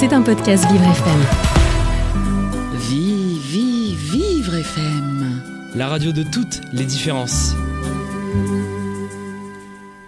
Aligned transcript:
C'est 0.00 0.14
un 0.14 0.22
podcast 0.22 0.64
Vivre 0.72 0.90
FM. 0.90 1.20
Vive, 2.72 3.38
vive, 3.42 3.98
vivre 3.98 4.54
FM. 4.54 5.42
La 5.74 5.88
radio 5.88 6.10
de 6.10 6.22
toutes 6.22 6.62
les 6.72 6.86
différences. 6.86 7.54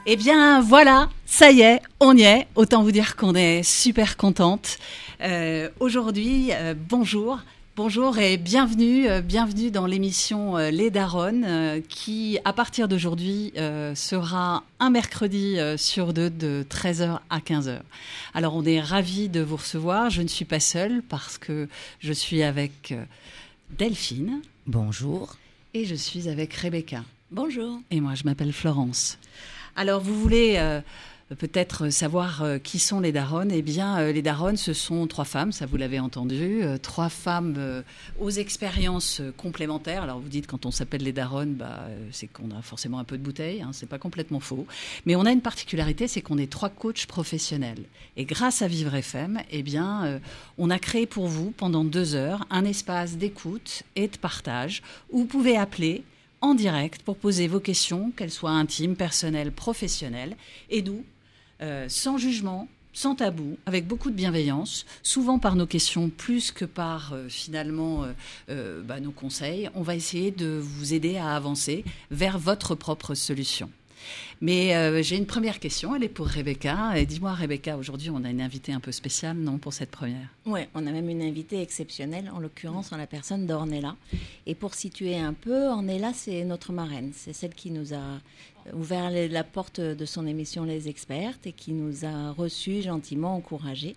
Eh 0.07 0.17
bien 0.17 0.63
voilà, 0.63 1.11
ça 1.27 1.51
y 1.51 1.61
est, 1.61 1.83
on 2.01 2.17
y 2.17 2.23
est. 2.23 2.47
Autant 2.55 2.83
vous 2.83 2.91
dire 2.91 3.17
qu'on 3.17 3.35
est 3.35 3.63
super 3.63 4.17
contente. 4.17 4.79
Euh, 5.21 5.69
Aujourd'hui, 5.79 6.53
euh, 6.53 6.73
bonjour. 6.75 7.41
Bonjour 7.75 8.19
et 8.19 8.37
bienvenue, 8.37 9.09
euh, 9.09 9.23
bienvenue 9.23 9.71
dans 9.71 9.87
l'émission 9.87 10.59
euh, 10.59 10.71
Les 10.71 10.91
Daronnes 10.91 11.47
euh, 11.47 11.81
qui, 11.89 12.39
à 12.45 12.53
partir 12.53 12.87
d'aujourd'hui, 12.87 13.51
sera 13.95 14.63
un 14.79 14.91
mercredi 14.91 15.57
sur 15.79 16.13
deux 16.13 16.29
de 16.29 16.67
13h 16.69 17.21
à 17.31 17.39
15h. 17.39 17.81
Alors 18.35 18.55
on 18.55 18.65
est 18.65 18.81
ravis 18.81 19.29
de 19.29 19.41
vous 19.41 19.57
recevoir. 19.57 20.11
Je 20.11 20.21
ne 20.21 20.29
suis 20.29 20.45
pas 20.45 20.61
seule 20.61 21.03
parce 21.09 21.39
que 21.39 21.69
je 22.01 22.13
suis 22.13 22.43
avec 22.43 22.95
Delphine 23.79 24.43
Bonjour. 24.67 25.37
et 25.73 25.85
je 25.85 25.95
suis 25.95 26.29
avec 26.29 26.53
Rebecca. 26.55 27.05
Bonjour. 27.31 27.81
Et 27.91 28.01
moi, 28.03 28.15
je 28.15 28.25
m'appelle 28.25 28.53
Florence. 28.53 29.19
Alors, 29.75 30.03
vous 30.03 30.21
voulez 30.21 30.57
euh, 30.57 30.83
peut-être 31.35 31.91
savoir 31.91 32.43
euh, 32.43 32.59
qui 32.59 32.79
sont 32.79 33.01
les 33.01 33.13
daronnes 33.13 33.51
Eh 33.53 33.63
bien, 33.63 33.99
euh, 33.99 34.13
les 34.13 34.23
daronnes, 34.23 34.57
ce 34.57 34.73
sont 34.73 35.07
trois 35.07 35.25
femmes, 35.25 35.53
ça 35.53 35.67
vous 35.67 35.77
l'avez 35.77 35.99
entendu, 35.99 36.63
euh, 36.63 36.79
trois 36.79 37.09
femmes 37.09 37.83
aux 38.21 38.31
expériences 38.31 39.23
complémentaires. 39.37 40.03
Alors, 40.03 40.21
vous 40.21 40.29
dites 40.29 40.47
quand 40.47 40.67
on 40.67 40.71
s'appelle 40.71 41.03
les 41.03 41.13
daronnes, 41.13 41.55
bah, 41.55 41.87
c'est 42.11 42.27
qu'on 42.27 42.51
a 42.51 42.63
forcément 42.63 42.99
un 42.99 43.05
peu 43.05 43.19
de 43.19 43.23
bouteille, 43.23 43.63
hein, 43.63 43.71
c'est 43.73 43.89
pas 43.89 43.99
complètement 43.99 44.41
faux. 44.41 44.67
Mais 45.07 45.17
on 45.17 45.25
a 45.27 45.33
une 45.33 45.41
particularité, 45.41 46.09
c'est 46.09 46.23
qu'on 46.23 46.39
est 46.39 46.51
trois 46.51 46.69
coachs 46.69 47.07
professionnels. 47.07 47.85
Et 48.17 48.25
grâce 48.25 48.63
à 48.63 48.69
Vivre 48.69 48.95
FM, 48.95 49.41
eh 49.51 49.63
bien, 49.63 50.21
on 50.59 50.71
a 50.71 50.79
créé 50.79 51.07
pour 51.07 51.27
vous 51.27 51.51
pendant 51.51 51.85
deux 51.85 52.15
heures 52.15 52.47
un 52.51 52.65
espace 52.65 53.17
d'écoute 53.17 53.83
et 53.97 54.09
de 54.09 54.17
partage 54.17 54.83
où 55.11 55.21
vous 55.21 55.27
pouvez 55.27 55.57
appeler 55.57 56.05
en 56.43 56.55
direct 56.55 57.03
pour 57.03 57.17
poser 57.17 57.47
vos 57.47 57.61
questions, 57.61 58.11
qu'elles 58.11 58.31
soient 58.31 58.51
intimes, 58.51 58.97
personnelles, 58.97 59.53
professionnelles, 59.53 60.37
et 60.69 60.83
nous, 60.83 61.05
euh, 61.63 61.87
sans 61.89 62.19
jugement, 62.19 62.67
sans 62.93 63.15
tabou, 63.15 63.57
avec 63.67 63.87
beaucoup 63.87 64.11
de 64.11 64.17
bienveillance, 64.17 64.85
souvent 65.05 65.39
par 65.39 65.55
nos 65.55 65.67
questions 65.67 66.11
plus 66.11 66.51
que 66.51 66.65
par 66.65 67.13
euh, 67.13 67.29
finalement 67.29 68.05
euh, 68.49 68.83
bah, 68.83 68.99
nos 68.99 69.13
conseils, 69.13 69.71
on 69.77 69.83
va 69.83 69.95
essayer 69.95 70.33
de 70.33 70.59
vous 70.61 70.93
aider 70.93 71.19
à 71.19 71.37
avancer 71.37 71.85
vers 72.11 72.37
votre 72.39 72.75
propre 72.75 73.15
solution. 73.15 73.71
Mais 74.41 75.01
j'ai 75.05 75.17
une 75.17 75.27
première 75.27 75.61
question, 75.61 75.95
elle 75.95 76.03
est 76.03 76.09
pour 76.09 76.27
Rebecca. 76.27 76.93
Dis-moi, 77.05 77.33
Rebecca, 77.35 77.77
aujourd'hui, 77.77 78.11
on 78.11 78.25
a 78.25 78.31
une 78.31 78.41
invitée 78.41 78.73
un 78.73 78.81
peu 78.81 78.91
spéciale, 78.91 79.37
non, 79.37 79.59
pour 79.59 79.73
cette 79.73 79.93
première? 79.93 80.27
Ouais, 80.45 80.69
on 80.75 80.85
a 80.89 80.91
même 80.91 81.09
une 81.09 81.23
invitée 81.23 81.63
exceptionnelle, 81.63 82.29
en 82.35 82.41
l'occurrence 82.41 82.93
en 82.93 82.97
la 82.97 83.07
personne 83.07 83.47
d'Ornella. 83.47 83.95
Et 84.47 84.57
pour 84.57 84.75
situer 84.75 85.17
un 85.17 85.35
peu, 85.35 85.69
Ornella, 85.69 86.13
c'est 86.13 86.43
notre 86.43 86.73
marraine. 86.73 87.13
C'est 87.15 87.33
celle 87.33 87.55
qui 87.55 87.71
nous 87.71 87.95
a 87.95 88.19
ouvert 88.73 89.11
la 89.11 89.45
porte 89.45 89.81
de 89.81 90.05
son 90.05 90.27
émission 90.27 90.65
Les 90.65 90.89
Expertes 90.89 91.47
et 91.47 91.53
qui 91.53 91.73
nous 91.73 92.05
a 92.05 92.33
reçus 92.33 92.83
gentiment, 92.83 93.35
encouragés. 93.35 93.97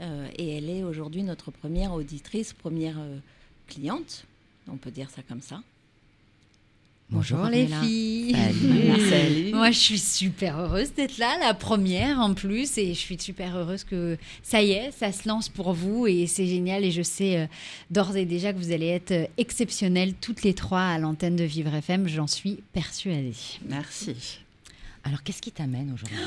Euh, 0.00 0.28
et 0.36 0.56
elle 0.56 0.68
est 0.68 0.82
aujourd'hui 0.82 1.22
notre 1.22 1.50
première 1.50 1.92
auditrice, 1.92 2.52
première 2.52 2.98
euh, 2.98 3.18
cliente. 3.66 4.24
On 4.68 4.76
peut 4.76 4.90
dire 4.90 5.10
ça 5.10 5.22
comme 5.22 5.40
ça. 5.40 5.62
Bonjour 7.08 7.38
Bonjour, 7.38 7.50
les 7.52 7.68
filles. 7.68 8.32
Salut. 8.60 9.10
Salut. 9.10 9.50
Moi, 9.52 9.70
je 9.70 9.78
suis 9.78 9.98
super 9.98 10.58
heureuse 10.58 10.92
d'être 10.92 11.18
là, 11.18 11.38
la 11.40 11.54
première 11.54 12.18
en 12.18 12.34
plus, 12.34 12.76
et 12.78 12.88
je 12.94 12.98
suis 12.98 13.16
super 13.18 13.56
heureuse 13.56 13.84
que 13.84 14.18
ça 14.42 14.60
y 14.60 14.72
est, 14.72 14.90
ça 14.90 15.12
se 15.12 15.28
lance 15.28 15.48
pour 15.48 15.72
vous 15.72 16.08
et 16.08 16.26
c'est 16.26 16.46
génial. 16.46 16.84
Et 16.84 16.90
je 16.90 17.02
sais 17.02 17.36
euh, 17.38 17.46
d'ores 17.92 18.16
et 18.16 18.24
déjà 18.24 18.52
que 18.52 18.58
vous 18.58 18.72
allez 18.72 18.88
être 18.88 19.12
euh, 19.12 19.26
exceptionnelles 19.38 20.14
toutes 20.20 20.42
les 20.42 20.52
trois 20.52 20.80
à 20.82 20.98
l'antenne 20.98 21.36
de 21.36 21.44
Vivre 21.44 21.72
FM. 21.74 22.08
J'en 22.08 22.26
suis 22.26 22.58
persuadée. 22.72 23.32
Merci. 23.68 24.16
Alors, 25.04 25.22
qu'est-ce 25.22 25.40
qui 25.42 25.52
t'amène 25.52 25.92
aujourd'hui? 25.94 26.18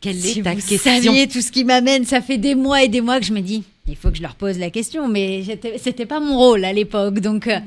Quelle 0.00 0.16
Si 0.16 0.38
est 0.38 0.42
ta 0.42 0.54
vous 0.54 0.60
question? 0.62 0.78
saviez 0.78 1.28
tout 1.28 1.42
ce 1.42 1.52
qui 1.52 1.64
m'amène, 1.64 2.06
ça 2.06 2.22
fait 2.22 2.38
des 2.38 2.54
mois 2.54 2.82
et 2.82 2.88
des 2.88 3.02
mois 3.02 3.20
que 3.20 3.26
je 3.26 3.32
me 3.34 3.40
dis, 3.40 3.62
il 3.86 3.96
faut 3.96 4.10
que 4.10 4.16
je 4.16 4.22
leur 4.22 4.36
pose 4.36 4.58
la 4.58 4.70
question, 4.70 5.06
mais 5.06 5.44
c'était 5.76 6.06
pas 6.06 6.20
mon 6.20 6.38
rôle 6.38 6.64
à 6.64 6.72
l'époque. 6.72 7.20
Donc, 7.20 7.46
euh, 7.46 7.58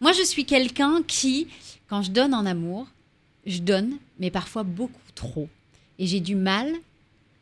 moi, 0.00 0.12
je 0.12 0.22
suis 0.22 0.46
quelqu'un 0.46 1.02
qui, 1.06 1.46
quand 1.88 2.02
je 2.02 2.10
donne 2.10 2.34
en 2.34 2.46
amour, 2.46 2.86
je 3.46 3.58
donne, 3.60 3.96
mais 4.18 4.30
parfois 4.30 4.62
beaucoup 4.62 5.00
trop. 5.14 5.48
Et 5.98 6.06
j'ai 6.06 6.20
du 6.20 6.34
mal 6.34 6.72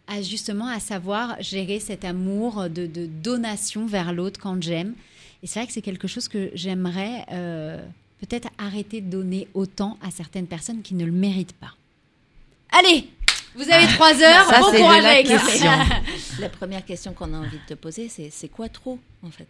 à 0.07 0.23
justement 0.23 0.69
à 0.69 0.79
savoir 0.79 1.41
gérer 1.43 1.81
cet 1.81 2.05
amour 2.05 2.71
de, 2.71 2.87
de 2.87 3.07
donation 3.07 3.87
vers 3.87 4.12
l'autre 4.12 4.41
quand 4.41 4.62
j'aime. 4.62 4.95
Et 5.43 5.47
c'est 5.47 5.59
vrai 5.59 5.67
que 5.67 5.73
c'est 5.73 5.83
quelque 5.83 6.09
chose 6.09 6.29
que 6.29 6.51
j'aimerais 6.55 7.25
euh, 7.33 7.84
peut-être 8.21 8.49
arrêter 8.59 9.01
de 9.01 9.11
donner 9.11 9.49
autant 9.55 9.99
à 10.03 10.11
certaines 10.11 10.47
personnes 10.47 10.83
qui 10.83 10.95
ne 10.95 11.05
le 11.05 11.13
méritent 11.13 11.55
pas. 11.55 11.75
Allez, 12.71 13.09
vous 13.55 13.69
avez 13.71 13.87
trois 13.95 14.13
heures. 14.23 14.47
ça, 14.47 14.61
bon 14.61 14.73
courage 14.73 15.03
la 15.03 15.11
avec 15.11 15.27
question. 15.27 15.71
La 16.41 16.49
première 16.49 16.84
question 16.84 17.13
qu'on 17.13 17.33
a 17.33 17.39
envie 17.39 17.59
de 17.59 17.67
te 17.67 17.75
poser, 17.75 18.09
c'est 18.09 18.31
c'est 18.31 18.49
quoi 18.49 18.69
trop, 18.69 18.99
en 19.23 19.31
fait? 19.31 19.47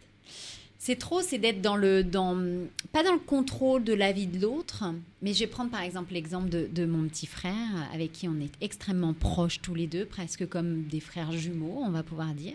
C'est 0.86 0.94
trop, 0.94 1.20
c'est 1.20 1.38
d'être 1.38 1.60
dans 1.62 1.74
le, 1.74 2.04
dans, 2.04 2.36
pas 2.92 3.02
dans 3.02 3.14
le 3.14 3.19
contrôle 3.19 3.82
de 3.82 3.92
la 3.92 4.12
vie 4.12 4.28
de 4.28 4.41
l'autre, 4.41 4.84
mais 5.20 5.34
je 5.34 5.41
vais 5.41 5.48
prendre 5.48 5.69
par 5.69 5.80
exemple 5.80 6.12
l'exemple 6.12 6.48
de, 6.48 6.69
de 6.72 6.86
mon 6.86 7.08
petit 7.08 7.26
frère, 7.26 7.88
avec 7.92 8.12
qui 8.12 8.28
on 8.28 8.38
est 8.38 8.52
extrêmement 8.60 9.12
proches 9.12 9.60
tous 9.60 9.74
les 9.74 9.88
deux, 9.88 10.04
presque 10.04 10.48
comme 10.48 10.84
des 10.84 11.00
frères 11.00 11.32
jumeaux, 11.32 11.80
on 11.84 11.91
va 11.91 12.04
pouvoir 12.04 12.28
dire. 12.34 12.52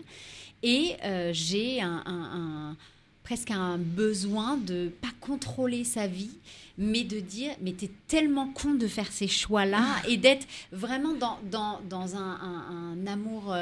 Et 0.62 0.94
euh, 1.04 1.30
j'ai 1.34 1.82
un, 1.82 2.02
un- 2.06 2.70
un- 2.70 2.76
presque 3.22 3.50
un 3.50 3.76
besoin 3.76 4.56
de 4.56 4.90
pas 5.02 5.12
contrôler 5.20 5.84
sa 5.84 6.06
vie, 6.06 6.30
mais 6.78 7.04
de 7.04 7.20
dire, 7.20 7.50
mais 7.60 7.72
t'es 7.72 7.90
tellement 8.08 8.48
con 8.48 8.72
de 8.72 8.86
faire 8.86 9.12
ces 9.12 9.28
choix-là, 9.28 9.84
et 10.08 10.16
d'être 10.16 10.46
vraiment 10.72 11.12
dans, 11.12 11.38
dans, 11.50 11.82
dans 11.86 12.16
un, 12.16 12.30
un- 12.40 12.96
un 12.96 13.06
amour... 13.06 13.54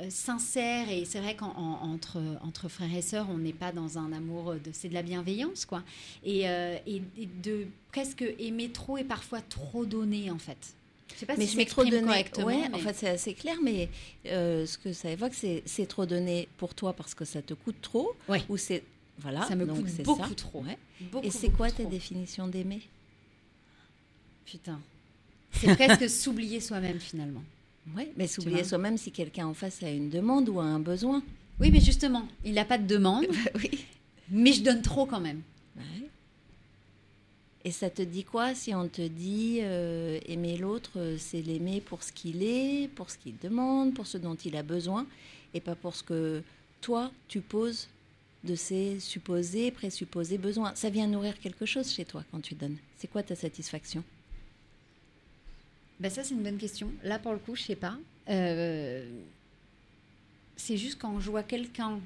euh, 0.00 0.06
sincère 0.10 0.90
et 0.90 1.04
c'est 1.04 1.20
vrai 1.20 1.34
qu'entre 1.36 2.18
entre 2.42 2.68
frères 2.68 2.94
et 2.94 3.02
sœurs 3.02 3.26
on 3.30 3.38
n'est 3.38 3.52
pas 3.52 3.72
dans 3.72 3.98
un 3.98 4.12
amour 4.12 4.54
de 4.54 4.70
c'est 4.72 4.88
de 4.88 4.94
la 4.94 5.02
bienveillance 5.02 5.64
quoi 5.66 5.82
et, 6.24 6.48
euh, 6.48 6.76
et, 6.86 7.02
et 7.18 7.26
de 7.42 7.66
presque 7.92 8.24
aimer 8.38 8.70
trop 8.70 8.96
et 8.98 9.04
parfois 9.04 9.40
trop 9.40 9.84
donner 9.84 10.30
en 10.30 10.38
fait 10.38 10.74
je 11.12 11.18
sais 11.18 11.26
pas 11.26 11.36
mais 11.36 11.46
si 11.46 11.52
je 11.52 11.56
m'exprime 11.58 12.04
correctement 12.04 12.46
Ouais, 12.46 12.68
mais- 12.68 12.74
en 12.76 12.78
fait, 12.78 12.94
c'est 12.94 13.08
assez 13.08 13.34
clair, 13.34 13.56
mais 13.62 13.88
euh, 14.26 14.64
ce 14.64 14.78
que 14.78 14.92
ça 14.92 15.10
évoque, 15.10 15.34
c'est 15.34 15.62
c'est 15.66 15.86
trop 15.86 16.06
donné 16.06 16.46
pour 16.56 16.72
toi 16.72 16.92
parce 16.92 17.14
que 17.14 17.24
ça 17.24 17.42
te 17.42 17.52
coûte 17.52 17.80
trop, 17.82 18.12
Ouais. 18.28 18.40
ou 18.48 18.56
c'est 18.56 18.84
voilà. 19.18 19.42
ça 19.46 19.56
me 19.56 19.66
donc 19.66 19.78
coûte 19.78 19.88
c'est 19.88 20.04
beaucoup 20.04 20.28
ça. 20.28 20.34
trop 20.36 20.60
Ouais. 20.62 20.78
Beaucoup, 21.10 21.26
Et 21.26 21.30
c'est 21.32 21.48
quoi 21.50 21.68
ta 21.68 21.82
trop. 21.82 21.90
définition 21.90 22.46
d'aimer? 22.46 22.80
Putain 24.46 24.80
c'est 25.52 25.74
presque 25.74 26.08
s'oublier 26.22 26.60
soi-même 26.60 27.00
finalement 27.00 27.42
Ouais, 27.96 28.12
mais 28.16 28.26
s'oublier 28.26 28.64
soi-même 28.64 28.96
si 28.96 29.10
quelqu'un 29.12 29.46
en 29.46 29.54
face 29.54 29.82
a 29.82 29.90
une 29.90 30.10
demande 30.10 30.48
ou 30.48 30.60
a 30.60 30.64
un 30.64 30.80
besoin. 30.80 31.22
oui 31.60 31.70
mais 31.72 31.80
justement 31.80 32.26
il 32.44 32.54
n'a 32.54 32.64
pas 32.64 32.78
de 32.78 32.86
demande 32.86 33.26
oui. 33.56 33.84
mais 34.30 34.52
je 34.52 34.62
donne 34.62 34.82
trop 34.82 35.06
quand 35.06 35.20
même 35.20 35.42
Ouais. 35.76 36.08
Et 37.64 37.70
ça 37.70 37.90
te 37.90 38.02
dit 38.02 38.24
quoi 38.24 38.54
si 38.54 38.74
on 38.74 38.88
te 38.88 39.06
dit 39.06 39.58
euh, 39.60 40.18
aimer 40.26 40.56
l'autre, 40.56 40.92
euh, 40.96 41.16
c'est 41.18 41.42
l'aimer 41.42 41.80
pour 41.80 42.02
ce 42.02 42.12
qu'il 42.12 42.42
est, 42.42 42.88
pour 42.94 43.10
ce 43.10 43.18
qu'il 43.18 43.36
demande, 43.38 43.94
pour 43.94 44.06
ce 44.06 44.18
dont 44.18 44.34
il 44.34 44.56
a 44.56 44.62
besoin, 44.62 45.06
et 45.54 45.60
pas 45.60 45.74
pour 45.74 45.94
ce 45.94 46.02
que 46.02 46.42
toi 46.80 47.10
tu 47.28 47.40
poses 47.40 47.88
de 48.44 48.54
ses 48.54 48.98
supposés, 49.00 49.70
présupposés 49.70 50.38
besoins. 50.38 50.72
Ça 50.74 50.88
vient 50.90 51.06
nourrir 51.06 51.38
quelque 51.38 51.66
chose 51.66 51.90
chez 51.92 52.04
toi 52.06 52.24
quand 52.30 52.40
tu 52.40 52.54
donnes. 52.54 52.76
C'est 52.96 53.08
quoi 53.08 53.22
ta 53.22 53.36
satisfaction? 53.36 54.02
Bah 56.00 56.08
ça, 56.10 56.24
c'est 56.24 56.34
une 56.34 56.42
bonne 56.42 56.56
question. 56.58 56.90
Là, 57.04 57.18
pour 57.18 57.32
le 57.32 57.38
coup, 57.38 57.54
je 57.54 57.62
sais 57.62 57.76
pas. 57.76 57.96
Euh, 58.28 59.08
C'est 60.56 60.76
juste 60.76 60.98
quand 61.00 61.20
je 61.20 61.30
vois 61.30 61.42
quelqu'un... 61.42 62.00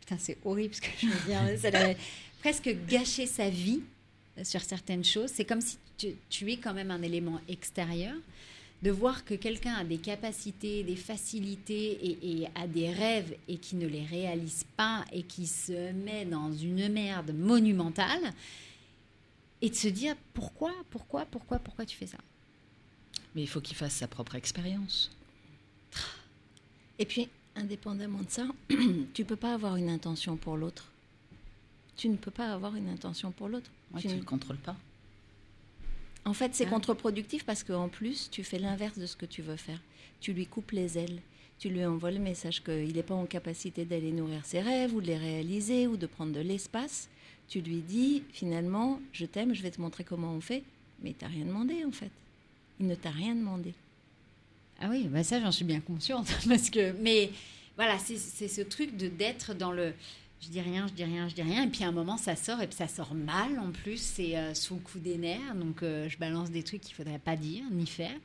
Putain, 0.00 0.16
c'est 0.18 0.38
horrible 0.44 0.74
ce 0.74 0.80
que 0.80 0.88
je 0.98 1.06
veux 1.06 1.26
dire. 1.26 1.58
Ça 1.58 1.70
doit 1.70 1.94
presque 2.40 2.74
gâcher 2.88 3.26
sa 3.26 3.50
vie 3.50 3.82
sur 4.42 4.62
certaines 4.62 5.04
choses. 5.04 5.30
C'est 5.30 5.44
comme 5.44 5.60
si 5.60 5.76
tu, 5.98 6.08
tu 6.30 6.50
es 6.50 6.56
quand 6.56 6.72
même 6.72 6.90
un 6.90 7.02
élément 7.02 7.40
extérieur. 7.48 8.14
De 8.82 8.90
voir 8.90 9.26
que 9.26 9.34
quelqu'un 9.34 9.74
a 9.74 9.84
des 9.84 9.98
capacités, 9.98 10.82
des 10.82 10.96
facilités 10.96 11.90
et, 12.02 12.40
et 12.42 12.48
a 12.54 12.66
des 12.66 12.90
rêves 12.90 13.34
et 13.46 13.58
qui 13.58 13.76
ne 13.76 13.86
les 13.86 14.06
réalise 14.06 14.64
pas 14.74 15.04
et 15.12 15.22
qui 15.22 15.46
se 15.46 15.92
met 15.92 16.24
dans 16.24 16.50
une 16.54 16.88
merde 16.88 17.32
monumentale. 17.34 18.32
Et 19.60 19.68
de 19.68 19.74
se 19.74 19.88
dire 19.88 20.16
pourquoi, 20.32 20.72
pourquoi, 20.88 21.26
pourquoi, 21.26 21.58
pourquoi 21.58 21.84
tu 21.84 21.94
fais 21.94 22.06
ça? 22.06 22.16
Mais 23.34 23.42
il 23.42 23.46
faut 23.48 23.60
qu'il 23.60 23.76
fasse 23.76 23.94
sa 23.94 24.08
propre 24.08 24.34
expérience. 24.34 25.10
Et 26.98 27.06
puis, 27.06 27.28
indépendamment 27.56 28.18
de 28.22 28.30
ça, 28.30 28.46
tu 29.14 29.24
peux 29.24 29.36
pas 29.36 29.54
avoir 29.54 29.76
une 29.76 29.88
intention 29.88 30.36
pour 30.36 30.56
l'autre. 30.56 30.90
Tu 31.96 32.08
ne 32.08 32.16
peux 32.16 32.30
pas 32.30 32.52
avoir 32.52 32.74
une 32.76 32.88
intention 32.88 33.30
pour 33.30 33.48
l'autre. 33.48 33.70
Ouais, 33.92 34.00
Tu 34.00 34.08
tu 34.08 34.12
ne 34.14 34.14
ne- 34.18 34.20
le 34.20 34.26
contrôles 34.26 34.56
pas. 34.58 34.76
En 36.24 36.34
fait, 36.34 36.54
c'est 36.54 36.66
Ah. 36.66 36.70
contre-productif 36.70 37.44
parce 37.44 37.64
qu'en 37.64 37.88
plus, 37.88 38.28
tu 38.30 38.44
fais 38.44 38.58
l'inverse 38.58 38.98
de 38.98 39.06
ce 39.06 39.16
que 39.16 39.26
tu 39.26 39.42
veux 39.42 39.56
faire. 39.56 39.80
Tu 40.20 40.32
lui 40.32 40.46
coupes 40.46 40.72
les 40.72 40.98
ailes. 40.98 41.20
tu 41.58 41.68
lui 41.68 41.84
envoies 41.84 42.10
le 42.10 42.18
message 42.18 42.64
qu'il 42.64 42.94
n'est 42.94 43.02
pas 43.02 43.14
en 43.14 43.26
capacité 43.26 43.84
d'aller 43.84 44.12
nourrir 44.12 44.46
ses 44.46 44.62
rêves 44.62 44.94
ou 44.94 45.02
de 45.02 45.06
les 45.08 45.18
réaliser 45.18 45.86
ou 45.86 45.98
de 45.98 46.06
prendre 46.06 46.32
de 46.32 46.40
l'espace, 46.40 47.10
tu 47.50 47.60
lui 47.60 47.82
dis 47.82 48.22
finalement, 48.32 48.98
je 49.12 49.26
t'aime, 49.26 49.52
je 49.54 49.60
vais 49.60 49.70
te 49.70 49.78
montrer 49.78 50.02
comment 50.02 50.32
on 50.32 50.40
fait, 50.40 50.62
mais 51.02 51.12
tu 51.12 51.22
n'as 51.22 51.30
rien 51.30 51.44
demandé 51.44 51.84
en 51.84 51.90
fait. 51.92 52.10
Il 52.80 52.86
ne 52.86 52.94
t'a 52.94 53.10
rien 53.10 53.34
demandé. 53.34 53.74
Ah 54.80 54.88
oui, 54.90 55.06
bah 55.08 55.22
ça 55.22 55.40
j'en 55.40 55.52
suis 55.52 55.64
bien 55.64 55.80
consciente 55.80 56.26
parce 56.48 56.70
que 56.70 56.92
mais 57.00 57.30
voilà, 57.76 57.98
c'est 57.98 58.48
ce 58.48 58.60
truc 58.62 58.96
de 58.96 59.08
d'être 59.08 59.54
dans 59.54 59.72
le 59.72 59.92
je 60.40 60.48
dis 60.48 60.60
rien, 60.60 60.86
je 60.86 60.94
dis 60.94 61.04
rien, 61.04 61.28
je 61.28 61.34
dis 61.34 61.42
rien. 61.42 61.64
Et 61.64 61.68
puis 61.68 61.84
à 61.84 61.88
un 61.88 61.92
moment, 61.92 62.16
ça 62.16 62.34
sort, 62.34 62.60
et 62.62 62.66
puis 62.66 62.76
ça 62.76 62.88
sort 62.88 63.14
mal 63.14 63.58
en 63.58 63.70
plus. 63.70 64.00
C'est 64.00 64.36
euh, 64.36 64.54
sous 64.54 64.74
le 64.74 64.80
coup 64.80 64.98
des 64.98 65.18
nerfs. 65.18 65.54
Donc 65.54 65.82
euh, 65.82 66.08
je 66.08 66.16
balance 66.16 66.50
des 66.50 66.62
trucs 66.62 66.80
qu'il 66.80 66.94
faudrait 66.94 67.18
pas 67.18 67.36
dire 67.36 67.62
ni 67.70 67.86
faire. 67.86 68.16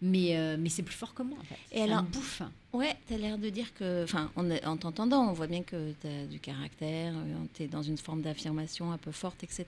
Mais, 0.00 0.36
euh, 0.36 0.56
mais 0.58 0.68
c'est 0.68 0.84
plus 0.84 0.94
fort 0.94 1.12
que 1.12 1.24
moi, 1.24 1.36
en 1.40 1.44
fait. 1.44 1.58
Et 1.72 1.82
alors, 1.82 2.04
bouffe. 2.04 2.40
Ouais, 2.72 2.96
tu 3.08 3.14
as 3.14 3.18
l'air 3.18 3.36
de 3.36 3.48
dire 3.48 3.74
que. 3.74 4.04
Enfin, 4.04 4.30
en 4.36 4.76
t'entendant, 4.76 5.28
on 5.28 5.32
voit 5.32 5.48
bien 5.48 5.62
que 5.64 5.92
tu 6.00 6.06
as 6.06 6.24
du 6.26 6.38
caractère, 6.38 7.14
tu 7.52 7.64
es 7.64 7.66
dans 7.66 7.82
une 7.82 7.98
forme 7.98 8.22
d'affirmation 8.22 8.92
un 8.92 8.98
peu 8.98 9.10
forte, 9.10 9.42
etc. 9.42 9.66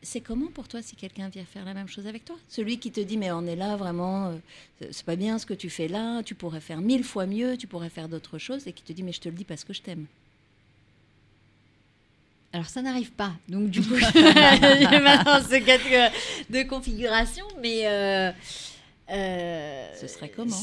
C'est 0.00 0.20
comment 0.20 0.46
pour 0.46 0.68
toi 0.68 0.80
si 0.80 0.94
quelqu'un 0.94 1.28
vient 1.28 1.44
faire 1.44 1.64
la 1.64 1.74
même 1.74 1.88
chose 1.88 2.06
avec 2.06 2.24
toi? 2.24 2.36
Celui 2.48 2.78
qui 2.78 2.92
te 2.92 3.00
dit 3.00 3.16
mais 3.16 3.32
on 3.32 3.46
est 3.46 3.56
là 3.56 3.76
vraiment, 3.76 4.32
c'est 4.80 5.04
pas 5.04 5.16
bien 5.16 5.38
ce 5.38 5.46
que 5.46 5.54
tu 5.54 5.70
fais 5.70 5.88
là, 5.88 6.22
tu 6.22 6.34
pourrais 6.34 6.60
faire 6.60 6.80
mille 6.80 7.02
fois 7.02 7.26
mieux, 7.26 7.56
tu 7.56 7.66
pourrais 7.66 7.90
faire 7.90 8.08
d'autres 8.08 8.38
choses 8.38 8.66
et 8.68 8.72
qui 8.72 8.84
te 8.84 8.92
dit 8.92 9.02
mais 9.02 9.12
je 9.12 9.20
te 9.20 9.28
le 9.28 9.34
dis 9.34 9.44
parce 9.44 9.64
que 9.64 9.72
je 9.72 9.82
t'aime. 9.82 10.06
Alors 12.52 12.66
ça 12.66 12.80
n'arrive 12.80 13.12
pas, 13.12 13.32
donc 13.48 13.68
du 13.68 13.82
coup, 13.82 13.94
je 13.96 15.02
maintenant 15.02 15.40
ce 15.42 15.58
cas 15.64 15.78
de, 16.48 16.62
configuration, 16.62 17.44
mais 17.60 17.86
euh, 17.86 18.32
euh, 19.10 19.94
ce 20.00 20.06
serait 20.06 20.30
comment? 20.30 20.56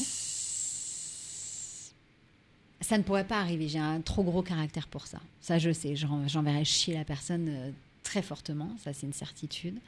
Ça 2.80 2.98
ne 2.98 3.02
pourrait 3.02 3.24
pas 3.24 3.38
arriver. 3.38 3.68
J'ai 3.68 3.78
un 3.78 4.00
trop 4.00 4.22
gros 4.22 4.42
caractère 4.42 4.88
pour 4.88 5.06
ça. 5.06 5.18
Ça, 5.40 5.58
je 5.58 5.72
sais. 5.72 5.94
J'enverrais 5.96 6.64
chier 6.64 6.94
la 6.94 7.04
personne 7.04 7.48
euh, 7.48 7.70
très 8.06 8.22
fortement. 8.22 8.70
Ça, 8.82 8.92
c'est 8.92 9.06
une 9.06 9.12
certitude. 9.12 9.78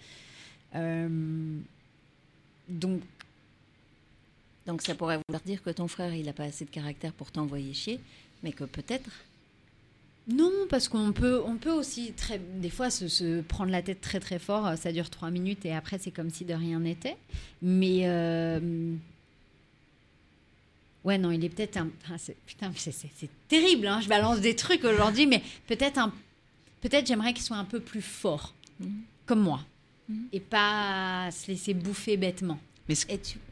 donc, 2.68 3.00
donc 4.66 4.82
ça 4.82 4.94
pourrait 4.94 5.18
vouloir 5.26 5.42
dire 5.46 5.62
que 5.62 5.70
ton 5.70 5.88
frère, 5.88 6.12
il 6.14 6.26
n'a 6.26 6.32
pas 6.32 6.44
assez 6.44 6.64
de 6.64 6.70
caractère 6.70 7.12
pour 7.12 7.30
t'envoyer 7.30 7.72
chier, 7.72 8.00
mais 8.42 8.52
que 8.52 8.64
peut-être 8.64 9.10
non, 10.30 10.52
parce 10.68 10.88
qu'on 10.88 11.12
peut, 11.12 11.42
on 11.46 11.56
peut 11.56 11.70
aussi 11.70 12.12
très, 12.12 12.38
des 12.38 12.68
fois 12.68 12.90
se, 12.90 13.40
prendre 13.40 13.72
la 13.72 13.80
tête 13.80 14.02
très 14.02 14.20
très 14.20 14.38
fort. 14.38 14.76
Ça 14.76 14.92
dure 14.92 15.08
trois 15.08 15.30
minutes 15.30 15.64
et 15.64 15.72
après 15.74 15.96
c'est 15.98 16.10
comme 16.10 16.28
si 16.28 16.44
de 16.44 16.52
rien 16.52 16.80
n'était. 16.80 17.16
Mais 17.62 18.00
euh, 18.02 18.60
ouais, 21.04 21.16
non, 21.16 21.30
il 21.30 21.42
est 21.42 21.48
peut-être 21.48 21.78
un. 21.78 21.88
putain, 22.44 22.70
c'est 22.76 23.30
terrible. 23.48 23.86
Hein, 23.86 24.02
je 24.02 24.08
balance 24.10 24.40
des 24.40 24.54
trucs 24.54 24.84
aujourd'hui, 24.84 25.26
mais 25.26 25.42
peut-être 25.66 25.96
un, 25.96 26.12
peut-être 26.80 27.06
j'aimerais 27.06 27.32
qu'il 27.32 27.42
soit 27.42 27.56
un 27.56 27.64
peu 27.64 27.80
plus 27.80 28.02
fort, 28.02 28.54
mmh. 28.80 28.86
comme 29.26 29.40
moi, 29.40 29.64
mmh. 30.08 30.14
et 30.32 30.40
pas 30.40 31.30
se 31.30 31.48
laisser 31.48 31.74
bouffer 31.74 32.16
bêtement. 32.16 32.58
Mais 32.88 32.94
ce, 32.94 33.04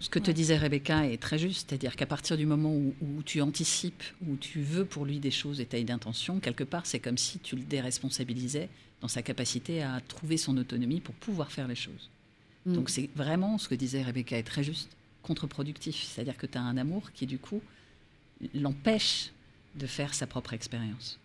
que 0.08 0.19
te 0.19 0.31
disait 0.31 0.56
Rebecca 0.56 1.06
est 1.06 1.19
très 1.19 1.38
juste, 1.38 1.69
c'est-à-dire 1.69 1.94
qu'à 1.94 2.06
partir 2.06 2.38
du 2.38 2.46
moment 2.46 2.73
où, 2.75 3.23
tu 3.23 3.43
anticipes, 3.43 4.02
où 4.26 4.37
tu 4.37 4.62
veux 4.62 4.87
pour 4.87 5.05
lui 5.05 5.19
des 5.19 5.31
choses 5.31 5.61
et 5.61 5.67
tu 5.67 5.76
as 5.76 5.78
une 5.78 5.90
intention, 5.90 6.40
quelque 6.40 6.64
part, 6.64 6.87
c'est 6.87 7.00
comme 7.00 7.19
si 7.19 7.38
tu 7.40 7.55
le 7.55 7.62
déresponsabilisais 7.62 8.70
dans 9.02 9.08
sa 9.08 9.20
capacité 9.20 9.82
à 9.82 10.00
trouver 10.08 10.38
son 10.38 10.56
autonomie 10.56 11.00
pour 11.00 11.14
pouvoir 11.17 11.52
faire 11.52 11.69
les 11.69 11.75
choses. 11.75 12.08
Mm. 12.64 12.73
Donc 12.73 12.88
c'est 12.88 13.11
vraiment 13.14 13.58
ce 13.58 13.69
que 13.69 13.75
disait 13.75 14.02
Rebecca 14.02 14.38
est 14.38 14.43
très 14.43 14.64
juste, 14.64 14.96
contre-productif. 15.23 16.02
C'est-à-dire 16.02 16.38
que 16.38 16.46
tu 16.46 16.56
as 16.56 16.62
un 16.62 16.78
amour 16.78 17.12
qui, 17.12 17.26
du 17.26 17.38
coup, 17.38 17.61
l'empêche 18.55 19.32
de 19.75 19.87
faire 19.87 20.14
sa 20.14 20.26
propre 20.26 20.55
expérience. 20.55 21.19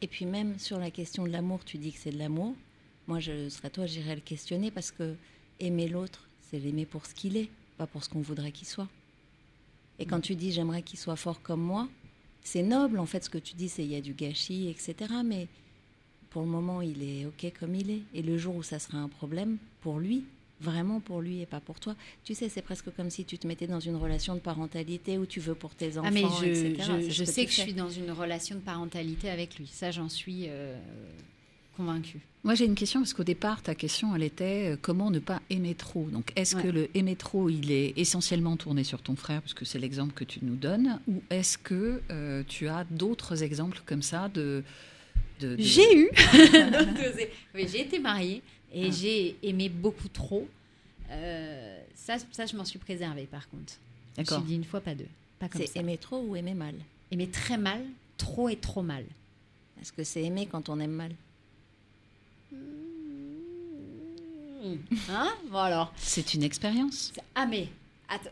Et 0.00 0.06
puis 0.06 0.26
même 0.26 0.58
sur 0.58 0.78
la 0.78 0.90
question 0.90 1.24
de 1.24 1.30
l'amour, 1.30 1.64
tu 1.64 1.78
dis 1.78 1.92
que 1.92 1.98
c'est 1.98 2.10
de 2.10 2.18
l'amour. 2.18 2.54
Moi, 3.06 3.20
je 3.20 3.48
serais 3.48 3.70
toi, 3.70 3.86
j'irais 3.86 4.14
le 4.14 4.20
questionner 4.20 4.70
parce 4.70 4.90
que 4.90 5.14
aimer 5.60 5.88
l'autre, 5.88 6.28
c'est 6.50 6.58
l'aimer 6.58 6.86
pour 6.86 7.06
ce 7.06 7.14
qu'il 7.14 7.36
est, 7.36 7.48
pas 7.76 7.86
pour 7.86 8.04
ce 8.04 8.08
qu'on 8.08 8.20
voudrait 8.20 8.52
qu'il 8.52 8.66
soit. 8.66 8.88
Et 9.98 10.06
quand 10.06 10.20
tu 10.20 10.36
dis 10.36 10.52
j'aimerais 10.52 10.82
qu'il 10.82 10.98
soit 10.98 11.16
fort 11.16 11.42
comme 11.42 11.62
moi, 11.62 11.88
c'est 12.42 12.62
noble 12.62 12.98
en 12.98 13.06
fait 13.06 13.24
ce 13.24 13.30
que 13.30 13.38
tu 13.38 13.54
dis, 13.54 13.68
c'est 13.68 13.82
il 13.82 13.90
y 13.90 13.96
a 13.96 14.00
du 14.00 14.14
gâchis, 14.14 14.68
etc. 14.68 15.12
Mais 15.24 15.48
pour 16.30 16.42
le 16.42 16.48
moment, 16.48 16.80
il 16.82 17.02
est 17.02 17.26
ok 17.26 17.52
comme 17.58 17.74
il 17.74 17.90
est. 17.90 18.02
Et 18.14 18.22
le 18.22 18.38
jour 18.38 18.54
où 18.56 18.62
ça 18.62 18.78
sera 18.78 18.98
un 18.98 19.08
problème 19.08 19.58
pour 19.80 19.98
lui, 19.98 20.24
vraiment 20.60 21.00
pour 21.00 21.20
lui 21.20 21.40
et 21.40 21.46
pas 21.46 21.60
pour 21.60 21.80
toi. 21.80 21.94
Tu 22.24 22.34
sais, 22.34 22.48
c'est 22.48 22.62
presque 22.62 22.90
comme 22.94 23.10
si 23.10 23.24
tu 23.24 23.38
te 23.38 23.46
mettais 23.46 23.66
dans 23.66 23.80
une 23.80 23.96
relation 23.96 24.34
de 24.34 24.40
parentalité 24.40 25.18
où 25.18 25.26
tu 25.26 25.40
veux 25.40 25.54
pour 25.54 25.74
tes 25.74 25.98
enfants. 25.98 26.08
Ah 26.08 26.10
mais 26.10 26.22
je, 26.22 27.10
je, 27.10 27.24
sais 27.24 27.44
que, 27.44 27.52
je 27.52 27.60
suis 27.60 27.74
dans 27.74 27.90
une 27.90 28.10
relation 28.10 28.56
de 28.56 28.60
parentalité 28.60 29.30
avec 29.30 29.58
lui. 29.58 29.66
Ça, 29.66 29.90
j'en 29.90 30.08
suis 30.08 30.46
euh, 30.48 30.76
convaincue. 31.76 32.20
Moi, 32.44 32.54
j'ai 32.54 32.64
une 32.64 32.74
question 32.74 33.00
parce 33.00 33.14
qu'au 33.14 33.24
départ, 33.24 33.62
ta 33.62 33.74
question, 33.74 34.14
elle 34.14 34.22
était 34.22 34.72
euh, 34.72 34.76
comment 34.80 35.10
ne 35.10 35.18
pas 35.18 35.40
aimer 35.50 35.74
trop? 35.74 36.08
Donc, 36.10 36.32
est-ce 36.36 36.56
que 36.56 36.68
le 36.68 36.88
aimer 36.94 37.16
trop, 37.16 37.48
il 37.48 37.70
est 37.70 37.92
essentiellement 37.96 38.56
tourné 38.56 38.84
sur 38.84 39.02
ton 39.02 39.16
frère, 39.16 39.42
parce 39.42 39.54
que 39.54 39.64
c'est 39.64 39.78
l'exemple 39.78 40.14
que 40.14 40.24
tu 40.24 40.40
nous 40.42 40.54
donnes, 40.54 41.00
ou 41.08 41.22
est-ce 41.30 41.58
que 41.58 42.00
euh, 42.10 42.42
tu 42.46 42.68
as 42.68 42.84
d'autres 42.90 43.42
exemples 43.42 43.82
comme 43.84 44.02
ça 44.02 44.28
de, 44.28 44.64
J'ai 45.40 45.98
eu. 45.98 46.10
j'ai 47.54 47.80
été 47.80 47.98
mariée 47.98 48.42
et 48.72 48.86
ah. 48.86 48.90
j'ai 48.90 49.36
aimé 49.42 49.68
beaucoup 49.68 50.08
trop. 50.08 50.48
Euh, 51.10 51.80
ça, 51.94 52.16
ça, 52.32 52.46
je 52.46 52.56
m'en 52.56 52.64
suis 52.64 52.78
préservée, 52.78 53.26
par 53.26 53.48
contre. 53.48 53.74
D'accord. 54.16 54.38
Je 54.38 54.42
me 54.42 54.46
suis 54.46 54.48
dit 54.48 54.56
une 54.56 54.64
fois, 54.64 54.80
pas 54.80 54.94
deux. 54.94 55.08
Pas 55.38 55.48
comme 55.48 55.62
c'est 55.64 55.78
aimer 55.78 55.98
trop 55.98 56.20
ou 56.20 56.34
aimer 56.34 56.54
mal 56.54 56.74
Aimer 57.10 57.28
très 57.28 57.56
mal, 57.56 57.82
trop 58.16 58.48
et 58.48 58.56
trop 58.56 58.82
mal. 58.82 59.04
Est-ce 59.80 59.92
que 59.92 60.04
c'est 60.04 60.22
aimer 60.22 60.46
quand 60.46 60.68
on 60.68 60.80
aime 60.80 60.92
mal 60.92 61.12
Hein? 65.08 65.28
Bon 65.50 65.86
C'est 65.96 66.34
une 66.34 66.42
expérience. 66.42 67.12
Ah 67.34 67.46
mais 67.46 67.68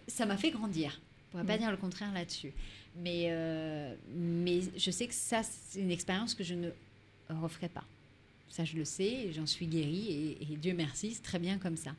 ça 0.08 0.26
m'a 0.26 0.36
fait 0.36 0.50
grandir. 0.50 1.00
On 1.32 1.38
ne 1.38 1.42
pourrait 1.44 1.54
pas 1.54 1.58
dire 1.58 1.70
le 1.70 1.76
contraire 1.76 2.12
là-dessus. 2.12 2.52
Mais, 2.96 3.26
euh, 3.28 3.94
mais 4.14 4.60
je 4.76 4.90
sais 4.90 5.06
que 5.06 5.14
ça, 5.14 5.42
c'est 5.42 5.80
une 5.80 5.90
expérience 5.90 6.34
que 6.34 6.42
je 6.42 6.54
ne 6.54 6.70
referai 7.28 7.68
pas. 7.68 7.84
Ça, 8.48 8.64
je 8.64 8.76
le 8.76 8.84
sais, 8.84 9.32
j'en 9.34 9.46
suis 9.46 9.66
guérie 9.66 10.38
et, 10.40 10.56
Dieu 10.56 10.72
merci, 10.74 11.12
c'est 11.12 11.22
très 11.22 11.38
bien 11.38 11.58
comme 11.58 11.76
ça. 11.76 11.94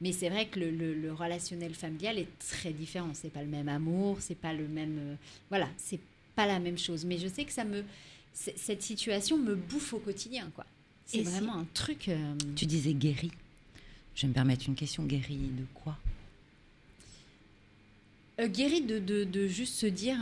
Mais 0.00 0.12
c'est 0.12 0.28
vrai 0.28 0.46
que 0.46 0.58
le, 0.58 1.12
relationnel 1.12 1.74
familial 1.74 2.18
est 2.18 2.38
très 2.38 2.72
différent. 2.72 3.10
C'est 3.12 3.32
pas 3.32 3.42
le 3.42 3.48
même 3.48 3.68
amour, 3.68 4.16
c'est 4.20 4.34
pas 4.34 4.52
le 4.52 4.66
même. 4.66 4.98
Euh, 4.98 5.14
voilà, 5.50 5.68
c'est 5.76 6.00
pas 6.34 6.46
la 6.46 6.58
même 6.58 6.78
chose. 6.78 7.04
Mais 7.04 7.18
je 7.18 7.28
sais 7.28 7.44
que 7.44 7.52
ça 7.52 7.64
me. 7.64 7.84
Cette 8.32 8.82
situation 8.82 9.36
me 9.36 9.54
bouffe 9.54 9.92
au 9.92 9.98
quotidien, 9.98 10.50
quoi. 10.54 10.64
C'est 11.04 11.22
vraiment 11.22 11.56
un 11.56 11.66
truc. 11.74 12.08
Euh, 12.08 12.34
tu 12.56 12.64
disais 12.66 12.94
guéri. 12.94 13.30
Je 14.14 14.22
vais 14.22 14.28
me 14.28 14.34
permettre 14.34 14.66
une 14.68 14.76
question. 14.76 15.04
Guéri 15.04 15.36
de 15.36 15.64
quoi? 15.74 15.98
Euh, 18.40 18.48
Guéri 18.48 18.80
de, 18.82 18.98
de, 18.98 19.46
juste 19.48 19.74
se 19.74 19.86
dire 19.86 20.18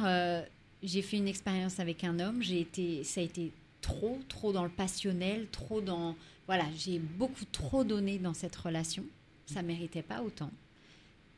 j'ai 0.83 1.03
fait 1.03 1.17
une 1.17 1.29
expérience 1.29 1.81
avec 1.81 2.05
un 2.05 2.21
homme, 2.21 2.43
j'ai 2.43 2.61
été, 2.61 3.05
ça 3.05 3.21
a 3.21 3.25
été 3.25 3.51
trop, 3.81 4.19
trop 4.29 4.53
dans 4.53 4.65
le 4.65 4.71
passionnel, 4.71 5.47
trop 5.51 5.81
dans. 5.81 6.17
Voilà, 6.47 6.65
j'ai 6.77 6.99
beaucoup 6.99 7.45
trop 7.53 7.85
donné 7.85 8.19
dans 8.19 8.35
cette 8.35 8.57
relation. 8.57 9.05
Ça 9.47 9.63
méritait 9.63 10.03
pas 10.03 10.23
autant. 10.23 10.51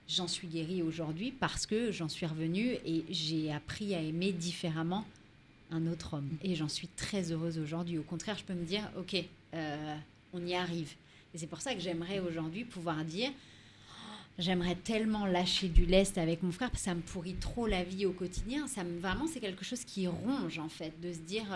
J'en 0.09 0.27
suis 0.27 0.49
guérie 0.49 0.83
aujourd'hui 0.83 1.33
parce 1.33 1.67
que 1.67 1.93
j'en 1.93 2.09
suis 2.09 2.27
revenue 2.27 2.77
et 2.85 3.05
j'ai 3.11 3.53
appris 3.53 3.95
à 3.95 4.01
aimer 4.01 4.33
différemment 4.33 5.05
un 5.71 5.87
autre 5.87 6.15
homme. 6.15 6.29
Et 6.43 6.57
j'en 6.57 6.69
suis 6.69 6.89
très 6.89 7.31
heureuse 7.31 7.59
aujourd'hui. 7.59 7.99
Au 7.99 8.03
contraire, 8.03 8.37
je 8.37 8.45
peux 8.45 8.55
me 8.55 8.65
dire, 8.65 8.91
ok, 8.99 9.17
euh, 9.55 9.97
on 10.33 10.45
y 10.45 10.55
arrive. 10.55 10.93
Et 11.33 11.39
c'est 11.39 11.47
pour 11.47 11.61
ça 11.61 11.75
que 11.75 11.81
j'aimerais 11.81 12.19
aujourd'hui 12.19 12.65
pouvoir 12.65 13.05
dire, 13.05 13.31
j'aimerais 14.39 14.75
tellement 14.75 15.27
lâcher 15.27 15.69
du 15.69 15.87
lest 15.87 16.19
avec 16.19 16.43
mon 16.43 16.51
frère, 16.51 16.71
parce 16.71 16.83
que 16.83 16.89
ça 16.89 16.95
me 16.95 17.03
pourrit 17.03 17.35
trop 17.35 17.67
la 17.67 17.85
vie 17.85 18.07
au 18.07 18.13
quotidien. 18.13 18.67
Ça 18.67 18.83
me, 18.83 18.99
vraiment, 18.99 19.27
c'est 19.29 19.41
quelque 19.41 19.65
chose 19.65 19.85
qui 19.85 20.07
ronge, 20.09 20.59
en 20.59 20.69
fait, 20.69 20.93
de 21.01 21.13
se 21.13 21.21
dire, 21.21 21.47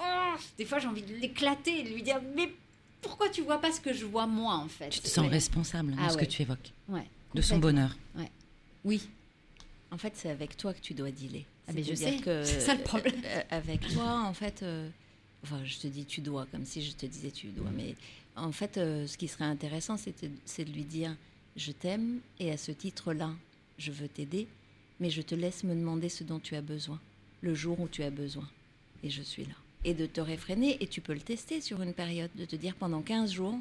oh, 0.00 0.34
des 0.56 0.64
fois 0.64 0.78
j'ai 0.78 0.88
envie 0.88 1.02
de 1.02 1.14
l'éclater, 1.14 1.82
de 1.82 1.88
lui 1.90 2.02
dire, 2.02 2.20
mais 2.34 2.52
pourquoi 3.00 3.28
tu 3.28 3.42
vois 3.42 3.60
pas 3.60 3.72
ce 3.72 3.80
que 3.80 3.92
je 3.92 4.04
vois 4.04 4.26
moi, 4.26 4.54
en 4.54 4.68
fait? 4.68 4.90
Tu 4.90 5.00
te 5.00 5.08
sens 5.08 5.28
responsable 5.28 5.92
de 5.92 6.00
ah 6.00 6.10
ce 6.10 6.16
que 6.16 6.24
tu 6.24 6.42
évoques. 6.42 6.72
Ouais, 6.88 7.06
de 7.34 7.42
son 7.42 7.58
bonheur. 7.58 7.96
Ouais. 8.16 8.30
Oui. 8.84 9.08
En 9.90 9.98
fait, 9.98 10.12
c'est 10.16 10.30
avec 10.30 10.56
toi 10.56 10.74
que 10.74 10.80
tu 10.80 10.94
dois 10.94 11.10
dealer. 11.10 11.44
Ah 11.66 11.72
mais 11.74 11.82
je 11.82 11.94
sais, 11.94 12.16
que 12.16 12.42
c'est 12.44 12.60
ça 12.60 12.74
le 12.74 12.82
problème. 12.82 13.14
Euh, 13.24 13.40
avec 13.50 13.86
toi, 13.88 14.22
en 14.22 14.34
fait, 14.34 14.62
euh, 14.62 14.88
enfin, 15.44 15.60
je 15.64 15.78
te 15.78 15.86
dis 15.86 16.04
tu 16.04 16.20
dois, 16.20 16.46
comme 16.50 16.64
si 16.64 16.82
je 16.82 16.92
te 16.92 17.06
disais 17.06 17.30
tu 17.30 17.48
dois, 17.48 17.70
mais 17.74 17.94
en 18.36 18.52
fait, 18.52 18.78
euh, 18.78 19.06
ce 19.06 19.16
qui 19.16 19.28
serait 19.28 19.44
intéressant, 19.44 19.96
c'est 19.96 20.64
de 20.64 20.72
lui 20.72 20.84
dire 20.84 21.14
je 21.56 21.72
t'aime 21.72 22.20
et 22.38 22.50
à 22.50 22.56
ce 22.56 22.72
titre-là, 22.72 23.30
je 23.78 23.92
veux 23.92 24.08
t'aider, 24.08 24.48
mais 25.00 25.10
je 25.10 25.22
te 25.22 25.34
laisse 25.34 25.64
me 25.64 25.74
demander 25.74 26.08
ce 26.08 26.24
dont 26.24 26.38
tu 26.38 26.54
as 26.54 26.62
besoin, 26.62 27.00
le 27.40 27.54
jour 27.54 27.80
où 27.80 27.88
tu 27.88 28.02
as 28.02 28.10
besoin, 28.10 28.48
et 29.02 29.10
je 29.10 29.22
suis 29.22 29.44
là. 29.44 29.54
Et 29.84 29.94
de 29.94 30.06
te 30.06 30.20
réfréner, 30.20 30.82
et 30.82 30.86
tu 30.86 31.00
peux 31.00 31.14
le 31.14 31.20
tester 31.20 31.60
sur 31.60 31.82
une 31.82 31.94
période, 31.94 32.30
de 32.34 32.44
te 32.44 32.56
dire 32.56 32.74
pendant 32.74 33.00
15 33.00 33.32
jours, 33.32 33.58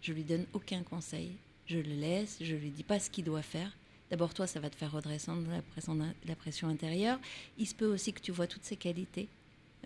je 0.00 0.12
lui 0.12 0.24
donne 0.24 0.46
aucun 0.52 0.82
conseil, 0.82 1.32
je 1.66 1.78
le 1.78 1.94
laisse, 1.94 2.38
je 2.40 2.54
lui 2.54 2.70
dis 2.70 2.82
pas 2.82 2.98
ce 2.98 3.10
qu'il 3.10 3.24
doit 3.24 3.42
faire, 3.42 3.72
D'abord, 4.10 4.32
toi, 4.32 4.46
ça 4.46 4.58
va 4.60 4.70
te 4.70 4.76
faire 4.76 4.90
pression, 5.70 5.98
la 6.26 6.34
pression 6.34 6.68
intérieure. 6.68 7.18
Il 7.58 7.66
se 7.66 7.74
peut 7.74 7.86
aussi 7.86 8.12
que 8.12 8.20
tu 8.20 8.32
vois 8.32 8.46
toutes 8.46 8.64
ses 8.64 8.76
qualités, 8.76 9.28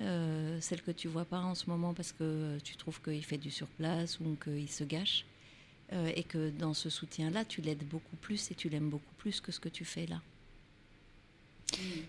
euh, 0.01 0.61
celles 0.61 0.83
que 0.83 0.93
tu 0.93 1.09
vois 1.09 1.25
pas 1.25 1.41
en 1.41 1.55
ce 1.55 1.69
moment 1.69 1.93
parce 1.93 2.13
que 2.13 2.59
tu 2.63 2.77
trouves 2.77 3.01
qu'il 3.03 3.25
fait 3.25 3.39
du 3.39 3.51
surplace 3.51 4.21
ou 4.21 4.37
qu'il 4.43 4.69
se 4.69 4.85
gâche. 4.85 5.25
Euh, 5.93 6.11
et 6.15 6.23
que 6.23 6.51
dans 6.51 6.73
ce 6.73 6.89
soutien-là, 6.89 7.45
tu 7.45 7.61
l'aides 7.61 7.87
beaucoup 7.87 8.17
plus 8.17 8.51
et 8.51 8.55
tu 8.55 8.71
l'aimes 8.71 8.89
beaucoup 8.89 9.15
plus 9.19 9.41
que 9.41 9.53
ce 9.53 9.61
que 9.61 9.69
tu 9.69 9.85
fais 9.85 10.07
là. 10.07 10.23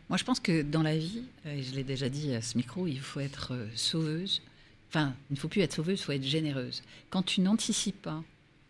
Moi, 0.09 0.17
je 0.17 0.23
pense 0.23 0.39
que 0.39 0.61
dans 0.61 0.83
la 0.83 0.97
vie, 0.97 1.23
et 1.45 1.63
je 1.63 1.73
l'ai 1.75 1.83
déjà 1.83 2.09
dit 2.09 2.33
à 2.33 2.41
ce 2.41 2.57
micro, 2.57 2.87
il 2.87 2.99
faut 2.99 3.19
être 3.19 3.53
euh, 3.53 3.67
sauveuse. 3.75 4.41
Enfin, 4.89 5.13
il 5.29 5.33
ne 5.33 5.39
faut 5.39 5.47
plus 5.47 5.61
être 5.61 5.73
sauveuse, 5.73 5.99
il 5.99 6.03
faut 6.03 6.11
être 6.11 6.23
généreuse. 6.23 6.83
Quand 7.09 7.23
tu 7.23 7.41
n'anticipes 7.41 8.01
pas 8.01 8.23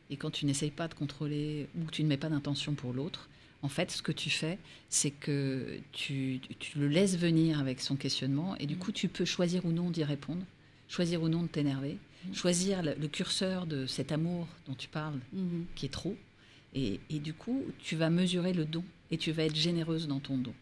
et 0.10 0.18
quand 0.18 0.32
tu 0.32 0.46
n'essayes 0.46 0.72
pas 0.72 0.88
de 0.88 0.94
contrôler 0.94 1.68
ou 1.78 1.86
que 1.86 1.92
tu 1.92 2.04
ne 2.04 2.08
mets 2.08 2.18
pas 2.18 2.30
d'intention 2.30 2.74
pour 2.74 2.94
l'autre, 2.94 3.30
en 3.62 3.70
fait, 3.70 3.92
ce 3.92 4.02
que 4.02 4.12
tu 4.12 4.30
fais, 4.30 4.58
c'est 4.90 5.12
que 5.12 5.80
tu, 5.94 6.42
tu, 6.60 6.78
le 6.78 6.88
laisses 6.88 7.18
venir 7.18 7.60
avec 7.60 7.80
son 7.80 7.96
questionnement 7.96 8.56
et 8.58 8.66
du 8.66 8.78
coup, 8.78 8.92
tu 8.92 9.08
peux 9.08 9.26
choisir 9.26 9.66
ou 9.66 9.72
non 9.72 9.90
d'y 9.90 10.04
répondre, 10.04 10.44
choisir 10.90 11.24
ou 11.24 11.30
non 11.30 11.44
de 11.44 11.48
t'énerver, 11.48 11.98
choisir 12.34 12.84
le, 12.84 13.08
curseur 13.08 13.66
de 13.66 13.86
cet 13.86 14.12
amour 14.12 14.48
dont 14.68 14.76
tu 14.76 14.88
parles, 14.88 15.20
mhm. 15.34 15.66
qui 15.76 15.86
est 15.86 15.90
trop. 15.90 16.16
Et, 16.74 17.00
et, 17.10 17.20
du 17.20 17.34
coup, 17.34 17.64
tu 17.80 17.96
vas 17.96 18.10
mesurer 18.10 18.54
le 18.54 18.66
don 18.66 18.84
et 19.12 19.18
tu 19.18 19.32
vas 19.32 19.44
être 19.44 19.56
généreuse 19.56 20.08
dans 20.08 20.20
ton 20.20 20.38
don. 20.38 20.54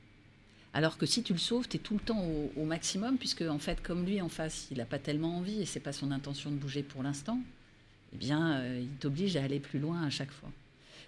Alors 0.74 0.98
que 0.98 1.06
si 1.06 1.22
tu 1.22 1.34
le 1.34 1.40
sauves, 1.40 1.68
tu 1.68 1.78
es 1.78 1.80
tout 1.80 1.96
le 1.96 2.00
temps 2.00 2.26
au, 2.56 2.64
maximum, 2.64 3.18
puisque 3.18 3.42
en 3.42 3.60
fait, 3.60 3.82
comme 3.82 4.06
lui 4.06 4.22
en 4.22 4.30
face, 4.30 4.68
il 4.72 4.78
n'a 4.78 4.86
pas 4.86 5.00
tellement 5.00 5.38
envie 5.38 5.62
et 5.62 5.66
c'est 5.66 5.82
pas 5.82 5.92
son 5.92 6.12
intention 6.12 6.50
de 6.50 6.56
bouger 6.56 6.82
pour 6.82 7.04
l'instant, 7.04 7.40
eh 8.14 8.18
bien, 8.18 8.54
euh, 8.54 8.80
il 8.82 8.98
t'oblige 8.98 9.36
à 9.36 9.44
aller 9.44 9.60
plus 9.60 9.80
loin 9.80 10.04
à 10.04 10.10
chaque 10.10 10.32
fois. 10.32 10.50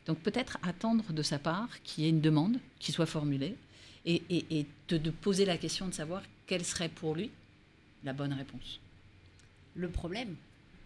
Donc 0.06 0.20
peut-être 0.20 0.58
attendre 0.64 1.14
de 1.14 1.22
sa 1.22 1.40
part 1.40 1.70
qu'il 1.84 2.04
y 2.04 2.08
ait 2.08 2.10
une 2.10 2.20
demande 2.20 2.58
qui 2.80 2.92
soit 2.92 3.06
formulée 3.06 3.56
et, 4.06 4.22
et, 4.30 4.66
de 4.90 5.10
poser 5.10 5.46
la 5.46 5.58
question 5.58 5.88
de 5.88 5.94
savoir 5.94 6.22
quelle 6.46 6.66
serait 6.66 6.90
pour 6.90 7.16
lui 7.16 7.32
la 8.04 8.12
bonne 8.12 8.34
réponse. 8.34 8.82
Le 9.76 9.88
problème, 9.88 10.36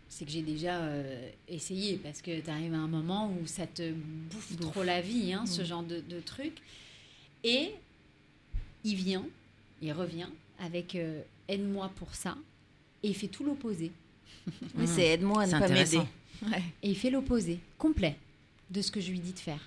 c'est 0.07 0.23
que 0.23 0.29
j'ai 0.29 0.43
déjà 0.43 0.77
euh, 0.77 1.29
essayé 1.47 1.97
parce 1.97 2.21
que 2.21 2.39
tu 2.39 2.49
arrives 2.49 2.75
à 2.75 2.77
un 2.77 2.87
moment 2.87 3.33
où 3.41 3.47
ça 3.47 3.65
te 3.65 3.91
bouffe 3.91 4.55
trop 4.59 4.83
la 4.83 5.01
vie, 5.01 5.33
hein, 5.33 5.47
ce 5.47 5.63
genre 5.63 5.81
de, 5.81 5.99
de 5.99 6.19
truc. 6.19 6.53
Et 7.43 7.71
il 8.83 8.95
vient, 8.95 9.25
il 9.81 9.91
revient 9.91 10.27
avec 10.59 10.95
euh, 10.95 11.21
aide-moi 11.47 11.91
pour 11.95 12.15
ça, 12.15 12.37
et 13.03 13.09
il 13.09 13.15
fait 13.15 13.27
tout 13.27 13.43
l'opposé. 13.43 13.91
Mais 14.75 14.87
c'est 14.87 15.05
aide-moi 15.05 15.43
à 15.43 15.47
ne 15.47 15.51
pas 15.59 15.67
m'aider. 15.67 16.01
Et 16.83 16.89
il 16.89 16.97
fait 16.97 17.09
l'opposé, 17.09 17.59
complet, 17.77 18.17
de 18.69 18.81
ce 18.81 18.91
que 18.91 19.01
je 19.01 19.11
lui 19.11 19.19
dis 19.19 19.33
de 19.33 19.39
faire. 19.39 19.61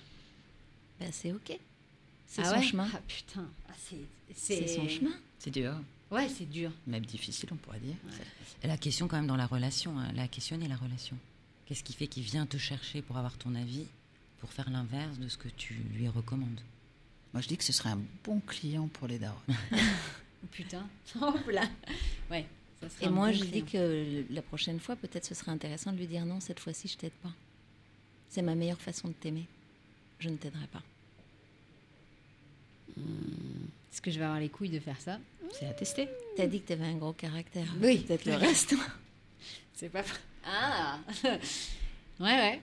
Ben, 0.99 1.09
c'est 1.11 1.31
ok. 1.31 1.57
C'est 2.27 2.43
ah 2.43 2.55
son 2.55 2.61
chemin. 2.61 2.89
Ah 2.93 3.01
putain, 3.07 3.45
ah, 3.67 3.73
c'est 4.33 4.67
son 4.67 4.87
chemin. 4.87 5.11
C'est 5.39 5.51
dur. 5.51 5.73
Ouais, 6.11 6.29
c'est 6.29 6.49
dur. 6.49 6.71
Même 6.87 7.05
difficile, 7.05 7.49
on 7.51 7.55
pourrait 7.55 7.79
dire. 7.79 7.95
La 8.63 8.77
question 8.77 9.07
quand 9.07 9.17
même 9.17 9.27
dans 9.27 9.37
la 9.37 9.47
relation, 9.47 9.97
hein, 9.97 10.11
la 10.13 10.27
question 10.27 10.59
est 10.61 10.67
la 10.67 10.75
relation. 10.75 11.17
Qu'est-ce 11.65 11.83
qui 11.83 11.93
fait 11.93 12.07
qu'il 12.07 12.23
vient 12.23 12.45
te 12.45 12.57
chercher 12.57 13.01
pour 13.01 13.17
avoir 13.17 13.37
ton 13.37 13.55
avis, 13.55 13.85
pour 14.39 14.51
faire 14.51 14.69
l'inverse 14.69 15.17
de 15.19 15.27
ce 15.27 15.37
que 15.37 15.47
tu 15.47 15.73
lui 15.95 16.07
recommandes? 16.07 16.59
Moi, 17.33 17.41
je 17.41 17.47
dis 17.47 17.57
que 17.57 17.63
ce 17.63 17.73
serait 17.73 17.89
un 17.89 18.01
bon 18.23 18.39
client 18.41 18.87
pour 18.87 19.07
les 19.07 19.19
darons. 19.19 19.37
Putain, 20.51 20.87
hop 21.21 21.47
là. 21.49 21.63
Ouais. 22.29 22.45
Ça 22.81 23.05
Et 23.05 23.09
moi, 23.09 23.31
je 23.31 23.43
dis 23.43 23.63
que 23.63 24.25
la 24.31 24.41
prochaine 24.41 24.79
fois, 24.79 24.95
peut-être 24.95 25.25
ce 25.25 25.35
serait 25.35 25.51
intéressant 25.51 25.91
de 25.91 25.97
lui 25.97 26.07
dire 26.07 26.25
non, 26.25 26.39
cette 26.39 26.59
fois-ci, 26.59 26.87
je 26.87 26.97
t'aide 26.97 27.11
pas. 27.23 27.31
C'est 28.29 28.41
ma 28.41 28.55
meilleure 28.55 28.81
façon 28.81 29.09
de 29.09 29.13
t'aimer. 29.13 29.45
Je 30.19 30.29
ne 30.29 30.37
t'aiderai 30.37 30.65
pas. 30.67 30.81
Hmm. 32.97 33.65
Est-ce 33.91 34.01
que 34.01 34.09
je 34.09 34.17
vais 34.17 34.25
avoir 34.25 34.39
les 34.39 34.49
couilles 34.49 34.69
de 34.69 34.79
faire 34.79 34.99
ça? 34.99 35.19
C'est 35.51 35.67
à 35.67 35.73
tester. 35.73 36.07
T'as 36.37 36.47
dit 36.47 36.61
que 36.61 36.69
t'avais 36.69 36.85
un 36.85 36.95
gros 36.95 37.13
caractère. 37.13 37.67
Oui. 37.81 37.99
Peut-être 37.99 38.25
le 38.25 38.35
reste. 38.35 38.73
C'est 39.73 39.89
pas. 39.89 40.03
Ah 40.45 40.99
Ouais, 41.23 41.39
ouais. 42.19 42.61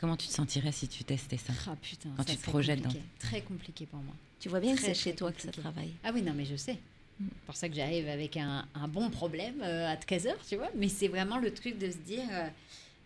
Comment 0.00 0.16
tu 0.16 0.28
te 0.28 0.32
sentirais 0.32 0.72
si 0.72 0.88
tu 0.88 1.04
testais 1.04 1.36
ça 1.36 1.52
Ah 1.66 1.76
putain, 1.76 2.08
quand 2.16 2.24
tu 2.24 2.34
te 2.34 2.42
projettes 2.42 2.80
dans 2.80 2.90
très 3.18 3.42
compliqué 3.42 3.84
pour 3.84 4.00
moi. 4.00 4.14
Tu 4.40 4.48
vois 4.48 4.58
bien 4.58 4.74
que 4.74 4.80
c'est 4.80 4.94
chez 4.94 5.14
toi 5.14 5.30
que 5.30 5.42
ça 5.42 5.52
travaille. 5.52 5.90
Ah 6.02 6.10
oui, 6.14 6.22
non, 6.22 6.32
mais 6.34 6.46
je 6.46 6.56
sais. 6.56 6.78
Mm. 7.20 7.26
C'est 7.28 7.44
pour 7.44 7.54
ça 7.54 7.68
que 7.68 7.74
j'arrive 7.74 8.08
avec 8.08 8.38
un, 8.38 8.64
bon 8.88 9.10
problème 9.10 9.60
euh, 9.62 9.92
à 9.92 9.98
13 9.98 10.26
heures, 10.28 10.46
tu 10.48 10.56
vois. 10.56 10.70
Mais 10.74 10.88
c'est 10.88 11.08
vraiment 11.08 11.36
le 11.36 11.52
truc 11.52 11.76
de 11.76 11.90
se 11.90 11.98
dire. 11.98 12.24
Euh, 12.32 12.48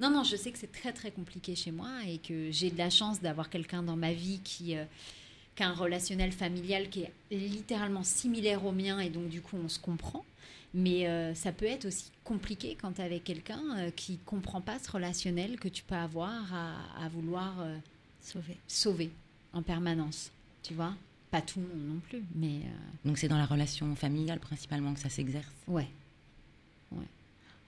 non, 0.00 0.08
non, 0.08 0.22
je 0.22 0.36
sais 0.36 0.52
que 0.52 0.58
c'est 0.58 0.70
très 0.70 0.92
très 0.92 1.10
compliqué 1.10 1.56
chez 1.56 1.72
moi 1.72 1.90
et 2.06 2.18
que 2.18 2.52
j'ai 2.52 2.70
de 2.70 2.78
la 2.78 2.90
chance 2.90 3.20
d'avoir 3.20 3.50
quelqu'un 3.50 3.82
dans 3.82 3.96
ma 3.96 4.12
vie 4.12 4.38
qui, 4.44 4.76
euh, 4.76 4.84
qui 5.56 5.64
a 5.64 5.68
un 5.68 5.74
relationnel 5.74 6.30
familial 6.30 6.88
qui 6.90 7.02
est 7.02 7.12
littéralement 7.32 8.04
similaire 8.04 8.64
au 8.64 8.70
mien 8.72 9.00
et 9.00 9.10
donc 9.10 9.28
du 9.28 9.40
coup 9.40 9.56
on 9.56 9.68
se 9.68 9.80
comprend. 9.80 10.24
Mais 10.74 11.06
euh, 11.06 11.34
ça 11.34 11.52
peut 11.52 11.66
être 11.66 11.86
aussi 11.86 12.10
compliqué 12.24 12.76
quand 12.80 12.94
tu 12.94 13.00
es 13.00 13.04
avec 13.04 13.22
quelqu'un 13.22 13.62
euh, 13.78 13.90
qui 13.92 14.18
comprend 14.18 14.60
pas 14.60 14.80
ce 14.80 14.90
relationnel 14.90 15.58
que 15.60 15.68
tu 15.68 15.84
peux 15.84 15.94
avoir 15.94 16.52
à, 16.52 17.08
vouloir 17.10 17.60
euh, 17.60 17.76
sauver. 18.20 18.56
sauver 18.66 19.10
en 19.52 19.62
permanence. 19.62 20.32
Tu 20.64 20.74
vois? 20.74 20.94
Pas 21.30 21.40
tout 21.40 21.60
le 21.60 21.68
monde 21.68 21.94
non 21.94 22.00
plus, 22.00 22.24
mais... 22.34 22.62
Donc 23.04 23.18
c'est 23.18 23.28
dans 23.28 23.38
la 23.38 23.46
relation 23.46 23.94
familiale 23.94 24.40
principalement 24.40 24.94
que 24.94 25.00
ça 25.00 25.08
s'exerce 25.08 25.52
Ouais. 25.68 25.88
ouais. 26.92 27.06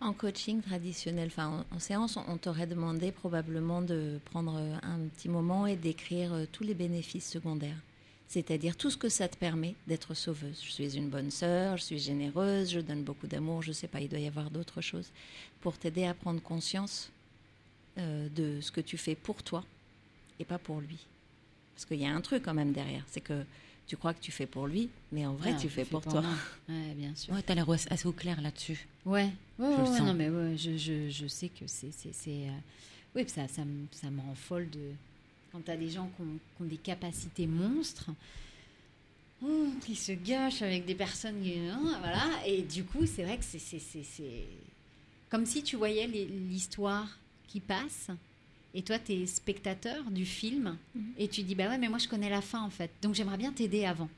En 0.01 0.13
coaching 0.13 0.61
traditionnel, 0.61 1.29
enfin 1.29 1.65
en, 1.71 1.77
en, 1.77 1.79
séance, 1.79 2.17
on 2.29 2.37
t'aurait 2.39 2.67
demandé 2.67 3.13
probablement 3.13 3.83
de 3.83 4.19
prendre 4.25 4.57
un 4.83 4.99
petit 5.15 5.29
moment 5.29 5.67
et 5.67 5.77
d'écrire 5.77 6.33
tous 6.53 6.65
les 6.65 6.75
bénéfices 6.75 7.29
secondaires 7.29 7.79
c'est-à-dire 8.29 8.77
tout 8.77 8.91
ce 8.91 8.97
que 8.97 9.09
ça 9.09 9.29
te 9.29 9.37
permet 9.37 9.75
d'être 9.87 10.15
sauveuse. 10.15 10.61
Je 10.65 10.71
suis 10.71 10.97
une 10.97 11.09
bonne 11.09 11.31
sœur, 11.31 11.77
je 11.77 11.85
suis 11.85 11.99
généreuse, 11.99 12.71
je 12.71 12.81
donne 12.81 13.03
beaucoup 13.03 13.27
d'amour, 13.27 13.63
je 13.63 13.69
ne 13.69 13.75
sais 13.75 13.89
pas, 13.89 14.01
il 14.01 14.09
doit 14.09 14.19
y 14.19 14.27
avoir 14.27 14.51
d'autres 14.51 14.81
choses 14.81 15.11
pour 15.61 15.79
t'aider 15.79 16.05
à 16.05 16.15
prendre 16.15 16.41
conscience 16.43 17.11
euh, 17.99 18.29
de 18.35 18.61
ce 18.61 18.71
que 18.71 18.81
tu 18.81 18.99
fais 18.99 19.15
pour 19.15 19.43
toi 19.43 19.65
et 20.41 20.45
pas 20.45 20.59
pour 20.59 20.81
lui. 20.81 20.99
Parce 21.75 21.85
qu'il 21.85 21.99
y 21.99 22.07
a 22.07 22.11
un 22.11 22.21
truc 22.21 22.43
quand 22.43 22.55
même 22.55 22.73
derrière, 22.73 23.05
c'est 23.07 23.21
que 23.21 23.45
tu 23.87 23.97
crois 23.97 24.13
que 24.13 24.21
tu 24.21 24.33
fais 24.33 24.47
pour 24.47 24.67
lui, 24.67 24.89
mais 25.13 25.25
en 25.27 25.35
vrai, 25.35 25.53
ah, 25.55 25.61
tu 25.61 25.69
fais 25.69 25.85
pour, 25.85 26.03
toi. 26.03 26.23
Ouais, 26.69 26.95
bien 26.97 27.15
sûr. 27.15 27.33
Ouais, 27.33 27.43
tu 27.43 27.53
as 27.53 27.55
l'air 27.55 27.71
assez 27.71 28.09
au 28.09 28.13
clair 28.13 28.41
là-dessus. 28.41 28.87
Ouais, 29.05 29.31
ouais, 29.59 29.69
ouais, 29.69 30.01
non, 30.01 30.15
mais 30.15 30.29
ouais, 30.29 30.57
je, 30.57 30.77
je, 30.77 31.09
je 31.09 31.27
sais 31.29 31.49
que 31.49 31.67
c'est. 31.69 31.91
Euh... 32.27 32.51
Oui, 33.15 33.25
ça, 33.29 33.47
ça, 33.47 33.63
ça 33.93 34.11
me 34.11 34.21
rend 34.21 34.35
folle 34.35 34.69
de 34.71 34.91
quand 35.57 35.63
tu 35.65 35.71
as 35.71 35.77
des 35.77 35.89
gens 35.89 36.11
qui 36.17 36.23
ont, 36.23 36.67
des 36.67 36.77
capacités 36.77 37.47
monstres, 37.47 38.11
oh, 39.43 39.69
qui 39.85 39.97
se 39.97 40.13
gâchent 40.13 40.63
avec 40.63 40.85
des 40.85 40.95
personnes. 40.95 41.43
Hein, 41.47 41.97
voilà. 42.01 42.25
Et 42.47 42.63
du 42.63 42.85
coup, 42.85 43.07
c'est 43.07 43.25
vrai 43.25 43.39
que 43.39 43.45
c'est 43.45 44.45
comme 45.31 45.47
si 45.47 45.63
tu 45.63 45.77
voyais 45.77 46.07
l'histoire 46.07 47.19
qui 47.49 47.61
passe. 47.61 48.09
Et 48.75 48.83
toi, 48.83 48.99
tu 48.99 49.13
es 49.13 49.27
spectateur 49.27 50.05
du 50.11 50.27
film. 50.27 50.77
Mhm. 50.95 51.05
Et 51.19 51.29
tu 51.29 51.43
dis, 51.43 51.55
bah 51.55 51.69
ouais, 51.69 51.79
mais 51.79 51.89
moi, 51.89 51.99
je 51.99 52.09
connais 52.09 52.29
la 52.29 52.43
fin, 52.43 52.63
en 52.63 52.71
fait. 52.71 52.91
Donc, 53.01 53.15
j'aimerais 53.15 53.39
bien 53.39 53.53
t'aider 53.53 53.87
avant. 53.87 54.11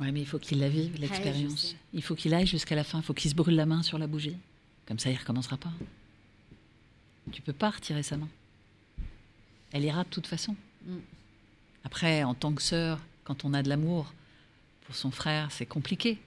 Ouais, 0.00 0.10
mais 0.10 0.20
il 0.20 0.26
faut 0.26 0.38
qu'il 0.38 0.60
la 0.60 0.70
vive, 0.70 0.98
l'expérience. 0.98 1.76
il 1.92 2.02
faut 2.02 2.14
qu'il 2.14 2.32
aille 2.32 2.46
jusqu'à 2.46 2.74
la 2.74 2.84
fin. 2.84 2.98
Il 2.98 3.04
faut 3.04 3.14
qu'il 3.14 3.30
se 3.30 3.36
brûle 3.36 3.56
la 3.56 3.66
main 3.66 3.82
sur 3.82 3.98
la 3.98 4.06
bougie. 4.06 4.36
Comme 4.86 4.98
ça, 4.98 5.10
il 5.10 5.16
recommencera 5.16 5.58
pas. 5.58 5.72
Tu 7.32 7.42
peux 7.42 7.52
pas 7.52 7.70
retirer 7.70 8.02
sa 8.02 8.16
main. 8.16 8.28
Elle 9.72 9.84
ira 9.84 10.04
de 10.04 10.08
toute 10.08 10.26
façon. 10.26 10.56
Mm. 10.86 10.98
Après, 11.84 12.24
en 12.24 12.34
tant 12.34 12.52
que 12.52 12.62
sœur, 12.62 13.00
quand 13.24 13.44
on 13.44 13.54
a 13.54 13.62
de 13.62 13.68
l'amour 13.68 14.12
pour 14.86 14.96
son 14.96 15.10
frère, 15.10 15.50
c'est 15.52 15.66
compliqué. 15.66 16.18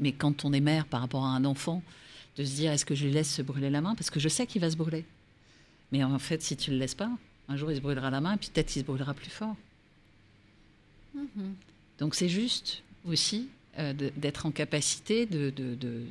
mais 0.00 0.12
quand 0.12 0.44
on 0.44 0.52
est 0.52 0.60
mère 0.60 0.86
par 0.86 1.00
rapport 1.00 1.24
à 1.24 1.28
un 1.28 1.44
enfant, 1.44 1.82
de 2.36 2.44
se 2.44 2.54
dire 2.54 2.72
est-ce 2.72 2.84
que 2.84 2.94
je 2.94 3.06
lui 3.06 3.12
laisse 3.12 3.32
se 3.32 3.42
brûler 3.42 3.70
la 3.70 3.80
main? 3.80 3.94
Parce 3.94 4.10
que 4.10 4.20
je 4.20 4.28
sais 4.28 4.46
qu'il 4.46 4.60
va 4.60 4.70
se 4.70 4.76
brûler. 4.76 5.04
Mais 5.92 6.04
en 6.04 6.18
fait, 6.18 6.42
si 6.42 6.56
tu 6.56 6.70
ne 6.70 6.76
le 6.76 6.80
laisses 6.80 6.94
pas, 6.94 7.10
un 7.48 7.56
jour 7.56 7.70
il 7.70 7.76
se 7.76 7.80
brûlera 7.80 8.10
la 8.10 8.20
main 8.20 8.34
et 8.34 8.36
puis 8.36 8.50
peut-être 8.52 8.68
qu'il 8.68 8.82
se 8.82 8.86
brûlera 8.86 9.14
plus 9.14 9.30
fort. 9.30 9.56
Mm-hmm. 11.16 11.52
Donc 11.98 12.14
c'est 12.14 12.28
juste 12.28 12.82
aussi 13.04 13.48
euh, 13.78 13.92
d'être 13.92 14.46
en 14.46 14.50
capacité 14.50 15.26
de 15.26 15.46
ne 15.46 15.50
de, 15.50 15.74
de, 15.74 16.02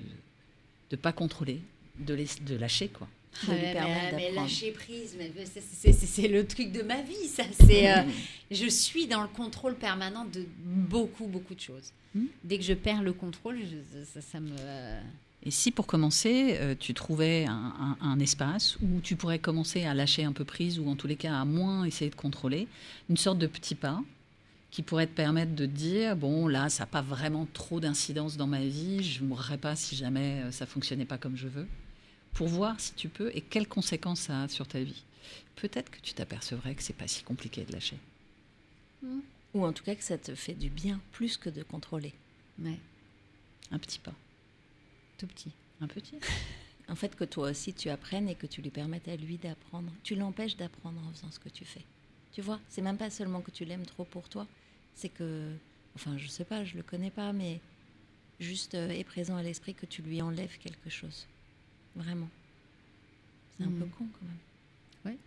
de, 0.91 0.95
pas 0.95 1.13
contrôler, 1.13 1.61
de, 1.99 2.15
de 2.15 2.55
lâcher 2.55 2.89
quoi 2.89 3.07
mais, 3.47 4.31
lâcher 4.33 4.71
prise, 4.71 5.15
c'est 5.81 6.27
le 6.27 6.47
truc 6.47 6.71
de 6.71 6.81
ma 6.81 7.01
vie, 7.01 7.27
ça. 7.27 7.43
C'est, 7.51 7.91
euh, 7.91 8.03
je 8.51 8.67
suis 8.67 9.07
dans 9.07 9.21
le 9.21 9.27
contrôle 9.27 9.75
permanent 9.75 10.25
de 10.25 10.45
beaucoup, 10.63 11.27
beaucoup 11.27 11.55
de 11.55 11.59
choses. 11.59 11.91
Hmm. 12.15 12.25
Dès 12.43 12.57
que 12.57 12.63
je 12.63 12.73
perds 12.73 13.03
le 13.03 13.13
contrôle, 13.13 13.59
ça, 14.19 14.39
me. 14.39 14.55
Et 15.43 15.51
si 15.51 15.71
pour 15.71 15.85
commencer, 15.85 16.57
euh, 16.59 16.75
tu 16.77 16.93
trouvais 16.93 17.45
un, 17.47 18.19
espace 18.19 18.77
où 18.81 18.99
tu 19.01 19.15
pourrais 19.15 19.39
commencer 19.39 19.85
à 19.85 19.93
lâcher 19.93 20.23
un 20.23 20.33
peu 20.33 20.43
prise 20.43 20.79
ou 20.79 20.89
en 20.89 20.95
tous 20.95 21.07
les 21.07 21.15
cas 21.15 21.39
à 21.39 21.45
moins 21.45 21.85
essayer 21.85 22.09
de 22.09 22.15
contrôler, 22.15 22.67
une 23.09 23.17
sorte 23.17 23.37
de 23.37 23.47
petit 23.47 23.75
pas 23.75 24.01
qui 24.71 24.81
pourrait 24.81 25.07
te 25.07 25.15
permettre 25.15 25.55
de 25.55 25.65
dire 25.65 26.17
bon 26.17 26.47
là 26.47 26.67
ça 26.69 26.83
n'a 26.83 26.87
pas 26.87 27.01
vraiment 27.01 27.47
trop 27.53 27.79
d'incidence 27.79 28.35
dans 28.35 28.47
ma 28.47 28.61
vie, 28.61 29.03
je 29.03 29.23
ne 29.23 29.27
mourrais 29.27 29.57
pas 29.57 29.75
si 29.75 29.95
jamais 29.95 30.41
euh, 30.41 30.51
ça 30.51 30.65
fonctionnait 30.65 31.05
pas 31.05 31.17
comme 31.17 31.37
je 31.37 31.47
veux? 31.47 31.67
Pour 32.37 32.47
voir 32.47 32.79
si 32.79 32.93
tu 32.93 33.09
peux 33.09 33.31
et 33.35 33.41
quelles 33.41 33.67
conséquences 33.67 34.21
ça 34.21 34.43
a 34.43 34.47
sur 34.47 34.67
ta 34.67 34.79
vie. 34.79 35.03
Peut-être 35.55 35.89
que 35.89 35.99
tu 35.99 36.13
t'apercevrais 36.13 36.75
que 36.75 36.83
c'est 36.83 36.93
pas 36.93 37.07
si 37.07 37.23
compliqué 37.23 37.63
de 37.63 37.71
lâcher. 37.73 37.97
Mm. 39.01 39.21
Ou 39.55 39.65
en 39.65 39.73
tout 39.73 39.83
cas 39.83 39.95
que 39.95 40.03
ça 40.03 40.19
te 40.19 40.35
fait 40.35 40.53
du 40.53 40.69
bien 40.69 41.01
plus 41.13 41.35
que 41.35 41.49
de 41.49 41.63
contrôler. 41.63 42.13
Ouais. 42.59 42.77
Un 43.71 43.79
petit 43.79 43.97
pas. 43.97 44.13
Tout 45.17 45.25
petit. 45.27 45.51
Un 45.81 45.87
petit. 45.87 46.19
En 46.89 46.95
fait, 46.95 47.17
que 47.17 47.25
toi 47.25 47.49
aussi 47.49 47.73
tu 47.73 47.89
apprennes 47.89 48.29
et 48.29 48.35
que 48.35 48.47
tu 48.47 48.61
lui 48.61 48.69
permettes 48.69 49.09
à 49.09 49.17
lui 49.17 49.35
d'apprendre. 49.35 49.91
Tu 50.03 50.15
l'empêches 50.15 50.55
d'apprendre 50.55 51.01
en 51.05 51.11
faisant 51.11 51.29
ce 51.31 51.37
que 51.37 51.49
tu 51.49 51.65
fais. 51.65 51.83
Tu 52.31 52.41
vois, 52.41 52.61
c'est 52.69 52.81
même 52.81 52.95
pas 52.95 53.09
seulement 53.09 53.41
que 53.41 53.51
tu 53.51 53.65
l'aimes 53.65 53.85
trop 53.85 54.05
pour 54.05 54.29
toi, 54.29 54.47
c'est 54.95 55.09
que, 55.09 55.51
enfin, 55.95 56.17
je 56.17 56.27
sais 56.27 56.45
pas, 56.45 56.63
je 56.63 56.77
le 56.77 56.83
connais 56.83 57.11
pas, 57.11 57.33
mais 57.33 57.59
juste 58.39 58.75
euh, 58.75 58.89
est 58.89 59.03
présent 59.03 59.35
à 59.35 59.43
l'esprit 59.43 59.73
que 59.73 59.85
tu 59.85 60.01
lui 60.01 60.21
enlèves 60.21 60.57
quelque 60.59 60.89
chose. 60.89 61.27
Vraiment. 61.97 62.29
C'est 63.57 63.65
un 63.65 63.71
peu 63.71 63.85
con 63.85 64.05
quand 64.13 64.25
même. 64.25 65.17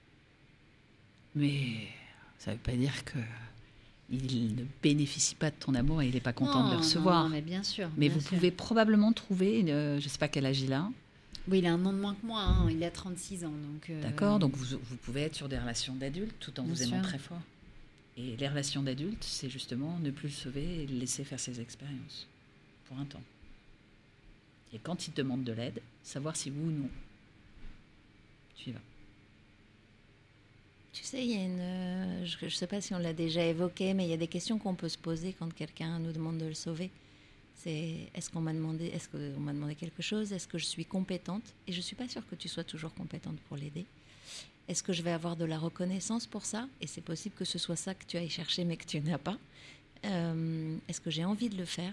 Mais 1.37 1.87
ça 2.39 2.53
veut 2.53 2.59
pas 2.59 2.73
dire 2.73 3.05
que 3.05 3.19
il 4.11 4.57
ne 4.57 4.65
bénéficie 4.83 5.37
pas 5.37 5.51
de 5.51 5.55
ton 5.55 5.73
amour 5.77 6.03
et 6.03 6.09
il 6.09 6.15
n'est 6.15 6.21
pas 6.21 6.33
content 6.33 6.65
de 6.65 6.71
le 6.71 6.75
non, 6.75 6.79
recevoir. 6.81 7.23
non, 7.25 7.31
mais 7.31 7.43
bien 7.43 7.63
sûr. 7.63 7.89
Mais 7.97 8.09
bien 8.09 8.17
vous 8.17 8.21
sûr. 8.21 8.31
pouvez 8.31 8.51
probablement 8.51 9.13
trouver, 9.13 9.63
euh, 9.71 10.01
je 10.01 10.05
ne 10.05 10.09
sais 10.09 10.19
pas 10.19 10.27
quel 10.27 10.47
âge 10.47 10.61
il 10.61 10.73
a, 10.73 10.91
Oui, 11.47 11.61
il 11.61 11.67
a 11.67 11.73
un 11.75 11.87
an 11.87 11.93
de 11.93 11.99
moins 11.99 12.17
que 12.17 12.27
moi. 12.27 12.41
hein, 12.43 12.69
Il 12.69 12.83
a 12.83 12.91
36 12.91 13.45
ans. 13.45 13.51
Donc, 13.53 13.89
euh, 13.91 14.03
d'accord 14.03 14.41
Donc 14.41 14.57
vous, 14.57 14.77
vous 14.83 14.97
pouvez 14.97 15.21
être 15.23 15.37
sur 15.37 15.49
des 15.49 15.59
relations 15.59 15.95
d'adultes 15.95 16.35
tout 16.41 16.59
en 16.59 16.65
Bien 16.65 16.75
vous 16.75 16.83
aimant 16.83 16.97
sûr. 17.01 17.03
très 17.09 17.19
fort. 17.21 17.41
Et 18.17 18.37
les 18.37 18.49
relations 18.49 18.83
d'adultes, 18.83 19.23
c'est 19.23 19.49
justement 19.49 19.97
ne 20.01 20.11
plus 20.11 20.27
le 20.29 20.35
sauver 20.35 20.83
et 20.83 20.87
le 20.89 20.99
laisser 20.99 21.23
faire 21.23 21.39
ses 21.39 21.61
expériences 21.61 22.27
pour 22.89 22.99
un 22.99 23.05
temps. 23.05 23.23
Et 24.73 24.79
quand 24.79 25.07
il 25.07 25.13
te 25.13 25.21
demande 25.21 25.45
de 25.45 25.53
l'aide, 25.53 25.81
savoir 26.03 26.37
si 26.37 26.51
oui 26.51 26.57
ou 26.57 26.71
non. 26.71 26.89
Tu 28.57 28.71
y 28.71 28.73
vas. 28.73 28.81
Tu 30.93 31.05
sais, 31.05 31.25
il 31.25 31.31
y 31.31 31.35
a 31.35 31.45
une. 31.45 31.61
euh, 31.61 32.27
je 32.27 32.45
ne 32.45 32.51
sais 32.51 32.67
pas 32.67 32.81
si 32.81 32.95
on 32.95 32.99
l'a 32.99 33.13
déjà 33.13 33.45
évoqué, 33.45 33.95
mais 33.95 34.05
il 34.05 34.11
y 34.11 34.13
a 34.13 34.17
des 34.17 34.29
questions 34.29 34.59
qu'on 34.59 34.75
peut 34.75 34.89
se 34.89 34.99
poser 34.99 35.35
quand 35.39 35.53
quelqu'un 35.55 35.99
nous 35.99 36.13
demande 36.13 36.39
de 36.39 36.47
le 36.47 36.55
sauver. 36.55 36.91
C'est 37.57 38.09
est-ce 38.15 38.31
qu'on 38.31 38.41
m'a 38.41 38.53
demandé, 38.53 38.87
est-ce 38.87 39.09
qu'on 39.09 39.41
m'a 39.41 39.53
demandé 39.53 39.75
quelque 39.75 40.03
chose? 40.03 40.33
Est-ce 40.33 40.49
que 40.49 40.59
je 40.59 40.65
suis 40.65 40.85
compétente? 40.85 41.43
Et 41.67 41.73
je 41.73 41.79
ne 41.79 41.83
suis 41.83 41.97
pas 41.97 42.09
sûre 42.09 42.27
que 42.29 42.35
tu 42.35 42.49
sois 42.49 42.65
toujours 42.65 42.95
compétente 42.95 43.39
pour 43.49 43.57
l'aider. 43.57 43.85
Est-ce 44.69 44.83
que 44.83 44.93
je 44.93 45.03
vais 45.03 45.11
avoir 45.11 45.37
de 45.37 45.45
la 45.45 45.59
reconnaissance 45.59 46.27
pour 46.27 46.45
ça? 46.45 46.69
Et 46.81 46.87
c'est 46.87 47.01
possible 47.01 47.35
que 47.35 47.45
ce 47.45 47.59
soit 47.59 47.77
ça 47.77 47.95
que 47.95 48.05
tu 48.05 48.17
ailles 48.17 48.31
chercher, 48.31 48.65
mais 48.65 48.77
que 48.77 48.87
tu 48.87 49.01
n'as 49.01 49.19
pas. 49.19 49.39
Euh, 50.05 50.77
est-ce 50.89 51.01
que 51.01 51.11
j'ai 51.11 51.25
envie 51.25 51.49
de 51.49 51.57
le 51.57 51.65
faire? 51.65 51.93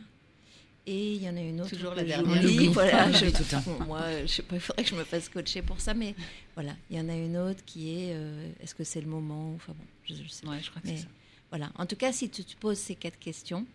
Et 0.90 1.16
il 1.16 1.22
y 1.22 1.28
en 1.30 1.36
a 1.36 1.42
une 1.42 1.60
autre. 1.60 1.70
Toujours 1.70 1.92
que 1.92 1.98
la 1.98 2.04
dernière. 2.06 2.42
l'oublie. 2.42 2.68
voilà, 2.70 3.12
je- 3.12 3.26
tout 3.26 3.44
le 3.44 3.78
temps. 3.78 3.86
moi, 3.86 4.02
je 4.22 4.28
sais 4.28 4.42
pas, 4.42 4.56
il 4.56 4.62
faudrait 4.62 4.84
que 4.84 4.90
je 4.90 4.96
me 4.96 5.04
fasse 5.04 5.28
coacher 5.28 5.62
pour 5.62 5.82
ça, 5.82 5.94
mais 5.94 6.16
voilà, 6.56 6.76
il 6.90 6.96
y 6.98 7.00
en 7.02 7.10
a 7.10 7.14
une 7.16 7.36
autre 7.38 7.62
qui 7.66 7.90
est 7.90 8.14
euh, 8.14 8.50
est-ce 8.62 8.74
que 8.74 8.86
c'est 8.86 9.02
le 9.02 9.08
moment? 9.08 9.54
Enfin 9.56 9.74
bon, 9.78 9.84
je, 10.06 10.16
je 10.24 10.30
sais. 10.30 10.48
Ouais, 10.48 10.60
je 10.64 10.70
crois 10.70 10.82
que 10.82 10.88
Mais 10.88 10.96
c'est 10.96 11.04
ça. 11.04 11.10
voilà, 11.50 11.72
en 11.78 11.86
tout 11.86 11.98
cas, 11.98 12.14
si 12.14 12.30
tu 12.30 12.44
te 12.46 12.56
poses 12.56 12.78
ces 12.78 12.96
quatre 12.96 13.20
questions 13.20 13.66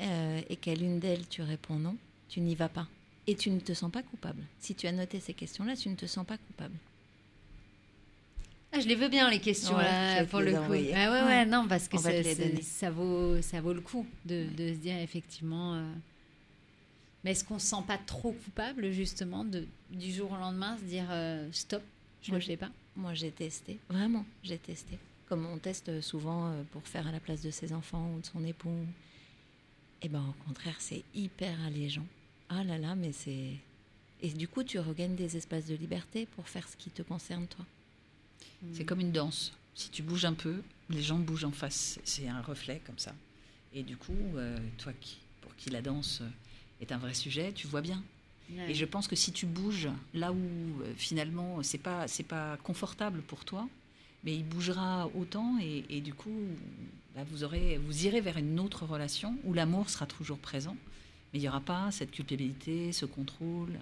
euh, 0.00 0.40
et 0.48 0.56
qu'à 0.56 0.74
l'une 0.74 1.00
d'elles 1.00 1.26
tu 1.26 1.42
réponds 1.42 1.78
non, 1.78 1.96
tu 2.28 2.40
n'y 2.40 2.54
vas 2.54 2.68
pas 2.68 2.86
et 3.26 3.34
tu 3.34 3.50
ne 3.50 3.58
te 3.58 3.74
sens 3.74 3.90
pas 3.90 4.02
coupable. 4.04 4.42
Si 4.60 4.76
tu 4.76 4.86
as 4.86 4.92
noté 4.92 5.18
ces 5.18 5.34
questions-là, 5.34 5.74
tu 5.74 5.88
ne 5.88 5.96
te 5.96 6.06
sens 6.06 6.24
pas 6.24 6.38
coupable. 6.38 6.74
Ah, 8.76 8.80
je 8.80 8.88
les 8.88 8.94
veux 8.94 9.08
bien 9.08 9.30
les 9.30 9.40
questions 9.40 9.76
Ouais, 9.76 9.84
là 9.84 10.26
pour 10.26 10.40
le 10.40 10.52
coup. 10.52 10.72
Ah 10.94 11.10
ouais, 11.12 11.22
ouais, 11.22 11.46
non 11.46 11.66
parce 11.68 11.88
que 11.88 11.96
ça, 11.98 12.10
ça 12.62 12.90
vaut 12.90 13.40
ça 13.42 13.60
vaut 13.60 13.72
le 13.72 13.80
coup 13.80 14.06
de, 14.24 14.46
de 14.56 14.68
se 14.74 14.78
dire 14.78 14.98
effectivement. 14.98 15.74
euh, 15.74 15.92
Mais 17.24 17.30
est-ce 17.32 17.44
qu'on 17.44 17.58
se 17.58 17.66
sent 17.66 17.82
pas 17.86 17.98
trop 17.98 18.32
coupable 18.32 18.90
justement 18.92 19.44
de 19.44 19.66
du 19.90 20.12
jour 20.12 20.30
au 20.32 20.36
lendemain 20.36 20.76
se 20.78 20.84
dire 20.84 21.06
euh, 21.10 21.48
stop, 21.52 21.82
je 22.22 22.30
Moi, 22.30 22.38
le 22.38 22.44
fais 22.44 22.56
pas? 22.56 22.70
Moi, 22.96 23.14
j'ai 23.14 23.30
testé, 23.30 23.78
vraiment, 23.88 24.24
j'ai 24.42 24.58
testé. 24.58 24.98
Comme 25.28 25.44
on 25.46 25.58
teste 25.58 26.00
souvent 26.00 26.48
euh, 26.48 26.62
pour 26.72 26.82
faire 26.86 27.06
à 27.06 27.12
la 27.12 27.20
place 27.20 27.42
de 27.42 27.50
ses 27.50 27.72
enfants 27.72 28.10
ou 28.16 28.20
de 28.20 28.26
son 28.26 28.44
époux. 28.44 28.86
Et 30.02 30.08
ben, 30.08 30.22
au 30.28 30.44
contraire, 30.44 30.76
c'est 30.78 31.02
hyper 31.14 31.54
allégeant. 31.66 32.06
Ah 32.48 32.62
là 32.62 32.78
là, 32.78 32.94
mais 32.94 33.12
c'est. 33.12 33.54
Et 34.22 34.28
du 34.30 34.48
coup, 34.48 34.62
tu 34.64 34.78
regagnes 34.78 35.14
des 35.16 35.36
espaces 35.36 35.66
de 35.66 35.74
liberté 35.74 36.26
pour 36.36 36.48
faire 36.48 36.66
ce 36.68 36.76
qui 36.76 36.90
te 36.90 37.02
concerne, 37.02 37.46
toi. 37.46 37.64
C'est 38.72 38.84
comme 38.84 39.00
une 39.00 39.12
danse. 39.12 39.52
Si 39.74 39.90
tu 39.90 40.02
bouges 40.02 40.24
un 40.24 40.32
peu, 40.34 40.62
les 40.90 41.02
gens 41.02 41.18
bougent 41.18 41.44
en 41.44 41.50
face. 41.52 41.98
C'est 42.04 42.28
un 42.28 42.40
reflet 42.40 42.80
comme 42.86 42.98
ça. 42.98 43.14
Et 43.74 43.82
du 43.82 43.96
coup, 43.96 44.14
euh, 44.36 44.56
toi 44.78 44.92
qui, 45.00 45.18
pour 45.42 45.54
qui 45.56 45.70
la 45.70 45.82
danse 45.82 46.20
euh, 46.22 46.28
est 46.80 46.92
un 46.92 46.96
vrai 46.98 47.12
sujet, 47.14 47.52
tu 47.52 47.66
vois 47.66 47.82
bien. 47.82 48.02
Ouais. 48.50 48.70
Et 48.70 48.74
je 48.74 48.84
pense 48.84 49.08
que 49.08 49.16
si 49.16 49.32
tu 49.32 49.44
bouges 49.44 49.88
là 50.14 50.32
où 50.32 50.36
euh, 50.36 50.92
finalement 50.96 51.62
c'est 51.62 51.78
pas 51.78 52.06
c'est 52.08 52.22
pas 52.22 52.56
confortable 52.58 53.20
pour 53.22 53.44
toi, 53.44 53.68
mais 54.24 54.34
il 54.36 54.44
bougera 54.44 55.08
autant 55.14 55.58
et, 55.60 55.84
et 55.90 56.00
du 56.00 56.14
coup 56.14 56.30
bah, 57.14 57.24
vous 57.28 57.42
aurez 57.44 57.76
vous 57.78 58.06
irez 58.06 58.20
vers 58.20 58.36
une 58.38 58.60
autre 58.60 58.86
relation 58.86 59.36
où 59.44 59.52
l'amour 59.52 59.90
sera 59.90 60.06
toujours 60.06 60.38
présent, 60.38 60.76
mais 61.32 61.40
il 61.40 61.42
n'y 61.42 61.48
aura 61.48 61.60
pas 61.60 61.90
cette 61.90 62.12
culpabilité, 62.12 62.92
ce 62.92 63.04
contrôle. 63.04 63.78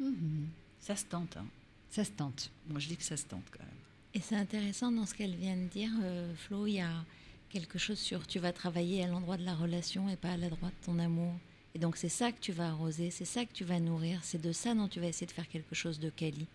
Mhm. 0.00 0.48
Ça 0.80 0.96
se 0.96 1.04
tente. 1.04 1.36
hein. 1.36 1.46
Ça 1.92 2.04
se 2.04 2.10
tente. 2.10 2.50
Moi 2.68 2.80
je 2.80 2.88
dis 2.88 2.96
que 2.96 3.02
ça 3.02 3.18
se 3.18 3.26
tente 3.26 3.44
quand 3.50 3.62
même. 3.62 3.68
Et 4.14 4.20
c'est 4.20 4.34
intéressant 4.34 4.90
dans 4.90 5.04
ce 5.04 5.14
qu'elle 5.14 5.36
vient 5.36 5.56
de 5.56 5.68
dire, 5.68 5.90
euh, 6.02 6.34
Flo, 6.34 6.66
il 6.66 6.74
y 6.74 6.80
a 6.80 7.04
quelque 7.50 7.78
chose 7.78 7.98
sur 7.98 8.26
tu 8.26 8.38
vas 8.38 8.52
travailler 8.52 9.04
à 9.04 9.06
l'endroit 9.06 9.36
de 9.36 9.44
la 9.44 9.54
relation 9.54 10.08
et 10.08 10.16
pas 10.16 10.32
à 10.32 10.36
l'endroit 10.38 10.70
de 10.70 10.86
ton 10.86 10.98
amour. 10.98 11.34
Et 11.74 11.78
donc 11.78 11.98
c'est 11.98 12.08
ça 12.08 12.32
que 12.32 12.40
tu 12.40 12.52
vas 12.52 12.70
arroser, 12.70 13.10
c'est 13.10 13.26
ça 13.26 13.44
que 13.44 13.52
tu 13.52 13.64
vas 13.64 13.78
nourrir, 13.78 14.20
c'est 14.22 14.40
de 14.40 14.52
ça 14.52 14.74
dont 14.74 14.88
tu 14.88 15.00
vas 15.00 15.06
essayer 15.06 15.26
de 15.26 15.32
faire 15.32 15.48
quelque 15.48 15.74
chose 15.74 16.00
de 16.00 16.08
quali. 16.08 16.46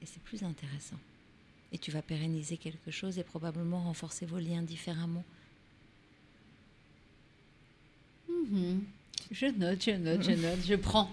Et 0.00 0.06
c'est 0.06 0.22
plus 0.22 0.42
intéressant. 0.42 0.98
Et 1.70 1.76
tu 1.76 1.90
vas 1.90 2.00
pérenniser 2.00 2.56
quelque 2.56 2.90
chose 2.90 3.18
et 3.18 3.24
probablement 3.24 3.82
renforcer 3.82 4.24
vos 4.24 4.38
liens 4.38 4.62
différemment. 4.62 5.24
Mhm. 8.28 8.84
Je 9.30 9.46
note, 9.46 9.84
je 9.84 9.90
note, 9.90 10.22
je 10.22 10.32
note, 10.32 10.64
je 10.66 10.74
prends. 10.76 11.10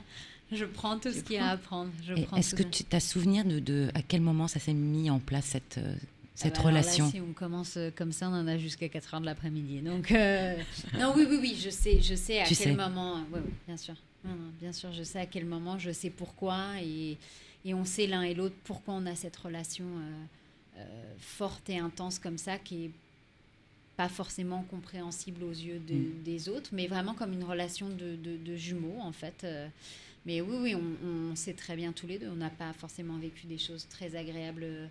Je 0.53 0.65
prends 0.65 0.99
tout 0.99 1.11
ce 1.11 1.21
qu'il 1.21 1.35
y 1.35 1.39
a 1.39 1.49
à 1.49 1.57
prendre. 1.57 1.91
Je 2.05 2.13
Et 2.13 2.23
prends 2.23 2.37
Est-ce 2.37 2.55
que 2.55 2.63
tu 2.63 2.83
as 2.91 2.99
souvenir 2.99 3.45
de, 3.45 3.59
de 3.59 3.89
à 3.93 4.01
quel 4.01 4.21
moment 4.21 4.47
ça 4.47 4.59
s'est 4.59 4.73
mis 4.73 5.09
en 5.09 5.19
place 5.19 5.45
cette, 5.45 5.77
euh, 5.77 5.95
cette 6.35 6.55
Ah 6.55 6.63
bah 6.63 6.63
là, 6.71 6.79
relation? 6.81 7.09
Si 7.09 7.19
on 7.21 7.33
commence 7.33 7.77
euh, 7.77 7.89
comme 7.95 8.11
ça, 8.11 8.29
on 8.29 8.33
en 8.33 8.47
a 8.47 8.57
jusqu'à 8.57 8.89
4 8.89 9.13
heures 9.15 9.21
de 9.21 9.25
l'après-midi. 9.25 9.81
Donc, 9.81 10.11
euh, 10.11 10.55
non, 10.99 11.13
oui, 11.15 11.25
oui, 11.29 11.37
oui, 11.41 11.57
je 11.61 11.69
sais, 11.69 12.01
je 12.01 12.15
sais 12.15 12.39
à 12.41 12.45
Tu 12.45 12.55
quel 12.55 12.69
sais. 12.69 12.75
moment. 12.75 13.15
Oui, 13.31 13.39
oui, 13.45 13.51
bien 13.67 13.77
sûr. 13.77 13.95
Non, 14.25 14.31
non, 14.35 14.51
bien 14.59 14.71
sûr, 14.71 14.91
je 14.93 15.03
sais 15.03 15.19
à 15.19 15.25
quel 15.25 15.45
moment, 15.45 15.77
je 15.77 15.91
sais 15.91 16.09
pourquoi. 16.09 16.67
Et, 16.81 17.17
et 17.65 17.73
on 17.73 17.83
sait 17.85 18.07
l'un 18.07 18.21
et 18.23 18.33
l'autre 18.33 18.55
pourquoi 18.63 18.93
on 18.93 19.05
a 19.05 19.15
cette 19.15 19.35
relation 19.35 19.85
euh, 19.85 20.79
euh, 20.79 21.13
forte 21.19 21.69
et 21.69 21.77
intense 21.77 22.19
comme 22.19 22.37
ça, 22.37 22.57
qui 22.57 22.85
est 22.85 22.91
pas 23.95 24.09
forcément 24.09 24.63
compréhensible 24.71 25.43
aux 25.43 25.51
yeux 25.51 25.79
de- 25.87 25.93
Mm. 25.93 26.23
des 26.25 26.49
autres, 26.49 26.69
mais 26.73 26.87
vraiment 26.87 27.13
comme 27.13 27.31
une 27.33 27.43
relation 27.43 27.89
de, 27.89 28.15
de- 28.15 28.37
de 28.43 28.55
jumeaux, 28.55 28.97
en 29.01 29.11
fait. 29.11 29.45
Mais 30.25 30.41
oui, 30.41 30.55
oui, 30.59 30.75
on, 30.75 31.07
on 31.31 31.35
sait 31.35 31.53
très 31.53 31.75
bien 31.75 31.91
tous 31.91 32.07
les 32.07 32.17
deux. 32.19 32.29
On 32.29 32.35
n'a 32.35 32.49
pas 32.49 32.71
forcément 32.73 33.17
vécu 33.17 33.45
des 33.47 33.57
choses 33.57 33.87
très 33.89 34.15
agréables. 34.15 34.89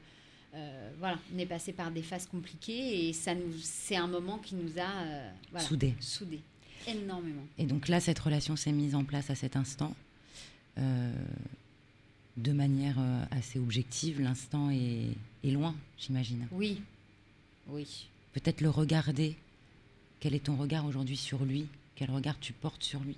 Euh, 0.55 0.91
voilà, 0.99 1.19
on 1.35 1.39
est 1.39 1.47
passé 1.47 1.73
par 1.73 1.91
des 1.91 2.03
phases 2.03 2.27
compliquées 2.27 3.09
et 3.09 3.13
ça 3.15 3.35
nous, 3.35 3.55
c'est 3.63 3.97
un 3.97 4.07
moment 4.07 4.37
qui 4.39 4.55
nous 4.55 4.79
a 4.79 5.03
euh, 5.03 5.31
voilà, 5.51 5.67
Soudés. 5.67 5.95
soudés 6.01 6.41
énormément. 6.87 7.43
Et 7.59 7.65
donc 7.65 7.89
là, 7.89 8.01
cette 8.01 8.19
relation 8.19 8.57
s'est 8.57 8.73
mise 8.73 8.95
en 8.95 9.05
place 9.05 9.31
à 9.31 9.35
cet 9.35 9.57
instant. 9.57 9.95
euh, 10.79 11.13
de 12.39 12.53
manière 12.53 12.97
assez 13.31 13.59
objective, 13.59 14.21
l'instant 14.21 14.71
est, 14.71 15.09
est 15.45 15.51
loin, 15.51 15.75
j'imagine. 15.99 16.47
Oui, 16.51 16.81
oui. 17.69 18.07
Peut-être 18.33 18.63
le 18.63 18.71
regarder. 18.71 19.37
Quel 20.19 20.35
est 20.35 20.45
ton 20.45 20.57
regard 20.57 20.87
aujourd'hui 20.87 21.19
sur 21.19 21.45
lui? 21.45 21.67
Quel 21.95 22.11
regard 22.11 22.39
tu 22.41 22.55
portes 22.55 22.83
sur 22.83 23.01
lui? 23.01 23.17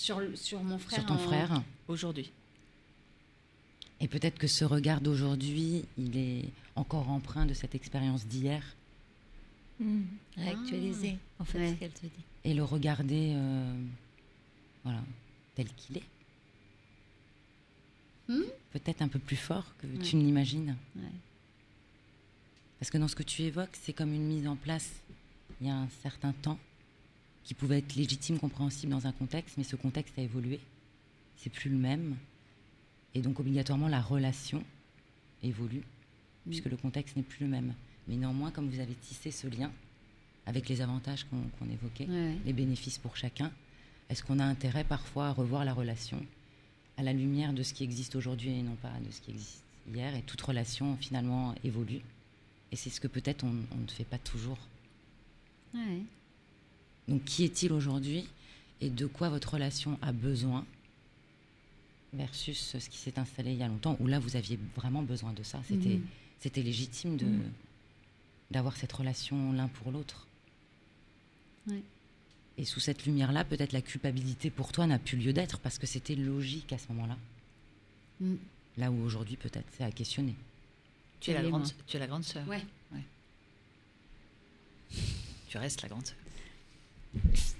Sur, 0.00 0.22
sur 0.34 0.62
mon 0.62 0.78
frère. 0.78 1.00
Sur 1.00 1.08
ton 1.08 1.14
en- 1.14 1.18
frère 1.18 1.62
Aujourd'hui. 1.86 2.30
Et 4.00 4.08
peut-être 4.08 4.38
que 4.38 4.46
ce 4.46 4.64
regard 4.64 5.02
d'aujourd'hui, 5.02 5.84
il 5.98 6.16
est 6.16 6.44
encore 6.74 7.10
empreint 7.10 7.44
de 7.44 7.52
cette 7.52 7.74
expérience 7.74 8.26
d'hier. 8.26 8.62
Réactualiser, 10.38 11.16
en 11.38 11.44
fait, 11.44 11.58
Ouais. 11.58 11.68
ce 11.74 11.74
qu'elle 11.74 11.90
te 11.92 12.06
dit. 12.06 12.22
Et 12.44 12.54
le 12.54 12.64
regarder, 12.64 13.32
euh, 13.34 13.74
voilà, 14.84 15.02
tel 15.54 15.66
qu'il 15.74 15.98
est. 15.98 16.02
Hmm? 18.28 18.44
Peut-être 18.72 19.02
un 19.02 19.08
peu 19.08 19.18
plus 19.18 19.36
fort 19.36 19.66
que 19.78 19.86
Ouais. 19.86 19.98
tu 20.02 20.16
ne 20.16 20.22
l'imagines. 20.24 20.76
Ouais. 20.96 21.02
Parce 22.78 22.90
que 22.90 22.96
dans 22.96 23.08
ce 23.08 23.16
que 23.16 23.22
tu 23.22 23.42
évoques, 23.42 23.76
c'est 23.82 23.92
comme 23.92 24.14
une 24.14 24.26
mise 24.26 24.46
en 24.46 24.56
place 24.56 24.90
il 25.60 25.66
y 25.66 25.70
a 25.70 25.74
un 25.76 25.88
certain 26.02 26.32
temps 26.32 26.58
qui 27.44 27.54
pouvait 27.54 27.78
être 27.78 27.94
légitime, 27.94 28.38
compréhensible 28.38 28.92
dans 28.92 29.06
un 29.06 29.12
contexte, 29.12 29.56
mais 29.56 29.64
ce 29.64 29.76
contexte 29.76 30.18
a 30.18 30.22
évolué. 30.22 30.60
C'est 31.36 31.50
plus 31.50 31.70
le 31.70 31.76
même. 31.78 32.16
Et 33.14 33.22
donc, 33.22 33.40
obligatoirement, 33.40 33.88
la 33.88 34.00
relation 34.00 34.62
évolue, 35.42 35.82
puisque 36.46 36.66
le 36.66 36.76
contexte 36.76 37.16
n'est 37.16 37.22
plus 37.22 37.44
le 37.44 37.50
même. 37.50 37.74
Mais 38.08 38.16
néanmoins, 38.16 38.50
comme 38.50 38.68
vous 38.68 38.80
avez 38.80 38.94
tissé 38.94 39.30
ce 39.30 39.46
lien, 39.46 39.72
avec 40.46 40.68
les 40.68 40.80
avantages 40.80 41.24
qu'on 41.30 41.70
évoquait, 41.70 42.06
Ouais. 42.08 42.36
les 42.44 42.52
bénéfices 42.52 42.98
pour 42.98 43.16
chacun, 43.16 43.50
est-ce 44.08 44.22
qu'on 44.22 44.38
a 44.38 44.44
intérêt 44.44 44.84
parfois 44.84 45.28
à 45.28 45.32
revoir 45.32 45.64
la 45.64 45.72
relation 45.72 46.24
à 46.96 47.02
la 47.02 47.12
lumière 47.12 47.52
de 47.52 47.62
ce 47.62 47.72
qui 47.72 47.84
existe 47.84 48.16
aujourd'hui 48.16 48.50
et 48.50 48.62
non 48.62 48.74
pas 48.76 48.92
de 49.06 49.10
ce 49.10 49.20
qui 49.20 49.30
existe 49.30 49.62
hier? 49.92 50.14
Et 50.16 50.22
toute 50.22 50.40
relation 50.40 50.96
finalement 50.98 51.54
évolue. 51.64 52.00
Et 52.72 52.76
c'est 52.76 52.90
ce 52.90 53.00
que 53.00 53.08
peut-être 53.08 53.44
on, 53.44 53.54
on 53.72 53.76
ne 53.76 53.88
fait 53.88 54.04
pas 54.04 54.18
toujours. 54.18 54.58
Ouais. 55.74 56.02
Donc 57.08 57.24
qui 57.24 57.44
est-il 57.44 57.72
aujourd'hui 57.72 58.26
et 58.80 58.90
de 58.90 59.06
quoi 59.06 59.28
votre 59.28 59.54
relation 59.54 59.98
a 60.02 60.12
besoin 60.12 60.64
versus 62.12 62.76
ce 62.78 62.88
qui 62.88 62.98
s'est 62.98 63.18
installé 63.18 63.52
il 63.52 63.58
y 63.58 63.62
a 63.62 63.68
longtemps 63.68 63.96
où 64.00 64.06
là 64.06 64.18
vous 64.18 64.36
aviez 64.36 64.58
vraiment 64.76 65.02
besoin 65.02 65.32
de 65.32 65.42
ça? 65.42 65.60
C'était 65.68 65.96
Mhm. 65.96 66.06
c'était 66.40 66.62
légitime 66.62 67.16
de 67.16 67.26
Mhm. 67.26 67.50
d'avoir 68.50 68.76
cette 68.76 68.92
relation 68.92 69.52
l'un 69.52 69.68
pour 69.68 69.92
l'autre? 69.92 70.26
Ouais. 71.68 71.82
Et 72.58 72.64
sous 72.64 72.80
cette 72.80 73.06
lumière-là, 73.06 73.44
peut-être 73.44 73.72
la 73.72 73.80
culpabilité 73.82 74.50
pour 74.50 74.72
toi 74.72 74.86
n'a 74.86 74.98
plus 74.98 75.16
lieu 75.16 75.32
d'être 75.32 75.58
parce 75.60 75.78
que 75.78 75.86
c'était 75.86 76.14
logique 76.16 76.72
à 76.72 76.78
ce 76.78 76.88
moment-là? 76.88 77.16
Mm. 78.20 78.34
Là 78.76 78.90
où 78.90 79.02
aujourd'hui, 79.02 79.36
peut-être, 79.36 79.66
c'est 79.76 79.84
à 79.84 79.90
questionner. 79.90 80.34
Tu 81.20 81.30
es, 81.30 81.34
la 81.34 81.42
grande, 81.42 81.70
tu 81.86 81.96
es 81.96 82.00
la 82.00 82.06
grande 82.06 82.24
sœur. 82.24 82.46
Ouais. 82.48 82.62
Tu 85.48 85.58
restes 85.58 85.82
la 85.82 85.88
grande 85.88 86.06
sœur. 86.06 86.16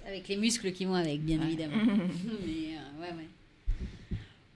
Avec 0.06 0.28
les 0.28 0.36
muscles 0.36 0.72
qui 0.72 0.84
vont 0.84 0.94
avec, 0.94 1.22
bien 1.24 1.38
Ouais. 1.40 1.46
évidemment. 1.46 1.76
Mais 1.84 2.76
euh, 2.76 3.00
ouais, 3.00 3.12
ouais. 3.16 3.28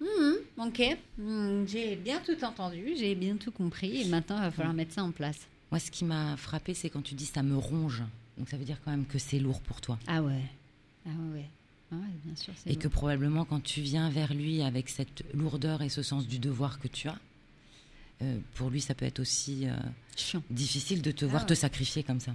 Mhm, 0.01 0.67
ok, 0.69 0.99
Mhm, 1.19 1.67
j'ai 1.69 1.97
bien 1.97 2.21
tout 2.21 2.43
entendu, 2.45 2.95
j'ai 2.99 3.15
bien 3.15 3.37
tout 3.37 3.51
compris, 3.53 4.03
et 4.03 4.05
maintenant 4.07 4.37
il 4.39 4.43
va 4.43 4.51
falloir 4.51 4.75
mettre 4.75 4.93
ça 4.93 5.03
en 5.05 5.13
place. 5.13 5.39
Moi, 5.71 5.79
ce 5.79 5.91
qui 5.91 6.05
m'a 6.05 6.37
frappé, 6.37 6.75
c'est 6.75 6.91
quand 6.91 7.03
tu 7.03 7.15
dis 7.15 7.27
ça 7.27 7.43
me 7.43 7.57
ronge. 7.57 8.03
Donc 8.37 8.49
ça 8.49 8.57
veut 8.57 8.65
dire 8.65 8.79
quand 8.85 8.91
même 8.91 9.07
que 9.07 9.19
c'est 9.19 9.39
lourd 9.39 9.61
pour 9.61 9.81
toi. 9.81 9.99
Ah 10.07 10.23
ouais, 10.23 10.43
ah 11.07 11.11
ouais, 11.11 11.39
ouais, 11.39 11.49
Ah 11.93 11.97
ouais, 11.97 12.09
bien 12.25 12.37
sûr. 12.37 12.53
c'est 12.57 12.71
Et 12.71 12.77
que 12.77 12.85
lourd. 12.85 12.93
probablement, 12.93 13.45
quand 13.45 13.61
tu 13.63 13.81
viens 13.81 14.11
vers 14.11 14.35
lui 14.35 14.61
avec 14.63 14.89
cette 14.89 15.23
lourdeur 15.33 15.83
et 15.83 15.89
ce 15.89 16.03
sens 16.03 16.27
du 16.27 16.39
devoir 16.41 16.81
que 16.81 16.89
tu 16.89 17.09
as, 17.09 17.19
euh, 18.23 18.39
pour 18.55 18.71
lui, 18.71 18.81
ça 18.81 18.95
peut 18.95 19.07
être 19.07 19.21
aussi 19.21 19.67
euh, 19.69 19.77
difficile 20.51 21.01
de 21.03 21.13
te 21.13 21.25
Ah 21.25 21.29
voir 21.29 21.43
ouais. 21.43 21.49
te 21.49 21.55
sacrifier 21.55 22.03
comme 22.03 22.21
ça. 22.21 22.35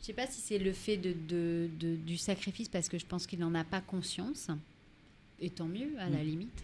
Je 0.00 0.06
sais 0.06 0.12
pas 0.12 0.26
si 0.26 0.40
c'est 0.40 0.58
le 0.58 0.72
fait 0.72 0.96
de, 0.96 1.12
de- 1.28 1.68
de- 1.78 1.96
du 1.96 2.16
sacrifice 2.16 2.68
parce 2.68 2.88
que 2.88 2.98
je 2.98 3.04
pense 3.06 3.26
qu'il 3.26 3.38
n'en 3.38 3.54
a 3.54 3.64
pas 3.64 3.80
conscience, 3.80 4.48
et 5.40 5.50
tant 5.50 5.66
mieux 5.66 5.90
à 5.98 6.08
la 6.08 6.18
Mm. 6.18 6.26
limite. 6.26 6.62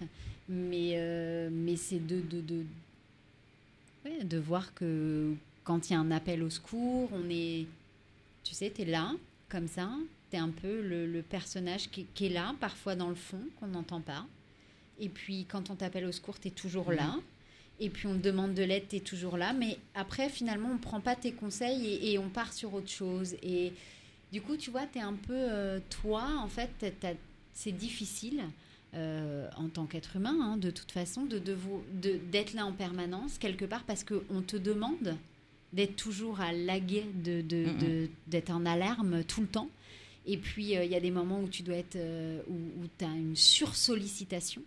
Mais, 0.49 0.93
euh, 0.95 1.49
mais 1.53 1.77
c'est 1.77 1.99
de, 2.05 2.21
de, 2.21 2.41
de, 2.41 2.65
ouais, 4.05 4.25
de 4.25 4.39
voir 4.39 4.73
que 4.75 5.35
quand 5.65 5.91
il 5.91 5.95
y 5.95 5.97
a 5.97 6.01
un 6.01 6.11
appel 6.13 6.43
au 6.43 6.51
secours, 6.51 7.11
on 7.13 7.29
est, 7.29 7.67
tu 8.45 8.55
sais, 8.55 8.71
tu 8.75 8.83
es 8.83 8.85
là, 8.85 9.13
comme 9.49 9.67
ça, 9.69 9.91
tu 10.31 10.37
es 10.37 10.41
un 10.41 10.51
peu 10.51 10.81
le, 10.83 11.07
le 11.07 11.23
personnage 11.23 11.91
qui, 11.91 12.07
qui 12.15 12.27
est 12.27 12.31
là, 12.31 12.55
parfois 12.61 12.95
dans 12.97 13.09
le 13.09 13.15
fond, 13.17 13.41
qu'on 13.59 13.67
n'entend 13.69 14.01
pas. 14.01 14.25
Et 15.01 15.09
puis 15.09 15.45
quand 15.49 15.69
on 15.71 15.75
t'appelle 15.75 16.05
au 16.07 16.13
secours, 16.13 16.39
tu 16.41 16.49
es 16.49 16.53
toujours 16.53 16.91
là. 16.93 17.17
Et 17.81 17.91
puis 17.91 18.07
on 18.07 18.15
te 18.15 18.23
demande 18.23 18.55
de 18.55 18.63
l'aide, 18.63 18.89
tu 18.89 18.97
es 18.97 19.01
toujours 19.01 19.37
là. 19.37 19.53
Mais 19.53 19.79
après, 19.95 20.29
finalement, 20.29 20.71
on 20.71 20.75
ne 20.75 20.79
prend 20.79 21.01
pas 21.01 21.15
tes 21.17 21.33
conseils 21.33 21.87
et, 21.87 22.13
et 22.13 22.19
on 22.19 22.29
part 22.31 22.53
sur 22.53 22.73
autre 22.75 22.89
chose. 22.91 23.35
Et 23.43 23.73
du 24.33 24.41
coup, 24.41 24.57
tu 24.57 24.71
vois, 24.71 24.87
tu 24.91 24.99
es 24.99 25.03
un 25.03 25.13
peu 25.15 25.35
euh, 25.35 25.79
toi, 26.03 26.27
en 26.41 26.49
fait, 26.49 26.71
c'est 27.53 27.73
difficile. 27.73 28.43
euh, 28.95 29.47
en 29.59 29.69
tant 29.69 29.85
qu'être 29.85 30.17
humain, 30.17 30.37
hein, 30.41 30.57
de 30.57 30.71
toute 30.71 30.91
façon, 30.91 31.27
de, 31.27 31.39
de- 31.39 32.19
d'être 32.33 32.55
là 32.55 32.65
en 32.65 32.73
permanence, 32.73 33.37
quelque 33.37 33.67
part, 33.67 33.83
parce 33.85 34.05
qu'on 34.05 34.41
te 34.41 34.57
demande 34.57 35.17
d'être 35.75 35.97
toujours 35.97 36.41
à 36.41 36.53
de, 37.23 37.43
de- 37.79 38.09
d'être 38.29 38.51
en 38.51 38.65
alarme 38.65 39.23
tout 39.25 39.43
le 39.43 39.49
temps. 39.49 39.69
Et 40.25 40.39
puis, 40.39 40.77
euh, 40.77 40.85
il 40.85 40.91
y 40.91 40.95
a 40.95 41.01
des 41.01 41.11
moments 41.11 41.41
où 41.43 41.49
tu 41.49 41.63
dois 41.63 41.77
être, 41.77 41.97
euh, 41.97 42.41
où, 42.49 42.55
tu 42.99 43.05
as 43.05 43.09
une 43.09 43.37
sursollicitation. 43.37 44.63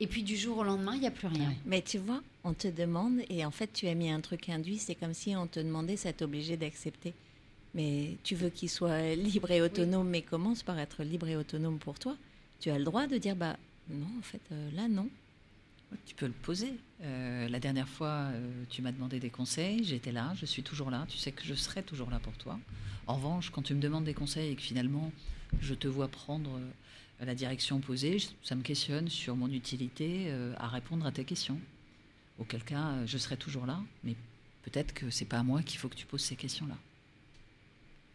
Et 0.00 0.06
puis, 0.06 0.22
du 0.22 0.36
jour 0.36 0.58
au 0.58 0.64
lendemain, 0.64 0.94
il 0.94 1.00
n'y 1.00 1.06
a 1.06 1.10
plus 1.10 1.26
rien. 1.26 1.48
Ouais. 1.48 1.56
Mais 1.66 1.82
tu 1.82 1.98
vois, 1.98 2.22
on 2.44 2.54
te 2.54 2.68
demande, 2.68 3.20
et 3.28 3.44
en 3.44 3.50
fait, 3.50 3.72
tu 3.72 3.88
as 3.88 3.94
mis 3.94 4.10
un 4.10 4.20
truc 4.20 4.48
induit, 4.48 4.78
c'est 4.78 4.94
comme 4.94 5.14
si 5.14 5.34
on 5.34 5.46
te 5.46 5.60
demandait, 5.60 5.96
ça 5.96 6.10
obligé 6.20 6.56
d'accepter. 6.56 7.14
Mais 7.74 8.16
tu 8.24 8.34
veux 8.34 8.48
qu'il 8.48 8.70
soit 8.70 9.14
libre 9.14 9.50
et 9.50 9.60
autonome, 9.60 10.08
mais 10.08 10.22
commence 10.22 10.62
par 10.62 10.78
être 10.78 11.02
libre 11.02 11.28
et 11.28 11.36
autonome 11.36 11.78
pour 11.78 11.98
toi? 11.98 12.16
Tu 12.60 12.70
as 12.70 12.78
le 12.78 12.84
droit 12.84 13.06
de 13.06 13.18
dire, 13.18 13.36
bah 13.36 13.56
non, 13.90 14.06
en 14.18 14.22
fait, 14.22 14.40
euh, 14.52 14.70
là, 14.74 14.88
non. 14.88 15.08
Tu 16.06 16.14
peux 16.14 16.26
le 16.26 16.32
poser. 16.32 16.74
Euh, 17.02 17.48
la 17.48 17.60
dernière 17.60 17.88
fois, 17.88 18.30
euh, 18.32 18.64
tu 18.68 18.82
m'as 18.82 18.92
demandé 18.92 19.20
des 19.20 19.30
conseils, 19.30 19.84
j'étais 19.84 20.12
là, 20.12 20.32
je 20.36 20.44
suis 20.44 20.62
toujours 20.62 20.90
là, 20.90 21.06
tu 21.08 21.16
sais 21.16 21.32
que 21.32 21.44
je 21.44 21.54
serai 21.54 21.82
toujours 21.82 22.10
là 22.10 22.18
pour 22.18 22.34
toi. 22.34 22.58
En 23.06 23.16
revanche, 23.16 23.50
quand 23.50 23.62
tu 23.62 23.74
me 23.74 23.80
demandes 23.80 24.04
des 24.04 24.14
conseils 24.14 24.52
et 24.52 24.54
que 24.54 24.62
finalement 24.62 25.10
je 25.60 25.74
te 25.74 25.88
vois 25.88 26.08
prendre 26.08 26.50
euh, 26.56 26.70
la 27.24 27.34
direction 27.34 27.76
opposée, 27.76 28.18
je- 28.18 28.28
ça 28.42 28.54
me 28.54 28.62
questionne 28.62 29.08
sur 29.08 29.34
mon 29.36 29.50
utilité 29.50 30.26
euh, 30.28 30.54
à 30.58 30.68
répondre 30.68 31.04
à 31.06 31.12
tes 31.12 31.24
questions. 31.24 31.58
Auquel 32.38 32.62
cas, 32.64 32.90
euh, 32.90 33.06
je 33.06 33.18
serai 33.18 33.36
toujours 33.36 33.66
là, 33.66 33.80
mais 34.04 34.14
peut-être 34.62 34.94
que 34.94 35.10
c'est 35.10 35.24
pas 35.24 35.38
à 35.38 35.42
moi 35.42 35.62
qu'il 35.62 35.78
faut 35.78 35.88
que 35.88 35.96
tu 35.96 36.06
poses 36.06 36.22
ces 36.22 36.36
questions-là. 36.36 36.76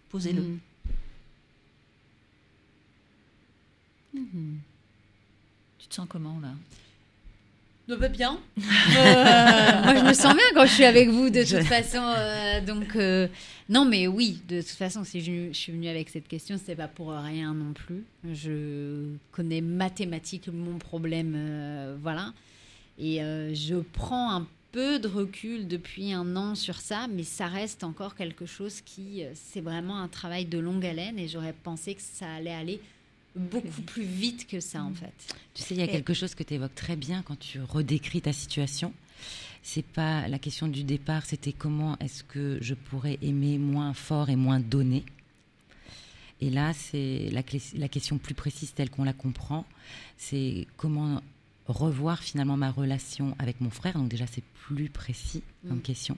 Posez-le. 0.10 0.58
Mhm. 4.14 4.60
Tu 5.80 5.88
te 5.88 5.96
sens 5.96 6.08
comment 6.08 6.40
là? 6.40 6.54
Bah, 7.88 8.08
bien. 8.08 8.40
Euh, 8.96 9.84
moi, 9.84 9.96
je 9.96 10.04
me 10.06 10.14
sens 10.14 10.34
bien 10.36 10.46
quand 10.54 10.66
je 10.66 10.74
suis 10.74 10.84
avec 10.86 11.10
vous, 11.10 11.30
de 11.30 11.42
toute 11.44 11.64
façon. 11.68 12.02
euh, 12.02 12.62
donc, 12.62 12.96
euh, 12.96 13.28
non, 13.70 13.86
mais 13.86 14.08
oui, 14.08 14.40
de 14.48 14.62
toute 14.62 14.70
façon, 14.70 15.04
si 15.04 15.22
je, 15.22 15.48
je 15.52 15.58
suis 15.58 15.72
venue 15.72 15.88
avec 15.88 16.10
cette 16.10 16.28
question, 16.28 16.60
c'est 16.64 16.76
pas 16.76 16.88
pour 16.88 17.12
rien 17.12 17.54
non 17.54 17.74
plus. 17.74 18.04
Je 18.32 19.08
connais 19.32 19.62
mathématiquement 19.62 20.72
mon 20.72 20.78
problème, 20.78 21.98
voilà. 22.02 22.34
Et 23.00 23.20
je 23.54 23.76
prends 23.94 24.36
un 24.36 24.48
peu 24.72 25.00
de 25.00 25.08
recul 25.08 25.68
depuis 25.68 26.14
un 26.14 26.36
an 26.36 26.56
sur 26.56 26.76
ça, 26.78 27.08
mais 27.10 27.24
ça 27.24 27.48
reste 27.48 27.84
encore 27.84 28.16
quelque 28.16 28.46
chose 28.46 28.82
qui, 28.82 29.24
c'est 29.34 29.62
vraiment 29.62 30.00
un 30.00 30.08
travail 30.08 30.46
de 30.46 30.60
longue 30.60 30.86
haleine 30.86 31.18
et 31.18 31.28
j'aurais 31.28 31.54
pensé 31.64 31.96
que 31.96 32.02
ça 32.02 32.32
allait 32.36 32.54
aller 32.54 32.80
beaucoup 33.36 33.82
plus 33.82 34.04
vite 34.04 34.48
que 34.48 34.60
ça, 34.60 34.84
en 34.84 34.94
fait. 34.94 35.14
Tu 35.54 35.64
sais, 35.64 35.76
il 35.76 35.80
y 35.80 35.84
a 35.84 35.88
quelque 35.88 36.14
chose 36.14 36.36
que 36.36 36.44
tu 36.44 36.54
évoques 36.56 36.76
très 36.76 36.96
bien 36.96 37.22
quand 37.24 37.38
tu 37.38 37.62
redécris 37.62 38.22
ta 38.22 38.34
situation. 38.34 38.94
C'est 39.62 39.86
pas 39.86 40.28
la 40.28 40.40
question 40.40 40.68
du 40.68 40.84
départ, 40.84 41.26
c'était 41.26 41.54
comment 41.54 41.98
est-ce 42.00 42.24
que 42.24 42.58
je 42.62 42.74
pourrais 42.74 43.18
aimer 43.22 43.58
moins 43.58 43.94
fort 43.94 44.30
et 44.30 44.36
moins 44.36 44.60
donner. 44.60 45.04
Et 46.42 46.50
là, 46.50 46.74
c'est 46.74 47.30
la, 47.32 47.88
question 47.88 48.18
plus 48.18 48.34
précise 48.34 48.74
telle 48.74 48.90
qu'on 48.90 49.06
la 49.06 49.14
comprend, 49.14 49.66
c'est 50.18 50.68
comment 50.76 51.22
revoir 51.68 52.22
finalement 52.22 52.58
ma 52.58 52.70
relation 52.70 53.36
avec 53.40 53.62
mon 53.62 53.70
frère. 53.70 53.94
Donc 53.94 54.10
déjà, 54.10 54.28
c'est 54.28 54.44
plus 54.68 54.90
précis 54.90 55.44
comme 55.68 55.78
Mm. 55.78 55.82
question. 55.82 56.18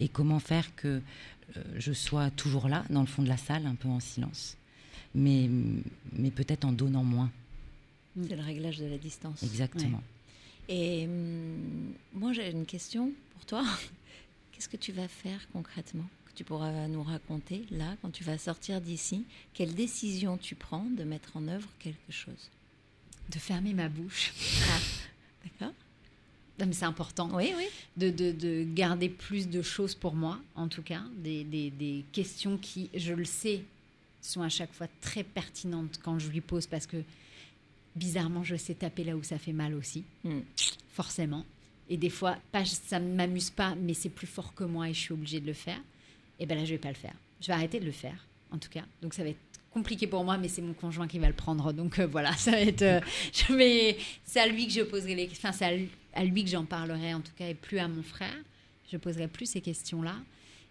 Et 0.00 0.08
comment 0.08 0.40
faire 0.40 0.74
que 0.74 1.02
euh, 1.56 1.62
je 1.76 1.92
sois 1.92 2.30
toujours 2.30 2.68
là, 2.68 2.84
dans 2.88 3.02
le 3.02 3.06
fond 3.06 3.22
de 3.22 3.28
la 3.28 3.36
salle, 3.36 3.66
un 3.66 3.74
peu 3.74 3.88
en 3.88 4.00
silence, 4.00 4.56
mais, 5.14 5.48
mais 6.12 6.30
peut-être 6.30 6.64
en 6.64 6.72
donnant 6.72 7.04
moins. 7.04 7.30
C'est 8.20 8.36
le 8.36 8.42
réglage 8.42 8.78
de 8.78 8.86
la 8.86 8.98
distance. 8.98 9.42
Exactement. 9.42 10.02
Et 10.68 11.04
hum, 11.06 11.92
moi, 12.12 12.32
j'ai 12.32 12.50
une 12.50 12.66
question 12.66 13.12
pour 13.32 13.44
toi. 13.44 13.64
Qu'est-ce 14.52 14.68
que 14.68 14.76
tu 14.76 14.92
vas 14.92 15.08
faire 15.08 15.40
concrètement 15.52 16.08
que 16.26 16.32
tu 16.34 16.44
pourras 16.44 16.86
nous 16.88 17.02
raconter 17.02 17.64
là, 17.70 17.96
quand 18.02 18.10
tu 18.10 18.22
vas 18.24 18.38
sortir 18.38 18.80
d'ici? 18.80 19.24
Quelle 19.52 19.74
décision 19.74 20.36
tu 20.38 20.54
prends 20.54 20.84
de 20.84 21.02
mettre 21.04 21.36
en 21.36 21.48
œuvre 21.48 21.68
quelque 21.80 22.10
chose? 22.12 22.50
De 23.30 23.38
fermer 23.38 23.74
ma 23.74 23.88
bouche. 23.88 24.32
D'accord 25.42 25.74
Non, 26.60 26.66
mais 26.66 26.72
c'est 26.72 26.84
important. 26.84 27.28
Oui, 27.34 27.52
oui. 27.56 27.64
de, 27.96 28.10
de- 28.10 28.32
de 28.32 28.64
garder 28.74 29.08
plus 29.08 29.48
de 29.48 29.60
choses 29.62 29.94
pour 29.94 30.14
moi, 30.14 30.38
en 30.54 30.68
tout 30.68 30.82
cas, 30.82 31.02
des, 31.16 31.42
des- 31.44 31.70
des 31.70 32.04
questions 32.12 32.58
qui, 32.58 32.90
je 32.94 33.12
le 33.12 33.24
sais, 33.24 33.62
sont 34.30 34.42
à 34.42 34.48
chaque 34.48 34.72
fois 34.72 34.86
très 35.00 35.22
pertinentes 35.24 36.00
quand 36.02 36.18
je 36.18 36.28
lui 36.28 36.40
pose 36.40 36.66
parce 36.66 36.86
que 36.86 36.96
bizarrement, 37.96 38.42
je 38.42 38.56
sais 38.56 38.74
taper 38.74 39.04
là 39.04 39.16
où 39.16 39.22
ça 39.22 39.38
fait 39.38 39.52
mal 39.52 39.74
aussi, 39.74 40.04
Hmm. 40.24 40.40
forcément. 40.92 41.44
Et 41.90 41.96
des 41.96 42.10
fois, 42.10 42.36
pas, 42.50 42.64
ça 42.64 42.98
ne 42.98 43.14
m'amuse 43.14 43.50
pas, 43.50 43.74
mais 43.74 43.94
c'est 43.94 44.08
plus 44.08 44.26
fort 44.26 44.54
que 44.54 44.64
moi 44.64 44.88
et 44.88 44.94
je 44.94 45.00
suis 45.00 45.12
obligée 45.12 45.40
de 45.40 45.46
le 45.46 45.52
faire. 45.52 45.78
Et 46.40 46.46
ben 46.46 46.56
là, 46.56 46.64
je 46.64 46.70
vais 46.72 46.78
pas 46.78 46.88
le 46.88 46.94
faire. 46.94 47.14
Je 47.40 47.48
vais 47.48 47.52
arrêter 47.52 47.78
de 47.78 47.84
le 47.84 47.92
faire, 47.92 48.26
en 48.50 48.58
tout 48.58 48.70
cas. 48.70 48.84
Donc 49.02 49.12
ça 49.14 49.22
va 49.22 49.28
être 49.28 49.38
compliqué 49.70 50.06
pour 50.06 50.24
moi, 50.24 50.38
mais 50.38 50.48
c'est 50.48 50.62
mon 50.62 50.72
conjoint 50.72 51.06
qui 51.06 51.18
va 51.18 51.28
le 51.28 51.34
prendre. 51.34 51.72
Donc 51.72 51.98
euh, 51.98 52.06
voilà, 52.06 52.32
ça 52.36 52.52
va 52.52 52.60
être. 52.60 52.82
euh, 52.82 53.00
je 53.32 53.52
vais, 53.52 53.98
c'est 54.24 54.40
à 54.40 54.46
lui 54.46 54.66
que 54.66 54.72
je 54.72 54.80
poserai 54.82 55.14
les. 55.14 55.28
Enfin, 55.30 55.52
c'est 55.52 55.64
à 55.66 55.76
lui, 55.76 55.88
à 56.14 56.24
lui 56.24 56.42
que 56.44 56.50
j'en 56.50 56.64
parlerai 56.64 57.12
en 57.14 57.20
tout 57.20 57.32
cas, 57.36 57.48
et 57.48 57.54
plus 57.54 57.78
à 57.78 57.86
mon 57.86 58.02
frère. 58.02 58.34
Je 58.90 58.96
poserai 58.96 59.28
plus 59.28 59.46
ces 59.46 59.60
questions-là. 59.60 60.16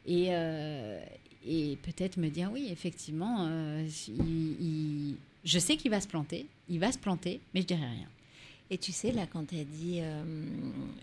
Et, 0.05 0.27
euh, 0.31 1.01
et 1.47 1.77
peut-être 1.83 2.17
me 2.17 2.29
dire 2.29 2.49
oui, 2.51 2.67
effectivement, 2.71 3.47
euh, 3.49 3.87
il- 4.07 4.61
il- 4.61 5.15
je 5.43 5.59
sais 5.59 5.75
qu'il 5.77 5.91
va 5.91 5.99
se 6.01 6.07
planter, 6.07 6.45
il 6.69 6.79
va 6.79 6.91
se 6.91 6.97
planter, 6.97 7.39
mais 7.53 7.61
je 7.61 7.67
dirai 7.67 7.85
rien. 7.85 8.07
Et 8.69 8.77
tu 8.77 8.91
sais, 8.91 9.11
là, 9.11 9.27
quand 9.27 9.45
tu 9.49 9.55
as 9.57 9.63
dit 9.65 9.99
euh, 10.01 10.23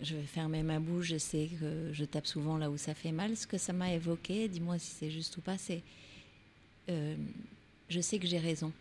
je 0.03 0.17
vais 0.17 0.23
fermer 0.23 0.63
ma 0.63 0.81
bouche, 0.81 1.07
je 1.09 1.19
sais 1.19 1.49
que 1.61 1.91
je 1.93 2.05
tape 2.05 2.27
souvent 2.27 2.57
là 2.57 2.71
où 2.71 2.77
ça 2.79 2.95
fait 2.95 3.13
mal, 3.13 3.37
ce 3.37 3.47
que 3.47 3.59
ça 3.59 3.73
m'a 3.73 3.93
évoqué, 3.93 4.49
dis-moi 4.49 4.79
si 4.79 4.91
c'est 4.99 5.11
juste 5.11 5.37
ou 5.37 5.41
pas, 5.41 5.59
c'est 5.59 5.83
euh, 6.89 7.15
je 7.89 8.01
sais 8.01 8.19
que 8.19 8.27
j'ai 8.27 8.39
raison 8.39 8.73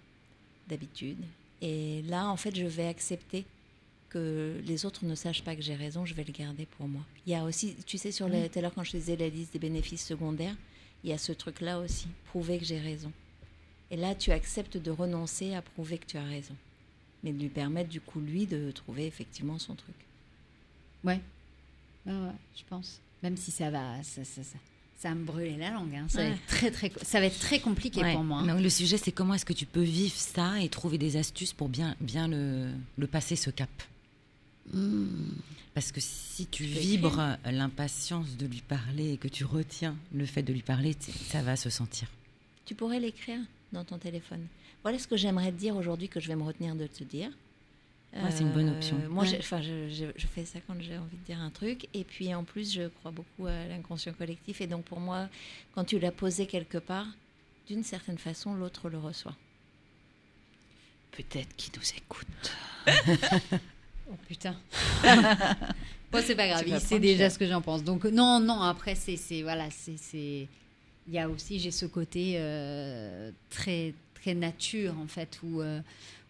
d'habitude. 0.68 1.18
Et 1.62 2.02
là, 2.04 2.28
en 2.30 2.38
fait, 2.38 2.56
je 2.56 2.66
vais 2.66 2.86
accepter 2.88 3.46
que 4.10 4.56
les 4.66 4.86
autres 4.86 5.06
ne 5.06 5.14
sachent 5.14 5.44
pas 5.44 5.56
que 5.56 5.62
j'ai 5.62 5.76
raison, 5.76 6.06
je 6.06 6.14
vais 6.16 6.24
le 6.24 6.32
garder 6.34 6.66
pour 6.78 6.88
moi. 6.88 7.02
Il 7.28 7.32
y 7.32 7.36
a 7.36 7.44
aussi, 7.44 7.76
tu 7.86 7.98
sais, 7.98 8.12
sur 8.12 8.28
la, 8.28 8.50
tout 8.50 8.58
à 8.58 8.62
l'heure 8.62 8.74
quand 8.74 8.84
je 8.84 8.92
disais 8.98 9.16
la 9.16 9.30
liste 9.30 9.54
des 9.54 9.60
bénéfices 9.60 10.06
secondaires, 10.06 10.56
il 11.04 11.10
y 11.10 11.14
a 11.14 11.18
ce 11.18 11.32
truc-là 11.32 11.80
aussi, 11.80 12.08
prouver 12.26 12.58
que 12.60 12.66
j'ai 12.66 12.80
raison. 12.80 13.12
Et 13.92 13.98
là, 13.98 14.14
tu 14.16 14.32
acceptes 14.32 14.78
de 14.78 14.92
renoncer 14.92 15.54
à 15.56 15.62
prouver 15.62 15.98
que 15.98 16.06
tu 16.06 16.18
as 16.18 16.24
raison, 16.24 16.56
mais 17.24 17.32
de 17.32 17.40
lui 17.42 17.50
permettre 17.50 17.90
du 17.90 18.02
coup 18.02 18.20
lui 18.20 18.46
de 18.46 18.72
trouver 18.72 19.06
effectivement 19.08 19.58
son 19.60 19.76
truc. 19.76 19.96
Ouais, 21.04 21.20
ouais, 22.06 22.14
ouais 22.14 22.32
je 22.56 22.64
pense. 22.70 23.00
Même 23.24 23.36
si 23.38 23.52
ça 23.52 23.70
va, 23.70 23.96
ça, 24.04 24.24
ça, 24.24 24.44
ça, 24.44 24.58
ça 24.98 25.10
va 25.10 25.16
me 25.16 25.24
brûler 25.26 25.58
la 25.58 25.72
langue. 25.72 25.94
hein. 25.96 26.06
Ça, 26.10 26.20
va 26.24 26.30
être 26.30 26.46
très, 26.48 26.72
très, 26.72 26.92
ça 27.02 27.20
va 27.20 27.26
être 27.26 27.40
très 27.40 27.60
compliqué 27.60 28.02
Ouais. 28.02 28.14
pour 28.14 28.24
moi. 28.24 28.40
hein. 28.40 28.48
Donc, 28.48 28.62
le 28.62 28.70
sujet, 28.70 28.98
c'est 28.98 29.12
comment 29.12 29.34
est-ce 29.34 29.46
que 29.46 29.54
tu 29.54 29.66
peux 29.66 29.82
vivre 29.82 30.16
ça 30.16 30.62
et 30.62 30.70
trouver 30.70 30.98
des 30.98 31.18
astuces 31.18 31.54
pour 31.54 31.68
bien, 31.70 31.96
bien 32.00 32.28
le, 32.28 32.70
le 32.98 33.08
passer 33.08 33.36
ce 33.36 33.50
cap? 33.50 33.70
Parce 35.74 35.92
que 35.92 36.00
si 36.02 36.46
tu 36.48 36.64
vibres 36.64 37.20
euh, 37.20 37.36
l'impatience 37.52 38.38
de 38.38 38.46
lui 38.46 38.62
parler 38.62 39.14
et 39.14 39.18
que 39.18 39.28
tu 39.28 39.46
retiens 39.46 39.96
le 40.14 40.26
fait 40.26 40.44
de 40.44 40.52
lui 40.54 40.62
parler, 40.62 40.96
ça 41.00 41.42
va 41.42 41.56
se 41.56 41.70
sentir. 41.70 42.08
Tu 42.66 42.76
pourrais 42.76 43.00
l'écrire 43.00 43.40
dans 43.74 43.84
ton 43.84 43.98
téléphone. 43.98 44.46
Voilà 44.84 45.00
ce 45.00 45.08
que 45.08 45.18
j'aimerais 45.18 45.52
te 45.52 45.58
dire 45.58 45.76
aujourd'hui 45.76 46.08
que 46.10 46.20
je 46.20 46.28
vais 46.28 46.36
me 46.36 46.44
retenir 46.44 46.76
de 46.76 46.88
te 46.88 47.04
dire. 47.04 47.30
Euh, 48.16 48.24
Ouais, 48.24 48.32
c'est 48.32 48.42
une 48.42 48.52
bonne 48.52 48.70
option. 48.70 48.98
Moi, 49.10 49.24
Ouais. 49.24 49.30
j'ai- 49.30 49.38
enfin, 49.40 49.62
je, 49.62 49.88
je- 49.90 50.12
je 50.16 50.28
fais 50.28 50.44
ça 50.46 50.60
quand 50.66 50.74
j'ai 50.82 50.98
envie 50.98 51.18
de 51.18 51.26
dire 51.26 51.40
un 51.40 51.52
truc. 51.52 51.88
Et 51.94 52.04
puis, 52.04 52.34
en 52.34 52.44
plus, 52.44 52.74
je 52.74 52.88
crois 52.88 53.12
beaucoup 53.12 53.46
à 53.46 53.66
l'inconscient 53.68 54.14
collectif. 54.14 54.62
Et 54.62 54.68
donc, 54.68 54.86
pour 54.86 55.00
moi, 55.00 55.30
quand 55.76 55.84
tu 55.86 56.00
l'as 56.00 56.12
posé 56.12 56.48
quelque 56.48 56.80
part, 56.80 57.06
d'une 57.68 57.84
certaine 57.84 58.18
façon, 58.18 58.56
l'autre 58.56 58.90
le 58.90 58.98
reçoit. 58.98 59.36
Peut-être 61.12 61.56
qu'il 61.56 61.72
nous 61.76 61.88
écoute. 61.98 62.52
Oh 64.12 64.16
putain. 64.28 64.56
bon, 66.12 66.20
c'est 66.24 66.36
pas 66.36 66.48
grave, 66.48 66.64
il 66.68 66.80
sait 66.80 66.86
prendre 66.88 67.02
déjà 67.02 67.26
cher. 67.26 67.32
ce 67.32 67.40
que 67.40 67.48
j'en 67.48 67.62
pense. 67.62 67.84
Donc, 67.84 68.06
non, 68.06 68.40
non, 68.40 68.62
après, 68.62 68.96
c'est. 68.96 69.18
c'est- 69.18 69.42
Voilà, 69.44 69.70
c'est. 69.72 69.98
c'est- 69.98 70.48
Il 71.08 71.14
y 71.14 71.20
a 71.20 71.28
aussi, 71.30 71.60
j'ai 71.60 71.72
ce 71.72 71.86
côté 71.88 72.34
euh, 72.38 73.32
très, 73.50 73.94
très 74.14 74.34
nature, 74.36 74.94
en 75.00 75.08
fait, 75.08 75.40
où, 75.44 75.60
euh, 75.62 75.80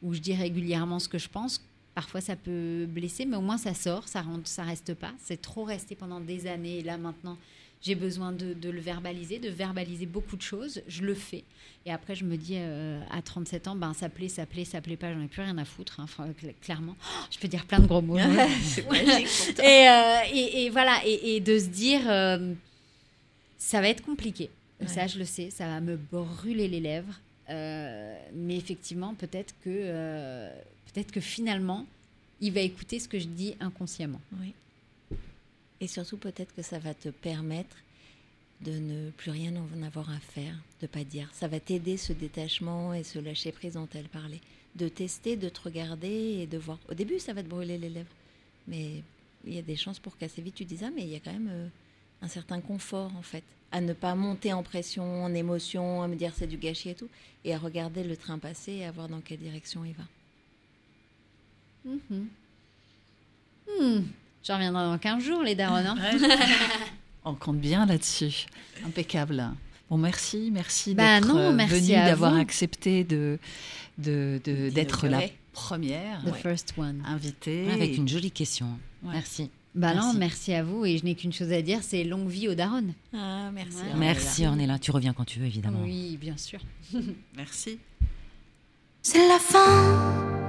où 0.01 0.13
je 0.13 0.19
dis 0.19 0.33
régulièrement 0.33 0.99
ce 0.99 1.09
que 1.09 1.17
je 1.17 1.27
pense. 1.27 1.61
Parfois, 1.95 2.21
ça 2.21 2.37
peut 2.37 2.85
blesser, 2.87 3.25
mais 3.25 3.35
au 3.35 3.41
moins, 3.41 3.57
ça 3.57 3.73
sort, 3.73 4.07
ça 4.07 4.21
rentre, 4.21 4.47
ça 4.47 4.63
reste 4.63 4.93
pas. 4.93 5.11
C'est 5.21 5.41
trop 5.41 5.65
resté 5.65 5.95
pendant 5.95 6.21
des 6.21 6.47
années. 6.47 6.77
Et 6.79 6.83
là, 6.83 6.97
maintenant, 6.97 7.37
j'ai 7.81 7.95
besoin 7.95 8.31
de, 8.31 8.53
de 8.53 8.69
le 8.69 8.81
verbaliser, 8.81 9.39
de 9.39 9.49
verbaliser 9.49 10.05
beaucoup 10.05 10.35
de 10.35 10.41
choses. 10.41 10.81
Je 10.87 11.03
le 11.03 11.13
fais. 11.13 11.43
Et 11.85 11.91
après, 11.91 12.13
je 12.13 12.25
me 12.25 12.35
dis, 12.35 12.55
euh, 12.57 12.99
à 13.09 13.21
37 13.21 13.69
ans, 13.69 13.75
ben, 13.75 13.93
ça 13.93 14.09
plaît, 14.09 14.27
ça 14.27 14.45
plaît, 14.45 14.65
ça 14.65 14.81
plaît 14.81 14.97
pas, 14.97 15.13
j'en 15.13 15.21
ai 15.21 15.27
plus 15.27 15.41
rien 15.41 15.57
à 15.57 15.65
foutre, 15.65 15.99
hein, 15.99 16.07
clairement. 16.61 16.95
Oh, 16.99 17.25
je 17.31 17.39
peux 17.39 17.47
dire 17.47 17.65
plein 17.65 17.79
de 17.79 17.87
gros 17.87 18.01
mots. 18.01 18.17
magique 18.17 19.59
et, 19.59 19.87
euh, 19.89 20.17
et, 20.33 20.65
et 20.65 20.69
voilà, 20.69 20.99
et, 21.05 21.35
et 21.35 21.39
de 21.39 21.57
se 21.57 21.67
dire, 21.67 22.01
euh, 22.07 22.53
ça 23.57 23.79
va 23.79 23.87
être 23.87 24.03
compliqué. 24.03 24.49
Ça, 24.85 25.07
je 25.07 25.19
le 25.19 25.25
sais, 25.25 25.49
ça 25.49 25.67
va 25.67 25.81
me 25.81 25.97
brûler 25.97 26.69
les 26.69 26.79
lèvres. 26.79 27.19
Euh, 27.49 28.17
mais 28.33 28.55
effectivement, 28.55 29.13
peut-être 29.13 29.53
que, 29.65 30.49
peut-être 30.93 31.11
que 31.11 31.19
finalement, 31.19 31.85
il 32.39 32.53
va 32.53 32.61
écouter 32.61 32.99
ce 32.99 33.09
que 33.09 33.19
je 33.19 33.27
dis 33.27 33.55
inconsciemment. 33.59 34.21
Oui. 34.39 34.53
Et 35.81 35.87
surtout, 35.87 36.17
peut-être 36.17 36.53
que 36.55 36.61
ça 36.61 36.79
va 36.79 36.93
te 36.93 37.09
permettre 37.09 37.75
de 38.61 38.71
ne 38.71 39.09
plus 39.11 39.31
rien 39.31 39.53
en 39.55 39.83
avoir 39.83 40.09
à 40.09 40.19
faire, 40.19 40.53
de 40.81 40.87
pas 40.87 41.03
dire. 41.03 41.29
Ça 41.33 41.47
va 41.47 41.59
t'aider 41.59 41.97
ce 41.97 42.11
détachement 42.11 42.93
et 42.93 43.03
ce 43.03 43.19
lâcher 43.19 43.51
prise 43.51 43.73
dont 43.73 43.87
elle 43.93 44.09
parlait. 44.09 44.41
De 44.75 44.87
tester, 44.87 45.35
de 45.35 45.49
te 45.49 45.61
regarder 45.61 46.39
et 46.41 46.47
de 46.47 46.57
voir. 46.57 46.77
Au 46.89 46.93
début, 46.93 47.19
ça 47.19 47.33
va 47.33 47.41
te 47.41 47.47
brûler 47.47 47.77
les 47.77 47.89
lèvres. 47.89 48.11
Mais 48.67 49.01
il 49.45 49.53
y 49.53 49.57
a 49.57 49.61
des 49.61 49.77
chances 49.77 49.99
pour 49.99 50.17
qu'assez 50.17 50.41
vite 50.41 50.55
tu 50.55 50.65
dises 50.65 50.83
Ah, 50.83 50.91
mais 50.93 51.03
il 51.03 51.09
y 51.09 51.15
a 51.15 51.19
quand 51.19 51.31
même 51.31 51.49
euh, 51.49 51.67
un 52.21 52.27
certain 52.27 52.59
confort, 52.59 53.15
en 53.15 53.21
fait. 53.21 53.43
À 53.71 53.81
ne 53.81 53.93
pas 53.93 54.15
monter 54.15 54.51
en 54.51 54.63
pression, 54.63 55.23
en 55.23 55.33
émotion, 55.33 56.01
à 56.01 56.07
me 56.07 56.15
dire 56.15 56.33
c'est 56.35 56.47
du 56.47 56.57
gâchis 56.57 56.89
et 56.89 56.95
tout. 56.95 57.09
Et 57.45 57.53
à 57.53 57.57
regarder 57.57 58.03
le 58.03 58.17
train 58.17 58.37
passer 58.39 58.73
et 58.73 58.85
à 58.85 58.91
voir 58.91 59.07
dans 59.07 59.21
quelle 59.21 59.39
direction 59.39 59.85
il 59.85 59.93
va. 59.93 60.03
Hmm. 63.79 64.03
Je 64.43 64.51
reviendrai 64.53 64.83
dans 64.85 64.97
15 64.97 65.23
jours, 65.23 65.43
les 65.43 65.55
darons. 65.55 65.75
hein. 65.75 65.95
On 67.25 67.35
compte 67.35 67.59
bien 67.59 67.85
là-dessus. 67.85 68.45
Impeccable. 68.85 69.49
Bon, 69.89 69.97
merci, 69.97 70.49
merci 70.51 70.93
Bah 70.95 71.19
d'être 71.19 71.35
euh, 71.35 71.51
merci 71.51 71.75
venu, 71.81 71.93
d'avoir 72.05 72.33
vous. 72.35 72.39
accepté 72.39 73.03
de, 73.03 73.37
de, 73.97 74.39
de- 74.45 74.69
d'être 74.69 75.07
la 75.07 75.21
première 75.51 76.23
The 76.23 76.33
first 76.35 76.73
one. 76.77 77.03
invitée. 77.05 77.69
Avec 77.71 77.97
une 77.97 78.07
jolie 78.07 78.31
question. 78.31 78.67
Ouais. 79.03 79.13
Merci. 79.13 79.49
Bah 79.75 79.93
non, 79.93 80.13
Merci. 80.13 80.17
merci 80.17 80.53
à 80.53 80.63
vous. 80.63 80.85
Et 80.85 80.97
je 80.97 81.03
n'ai 81.05 81.15
qu'une 81.15 81.33
chose 81.33 81.51
à 81.51 81.61
dire, 81.61 81.79
c'est 81.81 82.03
longue 82.03 82.27
vie 82.29 82.47
aux 82.47 82.55
darons. 82.55 82.93
Ah, 83.13 83.51
merci. 83.53 83.75
Ouais. 83.77 83.81
Ornella. 83.91 83.97
Merci 83.97 84.47
Ornella, 84.47 84.79
tu 84.79 84.91
reviens 84.91 85.13
quand 85.13 85.25
tu 85.25 85.39
veux 85.39 85.45
évidemment. 85.45 85.79
Oui, 85.83 86.17
bien 86.19 86.37
sûr. 86.37 86.59
Merci. 87.35 87.77
C'est 89.01 89.27
la 89.27 89.39
fin, 89.39 90.48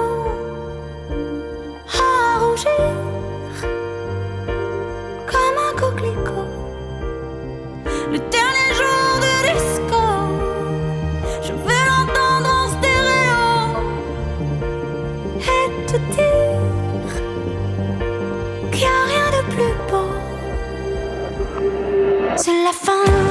C'est 22.43 22.63
la 22.63 22.71
fin, 22.71 23.30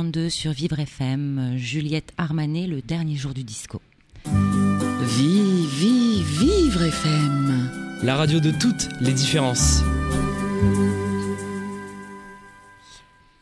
13h32 0.00 0.30
sur 0.30 0.52
Vivre 0.52 0.78
FM. 0.80 1.56
Juliette 1.56 2.12
Armanet, 2.16 2.66
le 2.66 2.80
dernier 2.80 3.16
jour 3.16 3.34
du 3.34 3.44
disco. 3.44 3.80
Vive, 4.24 5.68
vive, 5.68 6.40
vivre 6.40 6.82
FM. 6.82 7.70
La 8.02 8.16
radio 8.16 8.40
de 8.40 8.50
toutes 8.50 8.88
les 9.00 9.12
différences. 9.12 9.82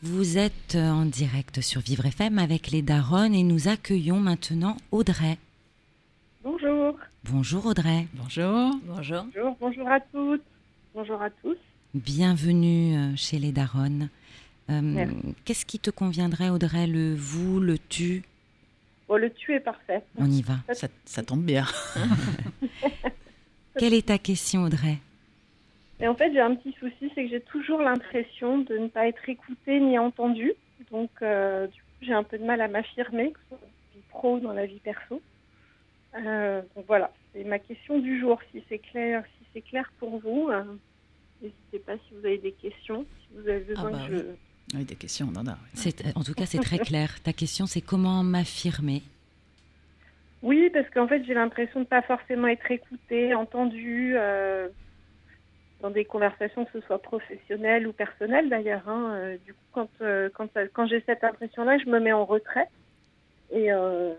Vous 0.01 0.37
êtes 0.37 0.75
en 0.75 1.05
direct 1.05 1.61
sur 1.61 1.81
Vivre 1.81 2.05
FM 2.05 2.39
avec 2.39 2.71
les 2.71 2.81
Daronnes 2.81 3.35
et 3.35 3.43
nous 3.43 3.67
accueillons 3.67 4.19
maintenant 4.19 4.75
Audrey. 4.91 5.37
Bonjour. 6.43 6.97
Bonjour 7.25 7.65
Audrey. 7.67 8.07
Bonjour. 8.13 8.71
Bonjour. 8.85 9.23
Bonjour, 9.33 9.57
bonjour 9.59 9.87
à 9.89 9.99
toutes. 9.99 10.43
Bonjour 10.93 11.21
à 11.21 11.29
tous. 11.29 11.57
Bienvenue 11.93 12.97
euh, 12.97 13.15
chez 13.15 13.39
les 13.39 13.51
Daronnes. 13.51 14.09
Euh. 14.69 15.05
Qu'est-ce 15.45 15.65
qui 15.65 15.79
te 15.79 15.89
conviendrait 15.89 16.49
Audrey 16.49 16.87
Le 16.87 17.15
vous, 17.15 17.59
le 17.59 17.77
tu 17.77 18.23
Bon, 19.07 19.15
le 19.15 19.31
tu 19.31 19.53
est 19.53 19.59
parfait. 19.59 20.03
On 20.17 20.29
y 20.29 20.43
va. 20.43 20.55
Ça, 20.73 20.87
ça 21.05 21.23
tombe 21.23 21.43
bien. 21.43 21.65
Quelle 23.79 23.95
est 23.95 24.07
ta 24.07 24.19
question 24.19 24.63
Audrey? 24.63 24.97
Mais 25.99 26.07
en 26.07 26.15
fait, 26.15 26.31
j'ai 26.31 26.39
un 26.39 26.55
petit 26.55 26.75
souci, 26.79 27.11
c'est 27.15 27.23
que 27.23 27.29
j'ai 27.29 27.41
toujours 27.41 27.81
l'impression 27.81 28.59
de 28.59 28.77
ne 28.77 28.87
pas 28.87 29.07
être 29.07 29.27
écoutée 29.27 29.79
ni 29.79 29.97
entendue. 29.97 30.53
Donc, 30.91 31.09
euh, 31.21 31.67
du 31.67 31.81
coup, 31.81 31.87
j'ai 32.01 32.13
un 32.13 32.23
peu 32.23 32.37
de 32.37 32.45
mal 32.45 32.61
à 32.61 32.67
m'affirmer, 32.67 33.31
que 33.31 33.39
ce 33.39 33.47
soit 33.49 33.57
dans 33.57 33.65
la 33.65 33.95
vie 33.95 34.03
pro 34.09 34.35
ou 34.35 34.39
dans 34.39 34.53
la 34.53 34.65
vie 34.65 34.79
perso. 34.79 35.21
Euh, 36.15 36.61
donc 36.75 36.85
voilà, 36.87 37.11
c'est 37.33 37.43
ma 37.43 37.59
question 37.59 37.99
du 37.99 38.19
jour. 38.19 38.39
Si 38.51 38.63
c'est 38.69 38.79
clair, 38.79 39.23
si 39.37 39.45
c'est 39.53 39.61
clair 39.61 39.91
pour 39.99 40.19
vous, 40.19 40.49
euh, 40.49 40.63
n'hésitez 41.41 41.79
pas 41.79 41.97
si 41.97 42.13
vous 42.13 42.25
avez 42.25 42.37
des 42.37 42.53
questions, 42.53 43.05
si 43.21 43.27
vous 43.35 43.47
avez 43.47 43.59
besoin 43.59 43.91
bah 43.91 44.07
que 44.07 44.17
je... 44.17 44.23
Oui, 44.75 44.85
des 44.85 44.95
questions, 44.95 45.27
on 45.33 45.39
en 45.39 45.47
a. 45.47 45.57
C'est- 45.73 46.15
En 46.15 46.23
tout 46.23 46.33
cas, 46.33 46.45
c'est 46.45 46.59
très 46.59 46.79
clair. 46.79 47.21
Ta 47.23 47.33
question, 47.33 47.65
c'est 47.65 47.81
comment 47.81 48.23
m'affirmer? 48.23 49.01
Oui, 50.41 50.69
parce 50.71 50.89
qu'en 50.91 51.07
fait, 51.07 51.23
j'ai 51.25 51.33
l'impression 51.33 51.81
de 51.81 51.85
pas 51.85 52.01
forcément 52.03 52.47
être 52.47 52.69
écoutée, 52.71 53.33
entendue 53.33 54.13
euh, 54.15 54.69
dans 55.81 55.89
des 55.89 56.05
conversations, 56.05 56.65
que 56.65 56.79
ce 56.79 56.85
soit 56.85 57.01
professionnelles 57.01 57.87
ou 57.87 57.93
personnelles 57.93 58.47
d'ailleurs. 58.49 58.87
hein. 58.87 59.11
Euh, 59.15 59.37
du 59.45 59.53
coup, 59.53 59.59
quand, 59.73 59.89
euh, 60.01 60.29
quand, 60.33 60.87
j'ai 60.87 61.01
cette 61.05 61.23
impression-là, 61.23 61.77
je 61.79 61.89
me 61.89 61.99
mets 61.99 62.13
en 62.13 62.25
retrait. 62.25 62.67
Et, 63.51 63.71
euh, 63.71 64.13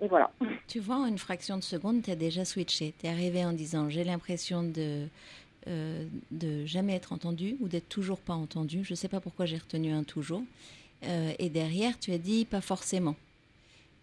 et 0.00 0.08
voilà. 0.08 0.30
Tu 0.68 0.78
vois, 0.78 0.96
en 0.96 1.06
une 1.06 1.18
fraction 1.18 1.56
de 1.56 1.62
seconde, 1.62 2.02
tu 2.02 2.10
as 2.10 2.16
déjà 2.16 2.44
switché. 2.44 2.94
Tu 2.98 3.06
es 3.06 3.10
arrivé 3.10 3.44
en 3.44 3.52
disant 3.52 3.90
j'ai 3.90 4.04
l'impression 4.04 4.62
de, 4.62 5.08
euh, 5.66 6.06
de 6.30 6.64
jamais 6.66 6.94
être 6.94 7.12
entendu 7.12 7.56
ou 7.60 7.68
d'être 7.68 7.88
toujours 7.88 8.18
pas 8.20 8.34
entendu. 8.34 8.82
Je 8.84 8.94
sais 8.94 9.08
pas 9.08 9.20
pourquoi 9.20 9.46
j'ai 9.46 9.58
retenu 9.58 9.92
un 9.92 10.02
toujours. 10.04 10.42
Euh, 11.04 11.32
et 11.38 11.48
derrière, 11.48 11.98
tu 11.98 12.12
as 12.12 12.18
dit 12.18 12.44
pas 12.44 12.60
forcément. 12.60 13.16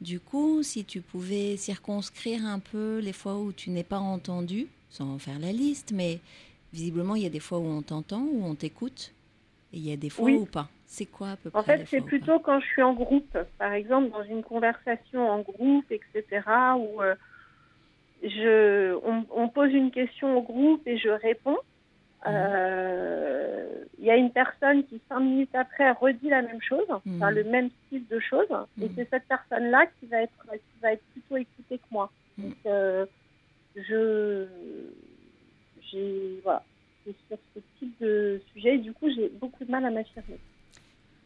Du 0.02 0.20
coup, 0.20 0.62
si 0.62 0.86
tu 0.86 1.02
pouvais 1.02 1.58
circonscrire 1.58 2.46
un 2.46 2.60
peu 2.60 3.00
les 3.00 3.14
fois 3.14 3.40
où 3.40 3.52
tu 3.52 3.72
n'es 3.72 3.84
pas 3.84 3.98
entendu, 4.00 4.68
sans 4.90 5.16
en 5.16 5.18
faire 5.20 5.40
la 5.40 5.52
liste, 5.52 5.92
mais 5.92 6.20
visiblement, 6.74 7.16
il 7.16 7.24
y 7.24 7.26
a 7.26 7.30
des 7.30 7.40
fois 7.40 7.58
où 7.58 7.66
on 7.66 7.82
t'entend, 7.82 8.22
où 8.22 8.44
on 8.46 8.54
t'écoute, 8.56 9.12
et 9.74 9.78
il 9.78 9.88
y 9.88 9.92
a 9.92 9.98
des 9.98 10.10
fois 10.10 10.26
Oui. 10.26 10.36
où 10.36 10.46
pas. 10.46 10.70
C'est 10.86 11.06
quoi 11.08 11.32
à 11.32 11.36
peu 11.36 11.50
près 11.50 11.60
En 11.60 11.64
fait, 11.64 11.86
c'est 11.90 12.02
plutôt 12.02 12.40
quand 12.40 12.60
je 12.60 12.66
suis 12.68 12.82
en 12.84 12.94
groupe, 12.94 13.38
par 13.58 13.74
exemple, 13.74 14.10
dans 14.12 14.24
une 14.24 14.44
conversation 14.44 15.28
en 15.30 15.42
groupe, 15.42 15.92
etc., 15.92 16.24
où 16.78 17.02
euh, 17.02 17.16
je, 18.24 18.96
on, 19.04 19.26
on 19.32 19.50
pose 19.50 19.72
une 19.74 19.92
question 19.92 20.38
au 20.38 20.42
groupe 20.42 20.86
et 20.88 20.98
je 20.98 21.10
réponds. 21.10 21.58
Euh, 22.26 23.86
Il 24.00 24.06
y 24.06 24.12
a 24.12 24.16
une 24.16 24.32
personne 24.32 24.86
qui, 24.86 25.02
cinq 25.10 25.20
minutes 25.22 25.54
après, 25.56 25.92
redit 25.92 26.30
la 26.30 26.42
même 26.42 26.62
chose, 26.62 26.86
enfin, 26.90 27.02
Mhm. 27.32 27.36
le 27.36 27.44
même 27.46 27.70
style 27.86 28.08
de 28.08 28.20
choses, 28.20 28.48
et 28.82 28.86
Mhm. 28.86 28.92
c'est 28.96 29.10
cette 29.10 29.28
personne-là 29.28 29.86
qui 30.00 30.06
va 30.08 30.22
être 30.22 30.38
qui 30.52 30.80
va 30.82 30.94
être 30.94 31.04
plutôt 31.14 31.38
écoutée 31.38 31.78
que 31.78 31.84
moi. 31.92 32.12
Mhm. 32.38 32.46
Donc, 32.46 32.58
euh, 32.68 33.06
je, 33.76 34.46
j'ai, 35.92 36.40
voilà, 36.44 36.64
sur 37.06 37.38
ce 37.56 37.60
type 37.80 38.00
de 38.02 38.42
sujet, 38.54 38.76
et 38.76 38.80
du 38.80 38.94
coup, 38.94 39.10
j'ai 39.10 39.30
beaucoup 39.30 39.64
de 39.66 39.72
mal 39.72 39.86
à 39.86 39.90
m'affirmer. 39.90 40.38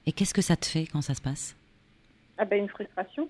Et 0.06 0.12
qu'est-ce 0.12 0.34
que 0.34 0.42
ça 0.42 0.56
te 0.56 0.66
fait 0.66 0.86
quand 0.92 1.02
ça 1.02 1.14
se 1.14 1.22
passe? 1.22 1.56
Ah 2.38 2.46
ben 2.46 2.60
une 2.60 2.70
frustration. 2.70 3.30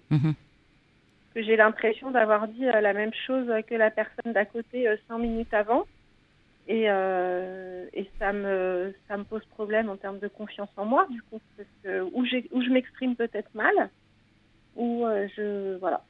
Que 1.33 1.41
j'ai 1.41 1.55
l'impression 1.55 2.11
d'avoir 2.11 2.47
dit 2.49 2.65
euh, 2.65 2.81
la 2.81 2.93
même 2.93 3.13
chose 3.25 3.47
que 3.67 3.75
la 3.75 3.89
personne 3.89 4.33
d'à 4.33 4.45
côté 4.45 4.87
euh, 4.87 4.97
cinq 5.07 5.19
minutes 5.19 5.53
avant. 5.53 5.85
Et, 6.67 6.89
euh, 6.89 7.85
et 7.93 8.09
ça, 8.19 8.33
me, 8.33 8.93
ça 9.07 9.17
me 9.17 9.23
pose 9.23 9.43
problème 9.45 9.89
en 9.89 9.97
termes 9.97 10.19
de 10.19 10.27
confiance 10.27 10.69
en 10.77 10.85
moi, 10.85 11.07
du 11.09 11.21
coup. 11.23 11.39
Parce 11.57 11.69
que, 11.83 12.01
où, 12.01 12.23
où 12.23 12.61
je 12.61 12.69
m'exprime 12.69 13.15
peut-être 13.15 13.53
mal, 13.53 13.89
ou 14.75 15.05
euh, 15.05 15.27
je. 15.35 15.77
Voilà. 15.77 16.03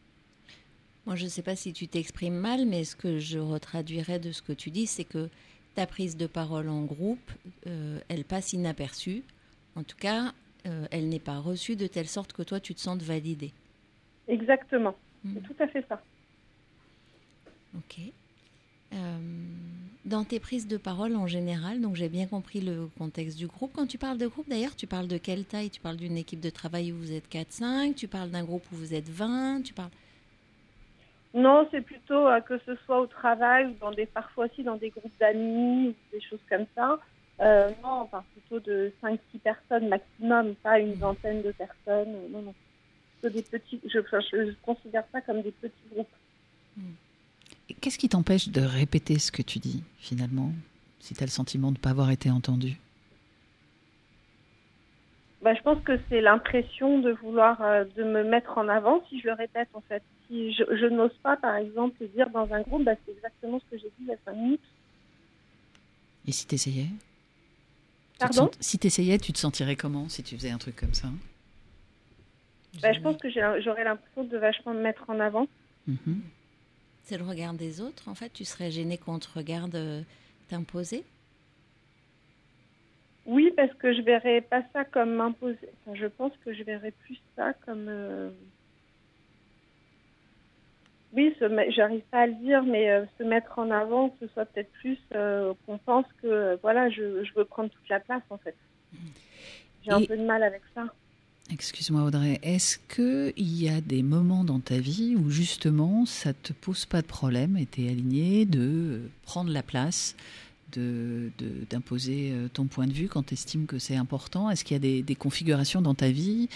Moi, 1.05 1.15
je 1.15 1.23
ne 1.23 1.29
sais 1.29 1.41
pas 1.41 1.55
si 1.55 1.71
tu 1.73 1.87
t'exprimes 1.87 2.35
mal, 2.35 2.65
mais 2.65 2.83
ce 2.83 2.95
que 2.95 3.19
je 3.19 3.39
retraduirais 3.39 4.19
de 4.19 4.31
ce 4.31 4.41
que 4.41 4.53
tu 4.53 4.69
dis, 4.69 4.87
c'est 4.87 5.03
que 5.03 5.29
ta 5.75 5.87
prise 5.87 6.17
de 6.17 6.27
parole 6.27 6.67
en 6.67 6.83
groupe, 6.83 7.31
euh, 7.65 7.99
elle 8.09 8.23
passe 8.23 8.53
inaperçue. 8.53 9.23
En 9.75 9.83
tout 9.83 9.97
cas, 9.97 10.33
elle 10.91 11.09
n'est 11.09 11.19
pas 11.19 11.39
reçue 11.39 11.75
de 11.75 11.87
telle 11.87 12.07
sorte 12.07 12.33
que 12.33 12.43
toi, 12.43 12.59
tu 12.59 12.75
te 12.75 12.79
sentes 12.79 13.01
validé. 13.01 13.51
Exactement. 14.27 14.95
C'est 15.23 15.43
tout 15.43 15.55
à 15.59 15.67
fait 15.67 15.85
ça. 15.87 16.01
Ok. 17.77 17.99
Euh, 18.93 18.97
dans 20.03 20.23
tes 20.23 20.39
prises 20.39 20.67
de 20.67 20.77
parole 20.77 21.15
en 21.15 21.27
général, 21.27 21.79
donc 21.79 21.95
j'ai 21.95 22.09
bien 22.09 22.27
compris 22.27 22.59
le 22.59 22.89
contexte 22.97 23.37
du 23.37 23.47
groupe. 23.47 23.71
Quand 23.73 23.85
tu 23.87 23.97
parles 23.97 24.17
de 24.17 24.27
groupe, 24.27 24.49
d'ailleurs, 24.49 24.75
tu 24.75 24.87
parles 24.87 25.07
de 25.07 25.17
quelle 25.17 25.45
taille? 25.45 25.69
Tu 25.69 25.79
parles 25.79 25.97
d'une 25.97 26.17
équipe 26.17 26.41
de 26.41 26.49
travail 26.49 26.91
où 26.91 26.97
vous 26.97 27.13
êtes 27.13 27.31
4-5 27.31 27.93
Tu 27.95 28.07
parles 28.07 28.29
d'un 28.29 28.43
groupe 28.43 28.63
où 28.71 28.75
vous 28.75 28.93
êtes 28.93 29.09
20 29.09 29.61
Tu 29.63 29.73
parles... 29.73 29.91
Non, 31.33 31.65
c'est 31.71 31.81
plutôt 31.81 32.27
euh, 32.27 32.41
que 32.41 32.57
ce 32.65 32.75
soit 32.85 32.99
au 32.99 33.07
travail 33.07 33.67
ou 33.67 33.73
dans 33.79 33.91
des, 33.91 34.05
parfois 34.05 34.47
aussi 34.47 34.63
dans 34.63 34.75
des 34.75 34.89
groupes 34.89 35.13
d'amis 35.17 35.89
ou 35.89 35.95
des 36.11 36.21
choses 36.21 36.41
comme 36.49 36.65
ça. 36.75 36.99
Euh, 37.39 37.69
non, 37.81 38.01
on 38.01 38.05
parle 38.05 38.25
plutôt 38.33 38.59
de 38.59 38.91
5-6 39.01 39.17
personnes 39.41 39.87
maximum, 39.87 40.55
pas 40.55 40.79
une 40.79 40.93
vingtaine 40.93 41.41
de 41.41 41.51
personnes. 41.51 42.15
Non, 42.31 42.41
non. 42.41 42.53
Plutôt 43.21 43.35
des 43.35 43.43
petits, 43.43 43.79
je, 43.85 43.99
enfin, 43.99 44.19
je, 44.19 44.47
je 44.47 44.55
considère 44.61 45.03
ça 45.11 45.21
comme 45.21 45.41
des 45.41 45.51
petits 45.51 45.73
groupes. 45.93 46.07
Qu'est-ce 47.79 47.97
qui 47.97 48.09
t'empêche 48.09 48.49
de 48.49 48.61
répéter 48.61 49.19
ce 49.19 49.31
que 49.31 49.41
tu 49.41 49.59
dis, 49.59 49.83
finalement, 49.99 50.51
si 50.99 51.13
tu 51.13 51.23
as 51.23 51.25
le 51.25 51.31
sentiment 51.31 51.69
de 51.69 51.77
ne 51.77 51.81
pas 51.81 51.91
avoir 51.91 52.11
été 52.11 52.29
entendu? 52.29 52.77
Bah, 55.41 55.55
je 55.55 55.61
pense 55.61 55.83
que 55.83 55.99
c'est 56.09 56.21
l'impression 56.21 56.99
de 56.99 57.11
vouloir 57.11 57.61
euh, 57.61 57.83
de 57.95 58.03
me 58.03 58.23
mettre 58.23 58.57
en 58.57 58.67
avant 58.67 59.03
si 59.09 59.19
je 59.19 59.27
le 59.27 59.33
répète 59.33 59.69
en 59.73 59.81
fait. 59.81 60.03
Si 60.27 60.53
je, 60.53 60.63
je 60.69 60.85
n'ose 60.85 61.15
pas, 61.23 61.35
par 61.35 61.55
exemple, 61.55 61.95
dire 62.15 62.29
dans 62.29 62.51
un 62.53 62.61
groupe, 62.61 62.83
bah, 62.83 62.93
c'est 63.05 63.13
exactement 63.13 63.59
ce 63.59 63.75
que 63.75 63.81
j'ai 63.81 63.87
dit 63.87 64.03
il 64.03 64.07
y 64.07 64.13
a 64.13 64.17
5 64.25 64.33
minutes. 64.33 64.61
Et 66.27 66.31
si 66.31 66.45
tu 66.45 66.55
essayais 66.55 66.87
Pardon? 68.19 68.51
Si 68.59 68.77
tu 68.77 68.85
essayais, 68.85 69.17
tu 69.17 69.33
te 69.33 69.39
sentirais 69.39 69.75
comment 69.75 70.07
si 70.07 70.21
tu 70.21 70.35
faisais 70.37 70.51
un 70.51 70.59
truc 70.59 70.75
comme 70.75 70.93
ça? 70.93 71.07
Bah, 72.81 72.93
je 72.93 72.99
pense 73.01 73.17
que 73.17 73.29
j'aurais 73.29 73.83
l'impression 73.83 74.23
de 74.23 74.37
vachement 74.37 74.73
me 74.73 74.81
mettre 74.81 75.09
en 75.09 75.19
avant. 75.19 75.47
Mhm. 75.87 76.21
C'est 77.03 77.17
le 77.17 77.23
regard 77.25 77.53
des 77.53 77.81
autres, 77.81 78.07
en 78.07 78.15
fait. 78.15 78.29
Tu 78.29 78.45
serais 78.45 78.71
gêné 78.71 78.97
qu'on 78.97 79.19
te 79.19 79.27
regarde 79.35 79.75
euh, 79.75 80.01
t'imposer? 80.49 81.03
Oui, 83.25 83.51
parce 83.55 83.73
que 83.75 83.93
je 83.93 84.01
verrais 84.01 84.41
pas 84.41 84.63
ça 84.73 84.85
comme 84.85 85.13
m'imposer. 85.13 85.69
Enfin, 85.85 85.97
je 85.99 86.07
pense 86.07 86.31
que 86.45 86.53
je 86.53 86.63
verrais 86.63 86.91
plus 86.91 87.19
ça 87.35 87.53
comme. 87.65 87.87
euh, 87.87 88.29
Oui, 91.13 91.35
j'arrive 91.69 92.03
pas 92.09 92.21
à 92.21 92.27
le 92.27 92.35
dire, 92.35 92.63
mais 92.63 92.89
euh, 92.89 93.05
se 93.17 93.23
mettre 93.23 93.59
en 93.59 93.69
avant, 93.69 94.09
que 94.09 94.25
ce 94.25 94.33
soit 94.33 94.45
peut-être 94.45 94.71
plus 94.71 94.97
euh, 95.13 95.53
qu'on 95.65 95.77
pense 95.77 96.05
que 96.21 96.27
euh, 96.27 96.57
voilà, 96.61 96.89
je, 96.89 97.23
je 97.23 97.33
veux 97.35 97.45
prendre 97.45 97.69
toute 97.69 97.89
la 97.89 97.99
place 97.99 98.23
en 98.29 98.37
fait. 98.37 98.55
J'ai 99.83 99.91
un 99.91 100.01
peu 100.05 100.15
de 100.17 100.23
mal 100.23 100.43
avec 100.43 100.61
ça. 100.73 100.85
Excuse-moi 101.53 102.03
Audrey, 102.03 102.39
est-ce 102.43 102.77
qu'il 102.77 103.33
y 103.61 103.67
a 103.67 103.81
des 103.81 104.03
moments 104.03 104.43
dans 104.45 104.59
ta 104.61 104.79
vie 104.79 105.15
où 105.17 105.29
justement 105.29 106.05
ça 106.05 106.33
te 106.33 106.53
pose 106.53 106.85
pas 106.85 107.01
de 107.01 107.07
problème 107.07 107.57
et 107.57 107.65
tu 107.65 107.83
es 107.85 107.89
aligné 107.89 108.45
de 108.45 109.01
prendre 109.23 109.51
la 109.51 109.61
place, 109.61 110.15
de- 110.71 111.29
de- 111.39 111.65
d'imposer 111.69 112.31
euh, 112.31 112.47
ton 112.47 112.65
point 112.67 112.87
de 112.87 112.93
vue 112.93 113.09
quand 113.09 113.23
tu 113.23 113.33
estimes 113.33 113.65
que 113.65 113.79
c'est 113.79 113.97
important? 113.97 114.49
Est-ce 114.49 114.63
qu'il 114.63 114.75
y 114.75 114.77
a 114.77 114.79
des, 114.79 115.01
des 115.01 115.15
configurations 115.15 115.81
dans 115.81 115.93
ta 115.93 116.09
vie? 116.09 116.47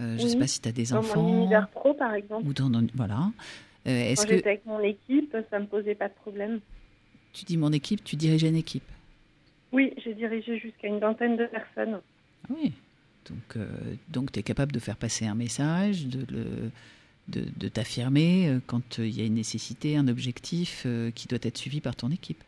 Euh, 0.00 0.18
Je 0.18 0.24
ne 0.24 0.28
sais 0.28 0.36
pas 0.38 0.48
si 0.48 0.60
tu 0.60 0.68
as 0.68 0.72
des 0.72 0.86
Dans 0.86 0.98
enfants. 0.98 1.22
mon 1.22 1.38
univers 1.42 1.68
pro, 1.68 1.94
par 1.94 2.14
exemple, 2.14 2.48
ou 2.48 2.52
dans, 2.52 2.70
dans- 2.70 2.84
voilà. 2.94 3.30
Euh, 3.86 4.14
quand 4.16 4.22
que 4.24 4.28
j'étais 4.36 4.48
avec 4.48 4.66
mon 4.66 4.80
équipe, 4.80 5.36
ça 5.50 5.60
me 5.60 5.66
posait 5.66 5.94
pas 5.94 6.08
de 6.08 6.14
problème. 6.14 6.60
tu 7.32 7.44
dis 7.44 7.56
mon 7.56 7.72
équipe, 7.72 8.02
tu 8.02 8.16
dirigeais 8.16 8.48
une 8.48 8.56
équipe? 8.56 8.82
Oui, 9.72 9.92
j'ai 10.04 10.14
dirigé 10.14 10.58
jusqu'à 10.58 10.88
une 10.88 10.98
vingtaine 10.98 11.36
de 11.36 11.46
personnes. 11.46 12.00
Ah 12.48 12.52
Oui. 12.60 12.72
Donc, 13.30 13.56
euh, 13.56 14.26
tu 14.32 14.40
es 14.40 14.42
capable 14.42 14.72
de 14.72 14.78
faire 14.78 14.96
passer 14.96 15.26
un 15.26 15.34
message, 15.34 16.06
de, 16.06 17.68
t'affirmer 17.68 18.48
euh, 18.48 18.58
quand 18.66 18.98
euh, 18.98 19.06
il 19.06 19.18
y 19.18 19.22
a 19.22 19.26
une 19.26 19.34
nécessité, 19.34 19.96
un 19.96 20.08
objectif 20.08 20.84
euh, 20.86 21.10
qui 21.12 21.28
doit 21.28 21.38
être 21.42 21.56
suivi 21.56 21.80
par 21.80 21.94
ton 21.94 22.10
équipe. 22.10 22.42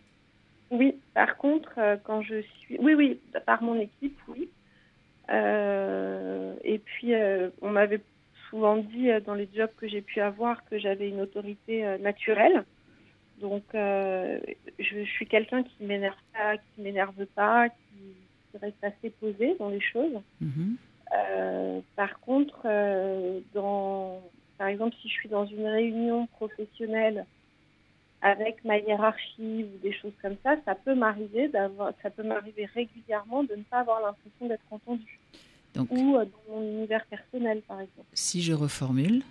Oui, 0.71 0.97
par 1.15 1.37
contre, 1.37 1.71
quand 2.05 2.23
je 2.23 2.41
suis. 2.41 2.79
Oui, 2.79 2.95
oui, 2.95 3.21
par 3.45 3.63
mon 3.63 3.79
équipe, 3.79 4.19
oui. 4.29 4.49
Et 6.65 6.79
puis, 6.79 7.13
on 7.61 7.71
m'avait 7.71 8.01
souvent 8.49 8.79
dit 8.79 9.09
dans 9.27 9.35
les 9.35 9.49
jobs 9.55 9.71
que 9.77 9.87
j'ai 9.87 10.01
pu 10.01 10.21
avoir 10.21 10.65
que 10.65 10.79
j'avais 10.79 11.11
une 11.11 11.21
autorité 11.21 11.99
naturelle. 11.99 12.65
Donc, 13.39 13.65
je, 13.75 15.05
suis 15.05 15.27
quelqu'un 15.27 15.63
qui 15.63 15.85
m'énerve 15.85 16.17
pas, 16.33 16.57
qui 16.57 16.81
m'énerve 16.81 17.27
pas, 17.35 17.69
qui 18.53 18.59
reste 18.59 18.83
assez 18.85 19.11
posé 19.11 19.57
dans 19.59 19.69
les 19.71 19.81
choses. 19.81 20.21
Mhm. 20.41 20.77
Euh, 21.15 21.81
par 21.97 22.21
contre, 22.21 22.61
euh, 22.65 23.41
dans, 23.55 24.21
par 24.59 24.69
exemple, 24.69 24.95
si 25.03 25.09
je 25.09 25.15
suis 25.15 25.29
dans 25.29 25.45
une 25.47 25.67
réunion 25.67 26.27
professionnelle 26.27 27.27
avec 28.23 28.65
ma 28.65 28.79
hiérarchie 28.79 29.65
ou 29.65 29.83
des 29.83 29.93
choses 29.93 30.13
comme 30.23 30.37
ça, 30.45 30.57
ça 30.65 30.75
peut 30.75 30.95
m'arriver 30.95 31.49
d'avoir, 31.49 31.93
ça 32.03 32.11
peut 32.11 32.23
m'arriver 32.23 32.67
régulièrement 32.67 33.43
de 33.43 33.57
ne 33.57 33.63
pas 33.65 33.81
avoir 33.81 34.01
l'impression 34.01 34.47
d'être 34.47 34.65
entendue. 34.71 35.19
Donc, 35.75 35.91
Ou 35.91 36.17
euh, 36.17 36.25
dans 36.25 36.55
mon 36.55 36.63
univers 36.63 37.05
personnel, 37.07 37.63
par 37.67 37.81
exemple. 37.81 38.07
si 38.13 38.43
je 38.43 38.53
reformule, 38.53 39.23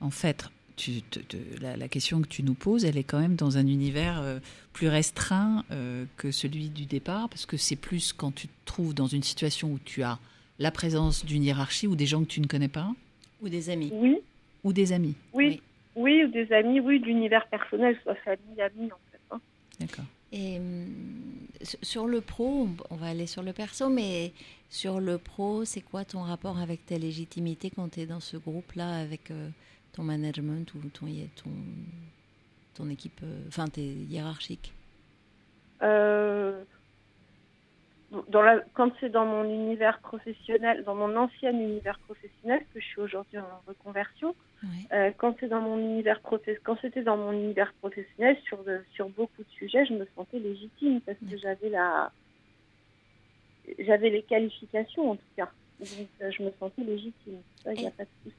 en 0.00 0.10
fait, 0.10 0.48
tu, 0.76 1.02
te- 1.02 1.18
te- 1.20 1.36
la, 1.62 1.76
la 1.76 1.88
question 1.88 2.20
que 2.22 2.28
tu 2.28 2.42
nous 2.42 2.54
poses, 2.54 2.84
elle 2.84 2.96
est 2.96 3.04
quand 3.04 3.20
même 3.20 3.36
dans 3.36 3.56
un 3.58 3.66
univers 3.66 4.20
euh, 4.20 4.38
plus 4.72 4.88
restreint 4.88 5.64
euh, 5.70 6.04
que 6.16 6.30
celui 6.30 6.68
du 6.68 6.86
départ, 6.86 7.28
parce 7.28 7.46
que 7.46 7.56
c'est 7.56 7.76
plus 7.76 8.12
quand 8.12 8.32
tu 8.34 8.48
te 8.48 8.52
trouves 8.64 8.94
dans 8.94 9.06
une 9.06 9.22
situation 9.22 9.72
où 9.72 9.78
tu 9.84 10.02
as 10.02 10.18
la 10.58 10.70
présence 10.70 11.24
d'une 11.24 11.42
hiérarchie 11.44 11.86
ou 11.86 11.96
des 11.96 12.06
gens 12.06 12.20
que 12.22 12.28
tu 12.28 12.40
ne 12.40 12.46
connais 12.46 12.68
pas, 12.68 12.90
Ou 13.42 13.48
des 13.48 13.70
amis. 13.70 13.90
Oui, 13.94 14.18
ou 14.64 14.72
des 14.72 14.92
amis. 14.92 15.14
oui, 15.32 15.60
oui, 15.96 16.24
ou 16.24 16.28
des 16.28 16.52
amis, 16.52 16.80
oui, 16.80 17.00
d'univers 17.00 17.46
personnel, 17.48 17.98
soit 18.02 18.14
famille, 18.16 18.60
amis, 18.60 18.90
en 18.92 18.98
fait. 19.10 19.20
hein. 19.30 19.40
D'accord. 19.80 20.04
Et 20.32 20.60
s- 21.60 21.76
sur 21.82 22.06
le 22.06 22.20
pro, 22.20 22.68
on- 22.68 22.76
on 22.94 22.96
va 22.96 23.06
aller 23.06 23.26
sur 23.26 23.42
le 23.42 23.52
perso, 23.52 23.88
mais 23.88 24.32
sur 24.68 25.00
le 25.00 25.18
pro, 25.18 25.64
c'est 25.64 25.80
quoi 25.80 26.04
ton 26.04 26.20
rapport 26.22 26.58
avec 26.58 26.86
ta 26.86 26.96
légitimité 26.98 27.70
quand 27.70 27.88
tu 27.88 28.00
es 28.00 28.06
dans 28.06 28.20
ce 28.20 28.36
groupe-là 28.36 28.98
avec 29.00 29.30
euh, 29.32 29.48
ton 29.92 30.02
management 30.02 30.72
ou 30.74 30.78
ton, 30.90 31.06
ton, 31.36 31.50
ton 32.74 32.88
équipe, 32.90 33.20
euh, 33.22 33.44
enfin 33.48 33.68
tes 33.68 33.82
hiérarchiques? 33.82 34.72
Euh, 35.82 36.62
dans 38.28 38.42
la, 38.42 38.60
quand 38.74 38.92
c'est 39.00 39.08
dans 39.10 39.24
mon 39.24 39.44
univers 39.44 40.00
professionnel, 40.00 40.82
dans 40.84 40.94
mon 40.96 41.14
ancien 41.16 41.52
univers 41.52 41.98
professionnel, 42.00 42.60
que 42.74 42.80
je 42.80 42.84
suis 42.84 43.00
aujourd'hui 43.00 43.38
en 43.38 43.62
reconversion, 43.68 44.34
euh, 44.92 45.10
quand 45.16 45.36
c'est 45.40 45.48
dans 45.48 45.60
mon 45.60 45.78
univers 45.78 46.20
profe- 46.20 46.58
quand 46.64 46.76
c'était 46.82 47.02
dans 47.02 47.16
mon 47.16 47.32
univers 47.32 47.72
professionnel, 47.74 48.36
sur 48.44 48.62
de- 48.64 48.82
sur 48.94 49.08
beaucoup 49.10 49.42
de 49.42 49.48
sujets, 49.50 49.86
je 49.86 49.94
me 49.94 50.06
sentais 50.16 50.38
légitime 50.40 51.00
parce 51.02 51.18
que 51.18 51.36
j'avais 51.38 51.68
la, 51.70 52.10
j'avais 53.78 54.10
les 54.10 54.22
qualifications 54.22 55.12
en 55.12 55.16
tout 55.16 55.22
cas, 55.36 55.50
donc 55.78 56.08
je 56.30 56.42
me 56.42 56.50
sentais 56.58 56.82
légitime. 56.82 57.40
Ça, 57.62 57.72
il 57.74 57.82
y 57.82 57.86
a 57.86 57.88
Et- 57.88 57.92
pas 57.92 58.04
de 58.04 58.08
souci. 58.24 58.36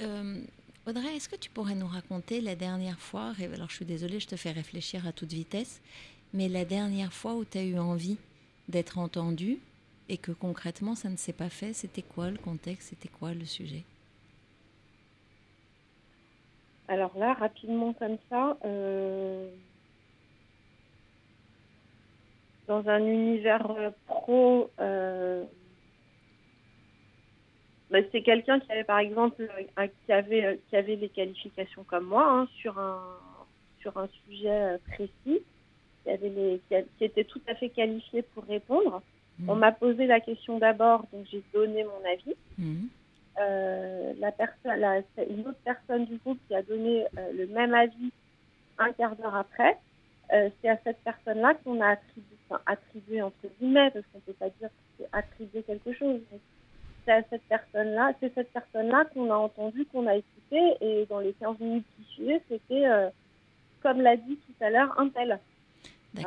Euh, 0.00 0.40
Audrey, 0.86 1.16
est-ce 1.16 1.30
que 1.30 1.36
tu 1.36 1.48
pourrais 1.48 1.74
nous 1.74 1.86
raconter 1.86 2.42
la 2.42 2.56
dernière 2.56 3.00
fois, 3.00 3.32
alors 3.40 3.70
je 3.70 3.76
suis 3.76 3.86
désolée, 3.86 4.20
je 4.20 4.26
te 4.26 4.36
fais 4.36 4.50
réfléchir 4.50 5.06
à 5.06 5.12
toute 5.12 5.32
vitesse, 5.32 5.80
mais 6.34 6.46
la 6.46 6.66
dernière 6.66 7.12
fois 7.12 7.34
où 7.34 7.46
tu 7.46 7.56
as 7.56 7.64
eu 7.64 7.78
envie 7.78 8.18
d'être 8.68 8.98
entendue 8.98 9.58
et 10.10 10.18
que 10.18 10.30
concrètement 10.30 10.94
ça 10.94 11.08
ne 11.08 11.16
s'est 11.16 11.32
pas 11.32 11.48
fait, 11.48 11.72
c'était 11.72 12.02
quoi 12.02 12.30
le 12.30 12.36
contexte, 12.36 12.90
c'était 12.90 13.08
quoi 13.08 13.32
le 13.32 13.46
sujet? 13.46 13.82
Alors 16.88 17.16
là, 17.16 17.32
rapidement 17.32 17.94
comme 17.94 18.18
ça, 18.28 18.58
euh, 18.66 19.48
dans 22.66 22.86
un 22.88 23.06
univers 23.06 23.70
euh, 23.70 23.90
pro, 24.06 24.70
euh, 24.80 25.44
bah, 27.94 28.06
c'est 28.12 28.22
quelqu'un 28.22 28.58
qui 28.60 28.70
avait 28.72 28.84
par 28.84 28.98
exemple, 28.98 29.42
euh, 29.78 29.86
qui 30.04 30.12
avait 30.12 30.44
euh, 30.44 30.56
qui 30.68 30.76
avait 30.76 30.96
les 30.96 31.08
qualifications 31.08 31.84
comme 31.84 32.04
moi 32.06 32.26
hein, 32.28 32.48
sur 32.60 32.78
un 32.78 33.00
sur 33.80 33.96
un 33.96 34.08
sujet 34.26 34.50
euh, 34.50 34.78
précis, 34.92 35.42
qui 36.02 36.10
avait 36.10 36.28
les 36.28 36.60
qui, 36.68 36.74
a- 36.74 36.82
qui 36.98 37.04
était 37.04 37.24
tout 37.24 37.40
à 37.46 37.54
fait 37.54 37.68
qualifié 37.70 38.22
pour 38.22 38.44
répondre. 38.44 39.00
Mhm. 39.38 39.50
On 39.50 39.54
m'a 39.56 39.72
posé 39.72 40.06
la 40.06 40.20
question 40.20 40.58
d'abord, 40.58 41.04
donc 41.12 41.26
j'ai 41.30 41.42
donné 41.52 41.84
mon 41.84 42.02
avis. 42.14 42.36
Euh, 43.40 44.12
la 44.20 44.30
personne, 44.32 44.78
la- 44.80 45.02
c'est 45.16 45.26
une 45.28 45.40
autre 45.48 45.58
personne 45.64 46.04
du 46.06 46.16
groupe 46.18 46.38
qui 46.48 46.54
a 46.54 46.62
donné 46.62 47.04
euh, 47.18 47.32
le 47.32 47.46
même 47.48 47.74
avis 47.74 48.12
un 48.78 48.92
quart 48.92 49.16
d'heure 49.16 49.34
après. 49.34 49.76
Euh, 50.32 50.48
c'est 50.60 50.68
à 50.68 50.78
cette 50.84 50.98
personne-là 51.04 51.54
qu'on 51.62 51.80
a 51.80 51.88
attribué, 51.88 52.36
enfin, 52.48 52.60
attribué 52.66 53.22
entre 53.22 53.46
guillemets, 53.60 53.90
parce 53.90 54.04
qu'on 54.12 54.20
peut 54.20 54.32
pas 54.34 54.48
dire 54.50 54.68
que 54.68 54.74
c'est 54.98 55.08
attribué 55.12 55.62
quelque 55.64 55.92
chose. 55.92 56.20
mais 56.30 56.38
C'est 57.04 57.12
à 57.12 57.22
cette 57.30 57.42
personne-là, 57.48 58.12
c'est 58.20 58.32
cette 58.34 58.50
personne-là 58.52 59.04
qu'on 59.12 59.30
a 59.30 59.36
entendu, 59.36 59.84
qu'on 59.92 60.06
a 60.06 60.16
écouté, 60.16 60.74
et 60.80 61.06
dans 61.10 61.20
les 61.20 61.32
15 61.34 61.58
minutes 61.60 61.84
qui 61.96 62.14
suivaient, 62.14 62.42
c'était, 62.48 62.86
euh, 62.86 63.08
comme 63.82 64.00
l'a 64.00 64.16
dit 64.16 64.36
tout 64.36 64.64
à 64.64 64.70
l'heure, 64.70 64.98
un 64.98 65.08
tel. 65.10 65.32
Alors, 65.32 65.40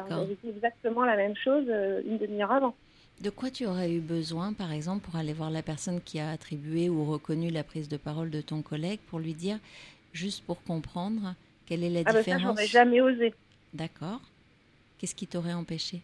D'accord. 0.06 0.26
Dit 0.26 0.50
exactement 0.50 1.06
la 1.06 1.16
même 1.16 1.36
chose 1.36 1.66
euh, 1.70 2.02
une 2.06 2.18
demi-heure 2.18 2.52
avant. 2.52 2.76
De 3.22 3.30
quoi 3.32 3.50
tu 3.50 3.66
aurais 3.66 3.92
eu 3.92 4.00
besoin, 4.00 4.54
par 4.54 4.72
exemple, 4.72 5.04
pour 5.04 5.16
aller 5.16 5.34
voir 5.34 5.50
la 5.50 5.64
personne 5.64 6.02
qui 6.02 6.20
a 6.20 6.30
attribué 6.30 6.90
ou 6.90 7.06
reconnu 7.06 7.50
la 7.50 7.64
prise 7.64 7.90
de 7.90 7.98
parole 7.98 8.30
de 8.30 8.42
ton 8.42 8.62
collègue 8.62 9.00
pour 9.08 9.18
lui 9.20 9.34
dire, 9.34 9.58
juste 10.14 10.44
pour 10.46 10.62
comprendre, 10.64 11.34
quelle 11.66 11.84
est 11.84 11.90
la 11.90 12.02
Ah 12.06 12.14
bah 12.14 12.14
ça, 12.14 12.20
différence? 12.20 12.42
j'aurais 12.56 12.68
jamais 12.68 13.02
osé. 13.02 13.34
D'accord. 13.74 14.20
Qu'est-ce 15.00 15.16
qui 15.16 15.26
t'aurait 15.26 15.54
empêché? 15.54 16.02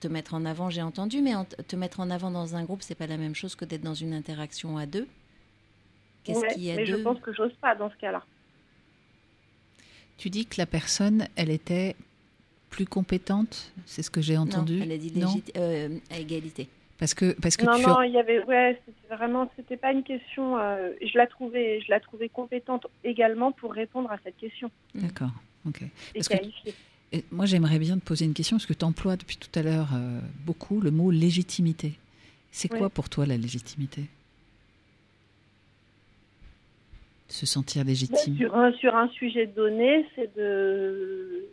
Te 0.00 0.08
mettre 0.08 0.34
en 0.34 0.44
avant, 0.44 0.68
j'ai 0.68 0.82
entendu, 0.82 1.22
mais 1.22 1.34
en- 1.34 1.44
te 1.46 1.74
mettre 1.76 2.00
en 2.00 2.10
avant 2.10 2.30
dans 2.30 2.54
un 2.54 2.64
groupe, 2.64 2.82
c'est 2.82 2.94
pas 2.94 3.06
la 3.06 3.16
même 3.16 3.34
chose 3.34 3.54
que 3.54 3.64
d'être 3.64 3.82
dans 3.82 3.94
une 3.94 4.12
interaction 4.12 4.76
à 4.76 4.84
deux. 4.86 5.06
Qu'est-ce 6.24 6.40
Ouais, 6.40 6.48
qu'il 6.54 6.64
y 6.64 6.70
a 6.70 6.76
mais 6.76 6.84
je 6.86 6.96
pense 6.96 7.18
que 7.20 7.32
j'ose 7.32 7.54
pas 7.60 7.74
dans 7.74 7.90
ce 7.90 7.96
cas-là. 7.96 8.22
Tu 10.18 10.30
dis 10.30 10.46
que 10.46 10.56
la 10.58 10.66
personne, 10.66 11.26
elle 11.36 11.50
était 11.50 11.94
plus 12.70 12.86
compétente, 12.86 13.72
c'est 13.86 14.02
ce 14.02 14.10
que 14.10 14.20
j'ai 14.20 14.36
entendu 14.36 14.76
Non, 14.78 14.82
elle 14.84 14.92
a 14.92 14.98
dit 14.98 15.12
Non 15.18 15.34
euh, 15.56 15.98
à 16.10 16.18
égalité. 16.18 16.68
Parce 16.98 17.12
que, 17.14 17.32
parce 17.40 17.56
que 17.58 17.64
non, 17.66 17.76
tu 17.76 17.86
non, 17.86 18.02
il 18.02 18.12
y 18.12 18.18
avait, 18.18 18.42
ouais, 18.44 18.80
c'était 18.86 19.14
vraiment, 19.14 19.50
c'était 19.56 19.76
pas 19.76 19.92
une 19.92 20.02
question. 20.02 20.58
euh, 20.58 20.92
je 21.02 21.16
la 21.18 21.26
trouvais, 21.26 21.80
je 21.82 21.90
la 21.90 22.00
trouvais 22.00 22.28
compétente 22.30 22.86
également 23.04 23.52
pour 23.52 23.72
répondre 23.72 24.10
à 24.10 24.18
cette 24.24 24.36
question 24.38 24.70
D'accord, 24.94 25.30
ok. 25.66 25.82
et 25.82 25.88
Parce 26.14 26.28
que- 26.28 26.36
qualifiée. 26.36 26.74
Et 27.12 27.24
moi, 27.30 27.46
j'aimerais 27.46 27.78
bien 27.78 27.98
te 27.98 28.04
poser 28.04 28.24
une 28.24 28.34
question, 28.34 28.56
parce 28.56 28.66
que 28.66 28.72
tu 28.74 28.84
emploies 28.84 29.16
depuis 29.16 29.36
tout 29.36 29.56
à 29.58 29.62
l'heure 29.62 29.90
euh, 29.94 30.20
beaucoup 30.44 30.80
le 30.80 30.90
mot 30.90 31.10
légitimité. 31.10 31.92
C'est 32.50 32.70
Oui. 32.72 32.78
quoi 32.78 32.90
pour 32.90 33.08
toi 33.08 33.26
la 33.26 33.36
légitimité? 33.36 34.04
Se 37.28 37.44
sentir 37.46 37.84
légitime. 37.84 38.36
Sur 38.36 38.54
un, 38.56 38.72
sur 38.74 38.94
un 38.94 39.08
sujet 39.08 39.46
donné, 39.46 40.06
c'est 40.14 40.34
de 40.36 41.44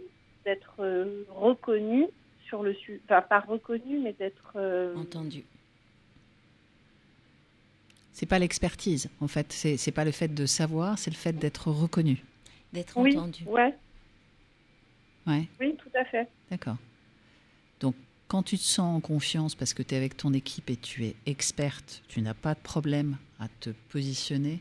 d'être 0.45 0.75
euh, 0.79 1.23
reconnu 1.29 2.05
sur 2.45 2.63
le 2.63 2.73
sujet, 2.73 2.99
enfin 3.05 3.21
pas 3.21 3.39
reconnu, 3.39 3.99
mais 3.99 4.13
d'être 4.13 4.53
euh, 4.57 4.93
Entendu. 4.95 5.43
C'est 8.11 8.25
pas 8.27 8.37
l'expertise, 8.39 9.09
en 9.21 9.27
fait. 9.27 9.51
C'est 9.51 9.77
c'est 9.77 9.91
pas 9.91 10.05
le 10.05 10.11
fait 10.11 10.27
de 10.33 10.45
savoir, 10.45 10.99
c'est 10.99 11.09
le 11.09 11.15
fait 11.15 11.33
d'être 11.33 11.69
reconnu. 11.71 12.23
D'être 12.73 12.97
oui, 12.97 13.17
entendu. 13.17 13.43
ouais, 13.45 13.73
Ouais, 15.27 15.47
oui, 15.59 15.75
tout 15.77 15.89
à 15.97 16.03
fait. 16.05 16.27
d'accord. 16.49 16.77
Donc, 17.79 17.95
quand 18.27 18.43
tu 18.43 18.57
te 18.57 18.63
sens 18.63 18.97
en 18.97 18.99
confiance 18.99 19.55
parce 19.55 19.73
que 19.73 19.83
tu 19.83 19.93
es 19.93 19.97
avec 19.97 20.17
ton 20.17 20.33
équipe 20.33 20.69
et 20.69 20.75
tu 20.77 21.05
es 21.05 21.15
experte, 21.25 22.03
tu 22.07 22.21
n'as 22.21 22.33
pas 22.33 22.53
de 22.55 22.59
problème 22.59 23.17
à 23.39 23.47
te 23.59 23.69
positionner, 23.89 24.59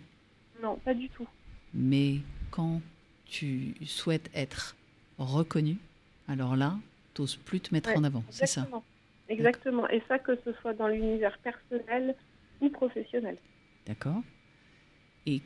Non, 0.62 0.76
pas 0.84 0.94
du 0.94 1.08
tout. 1.08 1.26
mais 1.74 2.16
quand 2.50 2.80
tu 3.24 3.74
souhaites 3.86 4.30
être 4.34 4.76
reconnu, 5.18 5.78
alors 6.28 6.54
là, 6.56 6.78
tu 7.14 7.22
n'oses 7.22 7.36
plus 7.36 7.60
te 7.60 7.74
mettre 7.74 7.90
Ouais, 7.90 7.96
en 7.96 8.04
avant, 8.04 8.22
c'est 8.30 8.46
ça? 8.46 8.60
Exactement. 8.62 8.84
Exactement. 9.28 9.88
Et 9.88 10.02
ça, 10.08 10.18
que 10.18 10.36
ce 10.44 10.52
soit 10.60 10.74
dans 10.74 10.88
l'univers 10.88 11.38
personnel 11.38 12.14
ou 12.60 12.68
professionnel. 12.68 13.36
D'accord 13.86 14.22
Et 15.26 15.40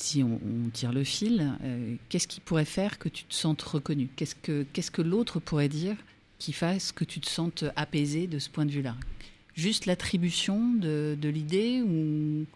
si 0.00 0.22
on, 0.22 0.40
on 0.44 0.68
tire 0.70 0.92
le 0.92 1.04
fil, 1.04 1.52
euh, 1.62 1.94
qu'est-ce 2.08 2.28
qui 2.28 2.40
pourrait 2.40 2.64
faire 2.64 2.98
que 2.98 3.08
tu 3.08 3.24
te 3.24 3.34
sentes 3.34 3.62
reconnu? 3.62 4.08
Qu'est-ce 4.16 4.34
que, 4.34 4.64
qu'est-ce 4.72 4.90
que 4.90 5.02
l'autre 5.02 5.40
pourrait 5.40 5.68
dire 5.68 5.96
qui 6.38 6.52
fasse 6.52 6.92
que 6.92 7.04
tu 7.04 7.20
te 7.20 7.28
sentes 7.28 7.64
apaisé 7.76 8.26
de 8.26 8.38
ce 8.38 8.50
point 8.50 8.66
de 8.66 8.70
vue-là? 8.70 8.94
Juste 9.54 9.86
l'attribution 9.86 10.74
de, 10.74 11.16
de 11.20 11.28
l'idée 11.28 11.82
ou, 11.82 12.46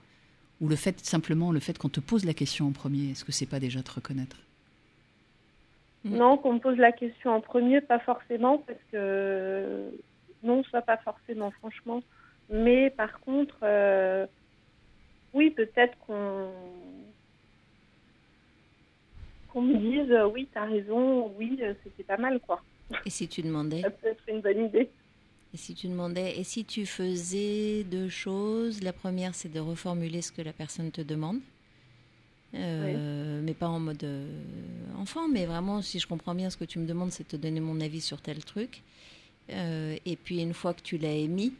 ou 0.60 0.68
le 0.68 0.76
fait 0.76 0.98
simplement 1.00 1.52
le 1.52 1.60
fait 1.60 1.78
qu'on 1.78 1.88
te 1.88 2.00
pose 2.00 2.24
la 2.24 2.34
question 2.34 2.66
en 2.66 2.72
premier 2.72 3.10
Est-ce 3.10 3.24
que 3.24 3.32
c'est 3.32 3.46
pas 3.46 3.60
déjà 3.60 3.82
te 3.82 3.92
reconnaître? 3.92 4.36
Mm. 6.04 6.16
Non, 6.16 6.36
qu'on 6.38 6.54
me 6.54 6.58
pose 6.60 6.78
la 6.78 6.92
question 6.92 7.32
en 7.32 7.40
premier, 7.40 7.80
pas 7.80 7.98
forcément, 8.00 8.58
parce 8.58 8.78
que 8.92 9.90
non, 10.42 10.62
ça 10.70 10.82
pas 10.82 10.98
forcément, 10.98 11.50
franchement. 11.52 12.02
Mais 12.48 12.90
par 12.90 13.20
contre, 13.20 13.56
euh, 13.62 14.26
oui, 15.34 15.50
peut-être 15.50 15.96
qu'on 16.06 16.50
qu'on 19.52 19.62
me 19.62 19.76
dise 19.76 20.10
euh, 20.10 20.26
oui, 20.26 20.48
t'as 20.52 20.64
raison, 20.64 21.32
oui, 21.38 21.58
euh, 21.62 21.74
c'était 21.84 22.02
pas 22.02 22.16
mal, 22.16 22.40
quoi. 22.40 22.62
Et 23.04 23.10
si 23.10 23.28
tu 23.28 23.42
demandais 23.42 23.80
Ça 23.82 23.90
peut 23.90 24.08
être 24.08 24.22
une 24.28 24.40
bonne 24.40 24.64
idée. 24.66 24.90
Et 25.52 25.56
si 25.56 25.74
tu 25.74 25.88
demandais, 25.88 26.38
et 26.38 26.44
si 26.44 26.64
tu 26.64 26.86
faisais 26.86 27.84
deux 27.84 28.08
choses, 28.08 28.82
la 28.82 28.92
première 28.92 29.34
c'est 29.34 29.52
de 29.52 29.58
reformuler 29.58 30.22
ce 30.22 30.30
que 30.30 30.42
la 30.42 30.52
personne 30.52 30.92
te 30.92 31.00
demande, 31.00 31.40
euh, 32.54 33.40
mais 33.42 33.54
pas 33.54 33.66
en 33.68 33.80
mode 33.80 34.06
enfant, 34.96 35.26
mais 35.26 35.46
vraiment 35.46 35.82
si 35.82 35.98
je 35.98 36.06
comprends 36.06 36.36
bien 36.36 36.50
ce 36.50 36.56
que 36.56 36.64
tu 36.64 36.78
me 36.78 36.86
demandes, 36.86 37.10
c'est 37.10 37.24
de 37.24 37.36
te 37.36 37.36
donner 37.36 37.58
mon 37.58 37.80
avis 37.80 38.00
sur 38.00 38.20
tel 38.20 38.44
truc. 38.44 38.82
Euh, 39.50 39.96
et 40.06 40.14
puis 40.14 40.40
une 40.40 40.54
fois 40.54 40.72
que 40.72 40.82
tu 40.82 40.98
l'as 40.98 41.14
émis, 41.14 41.52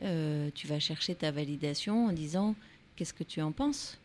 tu 0.00 0.66
vas 0.66 0.80
chercher 0.80 1.14
ta 1.14 1.30
validation 1.30 2.06
en 2.06 2.12
disant 2.12 2.56
qu'est-ce 2.96 3.14
que 3.14 3.22
tu 3.22 3.40
en 3.42 3.52
penses? 3.52 4.00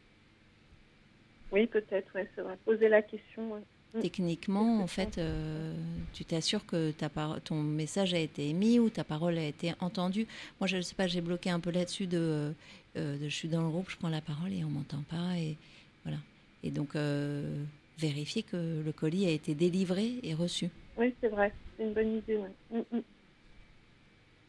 Oui, 1.56 1.68
peut-être, 1.68 2.14
ouais, 2.16 2.30
ça 2.36 2.44
va 2.44 2.58
poser 2.58 2.90
la 2.90 3.02
question. 3.02 3.54
ouais. 3.54 3.62
Mm. 3.94 4.02
Techniquement, 4.02 4.82
en 4.82 4.88
fait, 4.88 5.18
euh, 5.18 5.74
tu 6.12 6.26
t'assures 6.26 6.66
que 6.66 6.92
ta 6.92 7.08
par- 7.08 7.40
ton 7.40 7.56
message 7.56 8.14
a 8.14 8.20
été 8.20 8.50
émis 8.50 8.78
ou 8.78 8.90
ta 8.90 9.06
parole 9.06 9.38
a 9.38 9.46
été 9.46 9.72
entendue. 9.80 10.28
Moi, 10.60 10.68
je 10.68 10.76
ne 10.76 10.82
sais 10.82 10.96
pas, 10.96 11.08
j'ai 11.08 11.22
bloqué 11.22 11.50
un 11.50 11.62
peu 11.62 11.72
là-dessus 11.72 12.08
de, 12.08 12.54
euh, 12.98 13.18
de 13.18 13.30
je 13.30 13.34
suis 13.34 13.48
dans 13.48 13.62
le 13.62 13.70
groupe, 13.70 13.90
je 13.90 13.96
prends 13.96 14.10
la 14.10 14.20
parole 14.20 14.52
et 14.52 14.66
on 14.66 14.70
m'entend 14.70 15.02
pas. 15.10 15.38
Et 15.38 15.56
voilà. 16.04 16.18
Et 16.62 16.72
donc, 16.72 16.94
euh, 16.98 17.64
vérifier 17.98 18.44
que 18.44 18.82
le 18.84 18.92
colis 18.92 19.26
a 19.26 19.32
été 19.32 19.56
délivré 19.56 20.16
et 20.24 20.34
reçu. 20.34 20.68
Oui, 20.98 21.16
c'est 21.22 21.30
vrai, 21.30 21.54
c'est 21.78 21.84
une 21.84 21.94
bonne 21.94 22.18
idée. 22.18 22.36
Ouais. 22.36 22.52
Mm, 22.72 22.98
mm. 22.98 23.02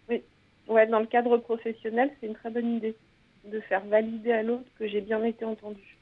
Oui, 0.08 0.22
ouais, 0.66 0.88
dans 0.88 0.98
le 1.00 1.06
cadre 1.06 1.36
professionnel, 1.38 2.10
c'est 2.20 2.26
une 2.26 2.34
très 2.34 2.50
bonne 2.50 2.78
idée 2.78 2.96
de 3.44 3.60
faire 3.60 3.84
valider 3.84 4.32
à 4.32 4.42
l'autre 4.42 4.68
que 4.76 4.88
j'ai 4.88 5.02
bien 5.02 5.22
été 5.22 5.44
entendue. 5.44 5.95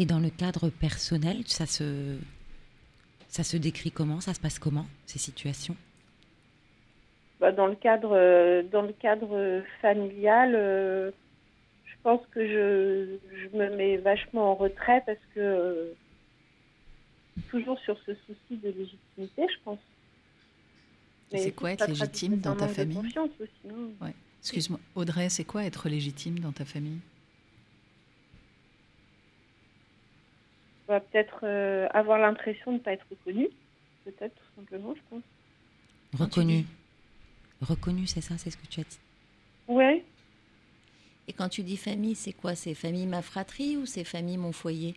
Et 0.00 0.06
dans 0.06 0.18
le 0.18 0.30
cadre 0.30 0.70
personnel, 0.70 1.42
ça 1.44 1.66
se, 1.66 2.16
ça 3.28 3.44
se 3.44 3.58
décrit 3.58 3.90
comment? 3.90 4.22
Ça 4.22 4.32
se 4.32 4.40
passe 4.40 4.58
comment, 4.58 4.86
ces 5.04 5.18
situations? 5.18 5.76
Bah, 7.38 7.52
dans 7.52 7.66
le 7.66 7.74
cadre, 7.74 8.16
euh, 8.16 8.62
dans 8.62 8.80
le 8.80 8.94
cadre 8.94 9.62
familial, 9.82 10.54
euh, 10.54 11.10
je 11.84 11.94
pense 12.02 12.22
que 12.30 12.46
je, 12.46 13.18
je 13.42 13.54
me 13.58 13.76
mets 13.76 13.98
vachement 13.98 14.52
en 14.52 14.54
retrait 14.54 15.02
parce 15.04 15.18
que 15.34 15.40
euh, 15.40 15.92
toujours 17.50 17.78
sur 17.80 17.98
ce 18.06 18.14
souci 18.26 18.56
de 18.56 18.68
légitimité, 18.68 19.52
je 19.52 19.62
pense. 19.66 19.80
C'est 21.30 21.52
quoi 21.52 21.72
être 21.72 21.86
légitime 21.86 22.38
dans 22.38 22.56
ta 22.56 22.68
famille? 22.68 22.96
confiance 22.96 23.30
aussi. 23.38 23.74
Ouais. 24.00 24.14
Excuse-moi, 24.40 24.80
Audrey, 24.94 25.28
c'est 25.28 25.44
quoi 25.44 25.64
être 25.64 25.90
légitime 25.90 26.38
dans 26.38 26.52
ta 26.52 26.64
famille? 26.64 27.00
Va 30.90 31.00
peut-être 31.00 31.40
euh, 31.44 31.86
avoir 31.92 32.18
l'impression 32.18 32.72
de 32.72 32.76
ne 32.78 32.82
pas 32.82 32.92
être 32.92 33.06
reconnu, 33.10 33.48
peut-être 34.04 34.34
tout 34.34 34.50
simplement, 34.56 34.94
je 34.94 35.00
pense. 35.08 35.22
Reconnu. 36.18 36.66
Reconnu, 37.62 38.06
c'est 38.06 38.20
ça, 38.20 38.36
c'est 38.38 38.50
ce 38.50 38.56
que 38.56 38.66
tu 38.66 38.80
as 38.80 38.84
dit? 38.84 38.98
Ouais, 39.68 40.02
Et 41.28 41.32
quand 41.32 41.48
tu 41.48 41.62
dis 41.62 41.76
famille, 41.76 42.16
c'est 42.16 42.32
quoi? 42.32 42.56
C'est 42.56 42.74
famille 42.74 43.06
ma 43.06 43.22
fratrie 43.22 43.76
ou 43.76 43.86
c'est 43.86 44.02
famille 44.02 44.36
mon 44.36 44.50
foyer? 44.52 44.96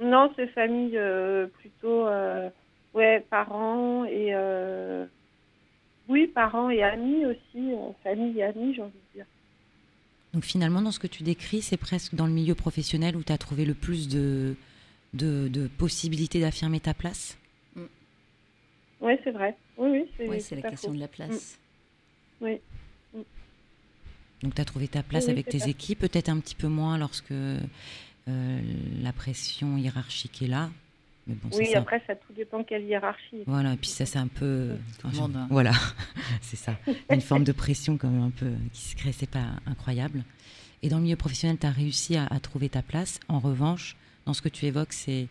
Non, 0.00 0.32
c'est 0.36 0.46
famille 0.48 0.96
euh, 0.96 1.46
plutôt, 1.58 2.06
euh, 2.06 2.48
ouais, 2.94 3.20
parents 3.30 4.04
et 4.04 4.28
euh, 4.32 5.06
oui, 6.08 6.28
parents 6.28 6.70
et 6.70 6.82
amis 6.82 7.26
aussi, 7.26 7.72
euh, 7.72 7.90
famille 8.04 8.38
et 8.38 8.44
amis, 8.44 8.74
j'ai 8.74 8.82
envie 8.82 8.92
de 8.92 9.14
dire. 9.14 9.26
Donc 10.34 10.44
finalement, 10.44 10.82
dans 10.82 10.92
ce 10.92 10.98
que 11.00 11.06
tu 11.08 11.22
décris, 11.24 11.62
c'est 11.62 11.76
presque 11.76 12.14
dans 12.14 12.26
le 12.26 12.32
milieu 12.32 12.54
professionnel 12.54 13.16
où 13.16 13.22
tu 13.24 13.32
as 13.32 13.38
trouvé 13.38 13.64
le 13.64 13.74
plus 13.74 14.08
de, 14.08 14.54
de, 15.14 15.48
de 15.48 15.66
possibilités 15.68 16.40
d'affirmer 16.40 16.80
ta 16.80 16.92
place. 16.94 17.38
Oui, 19.00 19.12
c'est 19.22 19.32
vrai. 19.32 19.56
Oui, 19.76 20.04
oui, 20.20 20.40
c'est 20.40 20.56
la 20.56 20.70
question 20.70 20.88
faux. 20.90 20.94
de 20.94 21.00
la 21.00 21.08
place. 21.08 21.58
Oui. 22.40 22.58
Donc 24.42 24.54
tu 24.54 24.60
as 24.60 24.64
trouvé 24.64 24.88
ta 24.88 25.02
place 25.02 25.24
Oui, 25.26 25.32
avec 25.32 25.48
tes 25.48 25.60
ça. 25.60 25.68
équipes, 25.68 25.98
peut-être 26.00 26.28
un 26.28 26.38
petit 26.38 26.54
peu 26.54 26.68
moins 26.68 26.98
lorsque 26.98 27.32
euh, 27.32 27.58
la 28.26 29.12
pression 29.12 29.76
hiérarchique 29.76 30.42
est 30.42 30.46
là. 30.46 30.70
Mais 31.26 31.34
bon, 31.34 31.48
Oui, 31.56 31.66
ça. 31.66 31.78
après, 31.78 32.02
ça 32.06 32.14
tout 32.14 32.32
dépend 32.34 32.62
quelle 32.64 32.84
hiérarchie. 32.84 33.42
Voilà, 33.46 33.72
et 33.74 33.76
puis 33.76 33.88
ça 33.88 34.04
c'est 34.04 34.18
un 34.18 34.26
peu... 34.28 34.76
Tout 34.98 35.08
le 35.08 35.16
monde, 35.16 35.36
hein. 35.36 35.46
Voilà, 35.50 35.72
c'est 36.42 36.56
ça. 36.56 36.76
Une 37.10 37.20
forme 37.22 37.44
de 37.44 37.52
pression 37.52 37.96
quand 37.96 38.08
même 38.10 38.22
un 38.22 38.30
peu 38.30 38.52
qui 38.72 38.82
se 38.82 38.96
crée, 38.96 39.12
c'est 39.12 39.30
pas 39.30 39.46
incroyable. 39.66 40.22
Et 40.82 40.88
dans 40.90 40.98
le 40.98 41.04
milieu 41.04 41.16
professionnel, 41.16 41.56
tu 41.58 41.66
as 41.66 41.70
réussi 41.70 42.16
à, 42.16 42.26
à 42.26 42.40
trouver 42.40 42.68
ta 42.68 42.82
place. 42.82 43.20
En 43.28 43.38
revanche, 43.38 43.96
dans 44.26 44.34
ce 44.34 44.42
que 44.42 44.48
tu 44.48 44.66
évoques, 44.66 44.92
c'est 44.92 45.28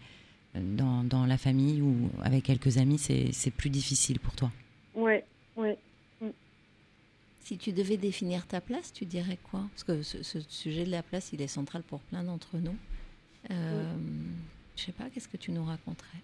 euh, 0.55 0.59
dans, 0.75 1.03
dans 1.03 1.25
la 1.25 1.37
famille 1.37 1.81
ou 1.81 2.09
avec 2.23 2.43
quelques 2.43 2.77
amis, 2.77 2.97
c'est 2.97 3.31
c'est 3.31 3.51
plus 3.51 3.69
difficile 3.69 4.19
pour 4.19 4.35
toi. 4.35 4.51
Oui, 4.95 5.15
oui. 5.57 5.71
Si 7.41 7.57
tu 7.57 7.73
devais 7.73 7.97
définir 7.97 8.47
ta 8.47 8.61
place, 8.61 8.93
tu 8.93 9.05
dirais 9.05 9.37
quoi? 9.51 9.67
Parce 9.71 9.83
que 9.83 10.01
ce, 10.01 10.23
ce 10.23 10.39
sujet 10.47 10.85
de 10.85 10.91
la 10.91 11.03
place, 11.03 11.33
il 11.33 11.41
est 11.41 11.47
central 11.49 11.83
pour 11.83 11.99
plein 11.99 12.23
d'entre 12.23 12.55
nous. 12.57 12.75
Euh, 13.51 13.93
Je 14.77 14.83
sais 14.83 14.91
pas, 14.93 15.09
qu'est-ce 15.09 15.27
que 15.27 15.35
tu 15.37 15.51
nous 15.51 15.65
raconterais? 15.65 16.21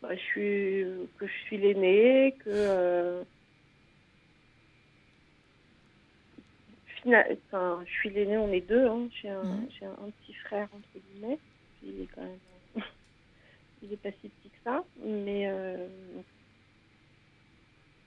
Bah, 0.00 0.14
je 0.14 0.20
suis, 0.20 0.84
que 1.18 1.26
je 1.26 1.32
suis 1.46 1.58
l'aînée, 1.58 2.36
que. 2.44 2.50
euh, 2.50 3.24
enfin, 7.06 7.82
je 7.86 7.90
suis 7.92 8.10
l'aînée, 8.10 8.36
on 8.38 8.52
est 8.52 8.60
deux. 8.68 8.86
Hein. 8.86 9.08
J'ai 9.20 9.28
un, 9.30 9.66
j'ai 9.78 9.86
un, 9.86 10.10
petit 10.22 10.34
frère, 10.34 10.68
entre 10.72 10.88
guillemets. 10.94 11.38
Il 11.82 12.00
est 12.02 12.08
quand 12.14 12.22
même. 12.22 12.38
il 13.82 13.92
est 13.92 13.96
pas 13.96 14.10
si 14.20 14.28
petit 14.28 14.50
que 14.50 14.56
ça. 14.64 14.84
Mais. 15.04 15.48
euh, 15.48 15.88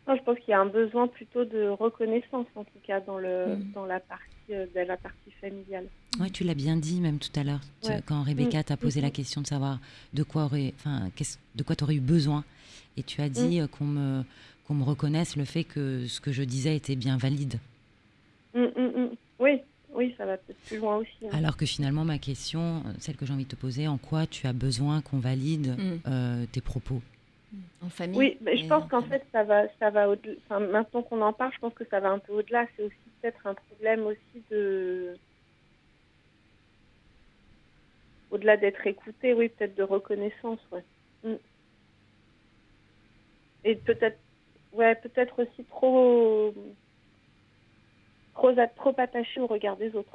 non, 0.07 0.15
je 0.15 0.23
pense 0.23 0.39
qu'il 0.39 0.51
y 0.51 0.53
a 0.53 0.59
un 0.61 0.65
besoin 0.67 1.07
plutôt 1.09 1.43
de 1.43 1.67
reconnaissance, 1.67 2.47
en 2.55 2.63
tout 2.63 2.79
cas, 2.85 3.01
dans, 3.01 3.17
le, 3.17 3.57
Mhm. 3.57 3.71
dans 3.73 3.85
la 3.85 3.99
partie, 3.99 4.23
euh, 4.51 4.65
dans 4.73 4.87
la 4.87 4.95
partie 4.95 5.31
familiale. 5.41 5.85
Ouais, 6.17 6.29
tu 6.29 6.45
l'as 6.45 6.53
bien 6.55 6.77
dit 6.77 7.01
même 7.01 7.19
tout 7.19 7.37
à 7.37 7.43
l'heure, 7.43 7.59
tu- 7.81 7.89
Ouais. 7.89 8.01
quand 8.07 8.23
Rebecca 8.23 8.59
Mm, 8.59 8.63
t'a 8.63 8.77
posé 8.77 9.01
mm, 9.01 9.03
la 9.03 9.09
mm. 9.09 9.11
question 9.11 9.41
de 9.41 9.47
savoir 9.47 9.79
de 10.13 10.23
quoi 10.23 10.45
aurait, 10.45 10.73
enfin, 10.77 11.09
de 11.55 11.63
quoi 11.63 11.75
t'aurais 11.75 11.95
eu 11.95 11.99
besoin, 11.99 12.45
et 12.95 13.03
tu 13.03 13.19
as 13.21 13.27
Mm. 13.27 13.31
dit 13.33 13.59
euh, 13.61 13.67
qu'on 13.67 13.83
me 13.85 14.23
qu'on 14.65 14.73
me 14.75 14.83
reconnaisse 14.83 15.35
le 15.37 15.45
fait 15.45 15.63
que 15.63 16.07
ce 16.07 16.19
que 16.19 16.31
je 16.33 16.43
disais 16.43 16.75
était 16.75 16.95
bien 16.97 17.17
valide. 17.17 17.59
Mm, 18.57 18.71
mm, 18.75 18.99
mm. 19.01 19.15
Oui, 19.39 19.61
oui, 19.93 20.15
ça 20.17 20.25
va 20.25 20.37
peut-être 20.37 20.59
plus 20.65 20.77
loin 20.77 20.97
aussi. 20.97 21.27
hein. 21.27 21.29
Alors 21.31 21.55
que 21.57 21.65
finalement, 21.67 22.03
ma 22.05 22.17
question, 22.17 22.77
euh, 22.85 22.93
celle 22.99 23.15
que 23.15 23.25
j'ai 23.25 23.33
envie 23.33 23.43
de 23.43 23.49
te 23.49 23.55
poser, 23.55 23.87
en 23.87 23.97
quoi 23.97 24.25
tu 24.25 24.47
as 24.47 24.53
besoin 24.53 25.01
qu'on 25.01 25.19
valide 25.19 25.75
euh, 26.07 26.45
tes 26.51 26.61
propos? 26.61 27.01
En 27.81 27.89
famille 27.89 28.17
Oui, 28.17 28.37
mais 28.41 28.57
je 28.57 28.67
pense 28.67 28.83
en 28.85 28.87
qu'en 28.87 29.01
fait, 29.03 29.23
ça 29.31 29.43
va, 29.43 29.63
ça 29.79 29.91
va 29.91 30.09
au-delà. 30.09 30.33
Enfin, 30.45 30.59
maintenant 30.59 31.03
qu'on 31.03 31.21
en 31.21 31.33
parle, 31.33 31.53
je 31.53 31.59
pense 31.59 31.73
que 31.75 31.85
ça 31.85 31.99
va 31.99 32.09
un 32.09 32.19
peu 32.19 32.33
au-delà. 32.33 32.65
C'est 32.75 32.83
aussi 32.83 32.95
peut-être 33.21 33.45
un 33.45 33.53
problème 33.53 34.05
aussi 34.07 34.43
de. 34.49 35.15
Au-delà 38.31 38.57
d'être 38.57 38.85
écouté, 38.87 39.33
oui, 39.33 39.49
peut-être 39.49 39.75
de 39.77 39.83
reconnaissance, 39.83 40.59
ouais. 40.71 40.83
Et 43.63 43.75
peut-être, 43.75 44.17
ouais, 44.73 44.95
peut-être 44.95 45.43
aussi 45.43 45.63
trop, 45.65 46.53
trop, 48.37 48.51
trop 48.75 48.93
attaché 48.97 49.39
au 49.41 49.47
regard 49.47 49.75
des 49.77 49.93
autres. 49.95 50.11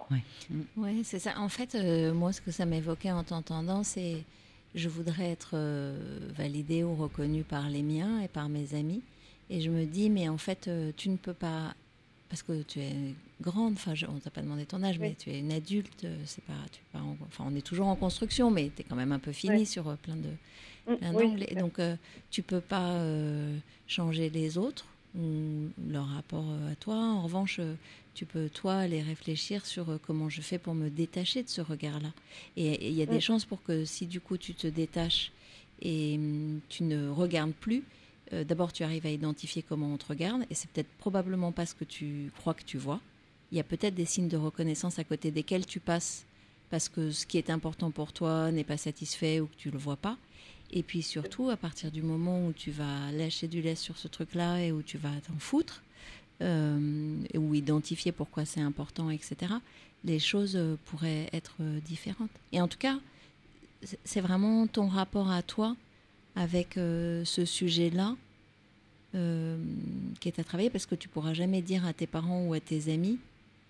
Oui, 0.77 1.03
c'est 1.05 1.19
ça. 1.19 1.39
En 1.39 1.49
fait, 1.49 1.75
euh, 1.75 2.13
moi, 2.15 2.33
ce 2.33 2.41
que 2.41 2.51
ça 2.51 2.65
m'évoquait 2.67 3.11
en 3.13 3.25
t'entendant, 3.25 3.83
c'est 3.83 4.25
je 4.75 4.89
voudrais 4.89 5.31
être 5.31 5.51
euh, 5.55 5.99
validée 6.35 6.83
ou 6.83 6.95
reconnue 6.95 7.45
par 7.45 7.69
les 7.69 7.83
miens 7.83 8.21
et 8.23 8.29
par 8.29 8.49
mes 8.49 8.75
amis. 8.75 9.03
Et 9.51 9.61
je 9.61 9.71
me 9.71 9.85
dis, 9.85 10.09
mais 10.09 10.29
en 10.29 10.39
fait, 10.39 10.69
euh, 10.69 10.93
tu 10.97 11.11
ne 11.11 11.17
peux 11.17 11.35
pas, 11.35 11.75
parce 12.31 12.43
que 12.43 12.63
tu 12.63 12.81
es 12.81 12.93
grande, 13.43 13.75
enfin, 13.75 13.93
on 14.09 14.19
t'a 14.19 14.31
pas 14.31 14.41
demandé 14.41 14.65
ton 14.65 14.83
âge, 14.83 14.97
Oui. 14.99 15.09
mais 15.09 15.15
tu 15.19 15.31
es 15.31 15.41
une 15.41 15.53
adulte, 15.53 16.07
c'est 16.25 16.45
pas, 16.45 16.55
tu 16.71 16.79
es 16.81 16.85
pas 16.99 17.01
en- 17.05 17.17
enfin, 17.27 17.45
on 17.47 17.55
est 17.55 17.61
toujours 17.67 17.89
en 17.89 17.97
construction, 17.97 18.51
mais 18.51 18.71
tu 18.75 18.81
es 18.81 18.85
quand 18.85 18.97
même 18.97 19.13
un 19.13 19.19
peu 19.19 19.33
fini 19.33 19.59
Ouais. 19.59 19.65
sur 19.67 19.89
euh, 19.89 19.97
plein 19.97 20.17
de, 20.17 20.31
Mm, 20.87 20.97
plein 20.97 21.15
oui, 21.15 21.27
d'angles. 21.29 21.45
clair. 21.47 21.63
donc, 21.63 21.79
euh, 21.79 21.95
tu 22.31 22.43
peux 22.43 22.61
pas 22.61 22.93
euh, 22.93 23.57
changer 23.87 24.31
les 24.31 24.57
autres 24.59 24.87
ou 25.19 25.69
leur 25.91 26.07
rapport 26.07 26.45
euh, 26.49 26.73
à 26.73 26.75
toi. 26.77 26.97
En 26.97 27.23
revanche, 27.23 27.59
euh, 27.59 27.75
tu 28.15 28.27
peux, 28.27 28.49
toi, 28.49 28.77
aller 28.77 29.03
réfléchir 29.03 29.65
sur 29.67 29.91
euh, 29.91 29.99
comment 30.05 30.29
je 30.29 30.41
fais 30.41 30.59
pour 30.59 30.75
me 30.75 30.89
détacher 30.89 31.43
de 31.43 31.49
ce 31.49 31.61
regard-là. 31.61 32.13
Et 32.57 32.89
il 32.89 32.95
y 32.95 33.03
a 33.03 33.07
des 33.07 33.21
chances 33.21 33.45
pour 33.45 33.63
que 33.63 33.85
si 33.85 34.07
du 34.07 34.21
coup 34.21 34.37
tu 34.37 34.55
te 34.55 34.67
détaches 34.67 35.33
et 35.81 36.17
hum, 36.17 36.61
tu 36.69 36.85
ne 36.85 37.09
regardes 37.09 37.53
plus, 37.53 37.83
euh, 38.33 38.45
d'abord 38.45 38.73
tu 38.73 38.83
arrives 38.83 39.07
à 39.07 39.11
identifier 39.11 39.63
comment 39.63 39.93
on 39.93 39.97
te 39.97 40.07
regarde, 40.07 40.43
et 40.51 40.55
c'est 40.55 40.71
peut-être 40.71 40.91
probablement 40.99 41.53
pas 41.53 41.67
ce 41.67 41.75
que 41.75 41.85
tu 41.85 42.31
crois 42.39 42.55
que 42.55 42.65
tu 42.65 42.79
vois. 42.79 43.01
Il 43.51 43.59
y 43.59 43.61
a 43.61 43.65
peut-être 43.65 43.95
des 43.95 44.07
signes 44.07 44.29
de 44.29 44.37
reconnaissance 44.37 44.99
à 44.99 45.05
côté 45.05 45.31
desquels 45.31 45.67
tu 45.67 45.81
passes 45.81 46.25
parce 46.71 46.89
que 46.89 47.11
ce 47.11 47.27
qui 47.27 47.37
est 47.37 47.51
important 47.51 47.91
pour 47.91 48.15
toi 48.15 48.51
n'est 48.51 48.65
pas 48.65 48.79
satisfait 48.79 49.41
ou 49.41 49.47
que 49.47 49.57
tu 49.59 49.71
le 49.71 49.77
vois 49.77 49.97
pas. 49.97 50.17
Et 50.73 50.83
puis 50.83 51.03
surtout, 51.03 51.51
à 51.51 51.57
partir 51.57 51.91
du 51.91 52.03
moment 52.03 52.47
où 52.47 52.53
tu 52.53 52.71
vas 52.71 53.11
lâcher 53.13 53.47
du 53.49 53.61
lait 53.61 53.75
sur 53.75 53.99
ce 53.99 54.09
truc-là 54.09 54.61
et 54.65 54.73
où 54.73 54.83
tu 54.83 54.97
vas 54.99 55.11
t'en 55.27 55.39
foutre, 55.39 55.83
euh, 56.41 57.17
ou 57.37 57.55
identifier 57.55 58.11
pourquoi 58.11 58.45
c'est 58.45 58.61
important, 58.61 59.11
etc., 59.11 59.53
les 60.05 60.19
choses 60.19 60.57
euh, 60.57 60.77
pourraient 60.87 61.29
être 61.33 61.55
euh, 61.61 61.79
différentes. 61.81 62.31
Et 62.53 62.61
en 62.61 62.67
tout 62.69 62.79
cas, 62.79 62.99
c'est- 64.05 64.21
vraiment 64.21 64.67
ton 64.67 64.89
rapport 64.89 65.31
à 65.31 65.43
toi 65.43 65.77
avec 66.35 66.77
euh, 66.79 67.25
ce 67.25 67.45
sujet-là 67.45 68.17
euh, 69.15 69.57
qui 70.21 70.29
est 70.29 70.39
à 70.41 70.45
travailler 70.45 70.71
parce 70.71 70.87
que 70.87 70.95
tu 70.95 71.07
pourras 71.09 71.35
jamais 71.35 71.61
dire 71.63 71.85
à 71.87 71.93
tes 71.93 72.07
parents 72.07 72.47
ou 72.47 72.55
à 72.55 72.61
tes 72.61 72.93
amis. 72.93 73.19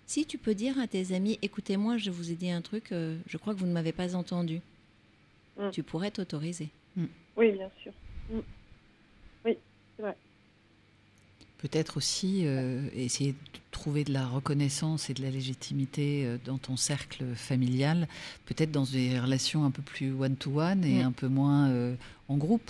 Si 0.07 0.25
tu 0.25 0.37
peux 0.37 0.55
dire 0.55 0.79
à 0.79 0.87
tes 0.87 1.13
amis, 1.13 1.37
écoutez-moi, 1.41 1.97
je 1.97 2.09
vous 2.11 2.31
ai 2.31 2.35
dit 2.35 2.49
un 2.49 2.61
truc, 2.61 2.85
je 2.91 3.37
crois 3.37 3.53
que 3.53 3.59
vous 3.59 3.65
ne 3.67 3.71
m'avez 3.73 3.91
pas 3.91 4.15
entendu. 4.15 4.61
Mm. 5.59 5.69
Tu 5.71 5.83
pourrais 5.83 6.11
t'autoriser. 6.11 6.69
Oui, 6.97 7.51
bien 7.51 7.69
sûr. 7.81 7.91
Mm. 8.31 8.39
Oui, 9.45 9.57
c'est 9.95 10.03
vrai. 10.03 10.15
Peut-être 11.57 11.97
aussi 11.97 12.41
euh, 12.45 12.87
essayer 12.93 13.31
de 13.31 13.37
trouver 13.71 14.03
de 14.03 14.11
la 14.11 14.25
reconnaissance 14.27 15.09
et 15.09 15.13
de 15.13 15.21
la 15.23 15.29
légitimité 15.29 16.25
euh, 16.25 16.37
dans 16.43 16.57
ton 16.57 16.75
cercle 16.75 17.23
familial, 17.35 18.07
peut-être 18.45 18.71
dans 18.71 18.83
des 18.83 19.17
relations 19.19 19.63
un 19.63 19.71
peu 19.71 19.81
plus 19.81 20.11
one-to-one 20.13 20.83
et 20.83 21.01
Mm. 21.03 21.07
un 21.07 21.11
peu 21.11 21.27
moins 21.27 21.69
euh, 21.69 21.95
en 22.27 22.37
groupe, 22.37 22.69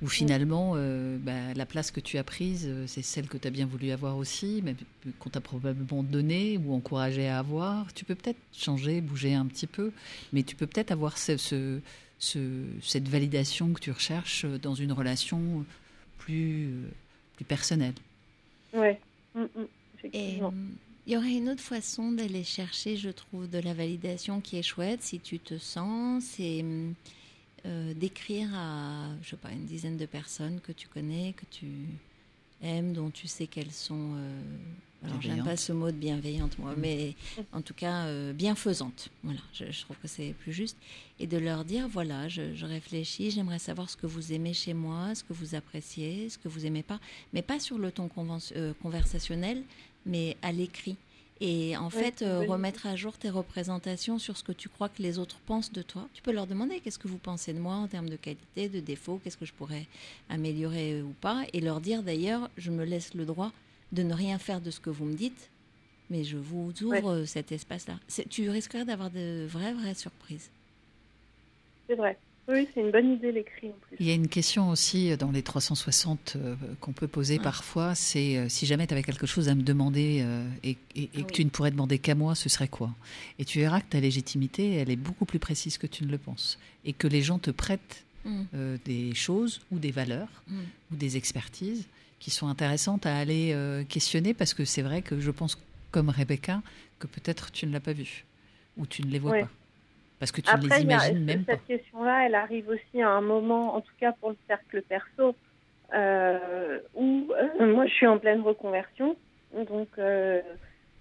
où 0.00 0.06
finalement 0.08 0.72
euh, 0.76 1.18
bah, 1.18 1.52
la 1.54 1.66
place 1.66 1.90
que 1.90 2.00
tu 2.00 2.16
as 2.16 2.24
prise, 2.24 2.64
euh, 2.66 2.86
c'est 2.86 3.02
celle 3.02 3.28
que 3.28 3.36
tu 3.36 3.46
as 3.46 3.50
bien 3.50 3.66
voulu 3.66 3.90
avoir 3.90 4.16
aussi, 4.16 4.62
mais 4.64 4.74
qu'on 5.18 5.28
t'a 5.28 5.42
probablement 5.42 6.02
donnée 6.02 6.56
ou 6.58 6.72
encouragée 6.72 7.28
à 7.28 7.38
avoir. 7.40 7.92
Tu 7.92 8.06
peux 8.06 8.14
peut-être 8.14 8.38
changer, 8.52 9.00
bouger 9.02 9.34
un 9.34 9.44
petit 9.44 9.66
peu, 9.66 9.92
mais 10.32 10.42
tu 10.42 10.56
peux 10.56 10.66
peut-être 10.66 10.90
avoir 10.92 11.18
ce, 11.18 11.36
ce- 11.36 11.80
ce- 12.18 12.64
cette 12.82 13.08
validation 13.08 13.72
que 13.72 13.80
tu 13.80 13.90
recherches 13.90 14.44
dans 14.46 14.74
une 14.74 14.92
relation 14.92 15.64
plus, 16.18 16.68
euh, 16.68 16.88
plus 17.36 17.44
personnelle. 17.44 17.94
Ouais. 18.72 18.98
Mm, 19.34 19.42
mm, 19.42 19.48
Effectivement. 19.98 20.48
euh, 20.48 20.68
il 21.06 21.12
y 21.12 21.16
aurait 21.16 21.34
une 21.34 21.48
autre 21.50 21.62
façon 21.62 22.12
d'aller 22.12 22.42
chercher, 22.42 22.96
je 22.96 23.10
trouve, 23.10 23.48
de 23.48 23.58
la 23.58 23.74
validation 23.74 24.40
qui 24.40 24.56
est 24.56 24.62
chouette, 24.62 25.02
si 25.02 25.20
tu 25.20 25.38
te 25.38 25.56
sens, 25.58 26.24
c'est 26.24 26.64
euh, 27.64 27.94
d'écrire 27.94 28.48
à, 28.54 29.08
je 29.22 29.30
sais 29.30 29.36
pas, 29.36 29.50
une 29.52 29.64
dizaine 29.66 29.96
de 29.96 30.06
personnes 30.06 30.60
que 30.60 30.72
tu 30.72 30.88
connais, 30.88 31.32
que 31.36 31.44
tu 31.50 31.66
aimes, 32.62 32.92
dont 32.92 33.10
tu 33.10 33.26
sais 33.26 33.46
qu'elles 33.46 33.72
sont, 33.72 34.14
euh, 34.16 34.40
alors 35.04 35.20
j'aime 35.20 35.44
pas 35.44 35.56
ce 35.56 35.72
mot 35.72 35.90
de 35.90 35.96
bienveillante 35.96 36.58
moi, 36.58 36.74
mais 36.76 37.14
en 37.52 37.60
tout 37.60 37.74
cas 37.74 38.06
euh, 38.06 38.32
bienfaisantes. 38.32 39.08
Voilà, 39.22 39.40
je, 39.52 39.70
je 39.70 39.80
trouve 39.82 39.96
que 39.98 40.08
c'est 40.08 40.32
plus 40.32 40.52
juste. 40.52 40.76
Et 41.18 41.26
de 41.26 41.38
leur 41.38 41.64
dire, 41.64 41.88
voilà, 41.88 42.28
je, 42.28 42.54
je 42.54 42.66
réfléchis, 42.66 43.30
j'aimerais 43.30 43.58
savoir 43.58 43.88
ce 43.88 43.96
que 43.96 44.06
vous 44.06 44.32
aimez 44.32 44.54
chez 44.54 44.74
moi, 44.74 45.14
ce 45.14 45.24
que 45.24 45.32
vous 45.32 45.54
appréciez, 45.54 46.28
ce 46.28 46.38
que 46.38 46.48
vous 46.48 46.66
aimez 46.66 46.82
pas, 46.82 47.00
mais 47.32 47.42
pas 47.42 47.60
sur 47.60 47.78
le 47.78 47.92
ton 47.92 48.08
euh, 48.56 48.72
conversationnel, 48.82 49.62
mais 50.04 50.36
à 50.42 50.52
l'écrit. 50.52 50.96
Et 51.40 51.76
en 51.76 51.90
fait, 51.90 52.22
euh, 52.22 52.44
remettre 52.46 52.86
à 52.86 52.96
jour 52.96 53.18
tes 53.18 53.28
représentations 53.28 54.18
sur 54.18 54.36
ce 54.36 54.42
que 54.42 54.52
tu 54.52 54.70
crois 54.70 54.88
que 54.88 55.02
les 55.02 55.18
autres 55.18 55.36
pensent 55.44 55.72
de 55.72 55.82
toi. 55.82 56.08
Tu 56.14 56.22
peux 56.22 56.32
leur 56.32 56.46
demander 56.46 56.80
qu'est-ce 56.80 56.98
que 56.98 57.08
vous 57.08 57.18
pensez 57.18 57.52
de 57.52 57.58
moi 57.58 57.74
en 57.74 57.86
termes 57.88 58.08
de 58.08 58.16
qualité, 58.16 58.68
de 58.68 58.80
défaut, 58.80 59.20
qu'est-ce 59.22 59.36
que 59.36 59.44
je 59.44 59.52
pourrais 59.52 59.86
améliorer 60.30 61.02
ou 61.02 61.14
pas. 61.20 61.44
Et 61.52 61.60
leur 61.60 61.80
dire 61.80 62.02
d'ailleurs, 62.02 62.48
je 62.56 62.70
me 62.70 62.84
laisse 62.84 63.12
le 63.14 63.26
droit 63.26 63.52
de 63.92 64.02
ne 64.02 64.14
rien 64.14 64.38
faire 64.38 64.62
de 64.62 64.70
ce 64.70 64.80
que 64.80 64.88
vous 64.88 65.04
me 65.04 65.14
dites, 65.14 65.50
mais 66.08 66.24
je 66.24 66.38
vous 66.38 66.72
ouvre 66.82 67.12
euh, 67.12 67.26
cet 67.26 67.52
espace-là. 67.52 67.98
Tu 68.30 68.48
risquerais 68.48 68.86
d'avoir 68.86 69.10
de 69.10 69.46
vraies, 69.46 69.74
vraies 69.74 69.94
surprises. 69.94 70.50
C'est 71.86 71.96
vrai. 71.96 72.18
Oui, 72.48 72.68
c'est 72.72 72.80
une 72.80 72.92
bonne 72.92 73.12
idée 73.14 73.32
l'écrit 73.32 73.68
en 73.70 73.76
plus. 73.88 73.96
Il 73.98 74.06
y 74.06 74.10
a 74.10 74.14
une 74.14 74.28
question 74.28 74.70
aussi 74.70 75.10
euh, 75.10 75.16
dans 75.16 75.32
les 75.32 75.42
360 75.42 76.34
euh, 76.36 76.54
qu'on 76.80 76.92
peut 76.92 77.08
poser 77.08 77.38
Ouais. 77.38 77.42
parfois, 77.42 77.94
c'est 77.96 78.36
euh, 78.36 78.48
si 78.48 78.66
jamais 78.66 78.86
tu 78.86 78.94
avais 78.94 79.02
quelque 79.02 79.26
chose 79.26 79.48
à 79.48 79.54
me 79.56 79.62
demander 79.62 80.20
euh, 80.22 80.48
et, 80.62 80.76
et- 80.94 81.02
et 81.04 81.10
Ah 81.18 81.22
que 81.22 81.32
tu 81.32 81.44
ne 81.44 81.50
pourrais 81.50 81.72
demander 81.72 81.98
qu'à 81.98 82.14
moi, 82.14 82.34
ce 82.36 82.48
serait 82.48 82.68
quoi? 82.68 82.94
Et 83.40 83.44
tu 83.44 83.58
verras 83.58 83.80
que 83.80 83.88
ta 83.90 83.98
légitimité, 84.00 84.74
elle 84.74 84.90
est 84.90 84.96
beaucoup 84.96 85.24
plus 85.24 85.40
précise 85.40 85.76
que 85.76 85.88
tu 85.88 86.04
ne 86.04 86.10
le 86.10 86.18
penses. 86.18 86.58
Et 86.84 86.92
que 86.92 87.08
les 87.08 87.22
gens 87.22 87.38
te 87.38 87.50
prêtent 87.50 88.02
Mm, 88.24 88.42
euh, 88.54 88.76
des 88.84 89.14
choses 89.14 89.60
ou 89.70 89.78
des 89.78 89.92
valeurs 89.92 90.42
mm. 90.48 90.58
ou 90.92 90.96
des 90.96 91.16
expertises 91.16 91.86
qui 92.18 92.32
sont 92.32 92.48
intéressantes 92.48 93.06
à 93.06 93.16
aller 93.16 93.52
euh, 93.52 93.84
questionner 93.84 94.34
parce 94.34 94.52
que 94.52 94.64
c'est 94.64 94.82
vrai 94.82 95.00
que 95.00 95.20
je 95.20 95.30
pense, 95.30 95.56
comme 95.92 96.08
Rebecca, 96.10 96.60
que 96.98 97.06
peut-être 97.06 97.52
tu 97.52 97.66
ne 97.68 97.72
l'as 97.72 97.78
pas 97.78 97.92
vu 97.92 98.24
ou 98.76 98.84
tu 98.84 99.02
ne 99.04 99.10
les 99.12 99.20
vois 99.20 99.30
Ouais. 99.30 99.40
pas. 99.42 99.50
Parce 100.18 100.32
que 100.32 100.40
tu 100.40 100.48
ne 100.50 100.54
Après, 100.54 100.80
les 100.80 100.86
y 100.86 100.92
a- 100.92 100.94
imagines 101.08 101.24
même 101.24 101.44
pas. 101.44 101.52
cette 101.52 101.66
question-là, 101.66 102.26
elle 102.26 102.34
arrive 102.34 102.68
aussi 102.68 103.02
à 103.02 103.10
un 103.10 103.20
moment, 103.20 103.74
en 103.74 103.80
tout 103.80 103.92
cas 104.00 104.12
pour 104.12 104.30
le 104.30 104.36
cercle 104.46 104.82
perso, 104.82 105.34
euh, 105.94 106.80
où 106.94 107.28
euh, 107.60 107.74
moi 107.74 107.86
je 107.86 107.92
suis 107.92 108.06
en 108.06 108.18
pleine 108.18 108.40
reconversion. 108.40 109.16
Donc 109.68 109.88
euh, 109.98 110.40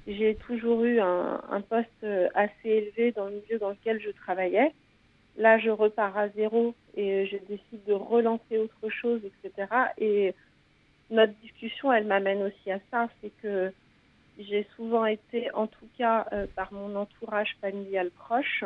j'ai 0.08 0.36
toujours 0.36 0.84
eu 0.84 1.00
un, 1.00 1.42
un 1.50 1.62
poste 1.62 2.06
assez 2.36 2.70
élevé 2.70 3.12
dans 3.14 3.26
le 3.26 3.36
milieu 3.42 3.58
dans 3.58 3.70
lequel 3.72 4.00
je 4.02 4.12
travaillais. 4.12 4.72
Là, 5.38 5.58
je 5.60 5.70
repars 5.70 6.18
à 6.18 6.30
zéro 6.30 6.76
et 6.96 7.26
je 7.26 7.38
décide 7.50 7.84
de 7.88 7.94
relancer 7.94 8.58
autre 8.58 8.90
chose, 8.90 9.22
etc. 9.26 9.68
Et 9.98 10.34
notre 11.10 11.34
discussion, 11.42 11.92
elle 11.92 12.06
m'amène 12.06 12.42
aussi 12.44 12.72
à 12.72 12.80
ça, 12.92 13.10
c'est 13.22 13.32
que 13.42 13.72
j'ai 14.40 14.66
souvent 14.76 15.06
été, 15.06 15.52
en 15.54 15.68
tout 15.68 15.88
cas 15.98 16.26
par 16.56 16.72
mon 16.72 16.96
entourage 16.96 17.56
familial 17.62 18.12
proche, 18.12 18.64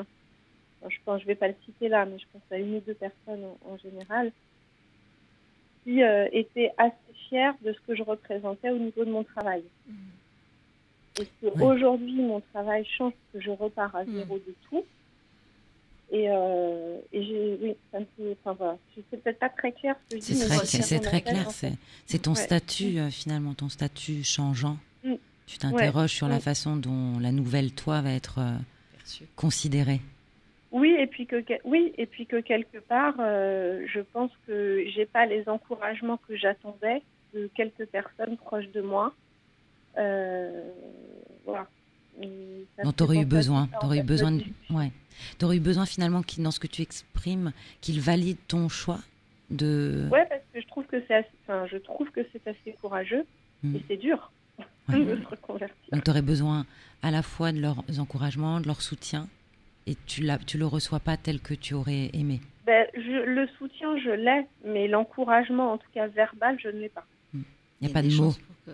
je 0.88 0.98
pense, 1.06 1.22
je 1.22 1.28
vais 1.28 1.36
pas 1.36 1.48
le 1.50 1.56
citer 1.66 1.90
là, 1.90 2.06
mais 2.06 2.18
je 2.20 2.26
pense 2.32 2.42
à 2.52 2.58
une 2.58 2.76
ou 2.76 2.80
deux 2.80 2.94
personnes 2.94 3.44
en, 3.66 3.72
en 3.74 3.78
général, 3.78 4.32
qui 5.84 6.04
euh, 6.04 6.28
étaient 6.32 6.72
assez 6.78 6.96
fiers 7.28 7.52
de 7.64 7.74
ce 7.74 7.80
que 7.88 7.96
je 7.96 8.04
représentais 8.04 8.70
au 8.70 8.78
niveau 8.78 9.04
de 9.06 9.12
mon 9.12 9.24
travail. 9.24 9.64
Et 11.20 11.26
que 11.42 11.48
Ouais. 11.48 11.64
aujourd'hui, 11.64 12.16
mon 12.22 12.42
travail 12.54 12.86
change, 12.86 13.14
que 13.34 13.42
je 13.42 13.50
repars 13.52 13.94
à 13.96 14.06
Mm. 14.06 14.14
zéro 14.16 14.38
de 14.38 14.56
tout. 14.70 14.86
Et, 16.12 16.26
euh, 16.30 16.98
et 17.12 17.24
j'ai, 17.24 17.58
oui, 17.62 17.76
ça 17.92 18.00
me 18.00 18.06
fait, 18.18 18.36
enfin 18.44 18.54
voilà, 18.54 18.78
sais 18.96 19.18
peut-être 19.18 19.38
pas 19.38 19.50
très 19.50 19.72
clair 19.74 19.96
ce 20.10 20.16
que 20.16 20.22
je 20.22 20.26
C'est 20.26 20.34
dis, 20.34 20.40
c'est 20.66 20.82
c'est 20.82 21.00
très 21.00 21.22
clair. 21.22 21.52
C'est 21.52 21.74
c'est 22.08 22.20
ton 22.20 22.32
Ouais. 22.32 22.36
statut, 22.38 22.98
euh, 22.98 23.10
finalement, 23.12 23.54
ton 23.54 23.70
statut 23.70 24.24
changeant. 24.24 24.78
Mm. 25.04 25.14
Tu 25.46 25.58
t'interroges 25.60 26.12
sur 26.14 26.28
la 26.28 26.40
façon 26.40 26.78
dont 26.78 27.20
la 27.20 27.32
nouvelle 27.32 27.74
toi 27.74 28.02
va 28.02 28.12
être 28.12 28.40
euh, 28.40 28.58
considérée. 29.36 30.02
Oui, 30.72 30.96
et 31.00 31.08
puis 31.08 31.26
que 31.26 31.44
oui, 31.64 31.94
et 31.98 32.06
puis 32.06 32.26
que 32.28 32.40
quelque 32.42 32.78
part, 32.78 33.16
euh, 33.20 33.86
je 33.92 34.00
pense 34.02 34.32
que 34.46 34.84
j'ai 34.94 35.06
pas 35.06 35.26
les 35.26 35.50
encouragements 35.50 36.18
que 36.28 36.36
j'attendais 36.36 37.02
de 37.34 37.50
quelques 37.56 37.86
personnes 37.88 38.38
proches 38.38 38.70
de 38.72 38.82
moi. 38.82 39.14
Euh, 39.98 40.70
voilà. 41.46 41.68
Et 42.22 42.66
ça 42.76 42.84
dont 42.84 42.90
me 42.90 42.94
tu 42.94 43.04
aurais 43.04 43.16
fait 43.18 43.22
eu 43.22 43.26
besoin. 43.26 43.68
T'aurais 43.82 44.00
eu 44.00 44.04
besoin 44.04 44.32
de, 44.34 44.44
ouais. 44.72 44.92
T'aurais 45.38 45.58
eu 45.58 45.62
besoin 45.62 45.86
finalement 45.86 46.22
qu'il, 46.22 46.44
dans 46.44 46.52
ce 46.52 46.60
que 46.60 46.68
tu 46.68 46.82
exprimes, 46.82 47.52
qu'il 47.82 48.00
valide 48.00 48.38
ton 48.48 48.70
choix 48.70 49.00
de. 49.50 50.08
Ouais, 50.12 50.26
parce 50.30 50.42
que 50.54 50.62
je 50.62 50.68
trouve 50.68 50.86
que 50.86 51.02
c'est, 51.08 51.16
assez- 51.16 51.30
enfin, 51.44 51.66
je 51.68 51.78
trouve 51.78 52.10
que 52.12 52.22
c'est 52.32 52.48
assez 52.48 52.74
courageux 52.82 53.26
Mm. 53.62 53.76
et 53.76 53.82
c'est 53.90 53.98
dur 53.98 54.32
Ouais. 54.58 54.66
de 55.06 55.22
se 55.22 55.28
reconvertir. 55.28 55.76
Donc 55.92 56.04
tu 56.06 56.10
aurais 56.12 56.22
besoin 56.22 56.66
à 57.04 57.12
la 57.12 57.22
fois 57.22 57.52
de 57.52 57.60
leurs 57.60 57.84
encouragements, 58.00 58.62
de 58.62 58.68
leur 58.68 58.82
soutien, 58.82 59.28
et 59.90 59.96
tu 60.06 60.28
tu 60.46 60.58
le 60.58 60.66
reçois 60.66 61.00
pas 61.00 61.18
tel 61.18 61.40
que 61.40 61.54
tu 61.54 61.74
aurais 61.74 62.10
aimé? 62.14 62.42
Ben, 62.66 62.86
je, 62.94 63.26
le 63.26 63.48
soutien, 63.58 63.98
je 64.00 64.12
l'ai, 64.12 64.46
mais 64.64 64.88
l'encouragement, 64.88 65.74
en 65.74 65.78
tout 65.78 65.90
cas 65.94 66.08
verbal, 66.08 66.58
je 66.62 66.68
ne 66.68 66.80
l'ai 66.80 66.90
pas. 66.90 67.06
Il 67.34 67.42
n'y 67.82 67.88
a 67.90 67.94
pas 67.94 68.02
des 68.02 68.10
de 68.10 68.16
mots. 68.16 68.24
chances 68.32 68.38
pour 68.40 68.56
que- 68.66 68.72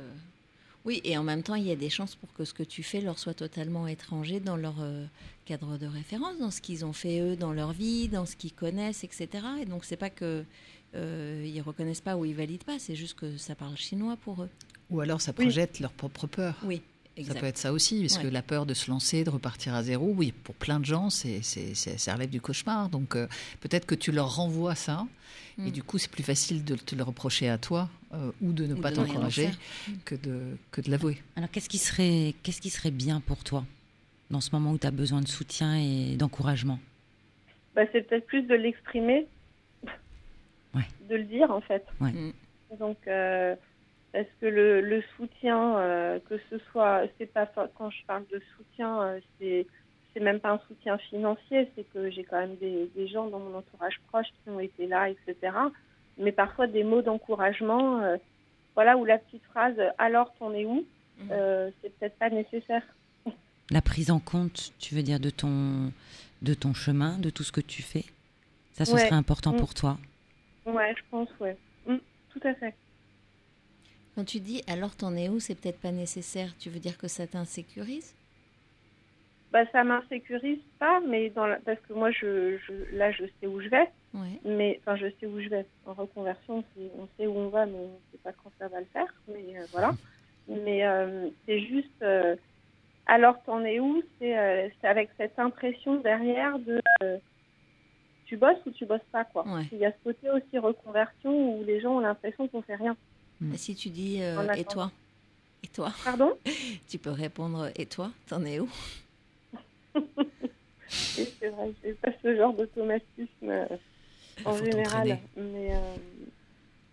Oui, 0.84 1.01
et 1.03 1.18
en 1.18 1.24
même 1.24 1.41
temps, 1.43 1.55
il 1.55 1.63
y 1.66 1.72
a 1.72 1.76
des 1.76 1.89
chances 1.89 2.16
pour 2.16 2.32
que 2.34 2.43
ce 2.43 2.53
que 2.53 2.63
tu 2.63 2.84
fais 2.84 2.99
leur 3.01 3.18
soit 3.18 3.34
totalement 3.34 3.88
étranger 3.88 4.39
dans 4.39 4.57
leur 4.57 4.76
euh, 4.82 5.05
cadre 5.45 5.78
de 5.78 5.86
référence, 5.88 6.38
dans 6.39 6.51
ce 6.51 6.61
qu'ils 6.61 6.86
ont 6.86 6.93
fait 6.93 7.22
eux 7.22 7.36
dans 7.36 7.53
leur 7.53 7.72
vie, 7.72 8.07
dans 8.09 8.26
ce 8.26 8.36
qu'ils 8.36 8.53
connaissent, 8.53 9.03
etc. 9.03 9.28
Et 9.61 9.66
donc, 9.66 9.86
c'est 9.86 9.97
pas 9.97 10.09
que 10.09 10.43
euh, 10.95 11.43
ils 11.45 11.61
reconnaissent 11.61 12.01
pas 12.01 12.18
ou 12.18 12.26
ils 12.26 12.36
valident 12.36 12.63
pas, 12.66 12.78
c'est 12.80 12.95
juste 12.95 13.18
que 13.18 13.38
ça 13.38 13.55
parle 13.55 13.78
chinois 13.78 14.16
pour 14.18 14.43
eux. 14.43 14.49
Ou 14.91 14.99
alors 15.01 15.22
ça 15.22 15.32
Oui. 15.38 15.45
projette 15.45 15.80
leur 15.80 15.91
propre 15.93 16.28
peur. 16.28 16.55
Oui, 16.63 16.82
Ça 17.24 17.34
peut 17.34 17.45
être 17.45 17.57
ça 17.57 17.72
aussi, 17.72 18.01
parce 18.01 18.18
que 18.18 18.28
la 18.28 18.41
peur 18.41 18.66
de 18.66 18.74
se 18.74 18.89
lancer, 18.91 19.24
de 19.24 19.30
repartir 19.30 19.74
à 19.74 19.84
zéro, 19.84 20.11
oui, 20.16 20.34
pour 20.43 20.53
plein 20.55 20.80
de 20.82 20.86
gens, 20.86 21.09
c'est, 21.09 21.41
c'est, 21.43 21.74
c'est- 21.74 21.97
ça 21.97 22.13
relève 22.13 22.30
du 22.30 22.41
cauchemar. 22.41 22.89
Donc 22.89 23.16
euh, 23.16 23.28
peut-être 23.61 23.86
que 23.86 23.95
tu 23.95 24.11
leur 24.11 24.36
renvoies 24.36 24.76
ça, 24.76 25.05
et 25.57 25.61
Mm. 25.70 25.72
du 25.72 25.82
coup 25.84 25.97
c'est 25.97 26.11
plus 26.11 26.24
facile 26.24 26.66
de 26.66 26.76
te 26.76 26.93
le 26.93 27.03
reprocher 27.03 27.47
à 27.47 27.57
toi 27.57 27.89
euh, 28.13 28.32
ou 28.41 28.51
de 28.51 28.66
ne 28.68 28.74
Ou 28.76 28.82
pas 28.82 28.91
t'encourager 28.91 29.47
faire. 29.47 29.55
que 30.03 30.16
de, 30.16 30.57
que 30.72 30.82
de 30.82 30.91
l'avouer. 30.91 31.22
Alors 31.38 31.49
qu'est-ce 31.49 31.70
qui 31.70 31.78
serait, 31.78 32.34
qu'est-ce 32.43 32.59
qui 32.59 32.70
serait 32.70 32.91
bien 32.91 33.22
pour 33.22 33.43
toi 33.45 33.66
dans 34.30 34.41
ce 34.41 34.49
moment 34.51 34.72
où 34.72 34.78
tu 34.78 34.86
as 34.88 34.91
besoin 34.91 35.22
de 35.22 35.28
soutien 35.30 35.78
et 35.78 36.18
d'encouragement? 36.18 36.80
Ben, 37.76 37.88
c'est 37.93 38.01
peut-être 38.07 38.26
plus 38.26 38.41
de 38.43 38.55
l'exprimer, 38.55 39.26
Ouais. 40.74 40.84
de 41.09 41.16
le 41.16 41.24
dire 41.24 41.49
en 41.51 41.61
fait. 41.61 41.86
Ouais. 42.01 42.11
Mm. 42.11 42.34
Donc, 42.80 42.97
euh, 43.07 43.55
parce 44.16 44.28
que 44.39 44.45
le, 44.45 44.80
le 44.80 45.03
soutien, 45.18 45.78
euh, 45.78 46.20
que 46.30 46.36
ce 46.49 46.57
soit, 46.72 47.01
c'est 47.18 47.26
pas 47.26 47.45
quand 47.76 47.89
je 47.89 48.05
parle 48.07 48.24
de 48.32 48.41
soutien, 48.55 49.01
euh, 49.01 49.20
c'est 49.38 49.68
c'est 50.13 50.22
même 50.22 50.39
pas 50.39 50.51
un 50.51 50.59
soutien 50.70 50.97
financier, 50.97 51.70
c'est 51.76 51.84
que 51.93 52.09
j'ai 52.09 52.24
quand 52.24 52.39
même 52.39 52.55
des, 52.55 52.89
des 52.95 53.05
gens 53.09 53.28
dans 53.28 53.39
mon 53.39 53.57
entourage 53.57 53.99
proche 54.07 54.28
qui 54.41 54.49
ont 54.49 54.61
été 54.61 54.88
là, 54.88 55.09
etc. 55.09 55.36
Mais 56.18 56.32
parfois 56.32 56.68
des 56.68 56.86
mots 56.86 57.01
d'encouragement, 57.01 57.99
euh, 58.01 58.16
voilà, 58.76 58.95
ou 58.95 59.03
la 59.03 59.18
petite 59.18 59.43
phrase 59.43 59.76
alors 59.97 60.34
t'en 60.39 60.53
es 60.53 60.63
où, 60.66 60.86
Mhm. 61.20 61.28
euh, 61.32 61.72
c'est 61.82 61.97
peut-être 61.97 62.18
pas 62.18 62.30
nécessaire. 62.30 62.84
La 63.72 63.82
prise 63.82 64.11
en 64.11 64.20
compte, 64.20 64.72
tu 64.80 64.95
veux 64.95 65.03
dire, 65.03 65.20
de 65.20 65.30
ton, 65.30 65.91
de 66.41 66.53
ton 66.53 66.74
chemin, 66.74 67.18
de 67.20 67.30
tout 67.30 67.43
ce 67.43 67.51
que 67.51 67.61
tu 67.61 67.82
fais? 67.82 68.05
Ça, 68.74 68.86
ce 68.86 68.93
Ouais. 68.93 68.99
serait 68.99 69.16
important 69.16 69.51
Mm. 69.53 69.57
pour 69.57 69.74
toi? 69.74 69.97
Ouais, 70.66 70.93
je 70.97 71.01
pense, 71.11 71.30
ouais. 71.41 71.57
Mm, 71.88 71.97
tout 72.30 72.41
à 72.45 72.53
fait. 72.55 72.74
Quand 74.16 74.24
tu 74.26 74.39
dis 74.39 74.63
alors 74.68 74.95
t'en 74.95 75.16
es 75.16 75.30
où, 75.30 75.39
c'est 75.39 75.55
peut-être 75.55 75.80
pas 75.82 75.91
nécessaire. 75.91 76.49
Tu 76.59 76.70
veux 76.70 76.80
dire 76.80 76.97
que 76.97 77.07
ça 77.07 77.28
t'insécurise? 77.28 78.13
Bah, 79.51 79.66
ça 79.72 79.84
m'insécurise 79.84 80.59
pas, 80.80 80.99
mais 81.07 81.30
dans 81.30 81.45
la- 81.45 81.57
parce 81.57 81.80
que 81.88 81.93
moi, 81.93 82.11
je, 82.11 82.57
je- 82.57 82.95
là, 82.95 83.11
je 83.11 83.24
sais 83.39 83.47
où 83.47 83.61
je 83.61 83.70
vais. 83.70 83.89
Ouais. 84.13 84.39
Mais 84.43 84.80
enfin, 84.82 84.95
je 84.97 85.07
sais 85.20 85.26
où 85.28 85.39
je 85.41 85.47
vais. 85.49 85.66
En 85.86 85.93
reconversion, 85.93 86.63
on 86.78 87.07
sait 87.18 87.28
où 87.28 87.38
on 87.38 87.49
va, 87.49 87.66
mais 87.66 87.78
on 87.78 87.88
ne 87.88 87.97
sait 88.11 88.18
pas 88.24 88.32
quand 88.34 88.51
ça 88.59 88.68
va 88.68 88.80
le 88.80 88.86
faire. 88.91 89.13
Mais 89.28 89.57
euh, 89.57 89.66
voilà. 89.72 89.93
Mais 90.47 90.86
euh, 90.86 91.30
c'est 91.45 91.59
juste. 91.61 92.01
euh, 92.01 92.36
alors, 93.05 93.41
t'en 93.43 93.63
es 93.63 93.80
où? 93.80 94.01
C'est 94.20 94.36
avec 94.84 95.09
cette 95.18 95.38
impression 95.39 95.95
derrière 96.01 96.57
de. 96.59 96.82
tu 98.26 98.36
bosses 98.38 98.66
ou 98.66 98.72
tu 98.72 98.86
bosses 98.86 98.99
pas, 99.11 99.24
quoi. 99.26 99.45
Ouais. 99.47 99.63
Il 99.72 99.78
y 99.78 99.86
a 99.86 99.91
ce 99.91 99.97
côté 100.03 100.30
aussi 100.32 100.57
reconversion 100.57 101.32
où 101.59 101.63
les 101.63 101.80
gens 101.80 101.95
ont 101.97 101.99
l'impression 101.99 102.47
qu'on 102.47 102.61
fait 102.61 102.76
rien. 102.76 102.97
Et 103.53 103.57
Si 103.57 103.75
tu 103.75 103.89
dis 103.89 104.21
euh, 104.21 104.47
et 104.55 104.63
toi? 104.63 104.91
Et 105.63 105.67
toi? 105.67 105.93
Pardon? 106.03 106.33
Tu 106.88 106.97
peux 106.99 107.11
répondre 107.11 107.69
et 107.75 107.86
toi? 107.86 108.11
T'en 108.27 108.43
es 108.45 108.59
où? 108.59 108.69
C'est 111.15 111.49
vrai, 111.49 111.73
j'ai 111.83 111.93
pas 111.93 112.11
ce 112.21 112.36
genre 112.36 112.53
d'automatisme 112.53 113.49
euh, 113.49 113.65
en 114.45 114.57
général. 114.57 115.19
Mais 115.36 115.73
euh, 115.75 115.95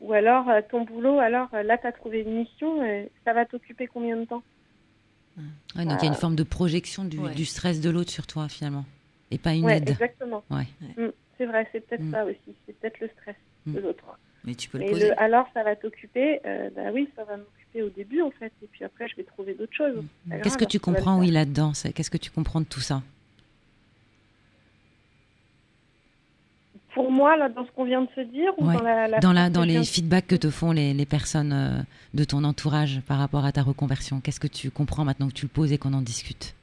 ou 0.01 0.13
alors 0.13 0.49
euh, 0.49 0.61
ton 0.71 0.83
boulot, 0.85 1.19
alors 1.19 1.49
là, 1.53 1.79
tu 1.79 1.87
as 1.87 1.93
trouvé 1.93 2.21
une 2.21 2.39
mission, 2.39 3.09
ça 3.25 3.33
va 3.33 3.47
t'occuper 3.47 3.87
combien 3.87 4.17
de 4.17 4.25
temps? 4.25 4.43
Ouais, 5.77 5.87
donc 5.87 5.99
il 6.01 6.03
y 6.03 6.05
a 6.05 6.09
une 6.09 6.15
forme 6.15 6.37
de 6.37 6.43
projection 6.43 7.05
du, 7.05 7.19
Ouais. 7.19 7.35
du 7.35 7.45
stress 7.47 7.81
de 7.81 7.89
l'autre 7.91 8.11
sur 8.11 8.27
toi 8.27 8.49
finalement. 8.49 8.85
Et 9.31 9.39
pas 9.39 9.55
une 9.55 9.65
Ouais, 9.65 9.79
aide. 9.79 9.89
exactement. 9.91 10.45
Ouais. 10.51 10.67
Mm, 10.97 11.09
c'est 11.39 11.47
vrai, 11.47 11.67
c'est 11.73 11.81
peut-être 11.87 12.03
Mm. 12.05 12.11
ça 12.13 12.25
aussi. 12.27 12.55
C'est 12.67 12.79
peut-être 12.79 13.01
le 13.01 13.09
stress 13.09 13.37
de 13.67 13.81
Mm. 13.81 13.83
l'autre. 13.83 14.19
Mais 14.45 14.55
tu 14.55 14.69
peux 14.69 14.79
le 14.79 14.87
poser. 14.91 15.09
le, 15.09 15.21
alors 15.21 15.47
ça 15.55 15.63
va 15.63 15.77
t'occuper, 15.77 16.41
euh, 16.47 16.69
bah 16.75 16.91
oui, 16.93 17.09
ça 17.15 17.25
va 17.25 17.37
m'occuper 17.37 17.83
au 17.83 17.89
début 17.91 18.23
en 18.23 18.31
fait, 18.33 18.53
et 18.63 18.67
puis 18.71 18.85
après 18.85 19.09
je 19.09 19.17
vais 19.17 19.23
trouver 19.23 19.55
d'autres 19.55 19.75
choses. 19.75 20.03
Pas 20.29 20.39
Qu'est-ce 20.39 20.59
que 20.59 20.65
tu 20.65 20.81
comprends, 20.81 21.19
oui, 21.19 21.31
là-dedans 21.31 21.73
Qu'est-ce 21.95 22.11
que 22.11 22.19
tu 22.19 22.31
comprends 22.31 22.61
de 22.61 22.67
tout 22.67 22.81
ça? 22.81 23.03
Pour 26.95 27.11
moi, 27.11 27.37
là, 27.39 27.49
dans 27.49 27.65
ce 27.65 27.71
qu'on 27.71 27.85
vient 27.85 28.03
de 28.03 28.09
se 28.15 28.21
dire, 28.21 28.53
ou 28.59 28.67
Ouais. 28.67 28.75
dans 28.75 28.83
la, 28.83 29.09
la 29.09 29.19
Dans, 29.21 29.33
la, 29.33 29.49
les 29.49 29.83
feedbacks 29.85 30.27
que 30.27 30.35
te 30.37 30.51
font 30.51 30.73
les, 30.73 30.93
les 30.93 31.07
personnes 31.07 31.53
euh, 31.53 31.83
de 32.13 32.25
ton 32.25 32.45
entourage 32.45 33.01
par 33.07 33.19
rapport 33.19 33.47
à 33.47 33.53
ta 33.53 33.63
reconversion, 33.63 34.21
qu'est-ce 34.21 34.41
que 34.41 34.47
tu 34.47 34.71
comprends 34.71 35.05
maintenant 35.05 35.29
que 35.29 35.33
tu 35.33 35.47
le 35.47 35.51
poses 35.51 35.73
et 35.73 35.79
qu'on 35.79 35.95
en 35.95 36.03
discute? 36.03 36.55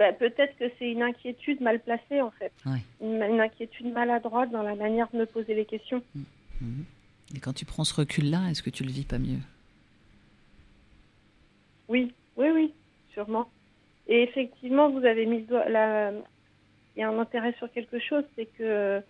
Bah, 0.00 0.14
peut-être 0.14 0.56
que 0.56 0.64
c'est 0.78 0.90
une 0.90 1.02
inquiétude 1.02 1.60
mal 1.60 1.78
placée 1.78 2.22
en 2.22 2.30
fait. 2.30 2.52
Ouais. 2.64 2.80
Une, 3.02 3.22
une 3.22 3.38
inquiétude 3.38 3.92
maladroite 3.92 4.50
dans 4.50 4.62
la 4.62 4.74
manière 4.74 5.08
de 5.12 5.18
me 5.18 5.26
poser 5.26 5.52
les 5.52 5.66
questions. 5.66 6.02
Mhm. 6.14 6.86
Et 7.36 7.38
quand 7.38 7.52
tu 7.52 7.66
prends 7.66 7.84
ce 7.84 7.92
recul-là, 7.92 8.48
est-ce 8.50 8.62
que 8.62 8.70
tu 8.70 8.82
le 8.82 8.90
vis 8.90 9.04
pas 9.04 9.18
mieux? 9.18 9.40
Oui, 11.88 12.14
oui, 12.38 12.48
oui, 12.48 12.72
sûrement. 13.12 13.50
Et 14.08 14.22
effectivement, 14.22 14.88
vous 14.88 15.04
avez 15.04 15.26
mis 15.26 15.40
le 15.40 15.44
doigt. 15.44 15.68
là, 15.68 16.12
Il 16.96 17.00
y 17.00 17.02
a 17.02 17.10
un 17.10 17.18
intérêt 17.18 17.52
sur 17.58 17.70
quelque 17.70 17.98
chose, 17.98 18.24
c'est 18.36 18.46
que 18.46 19.02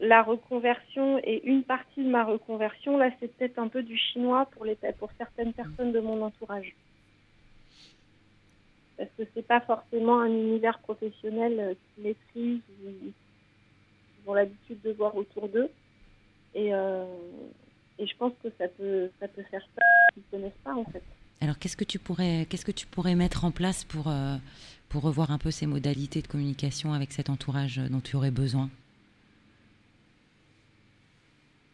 la 0.00 0.22
reconversion 0.22 1.18
et 1.24 1.40
une 1.46 1.62
partie 1.62 2.04
de 2.04 2.10
ma 2.10 2.24
reconversion, 2.24 2.98
là, 2.98 3.10
c'est 3.20 3.34
peut-être 3.34 3.58
un 3.58 3.68
peu 3.68 3.82
du 3.82 3.96
chinois 3.96 4.44
pour, 4.52 4.66
les, 4.66 4.76
pour 4.98 5.10
certaines 5.16 5.54
personnes 5.54 5.92
de 5.92 6.00
mon 6.00 6.20
entourage. 6.20 6.74
Parce 8.96 9.10
que 9.18 9.24
c'est 9.34 9.46
pas 9.46 9.60
forcément 9.60 10.20
un 10.20 10.30
univers 10.30 10.78
professionnel 10.80 11.58
euh, 11.58 11.74
qu'ils 11.74 12.04
maîtrisent 12.04 12.60
ou 12.84 12.90
qu'ils 12.90 14.28
ont 14.28 14.34
l'habitude 14.34 14.80
de 14.82 14.92
voir 14.92 15.16
autour 15.16 15.48
d'eux. 15.48 15.68
Et, 16.54 16.72
euh, 16.72 17.04
et 17.98 18.06
je 18.06 18.16
pense 18.16 18.32
que 18.42 18.48
ça 18.58 18.68
peut, 18.68 19.10
ça 19.20 19.28
peut 19.28 19.42
faire 19.50 19.66
peur 19.74 19.84
qu'ils 20.12 20.22
ne 20.32 20.38
connaissent 20.38 20.62
pas, 20.62 20.74
en 20.74 20.84
fait. 20.84 21.02
Alors, 21.40 21.58
qu'est-ce 21.58 21.76
que 21.76 21.84
tu 21.84 21.98
pourrais, 21.98 22.46
qu'est-ce 22.48 22.64
que 22.64 22.72
tu 22.72 22.86
pourrais 22.86 23.16
mettre 23.16 23.44
en 23.44 23.50
place 23.50 23.84
pour, 23.84 24.08
euh, 24.08 24.36
pour 24.88 25.02
revoir 25.02 25.30
un 25.30 25.38
peu 25.38 25.50
ces 25.50 25.66
modalités 25.66 26.22
de 26.22 26.28
communication 26.28 26.92
avec 26.92 27.12
cet 27.12 27.28
entourage 27.28 27.78
dont 27.90 28.00
tu 28.00 28.16
aurais 28.16 28.30
besoin? 28.30 28.70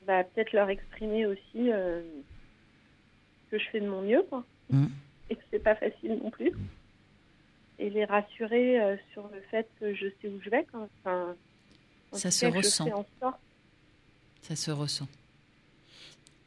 Bah, 0.06 0.24
peut-être 0.24 0.52
leur 0.52 0.70
exprimer 0.70 1.26
aussi 1.26 1.70
euh, 1.70 2.00
que 3.50 3.58
je 3.58 3.64
fais 3.70 3.80
de 3.80 3.88
mon 3.88 4.02
mieux, 4.02 4.22
quoi. 4.28 4.44
Mm. 4.70 4.86
Et 5.28 5.36
que 5.36 5.42
c'est 5.50 5.62
pas 5.62 5.76
facile 5.76 6.18
non 6.22 6.30
plus. 6.30 6.52
Et 7.82 7.88
les 7.90 8.04
rassurer 8.04 8.78
euh, 8.80 8.96
sur 9.12 9.26
le 9.28 9.40
fait 9.50 9.66
que 9.80 9.94
je 9.94 10.06
sais 10.20 10.28
où 10.28 10.38
je 10.44 10.50
vais. 10.50 10.66
Quand, 10.70 10.86
enfin, 11.00 11.34
en 12.12 12.16
Ça 12.16 12.30
se 12.30 12.46
cas, 12.46 12.50
ressent. 12.56 13.04
Ça 14.42 14.54
se 14.56 14.70
ressent. 14.70 15.08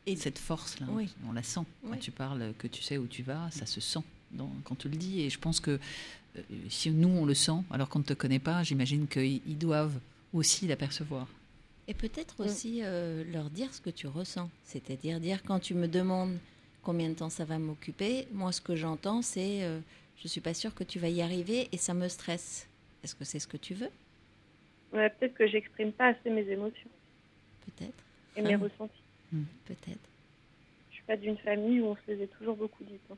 Et 0.06 0.16
cette 0.16 0.38
force-là, 0.38 0.86
Oui. 0.90 1.10
on 1.28 1.32
la 1.32 1.44
sent. 1.44 1.62
Quand 1.90 1.98
tu 2.00 2.12
parles 2.12 2.54
que 2.58 2.68
tu 2.68 2.82
sais 2.84 2.98
où 2.98 3.08
tu 3.08 3.24
vas, 3.24 3.50
ça 3.52 3.66
se 3.66 3.80
sent 3.82 4.02
dans- 4.32 4.52
quand 4.66 4.76
tu 4.78 4.90
le 4.90 4.96
dis. 4.98 5.22
Et 5.22 5.30
je 5.30 5.40
pense 5.40 5.60
que 5.60 5.80
euh, 6.38 6.42
si 6.70 6.92
nous, 6.92 7.10
on 7.10 7.26
le 7.26 7.34
sent, 7.34 7.62
alors 7.72 7.90
qu'on 7.90 8.00
ne 8.00 8.04
te 8.04 8.14
connaît 8.14 8.40
pas, 8.40 8.64
j'imagine 8.64 9.08
qu'ils 9.08 9.42
ils 9.48 9.58
doivent 9.58 9.98
aussi 10.34 10.68
l'apercevoir. 10.68 11.28
Et 11.88 11.94
peut-être 11.94 12.42
Mm. 12.42 12.46
aussi 12.46 12.80
euh, 12.84 13.24
leur 13.32 13.50
dire 13.50 13.74
ce 13.74 13.80
que 13.82 13.90
tu 13.90 14.08
ressens. 14.08 14.50
C'est-à-dire 14.66 15.20
dire 15.20 15.42
quand 15.44 15.60
tu 15.60 15.74
me 15.74 15.88
demandes 15.88 16.38
combien 16.82 17.10
de 17.10 17.14
temps 17.16 17.30
ça 17.30 17.46
va 17.46 17.58
m'occuper, 17.60 18.28
moi 18.34 18.52
ce 18.52 18.62
que 18.62 18.76
j'entends 18.76 19.22
c'est 19.22 19.64
euh, 19.64 19.80
je 20.22 20.28
suis 20.28 20.41
pas 20.41 20.53
sûre 20.53 20.74
que 20.74 20.84
tu 20.84 20.99
vas 20.99 21.09
y 21.09 21.22
arriver 21.22 21.68
et 21.72 21.78
ça 21.78 21.93
me 21.93 22.07
stresse. 22.07 22.68
Est-ce 23.03 23.16
que 23.16 23.24
c'est 23.26 23.39
ce 23.39 23.47
que 23.47 23.57
tu 23.57 23.74
veux? 23.74 23.89
Ouais, 24.93 25.09
peut-être 25.09 25.34
que 25.34 25.47
j'exprime 25.47 25.91
pas 25.91 26.07
assez 26.09 26.30
mes 26.30 26.47
émotions 26.49 26.89
Peut-être, 27.66 28.03
et 28.36 28.41
mes 28.41 28.53
Ah. 28.53 28.57
ressentis. 28.57 29.01
peut-être. 29.66 30.09
Je 30.89 30.95
suis 30.95 31.03
pas 31.05 31.18
d'une 31.18 31.38
famille 31.38 31.80
où 31.82 31.88
on 31.88 31.95
se 31.95 32.01
faisait 32.01 32.28
toujours 32.28 32.55
beaucoup 32.55 32.84
du 32.84 32.97
temps. 33.09 33.18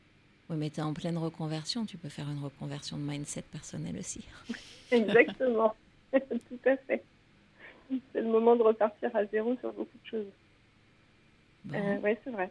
Oui, 0.50 0.58
mais 0.58 0.70
tu 0.70 0.80
es 0.80 0.84
en 0.84 0.94
pleine 0.94 1.18
reconversion, 1.18 1.86
tu 1.86 1.98
peux 1.98 2.10
faire 2.10 2.30
une 2.30 2.44
reconversion 2.44 2.98
de 2.98 3.02
mindset 3.04 3.42
personnel 3.52 3.98
aussi. 3.98 4.24
Exactement. 4.92 5.76
Tout 6.14 6.60
à 6.66 6.78
fait. 6.78 7.04
C'est 8.14 8.22
le 8.22 8.28
moment 8.30 8.56
de 8.56 8.62
repartir 8.64 9.14
à 9.16 9.26
zéro 9.26 9.56
sur 9.58 9.74
beaucoup 9.74 9.98
de 10.04 10.08
choses. 10.10 10.26
Bon. 11.66 11.78
Euh, 11.78 12.00
ouais, 12.00 12.20
c'est 12.24 12.32
vrai. 12.32 12.50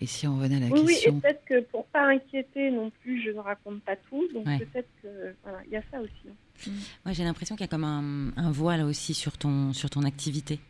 Et 0.00 0.06
si 0.06 0.26
on 0.28 0.36
revenait 0.36 0.56
à 0.56 0.60
la 0.60 0.66
Oui, 0.68 0.80
oui, 0.84 0.92
et 0.92 0.94
question, 0.96 1.20
peut-être 1.20 1.44
que 1.44 1.60
pour 1.60 1.84
pas 1.86 2.06
inquiéter 2.08 2.70
non 2.70 2.90
plus, 3.02 3.20
je 3.22 3.30
ne 3.30 3.40
raconte 3.40 3.82
pas 3.82 3.96
tout. 3.96 4.28
Donc 4.32 4.46
Ouais. 4.46 4.58
peut-être 4.58 4.88
que 5.02 5.34
voilà, 5.42 5.58
il 5.66 5.72
y 5.72 5.76
a 5.76 5.82
ça 5.90 6.00
aussi. 6.00 6.70
Moi, 7.04 7.12
j'ai 7.12 7.24
l'impression 7.24 7.56
qu'il 7.56 7.64
y 7.64 7.68
a 7.68 7.68
comme 7.68 7.84
un, 7.84 8.32
un 8.36 8.50
voile 8.52 8.82
aussi 8.82 9.12
sur 9.14 9.36
ton, 9.36 9.72
sur 9.72 9.90
ton 9.90 10.02
activité. 10.04 10.60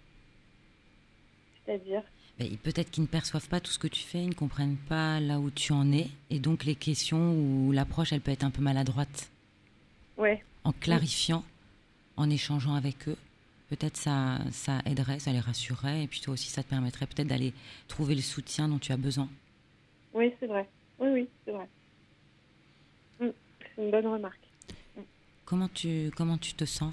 C'est-à-dire, 1.66 2.02
Ben, 2.38 2.56
Peut-être 2.62 2.90
qu'ils 2.90 3.02
ne 3.02 3.08
perçoivent 3.08 3.48
pas 3.48 3.60
tout 3.60 3.70
ce 3.70 3.78
que 3.78 3.88
tu 3.88 4.02
fais, 4.02 4.22
ils 4.22 4.28
ne 4.30 4.34
comprennent 4.34 4.76
pas 4.88 5.20
là 5.20 5.38
où 5.38 5.50
tu 5.50 5.72
en 5.72 5.92
es. 5.92 6.06
Et 6.30 6.38
donc, 6.38 6.64
les 6.64 6.74
questions 6.74 7.32
ou 7.32 7.72
l'approche, 7.72 8.12
elle 8.12 8.20
peut 8.20 8.30
être 8.30 8.44
un 8.44 8.50
peu 8.50 8.62
maladroite. 8.62 9.28
ouais, 10.16 10.42
En 10.64 10.72
clarifiant, 10.72 11.44
en 12.16 12.30
échangeant 12.30 12.74
avec 12.74 13.08
eux, 13.08 13.16
peut-être 13.68 13.96
ça, 13.96 14.38
ça 14.50 14.80
aiderait, 14.86 15.18
ça 15.18 15.32
les 15.32 15.40
rassurerait. 15.40 16.04
Et 16.04 16.06
puis 16.06 16.20
toi 16.20 16.34
aussi, 16.34 16.48
ça 16.48 16.62
te 16.62 16.68
permettrait 16.68 17.06
peut-être 17.06 17.28
d'aller 17.28 17.52
trouver 17.86 18.14
le 18.14 18.20
soutien 18.22 18.68
dont 18.68 18.78
tu 18.78 18.92
as 18.92 18.96
besoin. 18.96 19.28
oui, 20.14 20.32
c'est 20.40 20.46
vrai. 20.46 20.66
Oui, 20.98 21.08
oui, 21.12 21.28
c'est 21.44 21.52
vrai. 21.52 21.68
Mm, 23.20 23.28
C'est 23.76 23.82
une 23.84 23.90
bonne 23.90 24.06
remarque. 24.06 24.40
Comment 25.44 25.68
tu, 25.68 26.10
comment 26.16 26.36
tu 26.36 26.54
te 26.54 26.64
sens, 26.64 26.92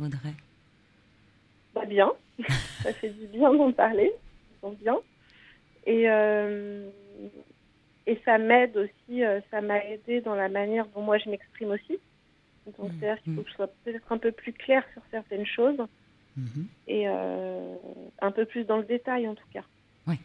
Audrey? 0.00 0.34
Bah 1.74 1.84
bien, 1.86 2.12
ça 2.82 2.92
fait 2.92 3.10
du 3.10 3.26
bien 3.28 3.54
d'en 3.54 3.72
parler, 3.72 4.12
je 4.62 4.66
me 4.66 4.72
sens 4.72 4.80
bien. 4.82 4.96
Et, 5.86 6.10
euh, 6.10 6.88
et 8.06 8.20
ça 8.24 8.38
m'aide 8.38 8.76
aussi, 8.76 9.24
euh, 9.24 9.40
ça 9.50 9.60
m'a 9.60 9.84
aidé 9.84 10.20
dans 10.20 10.34
la 10.34 10.48
manière 10.48 10.86
dont 10.88 11.02
moi 11.02 11.18
je 11.18 11.30
m'exprime 11.30 11.70
aussi. 11.70 11.98
Donc 12.66 12.74
Mm, 12.78 12.98
c'est-à-dire 12.98 13.22
qu'il 13.22 13.34
faut 13.34 13.40
mm. 13.40 13.44
que 13.44 13.50
je 13.50 13.54
sois 13.54 13.68
peut-être 13.84 14.12
un 14.12 14.18
peu 14.18 14.32
plus 14.32 14.52
claire 14.52 14.84
sur 14.92 15.02
certaines 15.10 15.46
choses 15.46 15.78
Mhm. 16.36 16.66
et 16.86 17.08
euh, 17.08 17.74
un 18.20 18.30
peu 18.30 18.44
plus 18.44 18.64
dans 18.64 18.76
le 18.78 18.84
détail 18.84 19.26
en 19.26 19.34
tout 19.34 19.46
cas. 19.52 19.64
Ouais. 20.06 20.18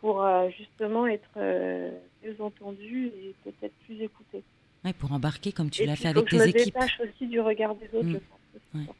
Pour 0.00 0.22
euh, 0.22 0.48
justement 0.56 1.06
être 1.06 1.30
euh, 1.36 1.90
mieux 2.22 2.36
entendue 2.40 3.06
et 3.08 3.34
peut-être 3.44 3.74
plus 3.86 4.00
écoutée. 4.02 4.42
Ouais, 4.84 4.92
Pour 4.92 5.10
embarquer 5.12 5.52
comme 5.52 5.70
tu 5.70 5.82
et 5.82 5.86
l'as 5.86 5.96
fait 5.96 6.08
avec 6.08 6.26
je 6.26 6.36
tes 6.36 6.36
me 6.38 6.48
équipes. 6.48 6.74
détache 6.74 7.00
aussi 7.00 7.26
du 7.26 7.40
regard 7.40 7.74
des 7.74 7.86
autres, 7.86 8.06
Mm. 8.06 8.12
je 8.12 8.78
pense. 8.78 8.96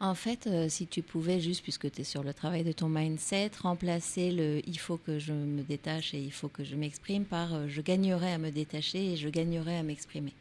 En 0.00 0.14
fait, 0.14 0.46
euh, 0.46 0.68
si 0.68 0.86
tu 0.86 1.02
pouvais, 1.02 1.40
juste 1.40 1.62
puisque 1.62 1.90
tu 1.90 2.02
es 2.02 2.04
sur 2.04 2.22
le 2.22 2.34
travail 2.34 2.62
de 2.62 2.72
ton 2.72 2.88
mindset, 2.88 3.50
remplacer 3.62 4.30
le 4.32 4.60
il 4.66 4.78
faut 4.78 4.96
que 4.98 5.18
je 5.18 5.32
me 5.32 5.62
détache 5.62 6.12
et 6.14 6.20
il 6.20 6.32
faut 6.32 6.48
que 6.48 6.62
je 6.62 6.76
m'exprime 6.76 7.24
par 7.24 7.54
euh, 7.54 7.66
je 7.68 7.80
gagnerais 7.80 8.32
à 8.32 8.38
me 8.38 8.50
détacher 8.50 9.12
et 9.12 9.16
je 9.16 9.28
gagnerais 9.28 9.78
à 9.78 9.82
m'exprimer. 9.82 10.32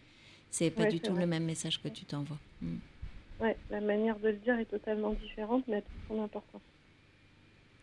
C'est 0.52 0.70
pas 0.70 0.84
Ouais, 0.84 0.90
du 0.90 1.00
tout 1.00 1.12
vrai. 1.14 1.22
le 1.22 1.28
même 1.28 1.46
message 1.46 1.82
que 1.82 1.88
tu 1.88 2.04
t'envoies. 2.04 2.38
Mm. 2.62 2.76
Ouais, 3.40 3.58
la 3.70 3.82
manière 3.82 4.18
de 4.20 4.30
le 4.30 4.36
dire 4.38 4.58
est 4.60 4.66
totalement 4.66 5.12
différente, 5.14 5.64
mais 5.68 5.74
elle 5.76 5.80
a 5.80 5.82
toute 5.82 6.08
son 6.18 6.24
importance. 6.24 6.62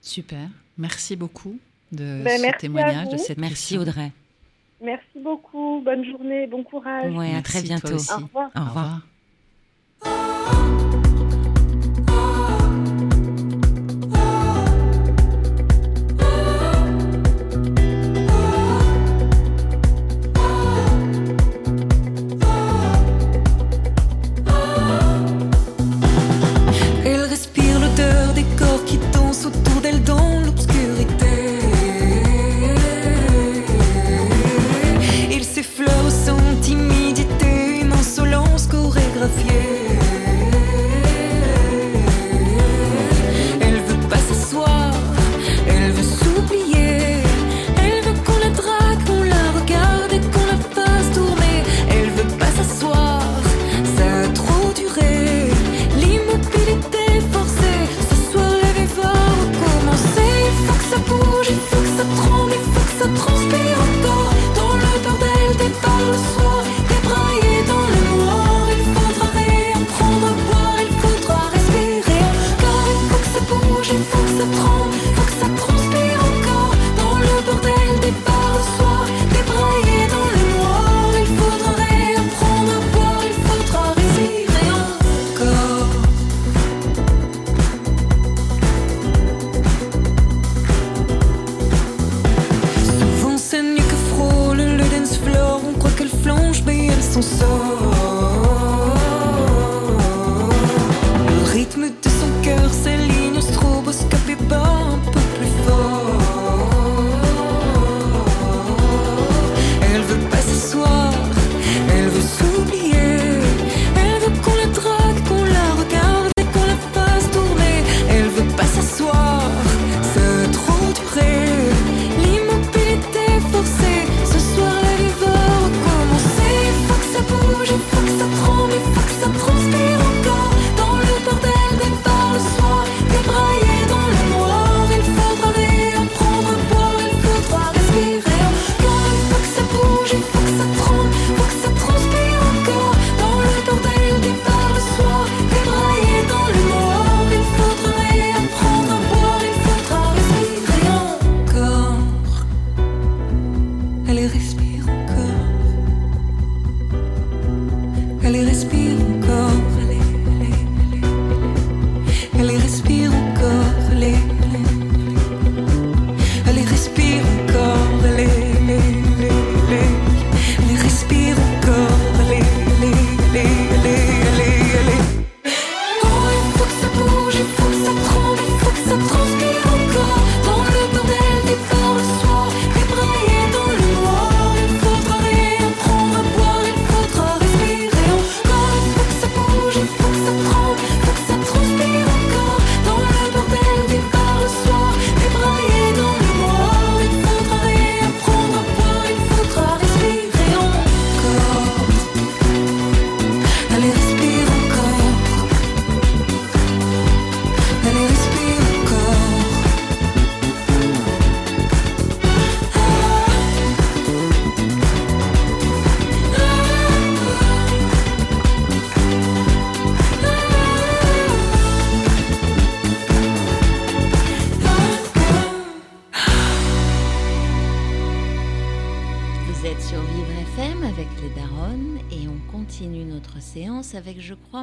super. 0.01 0.49
Merci 0.79 1.17
beaucoup 1.17 1.59
de 1.93 2.23
Ben, 2.25 2.37
ce 2.39 2.43
merci 2.43 2.47
à 2.47 2.53
témoignage, 2.55 3.09
de 3.11 3.17
cette 3.19 3.39
Merci. 3.39 3.77
Audrey. 3.77 4.13
Merci 4.81 5.19
beaucoup, 5.19 5.83
bonne 5.85 6.05
journée, 6.05 6.47
bon 6.47 6.65
courage. 6.65 7.15
Ouais, 7.15 7.35
à 7.35 7.43
très 7.43 7.61
bientôt. 7.63 7.95
aussi. 7.95 8.11
Au 8.13 8.17
revoir. 8.25 8.51
Au 8.57 8.61
revoir. 8.65 9.01
Au 10.03 10.09
revoir. 10.09 10.90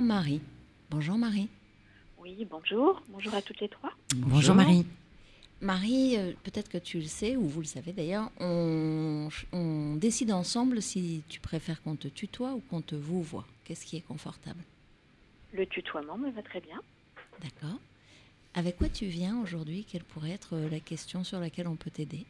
Marie. 0.08 0.40
Bonjour 0.90 1.18
Marie. 1.18 1.50
Oui, 2.18 2.48
bonjour. 2.50 3.04
Bonjour 3.10 3.34
à 3.36 3.42
toutes 3.42 3.60
les 3.60 3.68
trois. 3.68 3.92
Bonjour, 4.16 4.56
Marie. 4.56 4.86
Marie, 5.60 6.16
euh, 6.18 6.32
peut-être 6.46 6.70
que 6.70 6.78
tu 6.78 7.00
le 7.00 7.08
sais, 7.08 7.36
ou 7.36 7.46
vous 7.46 7.60
le 7.60 7.66
savez 7.66 7.92
d'ailleurs, 7.92 8.32
on, 8.40 9.28
on, 9.52 9.96
décide 9.96 10.32
ensemble 10.32 10.82
si 10.82 11.24
tu 11.28 11.42
préfères 11.42 11.84
qu'on 11.84 11.98
te 11.98 12.08
tutoie 12.08 12.54
ou 12.54 12.62
qu'on 12.70 12.82
te 12.82 12.96
vous 12.96 13.22
voit. 13.22 13.46
Qu'est-ce 13.66 13.86
qui 13.86 13.98
est 13.98 14.08
confortable? 14.08 14.62
Le 15.52 15.66
tutoiement 15.66 16.18
me 16.18 16.32
va 16.32 16.42
très 16.42 16.62
bien. 16.62 16.80
D'accord. 17.42 17.78
Avec 18.54 18.78
quoi 18.78 18.88
tu 18.88 19.08
viens 19.08 19.42
aujourd'hui? 19.42 19.86
Quelle 19.92 20.06
pourrait 20.06 20.32
être 20.32 20.56
euh, 20.56 20.70
la 20.70 20.80
question 20.80 21.26
sur 21.26 21.42
laquelle 21.42 21.68
on 21.68 21.76
peut 21.76 21.92
t'aider? 21.92 22.26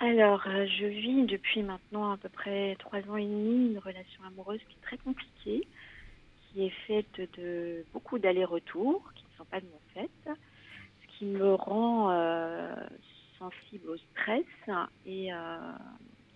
Alors, 0.00 0.42
euh, 0.46 0.66
je 0.66 0.86
vis 0.86 1.26
depuis 1.26 1.62
maintenant 1.62 2.12
à 2.12 2.16
peu 2.16 2.30
près 2.30 2.76
trois 2.78 3.00
ans 3.10 3.16
et 3.16 3.26
demi 3.26 3.72
une 3.72 3.78
relation 3.78 4.22
amoureuse 4.26 4.60
qui 4.70 4.76
est 4.76 4.86
très 4.86 4.96
compliquée 4.96 5.66
qui 6.52 6.64
est 6.64 6.74
faite 6.86 7.20
de 7.38 7.84
beaucoup 7.92 8.18
d'allers-retours, 8.18 9.02
qui 9.14 9.24
ne 9.24 9.36
sont 9.36 9.44
pas 9.44 9.60
de 9.60 9.66
mon 9.66 9.80
fait, 9.94 10.10
ce 10.24 11.18
qui 11.18 11.26
me 11.26 11.54
rend 11.54 12.10
euh, 12.10 12.74
sensible 13.38 13.90
au 13.90 13.96
stress 13.96 14.44
et 15.06 15.32
euh, 15.32 15.56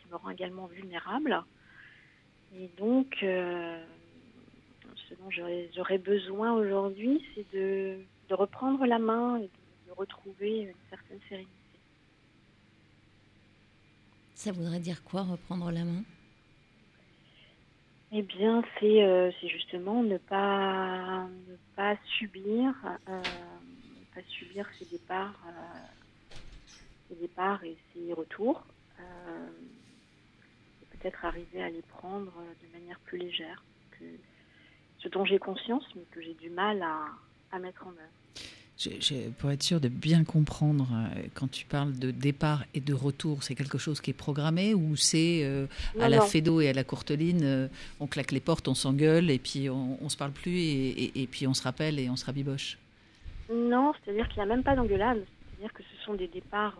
qui 0.00 0.08
me 0.08 0.16
rend 0.16 0.30
également 0.30 0.66
vulnérable. 0.66 1.42
Et 2.54 2.68
donc, 2.76 3.16
euh, 3.22 3.82
ce 5.08 5.14
dont 5.14 5.30
j'aurais 5.74 5.98
besoin 5.98 6.52
aujourd'hui, 6.52 7.24
c'est 7.34 7.50
de, 7.52 7.98
reprendre 8.30 8.86
la 8.86 8.98
main 8.98 9.36
et 9.36 9.50
de 9.86 9.92
retrouver 9.94 10.60
une 10.60 10.72
certaine 10.88 11.18
sérénité. 11.28 11.52
Ça 14.34 14.52
voudrait 14.52 14.80
dire 14.80 15.04
quoi, 15.04 15.22
reprendre 15.22 15.70
la 15.70 15.84
main? 15.84 16.02
Eh 18.14 18.22
bien, 18.22 18.62
c'est 18.78 19.02
euh, 19.02 19.30
justement 19.42 20.02
ne 20.02 20.18
pas, 20.18 21.26
ne 21.48 21.56
pas 21.74 21.96
subir, 22.18 22.74
euh, 23.08 23.58
pas 24.14 24.22
subir 24.28 24.68
ces 24.78 24.84
départs, 24.84 25.42
euh, 25.48 27.14
départs 27.14 27.64
et 27.64 27.76
ces 27.92 28.12
retours. 28.12 28.66
Et 30.80 30.86
peut-être 30.90 31.24
arriver 31.24 31.62
à 31.62 31.70
les 31.70 31.82
prendre 31.82 32.32
de 32.62 32.68
manière 32.68 33.00
plus 33.00 33.18
légère. 33.18 33.64
Que, 33.92 34.04
ce 34.98 35.08
dont 35.08 35.24
j'ai 35.24 35.38
conscience, 35.38 35.86
mais 35.96 36.04
que 36.10 36.20
j'ai 36.20 36.34
du 36.34 36.50
mal 36.50 36.82
à 37.50 37.58
mettre 37.58 37.86
en 37.86 37.92
œuvre. 37.92 38.21
Je, 38.82 38.90
je, 39.00 39.30
pour 39.38 39.50
être 39.52 39.62
sûr 39.62 39.80
de 39.80 39.88
bien 39.88 40.24
comprendre, 40.24 40.88
euh, 40.92 41.22
quand 41.34 41.48
tu 41.48 41.66
parles 41.66 41.96
de 41.96 42.10
départ 42.10 42.64
et 42.74 42.80
de 42.80 42.92
retour, 42.92 43.44
c'est 43.44 43.54
quelque 43.54 43.78
chose 43.78 44.00
qui 44.00 44.10
est 44.10 44.14
programmé 44.14 44.74
ou 44.74 44.96
c'est 44.96 45.44
euh, 45.44 45.66
à 46.00 46.08
la 46.08 46.20
Fédo 46.20 46.60
et 46.60 46.68
à 46.68 46.72
la 46.72 46.82
Courteline, 46.82 47.44
euh, 47.44 47.68
on 48.00 48.08
claque 48.08 48.32
les 48.32 48.40
portes, 48.40 48.66
on 48.66 48.74
s'engueule 48.74 49.30
et 49.30 49.38
puis 49.38 49.70
on, 49.70 50.02
on 50.02 50.08
se 50.08 50.16
parle 50.16 50.32
plus 50.32 50.56
et, 50.58 51.04
et, 51.04 51.22
et, 51.22 51.26
puis 51.28 51.46
on 51.46 51.54
se 51.54 51.62
rappelle 51.62 52.00
et 52.00 52.10
on 52.10 52.16
se 52.16 52.24
rabiboche 52.24 52.76
Non, 53.52 53.92
c'est-à-dire 54.02 54.26
qu'il 54.28 54.38
n'y 54.38 54.42
a 54.42 54.46
même 54.46 54.64
pas 54.64 54.74
d'engueulade. 54.74 55.24
C'est-à-dire 55.50 55.72
que 55.74 55.82
ce 55.84 56.04
sont 56.04 56.14
des 56.14 56.28
départs 56.28 56.78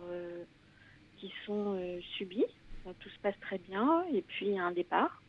qui 1.19 1.31
sont 1.45 1.79
subis. 2.17 2.43
tout 2.99 3.09
se 3.09 3.19
passe 3.21 3.39
très 3.39 3.59
bien 3.59 4.03
et 4.13 4.21
puis 4.23 4.47
il 4.47 4.55
y 4.55 4.59
a 4.59 4.65
un 4.65 4.73
départ. 4.73 5.21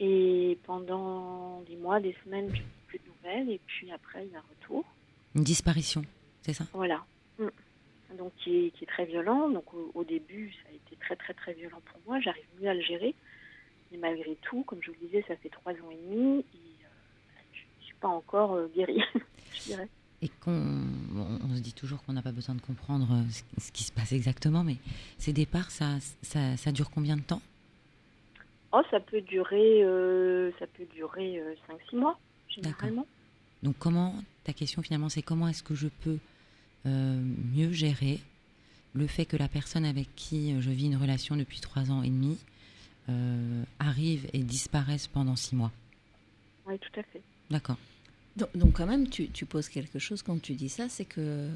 Et 0.00 0.58
pendant 0.64 1.62
des 1.68 1.76
mois, 1.76 2.00
des 2.00 2.16
semaines, 2.24 2.50
plus 2.88 2.98
de 2.98 3.04
nouvelles 3.06 3.50
et 3.50 3.60
puis 3.66 3.92
après 3.92 4.26
il 4.26 4.32
y 4.32 4.34
a 4.34 4.38
un 4.38 4.44
retour. 4.50 4.84
Une 5.36 5.44
disparition, 5.44 6.02
c'est 6.42 6.54
ça? 6.54 6.64
Voilà. 6.72 7.04
Mmh. 7.38 7.46
Donc 8.18 8.32
qui 8.36 8.56
est, 8.56 8.70
qui 8.70 8.84
est, 8.84 8.86
très 8.86 9.04
violent. 9.04 9.50
Donc 9.50 9.72
au, 9.74 9.92
au, 9.94 10.02
début, 10.02 10.52
ça 10.62 10.70
a 10.70 10.74
été 10.74 10.96
très 10.96 11.14
très 11.14 11.34
très 11.34 11.52
violent 11.52 11.80
pour 11.84 12.00
moi. 12.06 12.18
J'arrive 12.20 12.46
mieux 12.60 12.68
à 12.68 12.74
le 12.74 12.80
gérer. 12.80 13.14
Mais 13.92 13.98
malgré 13.98 14.34
tout, 14.42 14.62
comme 14.64 14.78
je 14.82 14.90
vous 14.90 14.96
le 15.00 15.06
disais, 15.06 15.24
ça 15.28 15.36
fait 15.36 15.50
trois 15.50 15.72
ans 15.72 15.90
et 15.92 15.96
demi 15.96 16.38
et 16.38 16.84
euh, 16.84 16.88
je 17.52 17.60
ne 17.60 17.84
suis 17.84 17.94
pas 18.00 18.08
encore 18.08 18.54
euh, 18.54 18.70
guérie, 18.74 19.02
je 19.54 19.62
dirais. 19.64 19.88
Et 20.22 20.28
qu'on 20.28 20.52
on, 21.14 21.38
on 21.44 21.54
se 21.54 21.60
dit 21.60 21.74
toujours 21.74 22.02
qu'on 22.02 22.14
n'a 22.14 22.22
pas 22.22 22.32
besoin 22.32 22.54
de 22.54 22.60
comprendre 22.62 23.06
euh, 23.12 23.30
ce, 23.30 23.66
ce, 23.66 23.72
qui 23.72 23.84
se 23.84 23.92
passe 23.92 24.12
exactement, 24.12 24.64
mais 24.64 24.76
ces 25.18 25.34
départs, 25.34 25.70
ça, 25.70 25.98
ça, 26.22 26.56
ça 26.56 26.72
dure 26.72 26.90
combien 26.90 27.16
de 27.16 27.22
temps? 27.22 27.42
Oh, 28.72 28.80
ça 28.90 29.00
peut 29.00 29.20
durer, 29.20 29.84
euh, 29.84 30.50
ça 30.58 30.66
peut 30.66 30.86
durer 30.94 31.42
5-6 31.92 31.96
mois, 31.96 32.18
généralement. 32.48 33.06
Donc 33.62 33.76
comment, 33.78 34.14
ta 34.46 34.52
question 34.52 34.80
finalement, 34.80 35.08
c'est 35.08 35.22
comment 35.22 35.48
est-ce 35.48 35.64
que 35.64 35.74
je 35.74 35.88
peux 35.88 36.18
euh, 36.86 37.20
mieux 37.52 37.72
gérer 37.72 38.20
le 38.94 39.08
fait 39.08 39.26
que 39.26 39.36
la 39.36 39.48
personne 39.48 39.84
avec 39.84 40.08
qui 40.14 40.60
je 40.60 40.70
vis 40.70 40.86
une 40.86 40.96
relation 40.96 41.36
depuis 41.36 41.60
3 41.60 41.90
ans 41.90 42.02
et 42.04 42.08
demi 42.08 42.38
euh, 43.08 43.64
arrive 43.80 44.28
et 44.32 44.38
disparaisse 44.38 45.08
pendant 45.08 45.34
6 45.34 45.56
mois? 45.56 45.72
Oui, 46.66 46.78
tout 46.78 47.00
à 47.00 47.02
fait. 47.02 47.22
D'accord. 47.50 47.76
Donc, 48.36 48.56
donc 48.56 48.72
quand 48.74 48.86
même, 48.86 49.08
tu, 49.08 49.28
tu 49.30 49.46
poses 49.46 49.68
quelque 49.68 49.98
chose 49.98 50.22
quand 50.22 50.40
tu 50.40 50.54
dis 50.54 50.68
ça, 50.68 50.88
c'est 50.88 51.04
que 51.04 51.50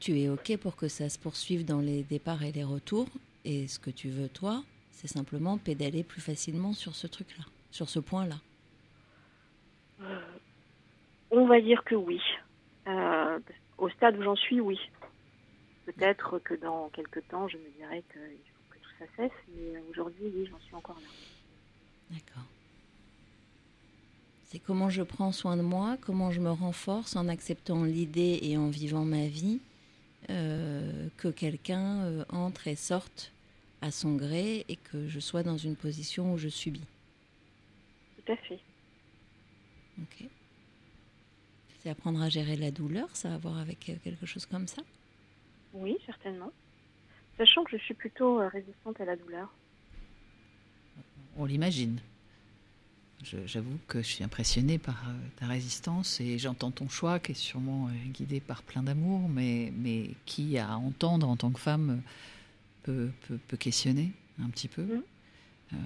tu 0.00 0.18
es 0.18 0.30
OK 0.30 0.56
pour 0.56 0.76
que 0.76 0.88
ça 0.88 1.10
se 1.10 1.18
poursuive 1.18 1.66
dans 1.66 1.80
les 1.80 2.02
départs 2.02 2.42
et 2.42 2.52
les 2.52 2.64
retours. 2.64 3.08
Et 3.44 3.68
ce 3.68 3.78
que 3.78 3.90
tu 3.90 4.08
veux, 4.08 4.28
toi, 4.28 4.64
c'est 4.90 5.08
simplement 5.08 5.58
pédaler 5.58 6.02
plus 6.02 6.22
facilement 6.22 6.72
sur 6.72 6.96
ce 6.96 7.06
truc-là, 7.06 7.44
sur 7.70 7.90
ce 7.90 7.98
point-là. 7.98 8.40
Euh, 10.00 10.20
on 11.30 11.46
va 11.46 11.60
dire 11.60 11.82
que 11.84 11.94
oui. 11.94 12.20
Euh, 12.86 13.38
au 13.78 13.88
stade 13.90 14.16
où 14.18 14.22
j'en 14.22 14.36
suis, 14.36 14.60
oui. 14.60 14.78
Peut-être 15.86 16.38
que 16.40 16.54
dans 16.54 16.88
quelques 16.90 17.26
temps, 17.28 17.48
je 17.48 17.56
me 17.56 17.68
dirais 17.78 18.02
qu'il 18.12 18.20
faut 18.20 18.74
que 18.74 18.78
tout 18.78 18.90
ça 18.98 19.04
cesse, 19.16 19.38
mais 19.54 19.78
aujourd'hui, 19.90 20.32
oui, 20.34 20.48
j'en 20.50 20.58
suis 20.60 20.74
encore 20.74 20.96
là. 20.96 21.08
D'accord. 22.10 22.44
C'est 24.44 24.60
comment 24.60 24.90
je 24.90 25.02
prends 25.02 25.32
soin 25.32 25.56
de 25.56 25.62
moi, 25.62 25.96
comment 26.00 26.30
je 26.30 26.40
me 26.40 26.50
renforce 26.50 27.16
en 27.16 27.28
acceptant 27.28 27.82
l'idée 27.84 28.38
et 28.42 28.56
en 28.56 28.68
vivant 28.68 29.04
ma 29.04 29.26
vie 29.26 29.60
euh, 30.30 31.08
que 31.16 31.28
quelqu'un 31.28 32.04
euh, 32.04 32.24
entre 32.30 32.68
et 32.68 32.76
sorte 32.76 33.32
à 33.82 33.90
son 33.90 34.14
gré 34.14 34.64
et 34.68 34.76
que 34.76 35.08
je 35.08 35.20
sois 35.20 35.42
dans 35.42 35.56
une 35.58 35.76
position 35.76 36.32
où 36.32 36.38
je 36.38 36.48
subis. 36.48 36.86
Tout 38.16 38.32
à 38.32 38.36
fait. 38.36 38.60
Ok. 40.00 40.28
C'est 41.86 41.92
apprendre 41.92 42.20
à 42.20 42.28
gérer 42.28 42.56
la 42.56 42.72
douleur, 42.72 43.14
ça 43.14 43.30
a 43.30 43.34
à 43.36 43.38
voir 43.38 43.58
avec 43.58 43.90
euh, 43.90 43.94
quelque 44.02 44.26
chose 44.26 44.44
comme 44.44 44.66
ça 44.66 44.82
Oui, 45.72 45.96
certainement. 46.04 46.50
Sachant 47.38 47.62
que 47.62 47.78
je 47.78 47.82
suis 47.84 47.94
plutôt 47.94 48.38
résistante 48.48 49.00
à 49.00 49.04
la 49.04 49.14
douleur. 49.14 49.54
On 51.36 51.44
l'imagine. 51.44 52.00
J'avoue 53.22 53.78
que 53.86 54.02
je 54.02 54.08
suis 54.08 54.24
impressionnée 54.24 54.78
par 54.78 55.00
ta 55.36 55.46
résistance 55.46 56.20
et 56.20 56.38
j'entends 56.38 56.72
ton 56.72 56.88
choix 56.88 57.20
qui 57.20 57.32
est 57.32 57.34
sûrement 57.36 57.88
guidé 58.08 58.40
par 58.40 58.64
plein 58.64 58.82
d'amour, 58.82 59.28
mais, 59.28 59.72
mais 59.76 60.10
qui, 60.24 60.58
à 60.58 60.76
entendre 60.78 61.28
en 61.28 61.36
tant 61.36 61.52
que 61.52 61.60
femme, 61.60 62.02
peut, 62.82 63.10
peut, 63.46 63.56
questionner 63.56 64.10
un 64.42 64.50
petit 64.50 64.66
peu. 64.66 64.82
Mmh. 64.82 65.02
Euh, 65.72 65.76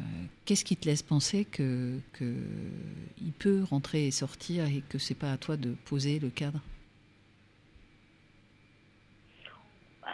Qu'est-ce 0.44 0.64
qui 0.64 0.76
te 0.76 0.86
laisse 0.86 1.02
penser 1.02 1.44
que, 1.44 1.98
que 2.12 2.34
il 3.20 3.32
peut 3.32 3.62
rentrer 3.64 4.06
et 4.06 4.10
sortir 4.10 4.66
et 4.66 4.82
que 4.88 4.98
c'est 4.98 5.14
pas 5.14 5.32
à 5.32 5.38
toi 5.38 5.56
de 5.56 5.74
poser 5.86 6.18
le 6.18 6.28
cadre? 6.30 6.60
Bah, 10.02 10.08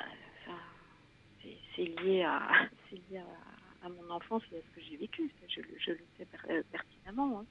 C'est 1.74 1.84
lié 2.02 2.22
à, 2.22 2.68
lié 2.92 3.18
à, 3.18 3.86
à, 3.86 3.88
mon 3.88 4.10
enfance 4.10 4.42
et 4.52 4.56
à 4.56 4.60
ce 4.60 4.74
que 4.80 4.86
j'ai 4.86 4.96
vécu. 4.96 5.30
Je, 5.48 5.60
je, 5.78 5.90
le 5.92 5.98
sais 6.18 6.26
per, 6.26 6.62
pertinemment. 6.70 7.40
Hein. 7.40 7.46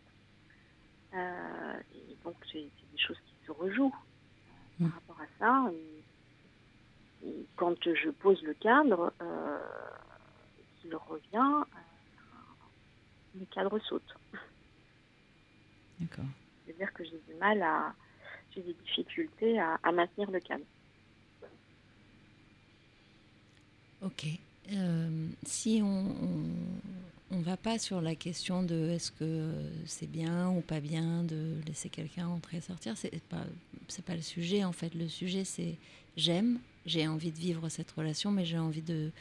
Euh, 1.18 1.80
et 1.96 2.16
donc 2.24 2.36
c'est 2.52 2.60
des 2.60 2.98
choses 2.98 3.18
qui 3.26 3.46
se 3.46 3.52
rejouent 3.52 3.94
euh, 3.94 4.16
Mmh. 4.80 4.90
par 4.90 4.94
rapport 4.96 5.22
à 5.22 5.28
ça. 5.40 5.72
Et, 7.24 7.28
et 7.28 7.46
quand 7.56 7.76
je 7.84 8.10
pose 8.10 8.42
le 8.44 8.54
cadre, 8.56 9.14
euh, 9.22 9.58
qu'il 10.82 10.96
revient, 10.96 11.64
euh, 11.64 11.80
le 13.40 13.46
cadre 13.54 13.80
saute. 13.80 14.16
D'accord. 16.00 16.26
C'est-à-dire 16.66 16.94
que 16.94 17.04
j'ai 17.04 17.20
du 17.28 17.34
mal 17.40 17.62
à. 17.62 17.94
J'ai 18.54 18.62
des 18.62 18.74
difficultés 18.86 19.60
à, 19.60 19.78
à 19.84 19.92
maintenir 19.92 20.32
le 20.32 20.40
cadre. 20.40 20.64
Ok. 24.02 24.26
Euh, 24.72 25.28
si 25.46 25.82
on 25.84 27.36
ne 27.36 27.44
va 27.44 27.58
pas 27.58 27.78
sur 27.80 28.02
la 28.02 28.16
question 28.16 28.64
de 28.64 28.90
est-ce 28.90 29.12
que 29.12 29.52
c'est 29.86 30.10
bien 30.10 30.50
ou 30.50 30.62
pas 30.62 30.80
bien 30.80 31.24
de 31.24 31.56
laisser 31.68 31.90
quelqu'un 31.90 32.28
entrer 32.28 32.58
et 32.58 32.62
sortir, 32.62 32.98
c'est 32.98 33.22
pas 33.24 33.44
c'est 33.88 34.04
pas 34.06 34.16
le 34.16 34.22
sujet 34.22 34.64
en 34.64 34.72
fait. 34.72 34.94
Le 34.96 35.08
sujet 35.08 35.44
c'est 35.44 35.76
j'aime, 36.18 36.60
j'ai 36.86 37.08
envie 37.08 37.32
de 37.32 37.38
vivre 37.38 37.68
cette 37.70 37.92
relation, 37.92 38.32
mais 38.32 38.46
j'ai 38.46 38.58
envie 38.58 38.82
de 38.82 39.12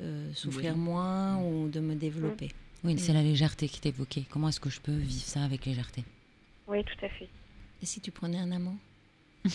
euh, 0.00 0.32
souffrir 0.34 0.74
Oui. 0.74 0.80
moins 0.80 1.38
ou 1.42 1.68
de 1.68 1.80
me 1.80 1.94
développer. 1.94 2.46
Oui, 2.46 2.54
c'est 2.98 3.12
la 3.12 3.22
légèreté 3.22 3.68
qui 3.68 3.80
t'évoquait. 3.80 4.24
Comment 4.30 4.48
est-ce 4.48 4.60
que 4.60 4.70
je 4.70 4.80
peux 4.80 4.92
vivre 4.92 5.24
ça 5.24 5.42
avec 5.42 5.64
légèreté 5.66 6.04
Oui, 6.66 6.84
tout 6.84 7.04
à 7.04 7.08
fait. 7.08 7.28
Et 7.82 7.86
si 7.86 8.00
tu 8.00 8.10
prenais 8.10 8.38
un 8.38 8.52
amant 8.52 8.76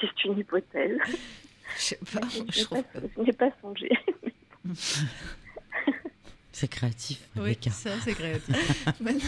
C'est 0.00 0.24
une 0.24 0.38
hypothèse. 0.38 0.98
Je 1.76 1.82
sais 1.82 1.96
pas. 1.96 2.20
Je 2.28 2.36
je 2.36 2.42
n'ai 2.42 2.64
trouve 2.64 2.82
pas, 2.82 3.00
je 3.16 3.22
n'ai 3.22 3.32
pas 3.32 3.50
songé. 3.60 3.90
C'est 6.52 6.68
créatif, 6.68 7.26
Oui, 7.36 7.56
ça 7.70 7.98
c'est 8.00 8.12
créatif. 8.12 8.86
Non. 9.00 9.18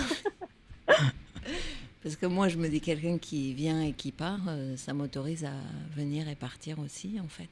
Parce 2.02 2.16
que 2.16 2.26
moi, 2.26 2.48
je 2.48 2.58
me 2.58 2.68
dis 2.68 2.80
quelqu'un 2.80 3.16
qui 3.16 3.54
vient 3.54 3.80
et 3.80 3.92
qui 3.92 4.12
part, 4.12 4.40
euh, 4.48 4.76
ça 4.76 4.92
m'autorise 4.92 5.44
à 5.44 5.54
venir 5.96 6.28
et 6.28 6.34
partir 6.34 6.78
aussi, 6.78 7.18
en 7.20 7.28
fait, 7.28 7.48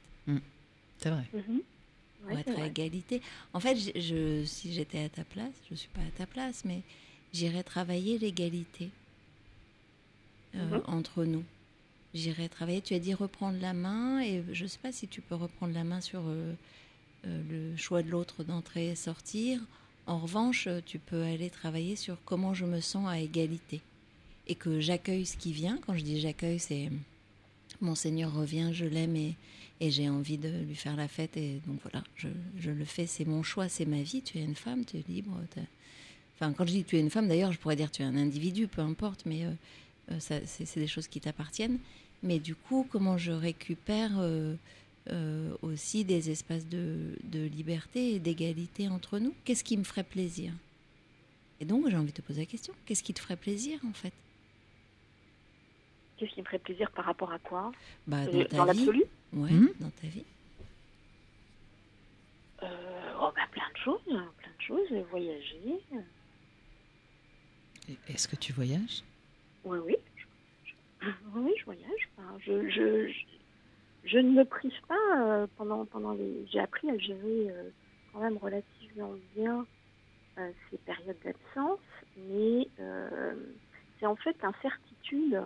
c'est 0.99 1.09
vrai. 1.09 1.23
Mhm. 1.33 1.61
Pour 2.23 2.33
Ouais, 2.33 2.41
être 2.41 2.57
à 2.59 2.65
égalité. 2.65 3.21
En 3.53 3.59
fait, 3.59 3.75
je, 3.75 3.99
je- 3.99 4.45
si 4.45 4.73
j'étais 4.73 5.03
à 5.03 5.09
ta 5.09 5.23
place, 5.23 5.53
je 5.69 5.75
suis 5.75 5.89
pas 5.89 6.01
à 6.01 6.11
ta 6.17 6.25
place, 6.25 6.63
mais 6.65 6.81
j'irais 7.33 7.63
travailler 7.63 8.17
l'égalité 8.17 8.89
euh, 10.55 10.77
Mhm. 10.77 10.81
entre 10.87 11.23
nous. 11.25 11.43
J'irais 12.13 12.49
travailler. 12.49 12.81
Tu 12.81 12.93
as 12.93 12.99
dit 12.99 13.13
reprendre 13.13 13.57
la 13.61 13.73
main, 13.73 14.21
et 14.21 14.43
je 14.51 14.65
sais 14.65 14.79
pas 14.79 14.91
si 14.91 15.07
tu 15.07 15.21
peux 15.21 15.35
reprendre 15.35 15.73
la 15.73 15.83
main 15.85 16.01
sur 16.01 16.21
euh, 16.27 16.53
euh, 17.25 17.41
le 17.49 17.77
choix 17.77 18.03
de 18.03 18.09
l'autre 18.09 18.43
d'entrer 18.43 18.89
et 18.89 18.95
sortir. 18.95 19.61
En 20.07 20.17
revanche, 20.19 20.67
tu 20.85 20.99
peux 20.99 21.21
aller 21.23 21.49
travailler 21.49 21.95
sur 21.95 22.17
comment 22.25 22.53
je 22.53 22.65
me 22.65 22.81
sens 22.81 23.07
à 23.07 23.19
égalité 23.19 23.81
et 24.47 24.55
que 24.55 24.79
j'accueille 24.81 25.25
ce 25.25 25.37
qui 25.37 25.53
vient. 25.53 25.77
Quand 25.85 25.95
je 25.95 26.03
dis 26.03 26.19
j'accueille, 26.19 26.59
c'est 26.59 26.89
mon 27.81 27.95
Seigneur 27.95 28.33
revient, 28.33 28.69
je 28.73 28.85
l'aime 28.85 29.15
et, 29.15 29.35
j'ai 29.81 30.09
envie 30.09 30.37
de 30.37 30.49
lui 30.49 30.75
faire 30.75 30.95
la 30.95 31.07
fête. 31.07 31.37
Et 31.37 31.59
donc 31.65 31.79
voilà, 31.81 32.03
je, 32.15 32.69
le 32.69 32.85
fais, 32.85 33.07
c'est 33.07 33.25
mon 33.25 33.41
choix, 33.41 33.67
c'est 33.67 33.85
ma 33.85 34.03
vie. 34.03 34.21
Tu 34.21 34.37
es 34.37 34.43
une 34.43 34.55
femme, 34.55 34.85
tu 34.85 34.97
es 34.97 35.03
libre. 35.09 35.35
Enfin, 36.35 36.53
quand 36.53 36.65
je 36.67 36.71
dis 36.71 36.83
tu 36.83 36.97
es 36.97 36.99
une 36.99 37.09
femme, 37.09 37.27
d'ailleurs, 37.27 37.51
je 37.51 37.57
pourrais 37.57 37.75
dire 37.75 37.89
tu 37.89 38.03
es 38.03 38.05
un 38.05 38.15
individu, 38.15 38.67
peu 38.67 38.81
importe, 38.81 39.25
mais 39.25 39.45
euh, 39.45 39.51
euh, 40.11 40.41
c'est 40.45 40.79
des 40.79 40.87
choses 40.87 41.07
qui 41.07 41.19
t'appartiennent. 41.19 41.79
Mais 42.21 42.37
du 42.37 42.53
coup, 42.53 42.85
comment 42.91 43.17
je 43.17 43.31
récupère 43.31 44.11
euh, 44.19 44.55
aussi 45.63 46.05
des 46.05 46.29
espaces 46.29 46.67
de, 46.67 47.17
de 47.23 47.45
liberté 47.45 48.13
et 48.13 48.19
d'égalité 48.19 48.87
entre 48.87 49.17
nous? 49.17 49.33
Qu'est-ce 49.45 49.63
qui 49.63 49.77
me 49.77 49.83
ferait 49.83 50.03
plaisir? 50.03 50.53
Et 51.59 51.65
donc, 51.65 51.89
j'ai 51.89 51.97
envie 51.97 52.11
de 52.11 52.17
te 52.17 52.21
poser 52.21 52.41
la 52.41 52.45
question 52.45 52.73
qu'est-ce 52.85 53.03
qui 53.03 53.13
te 53.13 53.19
ferait 53.19 53.35
plaisir 53.35 53.79
en 53.87 53.93
fait? 53.93 54.13
Qu'est-ce 56.21 56.33
qui 56.35 56.41
me 56.41 56.45
ferait 56.45 56.59
plaisir 56.59 56.91
par 56.91 57.05
rapport 57.05 57.31
à 57.31 57.39
quoi 57.39 57.71
bah, 58.05 58.17
Euh, 58.31 58.45
Dans 58.51 58.65
l'absolu 58.65 59.03
Ouais, 59.33 59.49
Mhm. 59.49 59.69
dans 59.79 59.89
ta 59.89 60.05
vie. 60.05 60.23
Euh, 62.61 63.13
oh, 63.19 63.31
bah, 63.35 63.41
Plein 63.51 63.67
de 63.73 63.77
choses, 63.77 64.03
plein 64.03 64.51
de 64.55 64.61
choses. 64.61 64.93
Voyager. 65.09 65.79
Est-ce 68.07 68.27
que 68.27 68.35
tu 68.35 68.53
voyages? 68.53 69.01
Oui, 69.63 69.79
oui. 69.79 69.95
Je, 71.01 71.07
oui, 71.07 71.13
oui, 71.37 71.53
je 71.57 71.65
voyage. 71.65 72.09
Enfin, 72.15 72.37
je, 72.39 72.69
je, 72.69 73.07
je, 73.07 73.13
je 74.03 74.17
ne 74.19 74.29
me 74.29 74.45
prive 74.45 74.79
pas 74.87 75.17
euh, 75.17 75.47
pendant, 75.57 75.85
pendant 75.87 76.11
les. 76.11 76.45
J'ai 76.51 76.59
appris 76.59 76.87
à 76.91 76.97
gérer 76.99 77.49
euh, 77.49 77.71
quand 78.13 78.19
même 78.19 78.37
relativement 78.37 79.15
bien 79.35 79.65
euh, 80.37 80.51
ces 80.69 80.77
périodes 80.77 81.17
d'absence, 81.25 81.79
mais 82.15 82.67
euh, 82.79 83.33
c'est 83.99 84.05
en 84.05 84.15
fait 84.17 84.37
l'incertitude, 84.43 85.41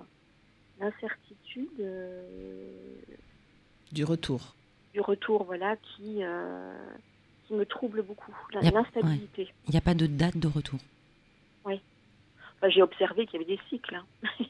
l'incertitude 0.80 1.70
euh, 1.80 2.96
Du 3.92 4.04
retour. 4.04 4.56
du 4.94 5.02
retour, 5.02 5.44
voilà, 5.44 5.76
qui, 5.78 6.24
euh, 6.24 6.74
qui 7.48 7.54
me 7.54 7.66
trouble 7.66 8.02
beaucoup. 8.04 8.34
L'instabilité. 8.54 9.50
Il 9.68 9.72
n'y 9.72 9.78
a 9.78 9.82
pas 9.82 9.94
de 9.94 10.08
date 10.08 10.38
de 10.38 10.48
retour. 10.48 10.80
Enfin, 12.58 12.70
j'ai 12.70 12.82
observé 12.82 13.26
qu'il 13.26 13.42
y 13.42 13.44
avait 13.44 13.56
des 13.58 13.62
cycles, 13.70 13.96
hein. 13.96 14.06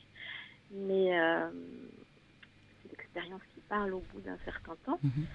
mais 0.71 1.19
euh, 1.19 1.49
c'est 2.83 2.91
l'expérience 2.91 3.41
qui 3.53 3.61
parle 3.61 3.93
au 3.93 4.03
bout 4.13 4.21
d'un 4.21 4.37
certain 4.45 4.75
temps. 4.85 4.99
Mhm. 5.01 5.25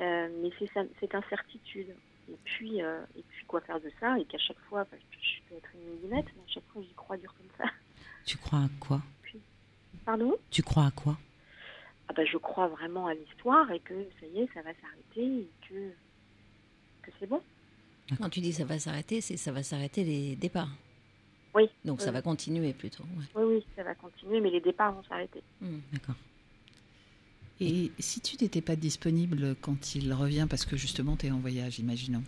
Euh, 0.00 0.28
mais 0.42 0.50
c'est 0.58 0.68
cette 1.00 1.14
incertitude. 1.14 1.94
Et 2.28 2.36
puis, 2.44 2.82
euh, 2.82 3.00
et 3.16 3.22
puis 3.22 3.44
quoi 3.46 3.60
faire 3.60 3.80
de 3.80 3.90
ça? 4.00 4.18
Et 4.18 4.24
qu'à 4.24 4.38
chaque 4.38 4.58
fois, 4.68 4.84
parce 4.84 5.00
que 5.02 5.16
je 5.22 5.40
peux 5.48 5.54
être 5.56 5.68
une 5.74 5.94
millimètre, 5.94 6.30
mais 6.36 6.42
à 6.42 6.52
chaque 6.52 6.66
fois 6.72 6.82
j'y 6.82 6.92
crois 6.94 7.16
dur 7.16 7.32
comme 7.36 7.66
ça. 7.66 7.72
Tu 8.26 8.36
crois 8.36 8.58
à 8.58 8.68
quoi? 8.80 9.00
Pardon 10.08 10.38
Tu 10.50 10.62
crois 10.62 10.86
à 10.86 10.90
quoi? 10.90 11.18
Ah 12.08 12.14
ben, 12.14 12.26
Je 12.26 12.38
crois 12.38 12.66
vraiment 12.68 13.08
à 13.08 13.12
l'histoire 13.12 13.70
et 13.70 13.78
que 13.80 13.92
ça 14.18 14.26
y 14.26 14.38
est, 14.40 14.48
ça 14.54 14.62
va 14.62 14.70
s'arrêter 14.80 15.40
et 15.42 15.48
que, 15.68 15.92
que 17.02 17.10
c'est 17.20 17.26
bon. 17.26 17.42
Quand 18.18 18.30
tu 18.30 18.40
dis 18.40 18.54
ça 18.54 18.64
va 18.64 18.78
s'arrêter, 18.78 19.20
c'est 19.20 19.36
ça 19.36 19.52
va 19.52 19.62
s'arrêter 19.62 20.04
les 20.04 20.34
départs. 20.34 20.70
Oui. 21.54 21.68
Donc 21.84 22.00
ça 22.00 22.10
va 22.10 22.22
continuer 22.22 22.72
plutôt. 22.72 23.02
ouais. 23.02 23.26
Oui, 23.34 23.56
oui, 23.56 23.66
ça 23.76 23.82
va 23.82 23.94
continuer, 23.94 24.40
mais 24.40 24.48
les 24.48 24.62
départs 24.62 24.94
vont 24.94 25.02
s'arrêter. 25.02 25.42
Hmm. 25.60 25.80
D'accord. 25.92 26.14
Et 27.60 27.92
si 27.98 28.22
tu 28.22 28.42
n'étais 28.42 28.62
pas 28.62 28.76
disponible 28.76 29.56
quand 29.60 29.94
il 29.94 30.10
revient, 30.14 30.46
parce 30.48 30.64
que 30.64 30.78
justement 30.78 31.16
tu 31.16 31.26
es 31.26 31.30
en 31.30 31.40
voyage, 31.40 31.80
imaginons? 31.80 32.24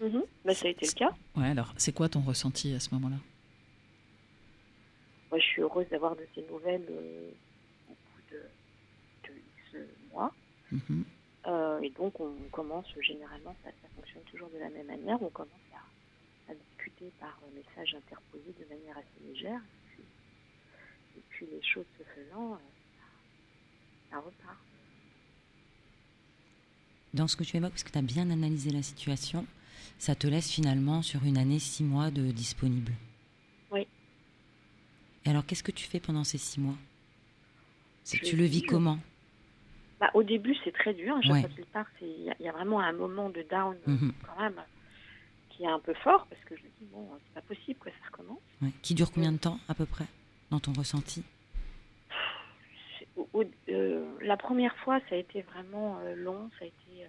Mhm. 0.00 0.24
Bah, 0.44 0.52
ça 0.52 0.66
a 0.66 0.70
été 0.70 0.84
le 0.84 0.92
cas. 0.92 1.14
Ouais, 1.36 1.46
alors 1.46 1.74
c'est 1.76 1.92
quoi 1.92 2.08
ton 2.08 2.22
ressenti 2.22 2.74
à 2.74 2.80
ce 2.80 2.92
moment-là? 2.94 3.18
Moi, 5.34 5.40
je 5.40 5.46
suis 5.48 5.62
heureuse 5.62 5.88
d'avoir 5.88 6.14
de 6.14 6.24
ces 6.32 6.42
nouvelles 6.42 6.86
euh, 6.88 7.28
au 7.90 7.92
bout 7.92 8.22
de, 8.30 8.40
de 9.24 9.36
X 9.36 9.88
mois. 10.12 10.32
Mhm. 10.70 11.04
Euh, 11.48 11.80
et 11.80 11.90
donc, 11.90 12.20
on 12.20 12.36
commence, 12.52 12.86
généralement, 13.00 13.56
ça, 13.64 13.70
ça 13.82 13.88
fonctionne 13.96 14.22
toujours 14.30 14.48
de 14.50 14.58
la 14.58 14.70
même 14.70 14.86
manière. 14.86 15.20
On 15.20 15.30
commence 15.30 15.50
à, 15.74 16.52
à 16.52 16.54
discuter 16.54 17.10
par 17.18 17.36
euh, 17.42 17.50
message 17.52 17.96
interposé 17.96 18.54
de 18.60 18.64
manière 18.72 18.96
assez 18.96 19.26
légère. 19.28 19.58
Et 19.58 19.90
puis, 19.90 20.04
et 21.16 21.22
puis, 21.30 21.46
les 21.46 21.62
choses 21.64 21.86
se 21.98 22.04
faisant, 22.04 22.50
ça, 22.52 24.12
ça 24.12 24.16
repart. 24.18 24.58
Dans 27.12 27.26
ce 27.26 27.34
que 27.34 27.42
tu 27.42 27.56
évoques, 27.56 27.70
parce 27.70 27.82
que 27.82 27.90
tu 27.90 27.98
as 27.98 28.02
bien 28.02 28.30
analysé 28.30 28.70
la 28.70 28.84
situation, 28.84 29.46
ça 29.98 30.14
te 30.14 30.28
laisse 30.28 30.48
finalement 30.48 31.02
sur 31.02 31.24
une 31.24 31.38
année, 31.38 31.58
six 31.58 31.82
mois 31.82 32.12
de 32.12 32.30
disponible. 32.30 32.92
Et 35.24 35.30
alors, 35.30 35.44
qu'est-ce 35.46 35.62
que 35.62 35.72
tu 35.72 35.86
fais 35.86 36.00
pendant 36.00 36.24
ces 36.24 36.38
six 36.38 36.60
mois? 36.60 36.74
Je 38.06 38.18
Tu 38.18 38.36
le 38.36 38.44
vis 38.44 38.62
comment? 38.62 38.98
Bah, 40.00 40.10
au 40.14 40.22
début, 40.22 40.54
c'est 40.64 40.72
très 40.72 40.92
dur. 40.92 41.16
Chaque 41.22 41.32
Ouais. 41.32 41.40
fois 41.40 41.50
qu'il 41.50 41.64
part, 41.66 41.86
il 42.02 42.24
y, 42.24 42.30
a- 42.30 42.36
il 42.40 42.44
y 42.44 42.48
a 42.48 42.52
vraiment 42.52 42.80
un 42.80 42.92
moment 42.92 43.30
de 43.30 43.42
down 43.42 43.76
euh, 43.88 43.90
Mhm. 43.90 44.12
quand 44.26 44.40
même 44.42 44.60
qui 45.50 45.62
est 45.62 45.68
un 45.68 45.78
peu 45.78 45.94
fort 45.94 46.26
parce 46.26 46.42
que 46.44 46.56
je 46.56 46.62
me 46.62 46.68
dis, 46.80 46.86
bon, 46.92 47.08
c'est 47.24 47.34
pas 47.34 47.40
possible 47.54 47.78
que 47.78 47.88
ça 47.88 47.96
recommence. 48.10 48.40
Ouais. 48.60 48.70
Qui 48.82 48.94
dure 48.94 49.10
combien 49.12 49.32
de 49.32 49.38
temps 49.38 49.58
à 49.68 49.74
peu 49.74 49.86
près 49.86 50.04
dans 50.50 50.58
ton 50.60 50.72
ressenti? 50.72 51.22
C'est- 52.98 53.06
au- 53.16 53.28
au- 53.32 53.44
euh, 53.70 54.04
la 54.20 54.36
première 54.36 54.76
fois, 54.78 54.98
ça 55.08 55.14
a 55.14 55.18
été 55.18 55.42
vraiment 55.42 55.98
euh, 56.00 56.16
long. 56.16 56.50
Ça 56.58 56.64
a 56.64 56.68
été 56.68 57.06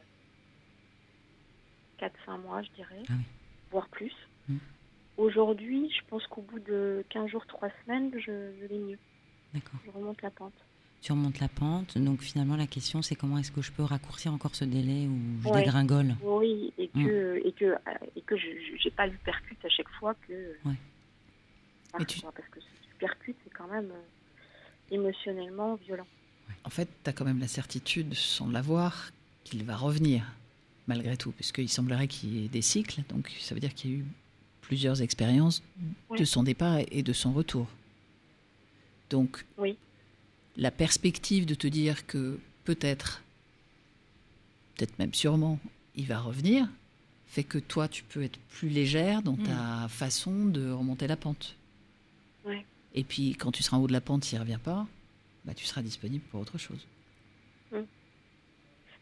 4-5 1.98 2.38
mois, 2.38 2.62
je 2.62 2.70
dirais, 2.72 3.02
Ah 3.10 3.14
oui. 3.18 3.24
voire 3.72 3.88
plus. 3.90 4.14
Mm. 4.48 4.58
Aujourd'hui, 5.18 5.90
je 5.92 6.02
pense 6.10 6.26
qu'au 6.28 6.42
bout 6.42 6.60
de 6.60 7.04
15 7.10 7.30
jours, 7.30 7.46
3 7.48 7.70
semaines, 7.86 8.12
je, 8.16 8.52
je 8.62 8.66
vais 8.68 8.78
mieux. 8.78 8.98
D'accord. 9.54 9.80
Je 9.86 9.92
remonte 9.92 10.22
la 10.22 10.30
pente. 10.32 10.54
Tu 11.02 11.12
remontes 11.12 11.40
la 11.40 11.48
pente, 11.48 11.98
donc 12.00 12.22
finalement 12.22 12.56
la 12.56 12.66
question 12.66 13.04
c'est 13.04 13.14
comment 13.16 13.38
est-ce 13.38 13.52
que 13.52 13.62
je 13.62 13.72
peux 13.72 13.84
raccourcir 13.84 14.34
encore 14.34 14.56
ce 14.56 14.66
délai 14.66 15.06
où 15.08 15.18
je 15.44 15.50
Ouais. 15.50 15.60
dégringole 15.64 16.16
Oui, 16.24 16.74
et 16.80 16.88
que, 16.88 17.40
et 17.46 17.52
que, 17.52 17.78
et 18.16 18.22
que 18.22 18.36
je 18.36 18.48
n'ai 18.84 18.92
pas 18.92 19.06
lu 19.06 19.16
percute 19.24 19.64
à 19.64 19.70
chaque 19.70 19.90
fois 20.00 20.16
que. 20.28 20.34
Ouais. 20.68 20.74
Parfois, 21.92 22.06
tu- 22.08 22.22
Parce 22.22 22.50
que 22.50 22.60
ce 22.60 22.98
percute, 23.00 23.38
c'est 23.44 23.54
quand 23.54 23.68
même 23.68 23.92
euh, 23.92 24.96
émotionnellement 24.96 25.76
violent. 25.76 26.08
En 26.64 26.70
fait, 26.72 26.90
tu 27.04 27.10
as 27.10 27.14
quand 27.14 27.26
même 27.26 27.40
la 27.40 27.48
certitude, 27.48 28.14
sans 28.16 28.50
l'avoir, 28.50 29.12
qu'il 29.44 29.64
va 29.64 29.76
revenir, 29.76 30.26
malgré 30.88 31.18
tout, 31.18 31.32
puisqu'il 31.32 31.70
semblerait 31.70 32.08
qu'il 32.08 32.36
y 32.36 32.46
ait 32.46 32.50
des 32.50 32.62
cycles, 32.64 33.02
donc 33.10 33.30
ça 33.40 33.54
veut 33.54 33.62
dire 33.62 33.74
qu'il 33.76 33.92
y 33.92 33.94
a 33.94 33.98
eu 34.00 34.06
plusieurs 34.68 35.02
expériences 35.02 35.62
de 36.18 36.26
son 36.26 36.44
départ 36.44 36.80
et 36.92 37.04
de 37.04 37.14
son 37.14 37.32
retour. 37.34 37.68
Donc, 39.10 39.46
Oui. 39.58 39.78
la 40.58 40.72
perspective 40.72 41.46
de 41.46 41.56
te 41.56 41.68
dire 41.68 42.06
que 42.08 42.40
peut-être, 42.64 43.22
peut-être 44.76 44.98
même 45.00 45.14
sûrement, 45.14 45.60
il 45.96 46.06
va 46.08 46.20
revenir, 46.20 46.68
fait 47.28 47.44
que 47.44 47.58
toi, 47.60 47.88
tu 47.88 48.04
peux 48.04 48.24
être 48.24 48.40
plus 48.50 48.70
légère 48.70 49.22
dans 49.22 49.36
ta 49.38 49.88
façon 49.90 50.46
de 50.46 50.72
remonter 50.72 51.08
la 51.08 51.18
pente. 51.18 51.56
Ouais. 52.46 52.66
Et 52.94 53.04
puis, 53.04 53.36
quand 53.36 53.52
tu 53.52 53.62
seras 53.62 53.78
en 53.78 53.82
haut 53.82 53.88
de 53.88 53.94
la 53.94 54.02
pente, 54.02 54.24
s'il 54.26 54.38
ne 54.40 54.44
revient 54.44 54.60
pas, 54.64 54.88
bah, 55.44 55.54
tu 55.54 55.66
seras 55.66 55.82
disponible 55.82 56.24
pour 56.32 56.42
autre 56.42 56.58
chose. 56.58 56.80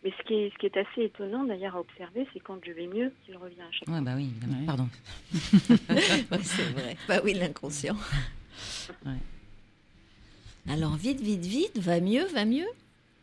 Mais 0.03 0.11
ce 0.19 0.23
qui 0.27 0.33
est, 0.33 0.51
ce 0.53 0.57
qui 0.57 0.65
est 0.65 0.77
assez 0.77 1.03
étonnant 1.03 1.45
d'ailleurs 1.45 1.75
à 1.77 1.79
observer, 1.79 2.27
c'est 2.33 2.39
quand 2.41 2.59
je 2.65 2.71
vais 2.71 2.87
mieux 2.87 3.13
qu'il 3.25 3.37
revient 3.37 3.61
à 3.61 3.71
chaque 3.71 3.87
Ouais, 3.87 4.01
bah 4.01 4.13
oui, 4.17 4.23
évidemment. 4.31 4.59
Ouais. 4.59 4.65
Pardon. 4.65 4.89
Ouais, 5.89 6.39
c'est 6.43 6.71
vrai. 6.73 6.97
Bah 7.07 7.21
oui, 7.23 7.33
l'inconscient. 7.33 7.95
Ouais. 9.05 9.13
Alors 10.67 10.95
vite, 10.95 11.21
vite, 11.21 11.45
vite, 11.45 11.77
va 11.77 11.99
mieux, 12.01 12.25
va 12.27 12.45
mieux. 12.45 12.67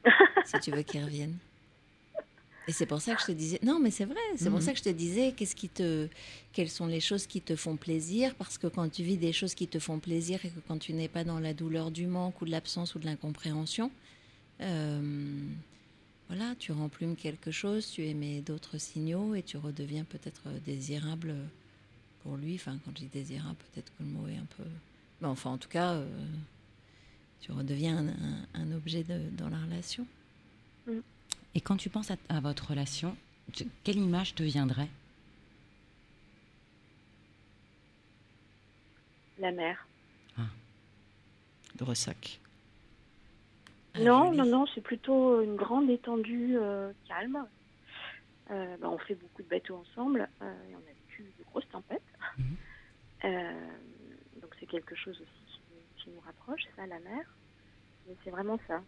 si 0.44 0.58
tu 0.60 0.70
veux 0.70 0.82
qu'il 0.82 1.04
revienne. 1.04 1.36
Et 2.68 2.72
c'est 2.72 2.86
pour 2.86 3.00
ça 3.00 3.14
que 3.14 3.20
je 3.20 3.26
te 3.26 3.32
disais. 3.32 3.58
Non, 3.62 3.78
mais 3.80 3.90
c'est 3.90 4.04
vrai. 4.04 4.20
C'est 4.36 4.48
pour 4.48 4.58
Mhm. 4.60 4.64
ça 4.64 4.72
que 4.72 4.78
je 4.78 4.84
te 4.84 4.88
disais. 4.90 5.32
Qu'est-ce 5.36 5.56
qui 5.56 5.68
te, 5.68 6.06
quelles 6.52 6.68
sont 6.68 6.86
les 6.86 7.00
choses 7.00 7.26
qui 7.26 7.40
te 7.40 7.56
font 7.56 7.76
plaisir? 7.76 8.34
Parce 8.36 8.58
que 8.58 8.68
quand 8.68 8.88
tu 8.90 9.02
vis 9.02 9.16
des 9.16 9.32
choses 9.32 9.54
qui 9.54 9.66
te 9.66 9.78
font 9.78 9.98
plaisir 9.98 10.38
et 10.44 10.48
que 10.50 10.60
quand 10.68 10.78
tu 10.78 10.92
n'es 10.92 11.08
pas 11.08 11.24
dans 11.24 11.40
la 11.40 11.52
douleur 11.52 11.90
du 11.90 12.06
manque 12.06 12.40
ou 12.40 12.44
de 12.44 12.50
l'absence 12.50 12.94
ou 12.94 12.98
de 12.98 13.06
l'incompréhension, 13.06 13.90
euh, 14.60 15.00
voilà, 16.30 16.54
tu 16.60 16.70
remplumes 16.70 17.16
quelque 17.16 17.50
chose, 17.50 17.90
tu 17.90 18.06
émets 18.06 18.40
d'autres 18.40 18.78
signaux 18.78 19.34
et 19.34 19.42
tu 19.42 19.56
redeviens 19.56 20.04
peut-être 20.04 20.42
désirable 20.64 21.34
pour 22.22 22.36
lui. 22.36 22.54
Enfin, 22.54 22.78
quand 22.84 22.92
je 22.94 23.00
dis 23.02 23.06
désirable, 23.12 23.56
peut-être 23.72 23.90
que 23.98 24.04
le 24.04 24.08
mot 24.10 24.28
est 24.28 24.36
un 24.36 24.46
peu. 24.56 24.62
Mais 25.20 25.26
enfin, 25.26 25.50
en 25.50 25.58
tout 25.58 25.68
cas, 25.68 25.94
euh, 25.94 26.06
tu 27.40 27.50
redeviens 27.50 27.96
un, 27.98 28.08
un- 28.08 28.46
un 28.54 28.72
objet 28.72 29.02
de- 29.02 29.28
dans 29.36 29.48
la 29.48 29.58
relation. 29.58 30.06
Et 31.56 31.60
quand 31.60 31.76
tu 31.76 31.90
penses 31.90 32.12
à, 32.12 32.16
à 32.28 32.38
votre 32.38 32.68
relation, 32.70 33.16
tu- 33.52 33.66
quelle 33.82 33.96
image 33.98 34.34
te 34.36 34.44
viendrait 34.44 34.88
La 39.40 39.50
mer. 39.50 39.84
Le 41.78 41.84
ressac. 41.84 42.38
Non, 43.98 44.32
non, 44.32 44.44
non, 44.44 44.66
c'est 44.74 44.80
plutôt 44.80 45.42
une 45.42 45.56
grande 45.56 45.90
étendue 45.90 46.56
euh, 46.56 46.92
calme. 47.08 47.46
Euh, 48.50 48.76
bah, 48.78 48.88
on 48.90 48.98
fait 48.98 49.14
beaucoup 49.14 49.42
de 49.42 49.48
bateaux 49.48 49.76
ensemble 49.76 50.28
euh, 50.42 50.68
et 50.70 50.74
on 50.74 50.78
a 50.78 50.92
vécu 50.92 51.22
de 51.38 51.44
grosses 51.44 51.68
tempêtes. 51.70 52.02
Mhm. 52.38 52.56
Donc 54.40 54.54
c'est 54.58 54.66
quelque 54.66 54.94
chose 54.94 55.20
aussi 55.20 55.44
qui, 55.46 56.02
qui 56.04 56.10
nous 56.10 56.20
rapproche, 56.20 56.62
ça, 56.76 56.86
la 56.86 56.98
mer. 57.00 57.22
Mais 58.06 58.14
c'est 58.24 58.30
vraiment 58.30 58.58
ça, 58.66 58.82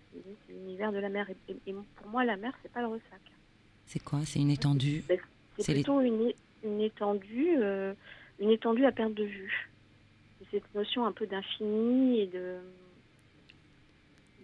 c'est 0.47 0.53
l'univers 0.53 0.91
de 0.93 0.99
la 0.99 1.09
mer. 1.11 1.29
Et, 1.29 1.53
et- 1.53 1.71
et 1.71 1.75
pour 1.97 2.07
moi, 2.09 2.25
la 2.25 2.37
mer, 2.37 2.55
c'est 2.63 2.73
pas 2.73 2.81
le 2.81 2.87
ressac. 2.87 3.21
C'est 3.87 3.99
quoi? 4.03 4.21
C'est 4.25 4.39
une 4.41 4.51
étendue? 4.51 5.05
Ben, 5.09 5.21
C'est 5.59 5.75
plutôt 5.75 6.01
une, 6.01 6.33
une 6.65 6.81
étendue, 6.81 7.57
une 8.39 8.51
étendue 8.51 8.87
à 8.87 8.93
perte 8.93 9.13
de 9.15 9.25
vue. 9.25 9.71
C'est 10.39 10.61
cette 10.61 10.75
notion 10.75 11.05
un 11.05 11.13
peu 11.13 11.27
d'infini 11.27 12.21
et 12.21 12.27
de, 12.27 12.59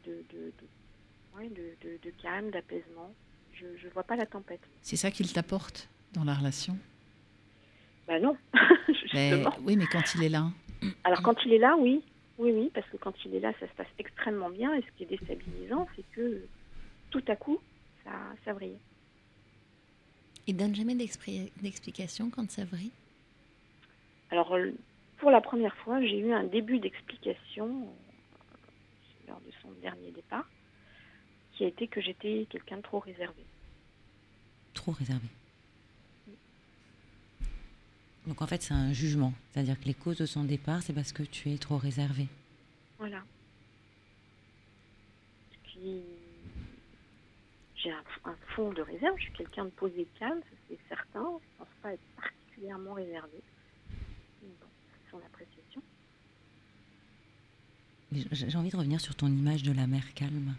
de, 0.06 0.24
de, 0.32 0.44
de- 0.46 1.38
ouais, 1.38 1.48
de- 1.48 1.74
de- 1.88 1.98
de 2.02 2.10
calme, 2.22 2.50
d'apaisement. 2.50 3.12
Je 3.54 3.66
ne 3.66 3.92
vois 3.92 4.04
pas 4.04 4.16
la 4.16 4.26
tempête. 4.26 4.60
C'est 4.82 4.96
ça 4.96 5.10
qu'il 5.10 5.32
t'apporte 5.32 5.88
dans 6.12 6.24
la 6.24 6.34
relation? 6.34 6.76
Bah 8.06 8.20
non, 8.20 8.36
Mais- 8.54 9.30
justement. 9.32 9.50
Oui, 9.64 9.76
mais 9.76 9.86
quand 9.86 10.14
il 10.14 10.22
est 10.24 10.28
là, 10.28 10.50
Alors 11.04 11.22
quand 11.22 11.36
il 11.44 11.52
est 11.52 11.58
là, 11.58 11.76
oui, 11.76 12.02
oui, 12.38 12.52
oui, 12.52 12.70
parce 12.72 12.88
que 12.88 12.96
quand 12.96 13.14
il 13.24 13.34
est 13.34 13.40
là, 13.40 13.52
ça 13.58 13.66
se 13.66 13.72
passe 13.72 13.88
extrêmement 13.98 14.48
bien. 14.50 14.72
Et 14.74 14.82
ce 14.82 14.86
qui 14.96 15.02
est 15.02 15.06
déstabilisant, 15.18 15.88
c'est 15.96 16.04
que 16.14 16.42
tout 17.10 17.22
à 17.26 17.36
coup, 17.36 17.58
ça, 18.04 18.12
ça 18.44 18.52
vrille. 18.52 18.76
Il 20.46 20.56
donne 20.56 20.74
jamais 20.74 20.94
d'explication 20.94 22.30
quand 22.30 22.50
ça 22.50 22.64
vrille? 22.64 22.92
Alors, 24.30 24.56
pour 25.18 25.30
la 25.30 25.40
première 25.40 25.74
fois, 25.78 26.00
j'ai 26.00 26.18
eu 26.18 26.32
un 26.32 26.44
début 26.44 26.78
d'explication 26.78 27.88
lors 29.28 29.40
de 29.40 29.52
son 29.62 29.70
dernier 29.80 30.10
départ, 30.10 30.48
qui 31.52 31.64
a 31.64 31.68
été 31.68 31.86
que 31.88 32.00
j'étais 32.00 32.46
quelqu'un 32.50 32.78
de 32.78 32.82
trop 32.82 32.98
réservé. 33.00 33.44
trop 34.74 34.92
réservée. 34.92 35.28
Donc 38.26 38.42
en 38.42 38.46
fait, 38.46 38.62
c'est 38.62 38.74
un 38.74 38.92
jugement. 38.92 39.32
C'est-à-dire 39.50 39.78
que 39.80 39.86
les 39.86 39.94
causes 39.94 40.18
de 40.18 40.26
son 40.26 40.44
départ, 40.44 40.82
c'est 40.82 40.92
parce 40.92 41.12
que 41.12 41.22
tu 41.22 41.50
es 41.50 41.58
trop 41.58 41.78
réservé. 41.78 42.28
Voilà. 42.98 43.22
Puis, 45.64 46.02
j'ai 47.76 47.90
un, 47.90 48.02
un 48.24 48.36
fond 48.54 48.70
de 48.72 48.82
réserve. 48.82 49.16
Je 49.16 49.22
suis 49.24 49.32
quelqu'un 49.32 49.64
de 49.64 49.70
posé 49.70 50.06
calme, 50.18 50.40
c'est 50.68 50.78
certain. 50.88 51.24
Je 51.24 51.24
ne 51.24 51.58
pense 51.58 51.74
pas 51.82 51.92
être 51.94 52.02
particulièrement 52.16 52.94
réservé. 52.94 53.38
Bon, 54.42 54.66
c'est 54.92 55.10
son 55.10 55.18
appréciation. 55.18 55.57
J'ai 58.12 58.56
envie 58.56 58.70
de 58.70 58.76
revenir 58.76 59.00
sur 59.00 59.14
ton 59.14 59.26
image 59.28 59.62
de 59.62 59.72
la 59.72 59.86
mer 59.86 60.14
calme. 60.14 60.54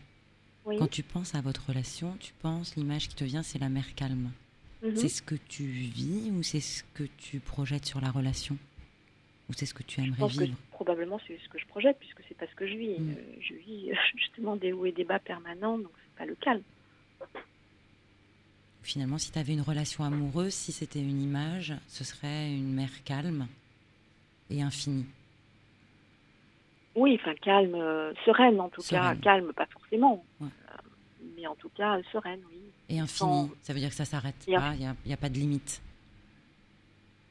Oui. 0.65 0.77
Quand 0.77 0.89
tu 0.89 1.01
penses 1.01 1.33
à 1.33 1.41
votre 1.41 1.67
relation, 1.67 2.15
tu 2.19 2.33
penses, 2.41 2.75
l'image 2.75 3.07
qui 3.09 3.15
te 3.15 3.23
vient, 3.23 3.41
c'est 3.41 3.57
la 3.59 3.69
mer 3.69 3.95
calme. 3.95 4.31
Mhm. 4.83 4.95
C'est 4.95 5.09
ce 5.09 5.21
que 5.21 5.35
tu 5.35 5.63
vis 5.63 6.29
ou 6.31 6.43
c'est 6.43 6.59
ce 6.59 6.83
que 6.93 7.03
tu 7.17 7.39
projettes 7.39 7.85
sur 7.85 8.01
la 8.01 8.11
relation? 8.11 8.57
Ou 9.49 9.53
c'est 9.53 9.65
ce 9.65 9.73
que 9.73 9.81
tu 9.83 9.99
Je 9.99 10.05
aimerais 10.05 10.27
que 10.27 10.43
vivre? 10.43 10.57
probablement 10.71 11.19
c'est 11.27 11.39
ce 11.43 11.49
que 11.49 11.57
je 11.57 11.65
projette, 11.65 11.97
puisque 11.99 12.21
c'est 12.27 12.37
pas 12.37 12.45
ce 12.47 12.55
que 12.55 12.67
je 12.67 12.75
vis. 12.75 12.99
Mm. 12.99 13.09
Euh, 13.09 13.35
je 13.41 13.53
vis 13.55 13.91
justement 14.15 14.55
des 14.55 14.71
hauts 14.71 14.85
et 14.85 14.91
des 14.91 15.03
bas 15.03 15.19
permanents, 15.19 15.77
donc 15.79 15.91
c'est 16.03 16.19
pas 16.19 16.25
le 16.25 16.35
calme. 16.35 16.61
Finalement, 18.83 19.17
si 19.17 19.31
tu 19.31 19.39
avais 19.39 19.53
une 19.53 19.61
relation 19.61 20.03
amoureuse, 20.03 20.53
si 20.53 20.71
c'était 20.71 21.01
une 21.01 21.21
image, 21.21 21.73
ce 21.87 22.03
serait 22.03 22.51
une 22.51 22.73
mer 22.73 22.89
calme 23.03 23.47
et 24.49 24.61
infinie. 24.61 25.05
Oui, 26.95 27.17
enfin 27.21 27.33
calme, 27.35 27.75
euh, 27.75 28.13
sereine 28.25 28.59
en 28.59 28.69
tout 28.69 28.81
Sereine. 28.81 29.17
cas. 29.19 29.21
Calme, 29.35 29.53
pas 29.53 29.67
forcément. 29.67 30.23
Ouais. 30.41 30.47
Euh, 30.47 30.75
mais 31.37 31.47
en 31.47 31.55
tout 31.55 31.69
cas, 31.69 31.97
sereine, 32.11 32.41
oui. 32.49 32.57
Et 32.89 32.99
infinie, 32.99 33.07
Sans- 33.07 33.49
ça 33.61 33.73
veut 33.73 33.79
dire 33.79 33.89
que 33.89 33.95
ça 33.95 34.05
s'arrête 34.05 34.35
pas, 34.47 34.73
il 34.75 34.93
n'y 35.05 35.13
a, 35.13 35.17
pas 35.17 35.29
de 35.29 35.35
limite. 35.35 35.81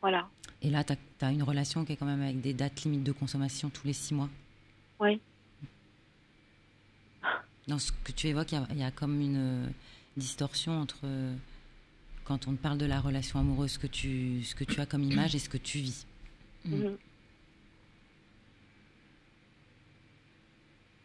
Voilà. 0.00 0.28
Et 0.62 0.70
là, 0.70 0.84
tu 0.84 0.94
as, 1.20 1.32
une 1.32 1.42
relation 1.42 1.84
qui 1.84 1.92
est 1.92 1.96
quand 1.96 2.06
même 2.06 2.22
avec 2.22 2.40
des 2.40 2.54
dates 2.54 2.82
limites 2.84 3.02
de 3.02 3.12
consommation 3.12 3.68
tous 3.68 3.86
les 3.86 3.92
six 3.92 4.14
mois. 4.14 4.28
Oui. 5.00 5.20
Dans 7.66 7.78
ce 7.78 7.92
que 7.92 8.12
tu 8.12 8.28
évoques, 8.28 8.52
il 8.52 8.54
y 8.54 8.58
a- 8.58 8.66
il 8.70 8.78
y, 8.78 8.82
a 8.84 8.90
comme 8.90 9.20
une 9.20 9.66
euh, 9.66 9.68
distorsion 10.16 10.80
entre 10.80 11.04
quand 12.24 12.46
on 12.46 12.52
te 12.52 12.60
parle 12.62 12.78
de 12.78 12.86
la 12.86 13.00
relation 13.00 13.38
amoureuse, 13.40 13.72
ce 13.72 13.78
que 13.78 13.86
tu, 13.86 14.42
ce 14.44 14.54
que 14.54 14.64
tu 14.64 14.80
as 14.80 14.86
comme 14.86 15.02
image 15.02 15.34
et 15.34 15.38
ce 15.38 15.48
que 15.48 15.56
tu 15.58 15.78
vis. 15.78 16.06
Mm. 16.64 16.74
Mhm. 16.76 16.96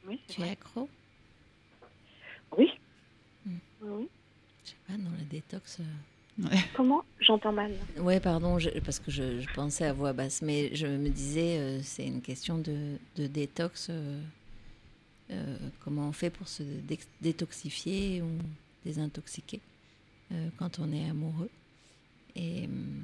Oui, 0.08 0.20
Tu 0.28 0.42
es 0.42 0.50
accro? 0.50 0.90
Oui. 2.58 2.70
Mm. 3.46 3.52
Oui, 3.82 3.90
oui. 4.00 4.08
Je 4.66 4.70
sais 4.72 4.76
pas, 4.88 4.94
dans 4.98 5.12
la 5.18 5.24
détox. 5.30 5.80
euh, 5.80 6.46
Comment? 6.76 7.04
J'entends 7.20 7.52
mal. 7.52 7.72
Ouais, 7.98 8.20
pardon, 8.20 8.60
je- 8.60 8.70
parce 8.80 9.00
que 9.00 9.12
je, 9.12 9.40
je 9.42 9.54
pensais 9.54 9.86
à 9.86 9.94
voix 9.94 10.14
basse, 10.14 10.42
mais 10.42 10.76
je 10.76 10.88
me 10.88 11.10
disais, 11.10 11.58
euh, 11.60 11.82
c'est 11.84 12.06
une 12.06 12.22
question 12.22 12.58
de, 12.58 12.98
de 13.16 13.28
détox. 13.28 13.88
euh, 13.90 14.22
euh, 15.32 15.58
comment 15.84 16.10
on 16.10 16.12
fait 16.12 16.30
pour 16.30 16.48
se 16.48 16.64
détoxifier 17.22 18.22
ou 18.22 18.30
désintoxiquer 18.86 19.62
euh, 20.34 20.50
quand 20.58 20.80
on 20.80 20.92
est 20.92 21.10
amoureux 21.10 21.50
Et 22.36 22.66
hum, 22.66 23.04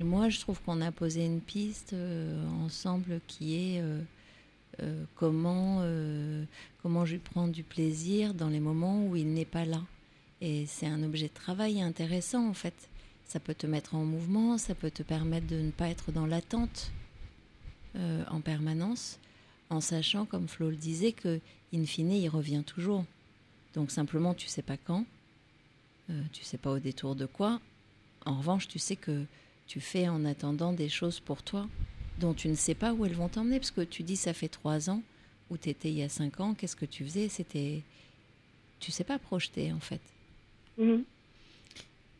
moi, 0.00 0.28
je 0.28 0.38
trouve 0.40 0.60
qu'on 0.62 0.80
a 0.80 0.92
posé 0.92 1.24
une 1.24 1.40
piste 1.40 1.92
euh, 1.92 2.46
ensemble 2.64 3.20
qui 3.26 3.54
est 3.56 3.80
euh, 4.80 5.04
comment, 5.14 5.78
euh, 5.82 6.44
comment 6.82 7.04
je 7.04 7.16
prends 7.16 7.48
du 7.48 7.62
plaisir 7.62 8.34
dans 8.34 8.48
les 8.48 8.60
moments 8.60 9.06
où 9.06 9.16
il 9.16 9.32
n'est 9.32 9.44
pas 9.44 9.64
là. 9.64 9.82
Et 10.40 10.66
c'est 10.66 10.86
un 10.86 11.02
objet 11.02 11.28
de 11.28 11.34
travail 11.34 11.80
intéressant 11.80 12.48
en 12.48 12.54
fait. 12.54 12.88
Ça 13.24 13.40
peut 13.40 13.54
te 13.54 13.66
mettre 13.66 13.94
en 13.94 14.04
mouvement, 14.04 14.58
ça 14.58 14.74
peut 14.74 14.90
te 14.90 15.02
permettre 15.02 15.46
de 15.46 15.56
ne 15.56 15.70
pas 15.70 15.88
être 15.88 16.12
dans 16.12 16.26
l'attente 16.26 16.92
euh, 17.96 18.24
en 18.28 18.40
permanence, 18.40 19.18
en 19.70 19.80
sachant, 19.80 20.26
comme 20.26 20.48
Flo 20.48 20.70
le 20.70 20.76
disait, 20.76 21.12
que 21.12 21.40
in 21.72 21.84
fine, 21.86 22.12
il 22.12 22.28
revient 22.28 22.62
toujours. 22.66 23.04
Donc 23.74 23.90
simplement, 23.90 24.34
tu 24.34 24.46
sais 24.46 24.62
pas 24.62 24.76
quand, 24.76 25.06
euh, 26.10 26.22
tu 26.32 26.44
sais 26.44 26.58
pas 26.58 26.70
au 26.70 26.78
détour 26.78 27.14
de 27.14 27.26
quoi. 27.26 27.60
En 28.26 28.38
revanche, 28.38 28.68
tu 28.68 28.78
sais 28.78 28.96
que 28.96 29.24
tu 29.66 29.80
fais 29.80 30.08
en 30.08 30.24
attendant 30.24 30.72
des 30.72 30.88
choses 30.88 31.20
pour 31.20 31.42
toi 31.42 31.68
dont 32.18 32.34
tu 32.34 32.48
ne 32.48 32.54
sais 32.54 32.74
pas 32.74 32.92
où 32.92 33.04
elles 33.04 33.14
vont 33.14 33.28
t'emmener, 33.28 33.58
parce 33.58 33.70
que 33.70 33.80
tu 33.80 34.02
dis 34.02 34.16
ça 34.16 34.32
fait 34.32 34.48
trois 34.48 34.90
ans, 34.90 35.02
où 35.50 35.58
tu 35.58 35.68
étais 35.68 35.90
il 35.90 35.98
y 35.98 36.02
a 36.02 36.08
cinq 36.08 36.40
ans, 36.40 36.54
qu'est-ce 36.54 36.76
que 36.76 36.86
tu 36.86 37.04
faisais? 37.04 37.28
C'était, 37.28 37.82
tu 38.80 38.92
sais 38.92 39.04
pas 39.04 39.18
projeter 39.18 39.72
en 39.72 39.80
fait. 39.80 40.00
Mhm. 40.78 41.04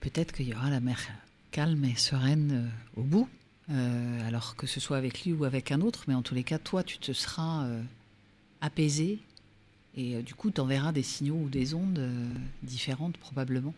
Peut-être 0.01 0.33
qu'il 0.33 0.49
y 0.49 0.55
aura 0.55 0.71
la 0.71 0.81
mer 0.81 1.01
calme 1.51 1.85
et 1.85 1.95
sereine 1.97 2.69
euh, 2.97 3.01
au 3.01 3.05
bout, 3.05 3.29
euh, 3.71 4.29
alors 4.29 4.57
que 4.57 4.66
ce 4.66 4.81
soit 4.81 4.97
avec 4.99 5.25
lui 5.25 5.33
ou 5.33 5.45
avec 5.45 5.73
un 5.73 5.81
autre, 5.81 6.05
mais 6.09 6.15
en 6.15 6.23
tous 6.23 6.35
les 6.35 6.45
cas, 6.45 6.59
toi, 6.59 6.83
tu 6.83 6.99
te 6.99 7.12
seras 7.12 7.65
euh, 7.65 7.83
apaisé 8.61 9.21
et 9.97 10.16
euh, 10.16 10.23
du 10.23 10.35
coup, 10.35 10.51
tu 10.51 10.61
enverras 10.61 10.93
des 10.93 11.03
signaux 11.03 11.37
ou 11.37 11.49
des 11.49 11.75
ondes 11.75 11.99
euh, 11.99 12.29
différentes 12.62 13.16
probablement, 13.16 13.75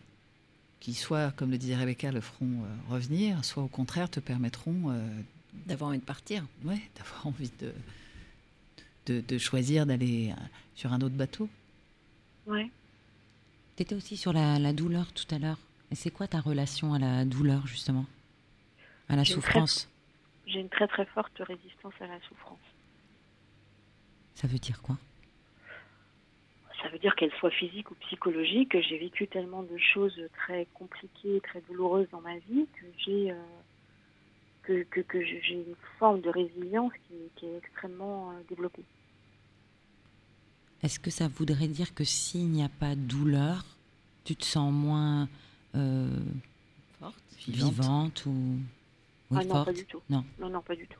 qui 0.79 0.93
soit, 0.93 1.31
comme 1.31 1.51
le 1.51 1.57
disait 1.57 1.75
Rebecca, 1.75 2.11
le 2.11 2.21
feront 2.21 2.45
euh, 2.45 2.75
revenir, 2.89 3.43
soit 3.45 3.63
au 3.63 3.67
contraire 3.67 4.09
te 4.09 4.19
permettront 4.19 4.89
euh, 4.89 5.07
D'avoir 5.65 5.89
envie 5.89 5.99
de 5.99 6.05
partir. 6.05 6.43
ouais, 6.63 6.81
d'avoir 6.95 7.27
envie 7.27 7.51
de, 7.59 7.73
de, 9.07 9.21
de 9.21 9.37
choisir 9.37 9.85
d'aller 9.85 10.31
euh, 10.31 10.41
sur 10.75 10.93
un 10.93 11.01
autre 11.01 11.15
bateau. 11.15 11.49
Ouais. 12.45 12.69
Tu 13.75 13.83
étais 13.83 13.95
aussi 13.95 14.17
sur 14.17 14.33
la, 14.33 14.59
la 14.59 14.73
douleur 14.73 15.11
tout 15.13 15.25
à 15.33 15.37
l'heure. 15.39 15.59
Et 15.91 15.95
c'est 15.95 16.11
quoi 16.11 16.27
ta 16.27 16.39
relation 16.39 16.93
à 16.93 16.99
la 16.99 17.25
douleur, 17.25 17.65
justement? 17.67 18.05
À 19.09 19.15
la 19.15 19.23
J'ai 19.23 19.33
une 19.33 19.41
souffrance? 19.41 19.89
J'ai 20.45 20.59
une 20.59 20.69
très 20.69 20.87
très 20.87 21.05
forte 21.05 21.37
résistance 21.39 21.93
à 21.99 22.07
la 22.07 22.19
souffrance. 22.27 22.59
Ça 24.35 24.47
veut 24.47 24.59
dire 24.59 24.81
quoi? 24.81 24.97
Ça 26.81 26.89
veut 26.89 26.99
dire 26.99 27.15
qu'elle 27.15 27.31
soit 27.39 27.51
physique 27.51 27.89
ou 27.91 27.95
psychologique. 27.95 28.77
J'ai 28.87 28.97
vécu 28.97 29.27
tellement 29.27 29.63
de 29.63 29.77
choses 29.77 30.21
très 30.37 30.67
compliquées, 30.73 31.41
très 31.41 31.61
douloureuses 31.61 32.07
dans 32.11 32.21
ma 32.21 32.37
vie 32.37 32.67
que 32.79 32.85
j'ai 32.97 33.31
euh, 33.31 33.35
que, 34.67 34.83
que, 34.83 35.01
que 35.01 35.23
j'ai 35.23 35.53
une 35.53 35.75
forme 35.97 36.19
de 36.21 36.29
résilience 36.29 36.91
qui, 37.07 37.15
qui 37.35 37.45
est 37.45 37.57
extrêmement 37.57 38.31
euh, 38.31 38.33
développée. 38.49 38.83
Est-ce 40.83 40.99
que 40.99 41.09
ça 41.09 41.27
voudrait 41.27 41.67
dire 41.67 41.93
que 41.93 42.03
s'il 42.03 42.49
n'y 42.49 42.63
a 42.63 42.69
pas 42.69 42.95
de 42.95 43.01
douleur, 43.01 43.65
tu 44.25 44.35
te 44.35 44.45
sens 44.45 44.71
moins 44.71 45.27
euh, 45.75 46.07
Forte. 46.99 47.15
Vivante. 47.47 47.73
vivante 47.73 48.25
ou, 48.25 48.31
ou 49.31 49.37
ah 49.37 49.43
non, 49.43 49.49
forte 49.55 49.65
pas 49.67 49.73
du 49.73 49.85
tout. 49.85 50.01
Non. 50.09 50.23
Non, 50.39 50.49
non, 50.49 50.61
pas 50.61 50.75
du 50.75 50.85
tout. 50.87 50.99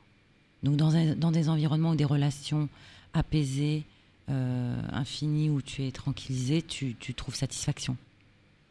Donc 0.64 0.77
dans, 0.77 0.95
un- 0.95 1.15
dans 1.15 1.31
des 1.31 1.49
environnements 1.49 1.91
ou 1.91 1.95
des 1.95 2.06
relations 2.06 2.69
apaisées, 3.14 3.84
euh, 4.30 4.81
infinies, 4.91 5.49
où 5.49 5.61
tu 5.61 5.84
es 5.84 5.91
tranquillisé, 5.91 6.61
tu, 6.61 6.95
tu 6.95 7.14
trouves 7.14 7.35
satisfaction? 7.35 7.95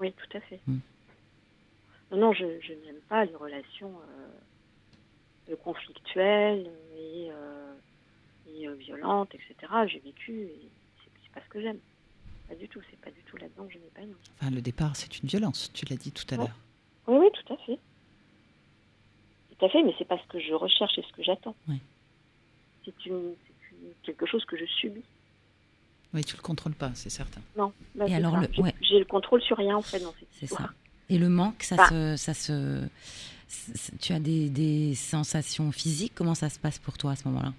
Oui, 0.00 0.12
tout 0.12 0.36
à 0.36 0.40
fait. 0.40 0.60
Mm. 0.66 0.78
Non, 2.12 2.18
non, 2.18 2.32
je, 2.32 2.44
je 2.60 2.72
n'aime 2.72 3.00
pas 3.08 3.24
les 3.24 3.34
relations 3.34 3.90
euh, 3.90 4.28
euh, 5.50 5.56
conflictuelles 5.56 6.70
et, 6.96 7.28
euh, 7.30 7.74
et, 8.54 8.68
euh, 8.68 8.74
violentes, 8.74 9.34
etc. 9.34 9.54
J'ai 9.86 9.98
vécu 10.00 10.32
et 10.42 10.68
c'est 11.24 11.32
pas 11.32 11.40
ce 11.44 11.48
que 11.50 11.60
j'aime. 11.60 11.78
Pas 12.48 12.54
du 12.54 12.68
tout. 12.68 12.80
C'est 12.90 13.00
pas 13.00 13.10
du 13.10 13.20
tout 13.22 13.36
là-dedans 13.36 13.66
que 13.66 13.72
je 13.72 13.78
m'épanouis. 13.78 14.14
Enfin, 14.40 14.50
le 14.50 14.60
départ, 14.60 14.94
c'est 14.96 15.18
une 15.20 15.28
violence, 15.28 15.70
tu 15.72 15.84
l'as 15.86 15.96
dit 15.96 16.12
tout 16.12 16.24
à 16.30 16.34
Ouais. 16.36 16.44
l'heure. 16.46 16.56
Oui, 17.08 17.16
oui, 17.20 17.26
tout 17.34 17.52
à 17.52 17.56
fait. 17.58 17.78
Tout 19.58 19.64
à 19.64 19.68
fait, 19.70 19.82
mais 19.82 19.94
c'est 19.98 20.04
pas 20.04 20.18
ce 20.18 20.26
que 20.28 20.38
je 20.38 20.52
recherche 20.54 20.98
et 20.98 21.02
ce 21.02 21.12
que 21.12 21.22
j'attends. 21.22 21.54
Oui. 21.68 21.80
C'est 22.84 23.06
une, 23.06 23.34
c'est 23.46 23.76
une- 23.76 23.92
quelque 24.02 24.26
chose 24.26 24.44
que 24.44 24.56
je 24.56 24.64
subis. 24.66 25.02
Oui, 26.14 26.24
tu 26.24 26.36
le 26.36 26.42
contrôles 26.42 26.74
pas, 26.74 26.92
c'est 26.94 27.10
certain. 27.10 27.40
Non. 27.56 27.72
bah, 27.94 28.04
Et 28.06 28.08
c'est 28.10 28.14
alors 28.14 28.32
ça. 28.34 28.40
le- 28.42 28.48
J'ai- 28.52 28.62
ouais. 28.62 28.74
J'ai 28.80 28.98
le 29.00 29.04
contrôle 29.04 29.42
sur 29.42 29.56
rien 29.56 29.76
en 29.76 29.82
fait 29.82 29.98
dans 30.00 30.12
cette 30.18 30.28
C'est 30.32 30.46
ça. 30.46 30.70
Et 31.08 31.18
le 31.18 31.28
manque, 31.28 31.62
ça 31.62 31.76
Bah. 31.76 31.88
se, 31.88 32.16
ça 32.16 32.34
se, 32.34 32.86
tu 34.00 34.12
as 34.12 34.20
des, 34.20 34.48
des 34.50 34.94
sensations 34.94 35.70
physiques. 35.72 36.12
Comment 36.14 36.34
ça 36.34 36.48
se 36.48 36.58
passe 36.58 36.78
pour 36.78 36.98
toi 36.98 37.12
à 37.12 37.16
ce 37.16 37.26
moment-là? 37.28 37.52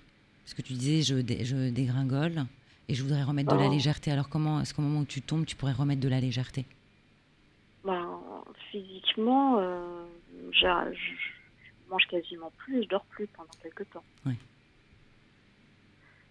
Parce 0.43 0.53
que 0.53 0.61
tu 0.61 0.73
disais, 0.73 1.01
je, 1.01 1.21
dé- 1.21 1.43
je 1.45 1.69
dégringole 1.69 2.45
et 2.87 2.93
je 2.95 3.03
voudrais 3.03 3.23
remettre 3.23 3.51
de 3.53 3.57
la 3.59 3.67
Oh. 3.67 3.71
légèreté. 3.71 4.11
Alors 4.11 4.29
comment, 4.29 4.61
est-ce 4.61 4.73
qu'au 4.73 4.81
moment 4.81 4.99
où 5.01 5.05
tu 5.05 5.21
tombes, 5.21 5.45
tu 5.45 5.55
pourrais 5.55 5.73
remettre 5.73 6.01
de 6.01 6.09
la 6.09 6.19
légèreté? 6.19 6.65
Ben, 7.85 8.19
physiquement, 8.71 9.59
euh, 9.59 10.05
je, 10.51 10.59
je 10.93 11.89
mange 11.89 12.05
quasiment 12.07 12.51
plus, 12.57 12.83
je 12.83 12.87
dors 12.89 13.05
plus 13.05 13.27
pendant 13.27 13.49
quelques 13.61 13.89
temps. 13.91 14.03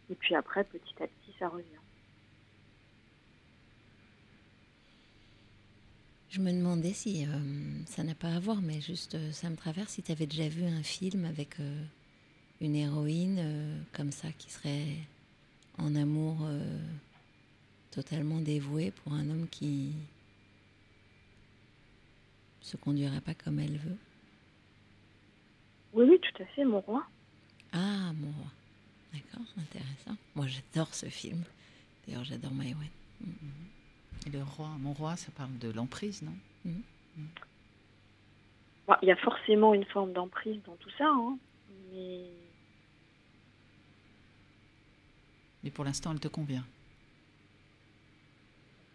Et 0.08 0.14
puis 0.14 0.34
après, 0.34 0.62
petit 0.64 0.94
à 1.02 1.06
petit, 1.06 1.32
ça 1.38 1.48
revient. 1.48 1.64
Je 6.36 6.42
me 6.42 6.52
demandais 6.52 6.92
si 6.92 7.24
euh, 7.24 7.28
ça 7.86 8.04
n'a 8.04 8.14
pas 8.14 8.28
à 8.28 8.38
voir, 8.38 8.60
mais 8.60 8.82
juste 8.82 9.14
euh, 9.14 9.32
ça 9.32 9.48
me 9.48 9.56
traverse 9.56 9.94
si 9.94 10.02
tu 10.02 10.12
avais 10.12 10.26
déjà 10.26 10.46
vu 10.46 10.66
un 10.66 10.82
film 10.82 11.24
avec 11.24 11.58
euh, 11.60 11.82
une 12.60 12.76
héroïne 12.76 13.38
euh, 13.38 13.80
comme 13.94 14.12
ça 14.12 14.30
qui 14.32 14.50
serait 14.50 14.84
en 15.78 15.94
amour 15.94 16.46
totalement 17.90 18.38
dévouée 18.40 18.90
pour 18.90 19.14
un 19.14 19.30
homme 19.30 19.46
qui 19.50 19.94
se 22.60 22.76
conduirait 22.76 23.22
pas 23.22 23.34
comme 23.34 23.58
elle 23.58 23.78
veut? 23.78 23.96
Oui, 25.94 26.04
oui, 26.06 26.20
tout 26.20 26.42
à 26.42 26.46
fait, 26.48 26.66
mon 26.66 26.80
roi. 26.80 27.06
Ah, 27.72 28.12
mon 28.12 28.30
roi. 28.32 28.52
D'accord, 29.14 29.46
intéressant. 29.56 30.16
Moi, 30.34 30.46
j'adore 30.48 30.94
ce 30.94 31.06
film. 31.06 31.42
D'ailleurs, 32.06 32.24
j'adore 32.24 32.52
Maïwen. 32.52 32.88
Et 34.26 34.30
le 34.30 34.42
roi, 34.42 34.68
mon 34.80 34.92
roi, 34.92 35.16
ça 35.16 35.30
parle 35.36 35.56
de 35.58 35.70
l'emprise, 35.70 36.22
non? 36.22 36.32
Bon, 38.88 38.94
Il 39.02 39.08
y 39.08 39.12
a 39.12 39.16
forcément 39.16 39.74
une 39.74 39.84
forme 39.86 40.12
d'emprise 40.12 40.60
dans 40.64 40.76
tout 40.76 40.90
ça, 40.98 41.06
hein, 41.08 41.38
mais 41.92 42.24
Mais 45.62 45.70
pour 45.70 45.84
l'instant, 45.84 46.12
elle 46.12 46.20
te 46.20 46.28
convient? 46.28 46.64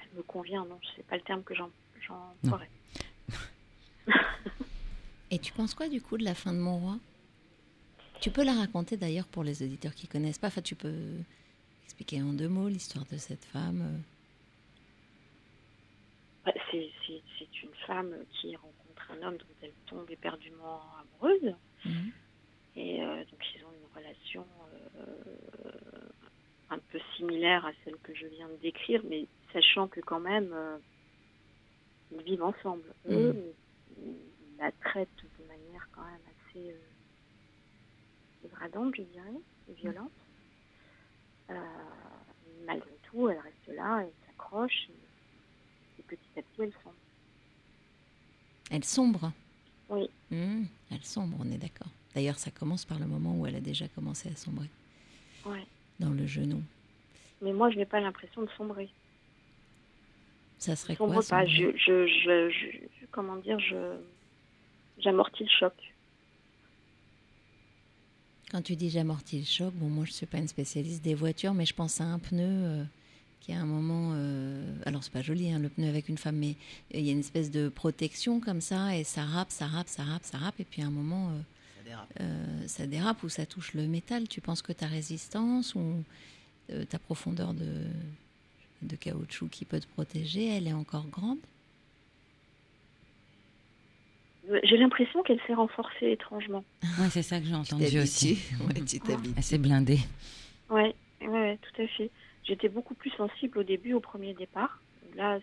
elle 0.02 0.18
me 0.18 0.24
convient, 0.24 0.66
non, 0.66 0.80
c'est 0.96 1.06
pas 1.06 1.16
le 1.18 1.22
terme 1.24 1.44
que 1.44 1.54
j'en- 1.56 1.72
j'emploierais. 2.02 2.70
Et 5.32 5.40
tu 5.40 5.54
penses 5.54 5.74
quoi 5.74 5.88
du 5.88 6.02
coup 6.02 6.18
de 6.18 6.24
la 6.26 6.36
fin 6.36 6.52
de 6.54 6.58
Mon 6.60 6.78
Roi? 6.78 6.98
Tu 8.20 8.30
peux 8.32 8.44
la 8.44 8.54
raconter 8.54 8.98
d'ailleurs 8.98 9.28
pour 9.28 9.44
les 9.44 9.64
auditeurs 9.64 9.96
qui 9.96 10.08
connaissent 10.08 10.38
pas. 10.38 10.48
Enfin, 10.48 10.62
tu 10.62 10.76
peux 10.76 11.16
expliquer 11.86 12.22
en 12.22 12.34
deux 12.34 12.50
mots 12.50 12.68
l'histoire 12.68 13.06
de 13.06 13.18
cette 13.18 13.46
femme. 13.46 14.02
Ouais, 16.46 16.54
c'est 16.72 16.92
c'est- 17.06 17.24
c'est 17.38 17.64
une 17.64 17.74
femme 17.88 18.26
qui 18.32 18.56
rencontre 18.56 19.12
un 19.12 19.22
homme 19.22 19.38
dont 19.38 19.56
elle 19.62 19.74
tombe 19.86 20.10
éperdument 20.10 20.82
amoureuse. 20.98 21.56
Mhm. 21.86 22.12
Et 22.76 23.04
euh, 23.04 23.24
donc 23.26 23.42
ils 23.56 23.66
ont 23.66 23.74
une 23.74 23.86
relation 23.94 24.48
euh, 24.96 26.10
un 26.70 26.80
peu 26.80 27.00
similaire 27.16 27.66
à 27.66 27.74
celle 27.84 27.98
que 28.00 28.14
je 28.16 28.26
viens 28.28 28.48
de 28.50 28.56
décrire, 28.58 29.04
mais 29.04 29.28
sachant 29.54 29.88
que 29.88 30.00
quand 30.00 30.20
même 30.22 30.52
euh, 30.54 30.78
ils 32.12 32.24
vivent 32.24 32.44
ensemble. 32.44 32.94
Eux, 33.08 33.56
ils 33.98 34.56
la 34.58 34.72
traitent 34.72 35.10
de 35.40 35.44
manière 35.46 35.88
quand 35.92 36.04
même 36.06 36.22
assez 36.50 36.76
dégradante, 38.42 38.96
je 38.96 39.04
dirais, 39.04 39.40
et 39.68 39.74
violente. 39.74 40.12
Euh, 41.50 41.56
malgré 42.66 42.96
tout, 43.04 43.30
elle 43.30 43.40
reste 43.40 43.68
là, 43.68 44.04
elle 44.04 44.14
s'accroche, 44.26 44.90
petit 46.16 46.40
à 46.40 46.42
petit, 46.42 46.62
elle 46.62 46.72
sombre. 46.84 46.96
Elle 48.70 48.84
sombre. 48.86 49.32
Oui. 49.90 50.10
Mhm. 50.32 50.68
Elle 50.92 51.04
sombre, 51.04 51.38
on 51.40 51.52
est 51.52 51.58
d'accord. 51.58 51.88
D'ailleurs, 52.16 52.40
ça 52.40 52.52
commence 52.52 52.86
par 52.86 53.00
le 53.00 53.06
moment 53.06 53.36
où 53.38 53.46
elle 53.46 53.56
a 53.56 53.62
déjà 53.62 53.88
commencé 53.90 54.30
à 54.30 54.36
sombrer 54.36 54.70
Ouais. 55.46 55.66
dans 56.00 56.10
le 56.12 56.26
genou. 56.28 56.62
Mais 57.42 57.54
moi, 57.54 57.70
je 57.72 57.78
n'ai 57.78 57.86
pas 57.86 58.00
l'impression 58.00 58.42
de 58.44 58.50
sombrer. 58.58 58.90
Ça 60.60 60.76
serait 60.76 60.96
sombre 60.96 61.14
quoi 61.14 61.24
pas. 61.24 61.46
sombrer 61.46 61.48
Je, 61.50 61.78
je, 61.78 62.08
je, 62.08 62.50
je- 62.52 63.06
comment 63.12 63.36
dire, 63.38 63.60
je, 63.60 63.98
j'amortis 65.00 65.44
le 65.44 65.50
choc. 65.50 65.74
Quand 68.52 68.62
tu 68.62 68.76
dis 68.76 68.90
j'amortis 68.90 69.40
le 69.40 69.46
choc, 69.46 69.74
bon, 69.76 69.88
moi 69.88 70.06
je 70.06 70.12
suis 70.12 70.26
pas 70.26 70.38
une 70.38 70.48
spécialiste 70.48 71.02
des 71.04 71.16
voitures, 71.16 71.54
mais 71.54 71.66
je 71.66 71.74
pense 71.74 72.02
à 72.02 72.04
un 72.04 72.20
pneu 72.20 72.44
euh, 72.44 72.84
qui 73.42 73.52
a 73.54 73.60
un 73.60 73.66
moment. 73.66 74.12
euh, 74.16 74.64
alors 74.86 75.04
c'est 75.04 75.12
pas 75.12 75.22
joli, 75.22 75.52
hein, 75.52 75.60
le 75.60 75.68
pneu 75.70 75.88
avec 75.90 76.08
une 76.10 76.18
femme, 76.18 76.38
mais 76.38 76.56
il 76.94 77.02
y 77.02 77.10
a 77.10 77.12
une 77.12 77.20
espèce 77.20 77.52
de 77.52 77.68
protection 77.70 78.40
comme 78.40 78.62
ça, 78.62 78.96
et 78.96 79.04
ça 79.04 79.24
rappe, 79.24 79.52
ça 79.52 79.66
rappe, 79.68 79.88
ça 79.90 80.04
rappe, 80.04 80.24
ça 80.24 80.38
rappe, 80.38 80.60
et 80.60 80.64
puis 80.66 80.82
à 80.82 80.86
un 80.86 80.92
moment. 80.92 81.30
euh, 81.32 81.42
euh, 82.22 82.68
ça 82.68 82.88
dérape 82.88 83.22
ou 83.24 83.28
ça 83.30 83.46
touche 83.46 83.74
le 83.74 83.86
métal. 83.88 84.28
Tu 84.30 84.40
penses 84.40 84.62
que 84.62 84.72
ta 84.72 84.88
résistance 84.88 85.76
ou 85.76 86.04
euh, 86.72 86.86
ta 86.86 87.00
profondeur 87.00 87.54
de, 87.54 87.68
de 88.82 88.96
caoutchouc 88.96 89.50
qui 89.50 89.66
peut 89.66 89.80
te 89.80 89.88
protéger, 89.88 90.48
elle 90.56 90.68
est 90.68 90.74
encore 90.74 91.08
grande? 91.08 91.40
J'ai 94.64 94.78
l'impression 94.78 95.22
qu'elle 95.24 95.40
s'est 95.48 95.54
renforcée 95.54 96.12
étrangement. 96.12 96.64
Ouais, 97.00 97.10
c'est 97.10 97.22
ça 97.24 97.40
que 97.40 97.46
j'ai 97.46 97.56
entendu 97.56 98.00
aussi. 98.00 98.40
Ouais, 98.68 98.82
tu 98.86 99.00
t'habitues. 99.00 99.34
Elle 99.38 99.44
s'est 99.44 99.58
blindée. 99.58 100.00
Ouais, 100.70 100.96
ouais, 101.22 101.58
tout 101.62 101.82
à 101.82 101.88
fait. 101.88 102.10
J'étais 102.44 102.70
beaucoup 102.70 102.96
plus 102.96 103.12
sensible 103.12 103.60
au 103.60 103.64
début, 103.64 103.94
au 103.94 104.00
premier 104.00 104.34
départ. 104.34 104.82
Là, 105.16 105.40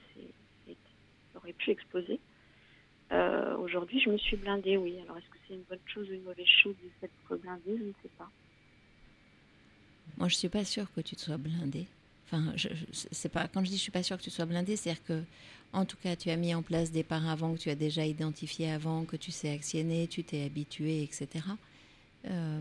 aurait 1.38 1.52
pu 1.52 1.70
exploser. 1.70 2.20
Euh, 3.12 3.56
aujourd'hui, 3.56 4.00
je 4.00 4.10
me 4.10 4.18
suis 4.18 4.36
blindée, 4.36 4.76
oui. 4.76 4.96
Alors, 5.04 5.16
est-ce 5.16 5.28
que 5.30 5.38
c'est 5.46 5.54
une 5.54 5.62
bonne 5.62 5.78
chose 5.86 6.08
ou 6.10 6.12
une 6.12 6.24
mauvaise 6.24 6.46
chose 6.62 6.74
de 6.82 6.90
s'être 7.00 7.40
blindée 7.40 7.78
Je 7.78 7.84
ne 7.84 7.92
sais 8.02 8.10
pas. 8.18 8.28
Moi, 10.18 10.28
je 10.28 10.34
suis 10.34 10.48
pas 10.48 10.64
sûre 10.64 10.92
que 10.94 11.00
tu 11.00 11.16
te 11.16 11.20
sois 11.20 11.36
blindée. 11.36 11.86
Enfin, 12.26 12.52
pas 13.32 13.48
quand 13.48 13.64
je 13.64 13.70
dis 13.70 13.76
je 13.76 13.82
suis 13.82 13.90
pas 13.90 14.02
sûre 14.02 14.18
que 14.18 14.22
tu 14.22 14.30
sois 14.30 14.44
blindée, 14.44 14.76
c'est-à-dire 14.76 15.02
que, 15.04 15.22
en 15.72 15.86
tout 15.86 15.96
cas, 15.96 16.14
tu 16.14 16.28
as 16.28 16.36
mis 16.36 16.54
en 16.54 16.62
place 16.62 16.92
des 16.92 17.02
paravents 17.02 17.54
que 17.54 17.60
tu 17.60 17.70
as 17.70 17.74
déjà 17.74 18.04
identifiés 18.04 18.70
avant, 18.70 19.04
que 19.04 19.16
tu 19.16 19.30
sais 19.30 19.50
actionner, 19.50 20.08
tu 20.08 20.24
t'es 20.24 20.44
habitué, 20.44 21.02
etc. 21.02 21.28
Euh, 22.26 22.60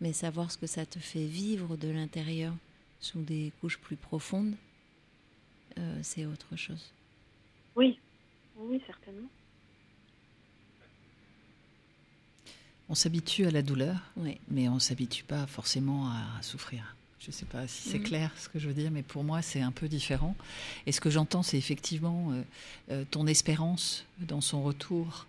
mais 0.00 0.12
savoir 0.12 0.52
ce 0.52 0.58
que 0.58 0.66
ça 0.68 0.86
te 0.86 1.00
fait 1.00 1.26
vivre 1.26 1.76
de 1.76 1.88
l'intérieur 1.88 2.52
sous 3.04 3.20
des 3.20 3.52
couches 3.60 3.76
plus 3.78 3.96
profondes, 3.96 4.54
euh, 5.78 5.98
c'est 6.02 6.24
autre 6.24 6.56
chose. 6.56 6.90
Oui, 7.76 7.98
oui, 8.56 8.80
certainement. 8.86 9.28
On 12.88 12.94
s'habitue 12.94 13.46
à 13.46 13.50
la 13.50 13.62
douleur, 13.62 13.96
Oui. 14.16 14.38
mais 14.48 14.68
on 14.68 14.74
ne 14.74 14.78
s'habitue 14.78 15.24
pas 15.24 15.46
forcément 15.46 16.08
à 16.08 16.42
souffrir. 16.42 16.96
Je 17.20 17.28
ne 17.28 17.32
sais 17.32 17.46
pas 17.46 17.66
si 17.66 17.88
c'est 17.90 17.98
Mhm. 17.98 18.04
clair 18.04 18.30
ce 18.38 18.48
que 18.48 18.58
je 18.58 18.68
veux 18.68 18.74
dire, 18.74 18.90
mais 18.90 19.02
pour 19.02 19.24
moi, 19.24 19.40
c'est 19.42 19.60
un 19.62 19.72
peu 19.72 19.88
différent. 19.88 20.34
Et 20.86 20.92
ce 20.92 21.00
que 21.00 21.08
j'entends, 21.10 21.42
c'est 21.42 21.56
effectivement 21.58 22.30
euh, 22.32 22.42
euh, 22.90 23.04
ton 23.10 23.26
espérance 23.26 24.04
dans 24.18 24.40
son 24.42 24.62
retour 24.62 25.26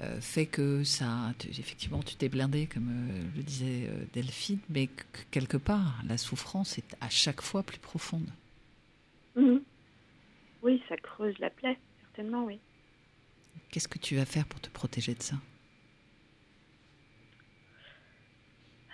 euh, 0.00 0.20
fait 0.20 0.46
que 0.46 0.82
ça, 0.84 1.32
tu- 1.38 1.48
effectivement, 1.48 2.02
tu 2.02 2.16
t'es 2.16 2.28
blindé, 2.28 2.66
comme 2.66 2.88
euh, 2.88 3.22
le 3.36 3.42
disait 3.42 3.86
euh, 3.88 4.04
Delphine, 4.12 4.58
mais 4.68 4.88
que 4.88 5.04
quelque 5.30 5.56
part, 5.56 6.02
la 6.06 6.18
souffrance 6.18 6.78
est 6.78 6.96
à 7.00 7.08
chaque 7.08 7.40
fois 7.42 7.62
plus 7.62 7.78
profonde. 7.78 8.28
Mhm. 9.36 9.62
Oui, 10.62 10.82
ça 10.88 10.96
creuse 10.96 11.38
la 11.38 11.50
plaie, 11.50 11.78
certainement, 12.02 12.44
oui. 12.44 12.58
Qu'est-ce 13.70 13.88
que 13.88 13.98
tu 13.98 14.16
vas 14.16 14.24
faire 14.24 14.46
pour 14.46 14.60
te 14.60 14.68
protéger 14.70 15.14
de 15.14 15.22
ça? 15.22 15.36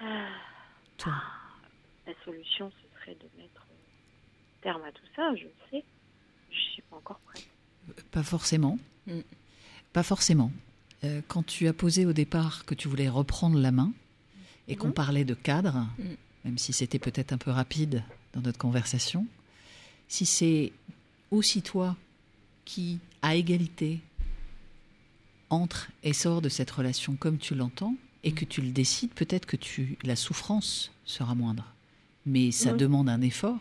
Ah, 0.01 0.29
Toi 0.97 1.15
la 2.07 2.15
solution, 2.25 2.73
ce 2.73 2.99
serait 3.01 3.15
de 3.15 3.41
mettre 3.41 3.67
terme 4.63 4.83
à 4.83 4.91
tout 4.91 5.05
ça, 5.15 5.33
je 5.37 5.45
le 5.45 5.53
sais. 5.71 5.85
Je 6.51 6.57
ne 6.57 6.61
suis 6.73 6.83
pas 6.83 6.97
encore 6.97 7.21
prête. 7.21 7.47
Pas 8.11 8.23
forcément. 8.25 8.79
Mm. 9.07 9.21
Pas 9.93 10.03
forcément. 10.03 10.51
Euh, 11.05 11.23
quand 11.29 11.43
tu 11.45 11.67
as 11.67 11.73
posé 11.73 12.05
au 12.07 12.13
départ 12.13 12.65
que 12.67 12.75
tu 12.75 12.89
voulais 12.89 13.09
reprendre 13.09 13.59
la 13.59 13.73
main 13.73 13.93
et 14.69 14.77
qu'on 14.77 14.89
Mhm. 14.89 14.95
parlait 14.95 15.25
de 15.25 15.35
cadre, 15.35 15.87
Mm. 15.99 16.03
même 16.45 16.59
si 16.59 16.73
c'était 16.73 16.99
peut-être 16.99 17.33
un 17.33 17.39
peu 17.39 17.51
rapide 17.51 18.03
dans 18.35 18.43
notre 18.43 18.59
conversation, 18.59 19.27
si 20.09 20.27
c'est 20.27 20.73
aussi 21.31 21.63
toi 21.63 21.97
qui, 22.65 22.99
à 23.23 23.35
égalité, 23.35 24.01
entre 25.49 25.89
et 26.05 26.13
sort 26.13 26.43
de 26.43 26.49
cette 26.49 26.71
relation 26.71 27.17
comme 27.17 27.39
tu 27.39 27.55
l'entends 27.55 27.97
et 28.23 28.33
que 28.33 28.45
tu 28.45 28.61
le 28.61 28.71
décides, 28.71 29.11
peut-être 29.11 29.47
que 29.47 29.57
tu, 29.57 29.97
la 30.05 30.15
souffrance 30.17 30.93
sera 31.05 31.35
moindre. 31.35 31.65
Mais 32.27 32.51
ça 32.53 32.73
Mhm. 32.73 32.79
demande 32.79 33.09
un 33.09 33.21
effort 33.23 33.59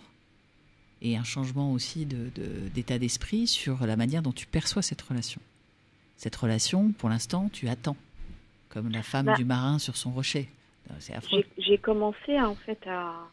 et 1.02 1.16
un 1.16 1.24
changement 1.24 1.72
aussi 1.72 2.06
de- 2.06 2.30
de- 2.36 2.68
d'état 2.76 3.00
d'esprit 3.00 3.48
sur 3.48 3.86
la 3.88 3.96
manière 3.96 4.22
dont 4.22 4.34
tu 4.34 4.46
perçois 4.46 4.82
cette 4.82 5.02
relation. 5.02 5.40
Cette 6.20 6.36
relation, 6.36 6.92
pour 6.92 7.08
l'instant, 7.08 7.48
tu 7.48 7.70
attends, 7.70 7.96
comme 8.68 8.90
la 8.92 9.04
femme 9.04 9.28
Bah. 9.28 9.36
du 9.38 9.46
marin 9.46 9.80
sur 9.80 9.96
son 9.96 10.12
rocher. 10.12 10.50
Euh, 10.92 10.94
C'est 11.00 11.14
affreux. 11.14 11.46
J'ai 11.58 11.78
commencé 11.78 12.38
en 12.42 12.56
fait 12.56 12.86
à, 12.88 13.26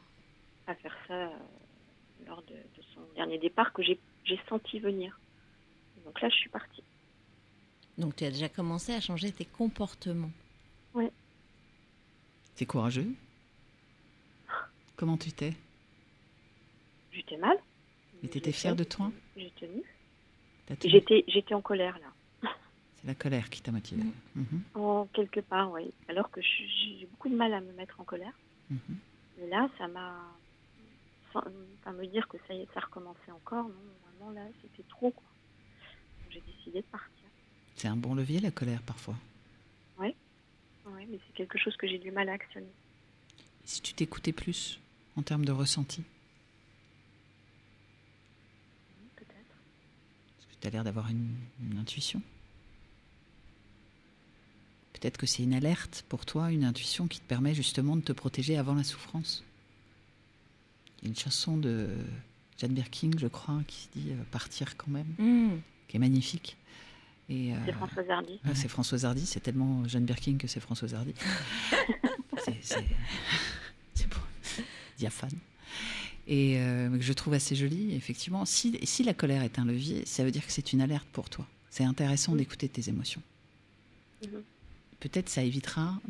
à 0.68 0.74
faire 0.76 0.96
ça 1.08 1.14
euh, 1.14 1.28
lors 2.28 2.42
de, 2.42 2.52
de 2.54 2.82
son 2.94 3.00
dernier 3.16 3.38
départ 3.38 3.72
que 3.72 3.82
j'ai 3.82 3.98
senti 4.48 4.78
venir. 4.78 5.18
Donc 6.04 6.20
là, 6.20 6.28
je 6.28 6.36
suis 6.36 6.48
partie. 6.48 6.84
Donc, 7.98 8.14
tu 8.14 8.24
as 8.24 8.30
déjà 8.30 8.48
commencé 8.48 8.94
à 8.94 9.00
changer 9.00 9.32
tes 9.32 9.46
comportements. 9.46 10.30
C'est 12.54 12.66
courageux? 12.66 13.08
Comment 14.94 15.16
tu 15.16 15.32
t'es? 15.32 15.54
J'étais 17.10 17.36
mal. 17.36 17.56
Et 18.22 18.28
t'étais 18.28 18.52
fière 18.52 18.76
de 18.76 18.84
toi? 18.84 19.10
J'ai 19.36 19.50
tenu? 19.58 19.82
J'étais 21.26 21.52
en 21.54 21.60
colère 21.60 21.98
là. 21.98 22.05
C'est 23.00 23.06
la 23.06 23.14
colère 23.14 23.50
qui 23.50 23.60
t'a 23.62 23.72
motivé. 23.72 24.02
Mhm, 24.34 24.62
En 24.74 25.06
quelque 25.12 25.40
part, 25.40 25.70
oui. 25.72 25.92
Alors 26.08 26.30
que 26.30 26.40
j'ai 26.40 27.06
beaucoup 27.10 27.28
de 27.28 27.36
mal 27.36 27.52
à 27.54 27.60
me 27.60 27.72
mettre 27.72 28.00
en 28.00 28.04
colère. 28.04 28.32
mhm. 28.70 28.78
Mais 29.38 29.48
là, 29.48 29.68
ça 29.78 29.86
m'a. 29.88 30.16
Enfin, 31.34 31.92
me 31.92 32.06
dire 32.06 32.26
que 32.28 32.38
ça 32.48 32.54
y 32.54 32.60
est, 32.62 32.68
ça 32.72 32.80
recommençait 32.80 33.30
encore, 33.30 33.64
non, 33.68 33.74
vraiment 34.18 34.30
là, 34.32 34.46
c'était 34.62 34.82
trop, 34.88 35.10
quoi. 35.10 35.26
J'ai 36.30 36.40
décidé 36.40 36.80
de 36.80 36.86
partir. 36.86 37.10
C'est 37.74 37.88
un 37.88 37.96
bon 37.96 38.14
levier, 38.14 38.40
la 38.40 38.50
colère, 38.50 38.80
parfois. 38.82 39.14
Oui, 39.98 40.14
mais 41.10 41.18
c'est 41.26 41.34
quelque 41.34 41.58
chose 41.58 41.76
que 41.76 41.86
j'ai 41.88 41.98
du 41.98 42.10
mal 42.12 42.28
à 42.28 42.32
actionner. 42.34 42.66
Et 43.64 43.66
si 43.66 43.82
tu 43.82 43.92
t'écoutais 43.92 44.32
plus 44.32 44.78
en 45.16 45.22
termes 45.22 45.44
de 45.44 45.50
ressenti? 45.52 46.02
Peut-être. 49.16 49.56
Parce 50.36 50.46
que 50.46 50.54
tu 50.60 50.66
as 50.66 50.70
l'air 50.70 50.84
d'avoir 50.84 51.08
une, 51.10 51.34
une 51.60 51.78
intuition. 51.78 52.22
Peut-être 55.00 55.18
que 55.18 55.26
c'est 55.26 55.42
une 55.42 55.52
alerte 55.54 56.04
pour 56.08 56.24
toi, 56.24 56.50
une 56.50 56.64
intuition 56.64 57.06
qui 57.06 57.20
te 57.20 57.26
permet 57.26 57.54
justement 57.54 57.96
de 57.96 58.00
te 58.02 58.12
protéger 58.12 58.56
avant 58.56 58.74
la 58.74 58.82
souffrance. 58.84 59.44
Il 61.02 61.04
y 61.04 61.06
a 61.06 61.08
une 61.10 61.16
chanson 61.18 61.56
de 61.58 61.88
Jane 62.58 62.72
Birkin, 62.72 63.10
je 63.18 63.26
crois, 63.26 63.60
qui 63.66 63.76
se 63.82 63.88
dit 63.98 64.10
euh, 64.12 64.22
Partir 64.30 64.76
quand 64.78 64.88
même, 64.88 65.06
Mm. 65.18 65.58
qui 65.88 65.96
est 65.96 66.00
magnifique. 66.00 66.56
Et, 67.28 67.52
euh, 67.52 67.56
C'est 67.66 67.72
Françoise 67.72 68.08
Hardy. 68.10 68.40
ah, 68.44 68.54
c'est 68.54 68.68
Françoise 68.68 69.04
Hardy, 69.04 69.26
c'est 69.26 69.40
tellement 69.40 69.86
Jane 69.86 70.04
Birkin 70.04 70.36
que 70.38 70.46
c'est 70.46 70.60
Françoise 70.60 70.94
Hardy. 70.94 71.12
c'est 72.44 72.56
c'est- 72.62 72.86
c'est 73.94 74.08
beau. 74.08 74.16
diaphane. 74.96 75.36
Et 76.28 76.58
euh, 76.58 76.96
je 77.00 77.12
trouve 77.12 77.34
assez 77.34 77.54
joli, 77.54 77.94
effectivement. 77.94 78.46
Si, 78.46 78.78
si 78.84 79.02
la 79.04 79.12
colère 79.14 79.42
est 79.42 79.58
un 79.58 79.64
levier, 79.66 80.06
ça 80.06 80.24
veut 80.24 80.30
dire 80.30 80.44
que 80.46 80.50
c'est 80.52 80.72
une 80.72 80.80
alerte 80.80 81.06
pour 81.12 81.28
toi. 81.28 81.46
C'est 81.70 81.84
intéressant 81.84 82.34
d'écouter 82.34 82.68
tes 82.68 82.88
émotions. 82.88 83.22
Mhm. 84.24 84.42
Peut-être 85.00 85.28
ça 85.28 85.42
évitera 85.42 86.00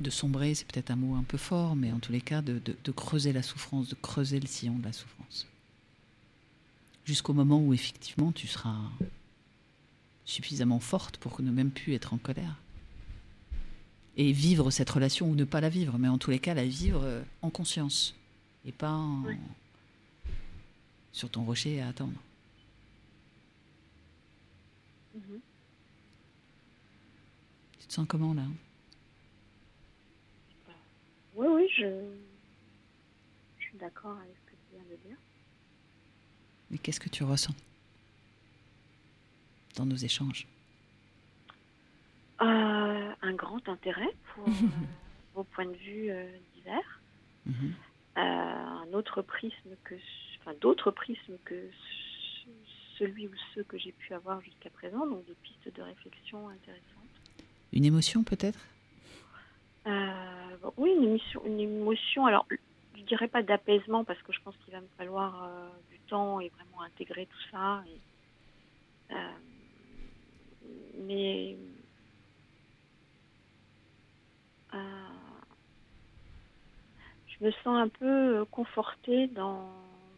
de 0.00 0.10
sombrer, 0.10 0.54
c'est 0.54 0.66
peut-être 0.66 0.90
un 0.90 0.96
mot 0.96 1.14
un 1.16 1.22
peu 1.22 1.38
fort, 1.38 1.74
mais 1.74 1.90
en 1.92 1.98
tous 1.98 2.12
les 2.12 2.20
cas, 2.20 2.42
de, 2.42 2.58
de- 2.58 2.76
de 2.84 2.92
creuser 2.92 3.32
la 3.32 3.42
souffrance, 3.42 3.88
de 3.88 3.94
creuser 3.94 4.40
le 4.40 4.46
sillon 4.46 4.78
de 4.78 4.84
la 4.84 4.92
souffrance. 4.92 5.46
jusqu'au 7.04 7.32
moment 7.34 7.60
où 7.60 7.72
effectivement 7.72 8.32
tu 8.32 8.48
seras 8.48 8.76
suffisamment 10.24 10.80
forte 10.80 11.18
pour 11.18 11.40
ne 11.40 11.52
même 11.52 11.70
plus 11.70 11.94
être 11.94 12.12
en 12.14 12.18
colère. 12.18 12.56
Et 14.16 14.32
vivre 14.32 14.70
cette 14.72 14.90
relation 14.90 15.30
ou 15.30 15.34
ne 15.36 15.44
pas 15.44 15.60
la 15.60 15.68
vivre, 15.68 15.98
mais 15.98 16.08
en 16.08 16.18
tous 16.18 16.30
les 16.32 16.40
cas 16.40 16.52
la 16.54 16.64
vivre 16.66 17.02
euh, 17.04 17.22
en 17.42 17.50
conscience 17.50 18.14
et 18.64 18.72
pas 18.72 18.90
en- 18.92 19.22
sur 21.12 21.30
ton 21.30 21.44
rocher 21.44 21.80
à 21.80 21.88
attendre. 21.88 22.18
Mhm. 25.14 25.40
Tu 27.86 27.90
te 27.90 27.94
sens 27.94 28.06
comment 28.08 28.34
là? 28.34 28.42
Oui, 31.36 31.46
oui, 31.48 31.68
je, 31.76 31.84
je 33.58 33.62
suis 33.64 33.78
d'accord 33.78 34.16
avec 34.18 34.34
ce 34.44 34.50
que 34.50 34.56
tu 34.56 34.74
viens 34.74 34.84
de 34.84 34.96
dire. 35.06 35.16
Mais 36.70 36.78
qu'est-ce 36.78 36.98
que 36.98 37.08
tu 37.10 37.22
ressens 37.22 37.54
dans 39.76 39.86
nos 39.86 39.94
échanges? 39.96 40.48
Euh, 42.40 43.12
un 43.22 43.32
grand 43.34 43.68
intérêt 43.68 44.08
pour 44.34 44.48
euh, 44.48 44.50
vos 45.34 45.44
points 45.44 45.66
de 45.66 45.76
vue 45.76 46.10
euh, 46.10 46.36
divers. 46.54 47.00
Mhm. 47.44 47.74
Euh, 48.18 48.20
un 48.20 48.92
autre 48.94 49.22
prisme 49.22 49.76
que, 49.84 49.94
enfin 50.40 50.54
d'autres 50.60 50.90
prismes 50.90 51.36
que 51.44 51.70
ce- 51.70 52.48
celui 52.98 53.28
ou 53.28 53.32
ceux 53.54 53.62
que 53.62 53.76
j'ai 53.78 53.92
pu 53.92 54.14
avoir 54.14 54.40
jusqu'à 54.40 54.70
présent, 54.70 55.06
donc 55.06 55.24
des 55.26 55.34
pistes 55.42 55.72
de 55.72 55.82
réflexion 55.82 56.48
intéressantes. 56.48 56.95
Une 57.76 57.84
émotion 57.84 58.24
peut-être? 58.24 58.58
Euh, 59.86 60.10
oui, 60.78 60.94
une 60.96 61.04
émotion, 61.04 61.42
une 61.44 61.60
émotion. 61.60 62.24
Alors, 62.24 62.46
je 62.96 63.02
dirais 63.02 63.28
pas 63.28 63.42
d'apaisement 63.42 64.02
parce 64.02 64.20
que 64.22 64.32
je 64.32 64.40
pense 64.40 64.54
qu'il 64.64 64.72
va 64.72 64.80
me 64.80 64.88
falloir 64.96 65.44
euh, 65.44 65.68
du 65.90 65.98
temps 66.08 66.40
et 66.40 66.48
vraiment 66.48 66.80
intégrer 66.80 67.26
tout 67.26 67.50
ça. 67.50 67.84
euh, 69.10 69.14
mais 71.06 71.58
je 77.28 77.44
me 77.44 77.50
sens 77.50 77.66
un 77.66 77.88
peu 77.88 78.46
confortée 78.50 79.26
dans, 79.26 79.70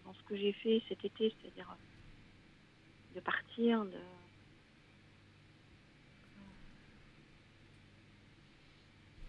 dans 0.04 0.14
ce 0.14 0.22
que 0.28 0.36
j'ai 0.36 0.52
fait 0.52 0.80
cet 0.88 1.04
été, 1.04 1.34
c'est-à-dire 1.42 1.76
de 3.16 3.20
partir, 3.20 3.84
de 3.84 3.98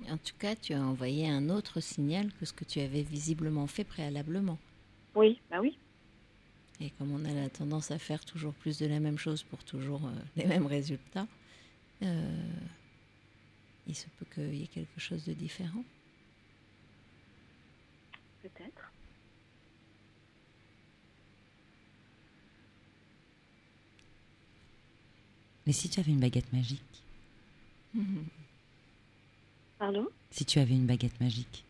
En 0.10 0.18
tout 0.18 0.34
cas, 0.40 0.56
tu 0.56 0.74
as 0.74 0.82
envoyé 0.82 1.30
un 1.30 1.50
autre 1.50 1.80
signal 1.82 2.32
que 2.40 2.46
ce 2.46 2.54
que 2.54 2.66
tu 2.66 2.80
avais 2.80 3.04
visiblement 3.04 3.68
fait 3.68 3.84
préalablement. 3.84 4.58
oui, 5.16 5.40
bah 5.50 5.60
oui. 5.62 5.78
Et 6.82 6.92
comme 6.92 7.12
on 7.12 7.26
a 7.26 7.34
la 7.34 7.50
tendance 7.50 7.92
à 7.92 8.00
faire 8.00 8.24
toujours 8.24 8.54
plus 8.54 8.80
de 8.80 8.86
la 8.86 9.00
même 9.00 9.18
chose 9.18 9.44
pour 9.44 9.64
toujours 9.66 10.06
euh, 10.06 10.12
les 10.38 10.46
mêmes 10.46 10.66
résultats, 10.66 11.28
euh, 12.04 12.52
il 13.86 13.96
se 13.96 14.06
peut 14.18 14.26
qu'il 14.34 14.56
y 14.56 14.64
ait 14.64 14.68
quelque 14.68 15.00
chose 15.00 15.26
de 15.26 15.34
différent. 15.34 15.84
Peut-être. 18.42 18.92
Mais 25.68 25.74
si 25.74 25.90
tu 25.90 26.00
avais 26.00 26.12
une 26.12 26.20
baguette 26.20 26.52
magique? 26.54 27.04
Pardon 29.80 30.08
Si 30.32 30.46
tu 30.46 30.60
avais 30.60 30.74
une 30.76 30.86
baguette 30.86 31.20
magique, 31.22 31.64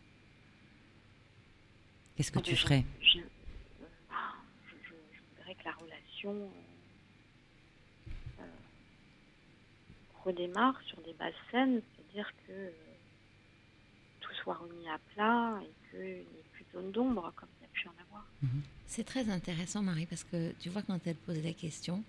qu'est-ce 2.17 2.31
que 2.31 2.39
Ah 2.39 2.41
tu 2.41 2.55
je- 2.55 2.61
ferais 2.61 2.83
je, 3.01 3.07
je, 3.07 3.19
je- 3.19 4.95
je 5.13 5.21
voudrais 5.37 5.55
que 5.55 5.63
la 5.65 5.73
relation 5.73 6.31
euh, 6.33 8.11
euh, 8.41 8.43
redémarre 10.25 10.81
sur 10.87 10.99
des 11.01 11.13
bases 11.13 11.33
saines, 11.51 11.81
c'est-à-dire 11.95 12.31
que 12.47 12.51
euh, 12.51 12.71
tout 14.21 14.33
soit 14.43 14.55
remis 14.55 14.89
à 14.89 14.97
plat 15.13 15.59
et 15.63 15.71
qu'il 15.91 15.99
n'y 16.01 16.39
ait 16.39 16.45
plus 16.51 16.65
de 16.65 16.71
zone 16.79 16.91
d'ombre 16.91 17.31
comme 17.35 17.49
il 17.59 17.63
y 17.63 17.65
a 17.65 17.69
pu 17.71 17.87
en 17.87 17.93
avoir. 18.03 18.25
C'est 18.87 19.03
très 19.05 19.29
intéressant, 19.29 19.83
Marie, 19.83 20.07
parce 20.07 20.23
que 20.23 20.51
tu 20.59 20.69
vois, 20.69 20.81
quand 20.81 20.99
elle 21.05 21.15
pose 21.15 21.43
la 21.43 21.53
question, 21.53 22.03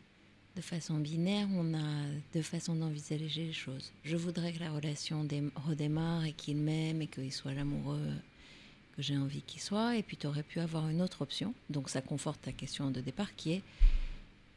de 0.57 0.61
façon 0.61 0.99
binaire, 0.99 1.47
on 1.55 1.75
a 1.75 2.07
deux 2.35 2.43
façons 2.43 2.75
d'envisager 2.75 3.29
les 3.47 3.53
choses. 3.53 3.93
Je 4.05 4.17
voudrais 4.17 4.53
que 4.53 4.61
la 4.61 4.73
relation 4.73 5.25
dé- 5.25 5.43
redémarre 5.55 6.25
et 6.25 6.33
qu'il 6.33 6.57
m'aime 6.57 7.03
et 7.03 7.07
qu'il 7.07 7.33
soit 7.33 7.55
l'amoureux 7.55 8.13
que 8.97 9.03
j'ai 9.03 9.17
envie 9.17 9.43
qu'il 9.43 9.61
soit. 9.61 9.97
Et 9.97 10.03
puis, 10.03 10.17
tu 10.17 10.27
aurais 10.27 10.43
pu 10.43 10.59
avoir 10.61 10.89
une 10.89 11.01
autre 11.03 11.23
option. 11.23 11.55
Donc, 11.71 11.89
ça 11.89 12.03
conforte 12.03 12.43
ta 12.43 12.53
question 12.53 12.91
de 12.91 13.01
départ 13.01 13.35
qui 13.37 13.53
est 13.53 13.63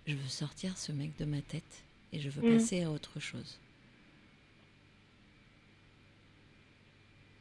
je 0.05 0.15
veux 0.15 0.27
sortir 0.27 0.77
ce 0.77 0.91
mec 0.91 1.11
de 1.17 1.23
ma 1.25 1.41
tête 1.41 1.83
et 2.11 2.19
je 2.19 2.29
veux 2.29 2.41
Mhm. 2.41 2.57
passer 2.57 2.83
à 2.83 2.91
autre 2.91 3.19
chose. 3.21 3.57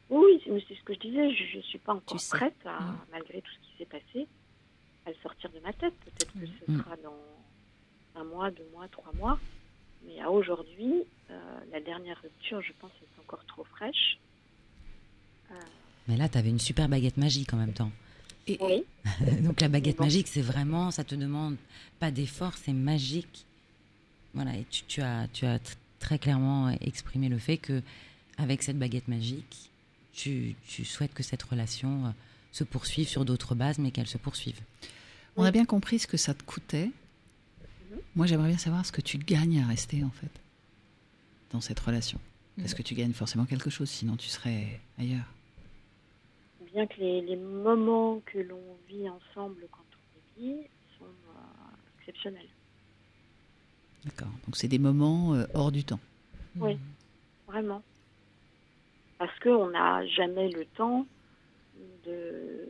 Oui, 0.09 0.39
c'est- 0.45 0.75
ce 0.75 0.83
que 0.83 0.93
je 0.93 0.99
disais, 0.99 1.33
je 1.33 1.57
ne 1.57 1.61
suis 1.63 1.79
pas 1.79 1.93
encore 1.95 2.19
sais. 2.19 2.37
prête, 2.37 2.55
à, 2.65 2.79
Mm. 2.79 2.97
malgré 3.11 3.41
tout 3.41 3.51
ce 3.51 3.67
qui 3.71 3.77
s'est 3.79 3.85
passé, 3.85 4.27
à 5.05 5.09
le 5.09 5.15
sortir 5.23 5.49
de 5.51 5.59
ma 5.59 5.73
tête. 5.73 5.93
Peut-être 6.05 6.31
que 6.33 6.45
ce 6.45 6.71
Mm. 6.71 6.77
sera 6.77 6.95
dans 6.97 7.17
un 8.15 8.23
mois, 8.23 8.51
deux 8.51 8.67
mois, 8.73 8.87
trois 8.89 9.11
mois. 9.13 9.39
Mais 10.05 10.19
à 10.21 10.29
aujourd'hui, 10.29 10.93
euh, 11.31 11.39
la 11.71 11.79
dernière 11.81 12.19
rupture, 12.21 12.61
je 12.61 12.71
pense, 12.79 12.91
est 13.01 13.19
encore 13.21 13.43
trop 13.45 13.63
fraîche. 13.63 14.17
Mais 16.07 16.17
là, 16.17 16.27
tu 16.27 16.37
avais 16.37 16.49
une 16.49 16.59
super 16.59 16.89
baguette 16.89 17.17
magique 17.17 17.53
en 17.53 17.57
même 17.57 17.73
temps. 17.73 17.91
Et, 18.47 18.57
Oui. 18.59 18.83
Donc 19.41 19.61
la 19.61 19.69
baguette 19.69 19.97
Bon. 19.97 20.03
magique, 20.05 20.27
c'est 20.27 20.41
vraiment, 20.41 20.91
ça 20.91 21.03
te 21.03 21.15
demande 21.15 21.55
pas 21.99 22.11
d'effort, 22.11 22.53
c'est 22.57 22.73
magique. 22.73 23.45
Voilà, 24.33 24.55
et 24.57 24.65
tu, 24.69 24.83
tu 24.85 25.01
as, 25.01 25.27
tu 25.31 25.45
as 25.45 25.57
tr- 25.59 25.75
très 25.99 26.19
clairement 26.19 26.69
exprimé 26.81 27.29
le 27.29 27.37
fait 27.37 27.57
que 27.57 27.81
avec 28.37 28.63
cette 28.63 28.77
baguette 28.77 29.07
magique, 29.07 29.69
tu, 30.11 30.55
tu 30.67 30.83
souhaites 30.83 31.13
que 31.13 31.23
cette 31.23 31.43
relation 31.43 32.07
euh, 32.07 32.09
se 32.51 32.63
poursuive 32.65 33.07
sur 33.07 33.23
d'autres 33.23 33.55
bases, 33.55 33.77
mais 33.79 33.91
qu'elle 33.91 34.07
se 34.07 34.17
poursuive. 34.17 34.59
On 35.37 35.43
a 35.43 35.51
bien 35.51 35.65
compris 35.65 35.99
ce 35.99 36.07
que 36.07 36.17
ça 36.17 36.33
te 36.33 36.43
coûtait. 36.43 36.89
Moi, 38.15 38.25
j'aimerais 38.25 38.49
bien 38.49 38.57
savoir 38.57 38.85
ce 38.85 38.91
que 38.91 39.01
tu 39.01 39.17
gagnes 39.17 39.61
à 39.61 39.67
rester, 39.67 40.03
en 40.03 40.09
fait, 40.09 40.31
dans 41.51 41.61
cette 41.61 41.79
relation. 41.79 42.19
Parce 42.57 42.73
que 42.73 42.83
tu 42.83 42.93
gagnes 42.93 43.13
forcément 43.13 43.45
quelque 43.45 43.69
chose, 43.69 43.89
sinon 43.89 44.15
tu 44.15 44.27
serais 44.27 44.79
ailleurs? 44.99 45.25
Bien 46.71 46.85
que 46.85 46.99
les, 46.99 47.21
les 47.21 47.35
moments 47.35 48.21
que 48.25 48.37
l'on 48.39 48.61
vit 48.87 49.09
ensemble 49.09 49.67
quand 49.71 49.83
on 49.91 50.41
les 50.41 50.47
vit 50.47 50.67
sont 50.97 51.05
euh, 51.05 51.99
exceptionnels. 51.99 52.49
D'accord. 54.05 54.29
Donc, 54.45 54.55
c'est 54.55 54.67
des 54.67 54.79
moments 54.79 55.33
euh, 55.33 55.45
hors 55.53 55.71
du 55.71 55.83
temps. 55.83 55.99
Oui, 56.57 56.77
vraiment. 57.47 57.81
Parce 59.17 59.37
qu'on 59.39 59.69
n'a 59.71 60.05
jamais 60.07 60.49
le 60.49 60.65
temps 60.65 61.05
de 62.05 62.69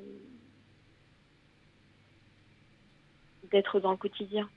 d'être 3.52 3.80
dans 3.80 3.92
le 3.92 3.98
quotidien. 3.98 4.50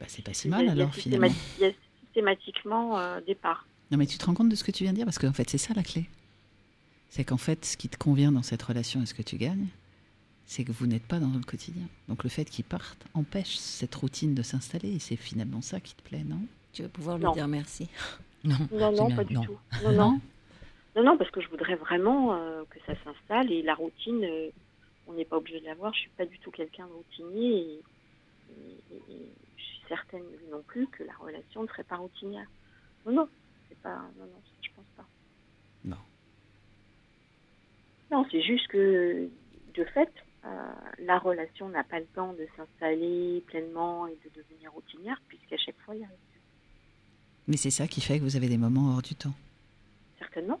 Bah, 0.00 0.06
c'est 0.08 0.22
pas 0.24 0.34
si 0.34 0.48
mal, 0.48 0.68
a 0.68 0.72
alors, 0.72 0.94
finalement. 0.94 1.28
Il 1.58 1.62
y 1.62 1.66
a 1.68 1.72
systématiquement 2.04 2.98
euh, 2.98 3.20
des 3.20 3.34
parts. 3.34 3.66
Non, 3.90 3.98
mais 3.98 4.06
tu 4.06 4.18
te 4.18 4.26
rends 4.26 4.34
compte 4.34 4.48
de 4.48 4.54
ce 4.56 4.64
que 4.64 4.70
tu 4.72 4.82
viens 4.84 4.92
de 4.92 4.96
dire? 4.96 5.06
Parce 5.06 5.18
qu'en 5.18 5.32
fait, 5.32 5.48
c'est 5.48 5.58
ça 5.58 5.74
la 5.74 5.82
clé. 5.82 6.06
C'est 7.08 7.24
qu'en 7.24 7.36
fait, 7.36 7.64
ce 7.64 7.76
qui 7.76 7.88
te 7.88 7.96
convient 7.96 8.32
dans 8.32 8.42
cette 8.42 8.62
relation 8.62 9.00
et 9.02 9.06
ce 9.06 9.14
que 9.14 9.22
tu 9.22 9.36
gagnes, 9.36 9.68
c'est 10.44 10.64
que 10.64 10.72
vous 10.72 10.86
n'êtes 10.86 11.04
pas 11.06 11.18
dans 11.18 11.30
le 11.32 11.40
quotidien. 11.40 11.86
Donc, 12.08 12.24
le 12.24 12.30
fait 12.30 12.44
qu'ils 12.44 12.64
partent 12.64 13.04
empêche 13.14 13.56
cette 13.56 13.94
routine 13.94 14.34
de 14.34 14.42
s'installer. 14.42 14.92
Et 14.94 14.98
c'est 14.98 15.16
finalement 15.16 15.62
ça 15.62 15.80
qui 15.80 15.94
te 15.94 16.02
plaît, 16.02 16.24
non? 16.24 16.40
Tu 16.72 16.82
vas 16.82 16.88
pouvoir 16.88 17.18
Non. 17.18 17.28
lui 17.30 17.34
dire 17.34 17.48
merci. 17.48 17.88
Non, 18.44 18.56
Non, 18.72 18.92
non, 18.92 19.14
pas 19.16 19.24
du 19.24 19.34
non. 19.34 19.42
tout. 19.44 19.58
Non, 19.84 19.92
non? 19.92 20.20
Non, 20.94 21.02
non, 21.04 21.16
parce 21.18 21.30
que 21.30 21.40
je 21.40 21.48
voudrais 21.48 21.74
vraiment 21.76 22.34
euh, 22.34 22.62
que 22.70 22.78
ça 22.86 22.94
s'installe 23.04 23.50
et 23.52 23.62
la 23.62 23.74
routine, 23.74 24.22
euh, 24.24 24.50
on 25.06 25.12
n'est 25.14 25.24
pas 25.24 25.36
obligé 25.36 25.60
de 25.60 25.64
l'avoir. 25.66 25.92
Je 25.94 26.00
suis 26.00 26.10
pas 26.16 26.26
du 26.26 26.38
tout 26.38 26.50
quelqu'un 26.50 26.86
de 26.86 26.92
routinier 26.92 27.52
et, 27.54 27.80
et- 28.92 29.12
et- 29.12 29.32
et 29.90 29.94
je 29.94 30.00
suis 30.00 30.10
certaine 30.10 30.50
non 30.50 30.62
plus 30.62 30.86
que 30.88 31.02
la 31.04 31.14
relation 31.14 31.62
ne 31.62 31.68
serait 31.68 31.84
pas 31.84 31.96
routinière. 31.96 32.46
Non, 33.06 33.12
non, 33.12 33.28
c'est 33.68 33.78
pas, 33.78 33.96
non, 34.18 34.26
non, 34.26 34.42
je 34.62 34.68
pense 34.74 34.86
pas. 34.96 35.06
Non. 35.84 35.96
Non, 38.10 38.26
c'est 38.30 38.42
juste 38.42 38.66
que 38.68 39.28
de 39.74 39.84
fait, 39.84 40.12
euh, 40.44 40.72
la 41.00 41.18
relation 41.18 41.68
n'a 41.68 41.84
pas 41.84 42.00
le 42.00 42.06
temps 42.06 42.32
de 42.32 42.46
s'installer 42.56 43.42
pleinement 43.46 44.06
et 44.06 44.18
de 44.24 44.30
devenir 44.34 44.72
routinière 44.72 45.20
puisqu'à 45.28 45.56
chaque 45.56 45.78
fois 45.80 45.94
il 45.94 46.02
y 46.02 46.04
a 46.04 46.08
Mais 47.48 47.56
c'est 47.56 47.70
ça 47.70 47.86
qui 47.86 48.00
fait 48.00 48.18
que 48.18 48.24
vous 48.24 48.36
avez 48.36 48.48
des 48.48 48.58
moments 48.58 48.94
hors 48.94 49.02
du 49.02 49.14
temps. 49.14 49.34
Certainement. 50.18 50.60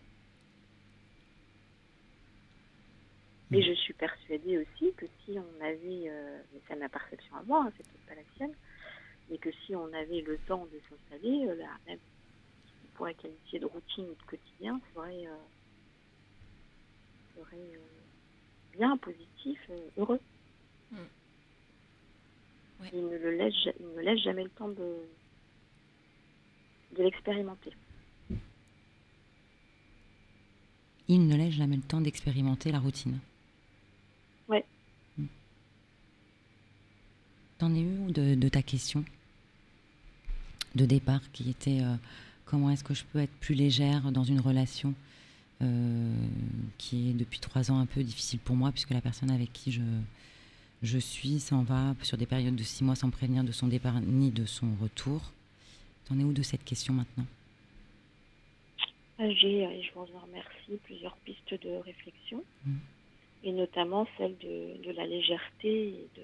Mais 3.50 3.62
je 3.62 3.72
suis 3.74 3.94
persuadée 3.94 4.58
aussi 4.58 4.92
que 4.96 5.06
si 5.24 5.38
on 5.38 5.64
avait, 5.64 6.08
euh, 6.08 6.38
mais 6.52 6.60
c'est 6.66 6.76
ma 6.76 6.88
perception 6.88 7.36
à 7.36 7.42
moi, 7.42 7.64
hein, 7.64 7.72
c'est 7.76 7.86
peut-être 7.86 8.06
pas 8.06 8.14
la 8.16 8.36
sienne, 8.36 8.56
mais 9.30 9.38
que 9.38 9.50
si 9.64 9.74
on 9.74 9.92
avait 9.92 10.20
le 10.20 10.38
temps 10.46 10.66
de 10.66 10.80
s'installer, 10.88 11.46
euh, 11.46 11.54
là, 11.56 11.70
même 11.86 11.98
qu'on 11.98 12.96
pourrait 12.96 13.14
qualifier 13.14 13.58
de 13.58 13.66
routine 13.66 14.04
ou 14.04 14.14
de 14.14 14.22
quotidien, 14.26 14.80
serait, 14.94 15.26
euh, 15.26 15.36
serait 17.36 17.56
euh, 17.56 18.76
bien 18.76 18.96
positif, 18.96 19.58
euh, 19.70 19.88
heureux. 19.98 20.20
Il 22.92 23.06
ne 23.06 23.16
le 23.16 23.36
laisse, 23.36 23.54
il 23.80 23.86
ne 23.96 24.02
laisse 24.02 24.20
jamais 24.20 24.44
le 24.44 24.50
temps 24.50 24.68
de, 24.68 24.96
de 26.96 27.02
l'expérimenter. 27.02 27.72
Il 31.08 31.26
ne 31.26 31.36
laisse 31.36 31.54
jamais 31.54 31.76
le 31.76 31.82
temps 31.82 32.00
d'expérimenter 32.00 32.70
la 32.72 32.78
routine. 32.78 33.18
Ouais. 34.48 34.64
Hmm. 35.16 35.26
T'en 37.58 37.74
es 37.74 37.84
où 37.84 38.10
de, 38.10 38.34
de 38.34 38.48
ta 38.48 38.62
question? 38.62 39.04
De 40.76 40.84
départ 40.86 41.20
qui 41.32 41.50
était 41.50 41.80
euh, 41.80 41.94
comment 42.44 42.70
est-ce 42.70 42.84
que 42.84 42.94
je 42.94 43.04
peux 43.04 43.18
être 43.18 43.34
plus 43.40 43.54
légère 43.54 44.12
dans 44.12 44.24
une 44.24 44.40
relation 44.40 44.94
euh, 45.62 46.14
qui 46.78 47.10
est 47.10 47.14
depuis 47.14 47.40
trois 47.40 47.70
ans 47.70 47.78
un 47.78 47.86
peu 47.86 48.02
difficile 48.04 48.38
pour 48.38 48.56
moi 48.56 48.70
puisque 48.72 48.90
la 48.90 49.00
personne 49.00 49.30
avec 49.30 49.52
qui 49.52 49.72
je, 49.72 49.82
je 50.82 50.98
suis 50.98 51.40
s'en 51.40 51.62
va 51.62 51.94
sur 52.02 52.16
des 52.18 52.26
périodes 52.26 52.56
de 52.56 52.62
six 52.62 52.84
mois 52.84 52.94
sans 52.94 53.10
prévenir 53.10 53.42
de 53.42 53.52
son 53.52 53.66
départ 53.68 54.00
ni 54.00 54.30
de 54.30 54.44
son 54.44 54.68
retour. 54.80 55.32
T'en 56.06 56.18
es 56.20 56.24
où 56.24 56.32
de 56.32 56.42
cette 56.42 56.62
question 56.64 56.92
maintenant? 56.94 57.26
Euh, 59.20 59.32
J'ai, 59.40 59.62
et 59.62 59.82
je 59.82 59.92
vous 59.94 60.02
en 60.14 60.20
remercie, 60.26 60.78
plusieurs 60.84 61.16
pistes 61.18 61.54
de 61.62 61.70
réflexion, 61.84 62.42
Mm. 62.66 62.76
et 63.44 63.52
notamment 63.52 64.06
celle 64.18 64.36
de, 64.38 64.82
de 64.86 64.90
la 64.92 65.06
légèreté, 65.06 65.88
et 65.88 66.08
de, 66.16 66.22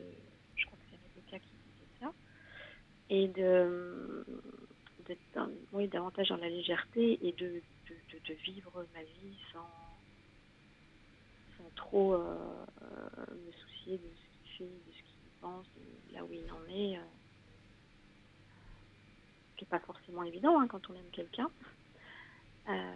je 0.57 0.67
crois 0.67 0.77
que 0.77 0.85
c'est 0.91 0.99
Rebecca 1.21 1.39
qui 1.39 1.51
disait 1.69 2.01
ça, 2.01 2.13
et 3.15 3.29
de, 3.29 4.25
d'être 5.07 5.51
oui, 5.73 5.87
davantage 5.87 6.31
dans 6.31 6.37
la 6.39 6.49
légèreté 6.49 7.19
et 7.27 7.33
de, 7.33 7.61
de, 7.91 8.19
de- 8.27 8.33
vivre 8.47 8.87
ma 8.95 9.03
vie 9.03 9.37
sans, 9.53 9.69
sans 11.59 11.71
trop 11.77 12.15
euh, 12.15 12.65
me 13.47 13.53
soucier 13.53 13.99
de 13.99 14.09
ce 14.17 14.25
qu'il 14.57 14.57
fait, 14.57 14.65
de 14.65 14.93
ce 14.93 14.99
qu'il 15.03 15.31
pense, 15.43 15.67
de 15.77 16.15
là 16.15 16.25
où 16.25 16.29
il 16.33 16.51
en 16.51 16.65
est. 16.75 16.97
euh. 16.97 17.03
Ce 19.53 19.59
qui 19.59 19.65
n'est 19.65 19.69
pas 19.79 19.81
forcément 19.81 20.23
évident 20.25 20.59
hein, 20.59 20.67
quand 20.67 20.89
on 20.89 20.95
aime 20.95 21.11
quelqu'un. 21.13 21.51
Euh, 22.69 22.93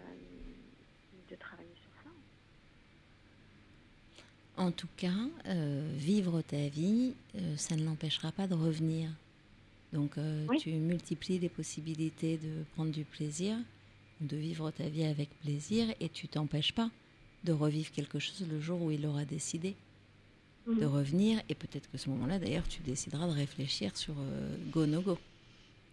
de 1.29 1.35
travailler 1.37 1.69
sur 1.83 1.91
ça. 2.05 2.11
En 4.63 4.71
tout 4.71 4.89
cas, 4.97 5.11
vivre 5.95 6.41
ta 6.41 6.69
vie, 6.69 7.15
ça 7.57 7.75
ne 7.77 7.85
l'empêchera 7.85 8.31
pas 8.33 8.47
de 8.47 8.55
revenir. 8.55 9.11
Donc, 9.93 10.19
euh, 10.19 10.45
Oui. 10.49 10.59
tu 10.59 10.71
multiplies 10.73 11.39
les 11.39 11.49
possibilités 11.49 12.37
de 12.39 12.65
prendre 12.75 12.91
du 12.91 13.05
plaisir, 13.05 13.57
de 14.21 14.37
vivre 14.37 14.71
ta 14.71 14.89
vie 14.89 15.05
avec 15.05 15.29
plaisir, 15.41 15.87
et 16.01 16.09
tu 16.09 16.29
t'empêches 16.29 16.73
pas 16.73 16.91
de 17.45 17.53
revivre 17.53 17.91
quelque 17.93 18.19
chose 18.19 18.47
le 18.51 18.61
jour 18.61 18.83
où 18.83 18.91
il 18.91 19.07
aura 19.07 19.25
décidé 19.25 19.75
Mhm. 20.67 20.81
de 20.81 20.85
revenir. 20.87 21.41
Et 21.49 21.55
peut-être 21.55 21.89
que 21.91 21.99
ce 21.99 22.11
moment-là, 22.11 22.39
d'ailleurs, 22.41 22.67
tu 22.69 22.81
décideras 22.83 23.27
de 23.29 23.33
réfléchir 23.33 23.97
sur 23.97 24.15
euh, 24.19 24.57
go 24.73 24.85
no 24.87 25.01
go. 25.01 25.19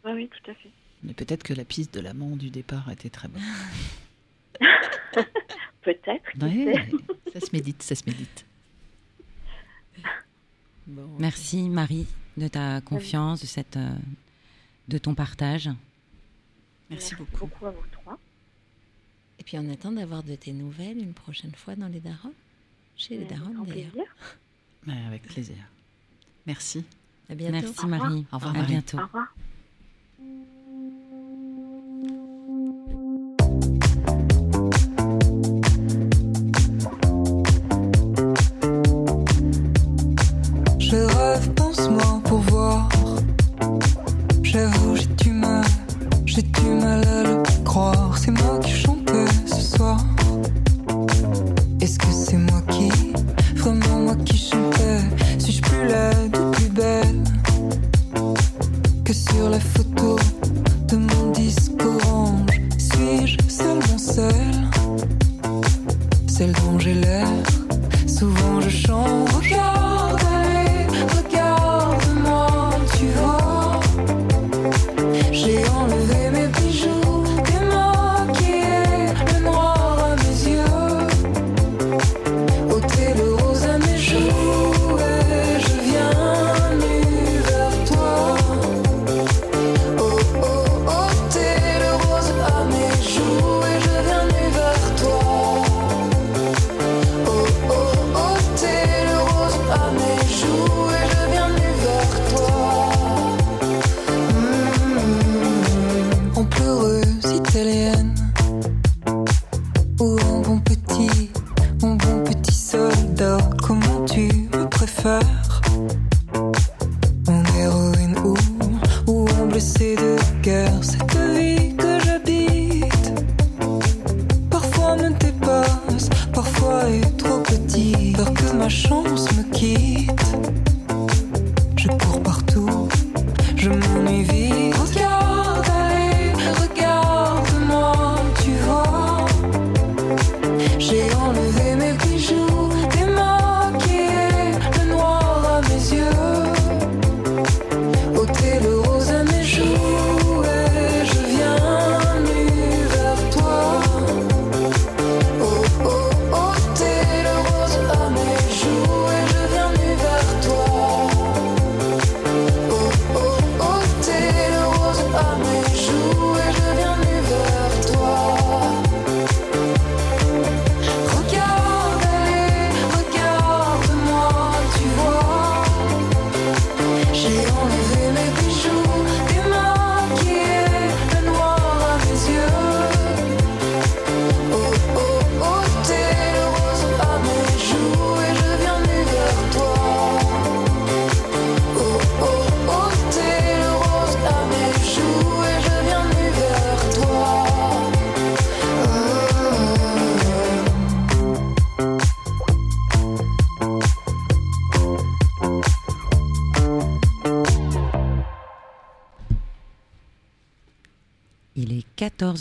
Oui, 0.03 0.11
oui, 0.13 0.29
tout 0.29 0.51
à 0.51 0.55
fait. 0.55 0.69
Mais 1.03 1.13
peut-être 1.13 1.43
que 1.43 1.53
la 1.53 1.63
piste 1.65 1.93
de 1.93 1.99
l'amant 1.99 2.35
du 2.35 2.49
départ 2.49 2.89
était 2.91 3.09
très 3.11 3.27
bonne. 3.27 3.41
Peut-être. 5.83 6.41
Ouais, 6.41 6.89
ça 7.33 7.39
se 7.41 7.49
médite, 7.53 7.83
ça 7.83 7.93
se 7.93 8.03
médite. 8.07 8.45
Bon, 10.87 11.07
Merci 11.19 11.69
Marie 11.69 12.07
de 12.37 12.47
ta 12.47 12.81
confiance, 12.81 13.41
de, 13.41 13.45
cette, 13.45 13.77
euh, 13.77 13.95
de 14.87 14.97
ton 14.97 15.15
partage. 15.15 15.69
Merci 16.89 17.15
beaucoup. 17.15 17.45
beaucoup 17.47 17.65
à 17.65 17.71
vous 17.71 17.83
trois. 17.91 18.19
Et 19.39 19.43
puis 19.43 19.57
on 19.57 19.69
attend 19.71 19.91
d'avoir 19.91 20.23
de 20.23 20.35
tes 20.35 20.53
nouvelles 20.53 20.97
une 20.97 21.13
prochaine 21.13 21.53
fois 21.55 21.75
dans 21.75 21.87
les 21.87 21.99
darons. 21.99 22.33
Chez 22.95 23.17
les 23.17 23.25
darons 23.25 23.63
d'ailleurs. 23.63 23.91
avec 25.07 25.23
plaisir. 25.23 25.57
Merci. 26.45 26.85
À 27.29 27.35
bientôt. 27.35 27.53
Merci 27.53 27.87
Marie. 27.87 28.25
Au 28.31 28.35
revoir, 28.35 28.55
à 28.55 28.57
Marie. 28.59 28.71
bientôt. 28.71 28.99
Au 28.99 29.03
revoir. 29.03 29.33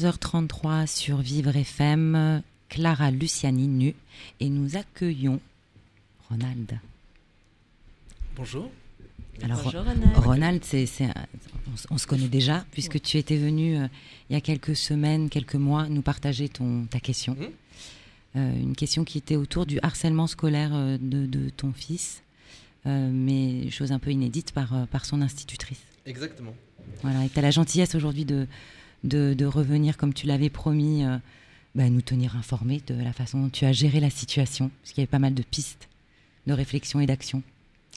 14h33 0.07 0.87
sur 0.89 1.19
Vivre 1.19 1.57
FM, 1.57 2.43
Clara 2.69 3.12
Luciani 3.12 3.69
nue, 3.69 3.95
et 4.41 4.49
nous 4.49 4.77
accueillons 4.77 5.39
Ronald. 6.29 6.81
Bonjour. 8.35 8.69
Alors, 9.43 9.62
Bonjour, 9.62 9.81
Ronald. 9.83 10.16
Ronald, 10.16 10.65
c'est, 10.65 10.87
c'est 10.87 11.05
un- 11.05 11.15
on, 11.91 11.99
se 11.99 12.07
connaît 12.09 12.27
déjà, 12.27 12.65
puisque 12.73 13.01
tu 13.01 13.16
étais 13.16 13.37
venu 13.37 13.77
euh, 13.77 13.87
il 14.29 14.33
y 14.33 14.37
a 14.37 14.41
quelques 14.41 14.74
semaines, 14.74 15.31
quelques 15.31 15.55
mois, 15.55 15.89
nous 15.89 16.03
partager 16.03 16.49
ton, 16.49 16.85
ta 16.87 16.99
question. 16.99 17.37
Mhm. 17.39 17.51
Euh, 18.35 18.61
une 18.61 18.74
question 18.74 19.05
qui 19.05 19.19
était 19.19 19.37
autour 19.37 19.66
du 19.66 19.79
harcèlement 19.83 20.27
scolaire 20.27 20.70
euh, 20.74 20.99
de, 21.01 21.27
de 21.27 21.49
ton 21.51 21.73
fils, 21.73 22.23
euh, 22.87 23.09
mais 23.12 23.70
chose 23.70 23.93
un 23.93 24.01
peu 24.01 24.11
inédite 24.11 24.51
par, 24.51 24.74
euh, 24.74 24.85
par 24.87 25.05
son 25.05 25.23
institutrice. 25.23 25.81
Exactement. 26.07 26.55
Voilà, 27.03 27.24
et 27.24 27.29
tu 27.29 27.39
as 27.39 27.43
la 27.43 27.53
gentillesse 27.53 27.95
aujourd'hui 27.95 28.24
de, 28.24 28.49
de, 29.05 29.35
de 29.35 29.45
revenir, 29.45 29.97
comme 29.97 30.15
tu 30.15 30.27
l'avais 30.27 30.51
promis, 30.51 31.05
euh, 31.05 31.16
bah, 31.74 31.89
nous 31.89 32.03
tenir 32.03 32.37
informés 32.37 32.83
de 32.87 32.95
la 33.03 33.12
façon 33.12 33.43
dont 33.43 33.49
tu 33.49 33.65
as 33.65 33.73
géré 33.73 34.01
la 34.01 34.11
situation, 34.11 34.70
parce 34.83 34.93
qu'il 34.93 35.01
y 35.01 35.05
avait 35.05 35.11
pas 35.11 35.19
mal 35.19 35.35
de 35.35 35.43
pistes 35.43 35.89
de 36.47 36.53
réflexion 36.53 37.01
et 37.01 37.07
d'action. 37.07 37.43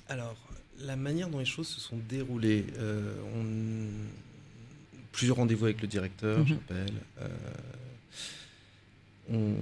Alors, 0.09 0.35
la 0.81 0.95
manière 0.95 1.29
dont 1.29 1.39
les 1.39 1.45
choses 1.45 1.67
se 1.67 1.79
sont 1.79 1.97
déroulées, 2.09 2.65
euh, 2.77 3.15
on... 3.35 3.87
plusieurs 5.11 5.37
rendez-vous 5.37 5.65
avec 5.65 5.81
le 5.81 5.87
directeur, 5.87 6.39
Mhm. 6.39 6.47
j'appelle. 6.47 6.93
euh, 7.21 7.27
on 9.31 9.53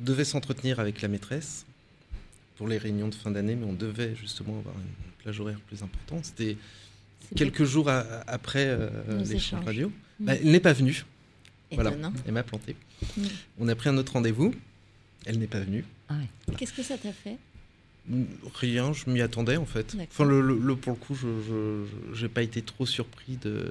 devait 0.00 0.24
s'entretenir 0.24 0.80
avec 0.80 1.00
la 1.02 1.08
maîtresse 1.08 1.64
pour 2.56 2.66
les 2.68 2.78
réunions 2.78 3.08
de 3.08 3.14
fin 3.14 3.30
d'année, 3.30 3.54
mais 3.54 3.66
on 3.66 3.72
devait 3.72 4.14
justement 4.16 4.58
avoir 4.58 4.74
une 4.76 5.12
plage 5.22 5.38
horaire 5.40 5.60
plus 5.68 5.82
importante. 5.82 6.24
C'était 6.24 6.56
quelques 7.36 7.64
jours 7.64 7.88
après 7.88 8.66
euh, 8.66 8.90
l'échange 9.24 9.64
radio. 9.64 9.92
Mhm. 10.20 10.26
Bah, 10.26 10.34
elle 10.34 10.50
n'est 10.50 10.60
pas 10.60 10.72
venue. 10.72 11.04
Voilà, 11.72 11.90
étonnant. 11.90 12.12
elle 12.26 12.32
m'a 12.32 12.42
planté. 12.42 12.74
Mhm. 13.16 13.24
On 13.60 13.68
a 13.68 13.74
pris 13.74 13.88
un 13.90 13.96
autre 13.98 14.12
rendez-vous. 14.14 14.54
Elle 15.26 15.38
n'est 15.38 15.46
pas 15.46 15.60
venue. 15.60 15.84
Qu'est-ce 16.56 16.72
que 16.72 16.82
ça 16.82 16.96
t'a 16.96 17.12
fait? 17.12 17.36
Rien, 18.54 18.94
je 18.94 19.10
m'y 19.10 19.20
attendais 19.20 19.58
en 19.58 19.66
fait. 19.66 19.94
Enfin, 20.10 20.24
le, 20.24 20.40
le- 20.40 20.58
le- 20.58 20.76
pour 20.76 20.92
le 20.92 20.98
coup, 20.98 21.14
je 21.14 22.22
n'ai 22.22 22.28
pas 22.28 22.42
été 22.42 22.62
trop 22.62 22.86
surpris 22.86 23.36
de, 23.42 23.70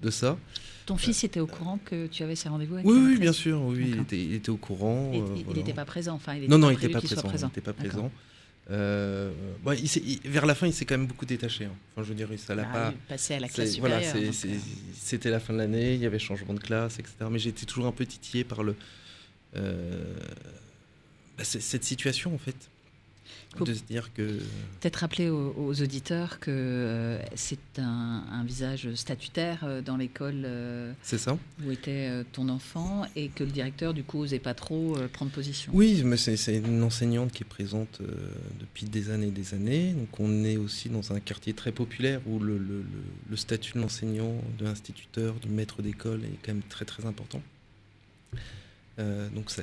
de 0.00 0.10
ça. 0.10 0.38
Ton 0.86 0.96
fils 0.96 1.22
était 1.24 1.40
au 1.40 1.46
courant 1.46 1.78
que 1.84 2.06
tu 2.06 2.22
avais 2.22 2.34
ces 2.36 2.48
rendez-vous 2.48 2.74
avec 2.76 2.86
Oui, 2.86 2.96
oui, 2.96 3.18
bien 3.18 3.32
sûr, 3.34 3.60
oui, 3.62 3.90
il 3.94 4.00
était, 4.00 4.18
il 4.22 4.34
était 4.34 4.50
au 4.50 4.56
courant. 4.56 5.10
Il 5.12 5.20
euh, 5.20 5.24
il 5.36 5.44
voilà. 5.44 5.60
n'était 5.60 5.74
pas 5.74 5.84
présent, 5.84 6.14
enfin, 6.14 6.34
il 6.34 6.44
était 6.44 6.48
non, 6.52 6.58
non, 6.58 6.70
il 6.70 6.74
n'était 6.74 6.88
pas 6.88 7.00
qu'il 7.00 7.08
soit 7.10 7.18
présent. 7.18 7.28
présent. 7.28 7.46
Il 7.48 7.58
était 7.58 7.60
pas 7.60 7.72
D'accord. 7.72 7.90
présent. 7.90 8.12
Euh, 8.70 9.30
il 9.76 9.84
il- 9.84 10.20
vers 10.30 10.46
la 10.46 10.54
fin, 10.54 10.66
il 10.66 10.72
s'est 10.72 10.86
quand 10.86 10.96
même 10.96 11.06
beaucoup 11.06 11.26
détaché. 11.26 11.66
hein. 11.66 11.72
Enfin, 11.92 12.02
je 12.02 12.08
veux 12.08 12.14
dire, 12.14 12.28
ça 12.38 12.54
l'a 12.54 12.66
Ah, 12.70 12.72
pas. 12.72 12.94
passé 13.08 13.34
à 13.34 13.40
la 13.40 13.48
classe 13.48 13.78
voilà, 13.78 14.02
c'est- 14.02 14.32
c'était 14.94 15.28
la 15.30 15.38
fin 15.40 15.52
de 15.52 15.58
l'année, 15.58 15.94
il 15.94 16.00
y 16.00 16.06
avait 16.06 16.18
changement 16.18 16.54
de 16.54 16.60
classe, 16.60 16.98
etc. 16.98 17.12
Mais 17.30 17.38
j'étais 17.38 17.66
toujours 17.66 17.86
un 17.86 17.92
peu 17.92 18.06
titillé 18.06 18.42
par 18.42 18.62
le, 18.62 18.74
euh, 19.56 20.14
bah, 21.36 21.44
cette 21.44 21.84
situation 21.84 22.34
en 22.34 22.38
fait, 22.38 22.56
de 23.62 23.74
se 23.74 23.82
dire 23.84 24.12
que 24.14 24.38
Peut-être 24.80 24.96
rappeler 24.96 25.28
aux, 25.30 25.54
aux 25.56 25.82
auditeurs 25.82 26.40
que 26.40 26.50
euh, 26.50 27.18
c'est 27.36 27.78
un, 27.78 28.24
un 28.32 28.42
visage 28.44 28.92
statutaire 28.94 29.60
euh, 29.62 29.80
dans 29.82 29.96
l'école 29.96 30.42
euh, 30.44 30.92
c'est 31.02 31.18
ça. 31.18 31.38
où 31.64 31.70
était 31.70 32.08
euh, 32.10 32.24
ton 32.32 32.48
enfant 32.48 33.06
et 33.14 33.28
que 33.28 33.44
le 33.44 33.50
directeur, 33.50 33.94
du 33.94 34.02
coup, 34.02 34.18
n'osait 34.22 34.38
pas 34.40 34.54
trop 34.54 34.96
euh, 34.96 35.06
prendre 35.06 35.30
position. 35.30 35.70
Oui, 35.74 36.02
mais 36.04 36.16
c'est 36.16 36.56
une 36.56 36.82
enseignante 36.82 37.30
qui 37.32 37.42
est 37.44 37.46
présente 37.46 38.00
euh, 38.00 38.06
depuis 38.58 38.86
des 38.86 39.10
années 39.10 39.28
et 39.28 39.30
des 39.30 39.54
années. 39.54 39.92
Donc 39.92 40.18
on 40.18 40.42
est 40.44 40.56
aussi 40.56 40.88
dans 40.88 41.12
un 41.12 41.20
quartier 41.20 41.52
très 41.52 41.70
populaire 41.70 42.20
où 42.26 42.38
le, 42.40 42.58
le- 42.58 42.64
le- 42.82 42.84
le 43.30 43.36
statut 43.36 43.74
de 43.74 43.80
l'enseignant, 43.80 44.34
de 44.58 44.64
l'instituteur, 44.64 45.34
du 45.34 45.48
maître 45.48 45.82
d'école 45.82 46.24
est 46.24 46.38
quand 46.42 46.52
même 46.54 46.62
très 46.68 46.84
très 46.84 47.04
important. 47.06 47.42
Euh, 48.98 49.28
donc 49.30 49.50
c'est 49.50 49.62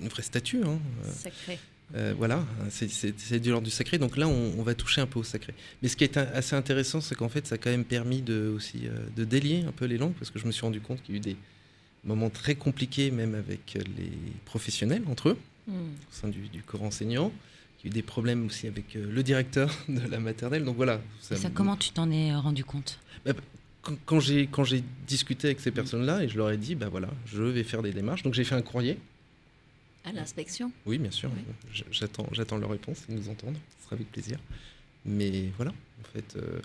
une 0.00 0.08
vraie 0.08 0.22
statue. 0.22 0.62
Hein. 0.64 0.78
Sacré. 1.12 1.58
Euh, 1.94 2.14
voilà, 2.16 2.44
c'est- 2.70 3.38
du 3.38 3.50
l'ordre 3.50 3.64
du 3.66 3.70
sacré. 3.70 3.98
Donc 3.98 4.16
là, 4.16 4.26
on, 4.28 4.52
on 4.58 4.62
va 4.62 4.74
toucher 4.74 5.00
un 5.00 5.06
peu 5.06 5.18
au 5.20 5.24
sacré. 5.24 5.54
Mais 5.82 5.88
ce 5.88 5.96
qui 5.96 6.04
est 6.04 6.16
un- 6.16 6.28
assez 6.34 6.56
intéressant, 6.56 7.00
c'est 7.00 7.14
qu'en 7.14 7.28
fait, 7.28 7.46
ça 7.46 7.54
a 7.54 7.58
quand 7.58 7.70
même 7.70 7.84
permis 7.84 8.20
de, 8.22 8.52
aussi, 8.56 8.82
euh, 8.86 9.06
de 9.16 9.24
délier 9.24 9.64
un 9.66 9.72
peu 9.72 9.84
les 9.84 9.98
langues, 9.98 10.14
parce 10.14 10.30
que 10.30 10.38
je 10.38 10.46
me 10.46 10.52
suis 10.52 10.62
rendu 10.62 10.80
compte 10.80 11.02
qu'il 11.02 11.14
y 11.14 11.18
a 11.18 11.18
eu 11.18 11.20
des 11.20 11.36
moments 12.04 12.30
très 12.30 12.54
compliqués, 12.54 13.10
même 13.10 13.34
avec 13.34 13.74
les 13.74 14.12
professionnels 14.44 15.02
entre 15.08 15.30
eux, 15.30 15.38
Hmm. 15.66 15.72
au 15.72 16.12
sein 16.14 16.28
du, 16.28 16.40
du 16.48 16.62
corps 16.62 16.82
enseignant. 16.82 17.32
Il 17.82 17.86
y 17.86 17.88
a 17.88 17.90
eu 17.90 17.94
des 17.94 18.02
problèmes 18.02 18.44
aussi 18.44 18.66
avec 18.66 18.96
euh, 18.96 19.06
le 19.10 19.22
directeur 19.22 19.70
de 19.88 20.06
la 20.10 20.20
maternelle. 20.20 20.62
Donc 20.64 20.76
voilà. 20.76 21.00
Ça, 21.20 21.36
comment 21.48 21.76
tu 21.76 21.88
t'en 21.90 22.10
es 22.10 22.34
rendu 22.34 22.64
compte? 22.64 22.98
Quand, 23.80 23.94
quand 24.04 24.20
j'ai 24.20 24.46
quand 24.46 24.64
j'ai 24.64 24.82
discuté 25.06 25.46
avec 25.48 25.60
ces 25.60 25.70
personnes-là 25.70 26.22
et 26.24 26.28
je 26.28 26.36
leur 26.36 26.50
ai 26.50 26.56
dit, 26.58 26.74
bah 26.74 26.88
voilà, 26.90 27.08
je 27.26 27.42
vais 27.42 27.64
faire 27.64 27.80
des 27.82 27.92
démarches. 27.92 28.22
Donc 28.22 28.34
j'ai 28.34 28.44
fait 28.44 28.54
un 28.54 28.62
courrier. 28.62 28.98
À 30.04 30.12
l'inspection 30.12 30.70
Oui, 30.86 30.98
bien 30.98 31.10
sûr. 31.10 31.30
J'attends, 31.90 32.26
j'attends 32.32 32.58
leur 32.58 32.70
réponse, 32.70 33.02
ils 33.08 33.14
nous 33.14 33.28
entendent. 33.28 33.56
Ce 33.78 33.84
sera 33.86 33.96
avec 33.96 34.10
plaisir. 34.12 34.38
Mais 35.06 35.46
voilà, 35.56 35.72
en 36.00 36.04
fait. 36.12 36.36
euh, 36.36 36.60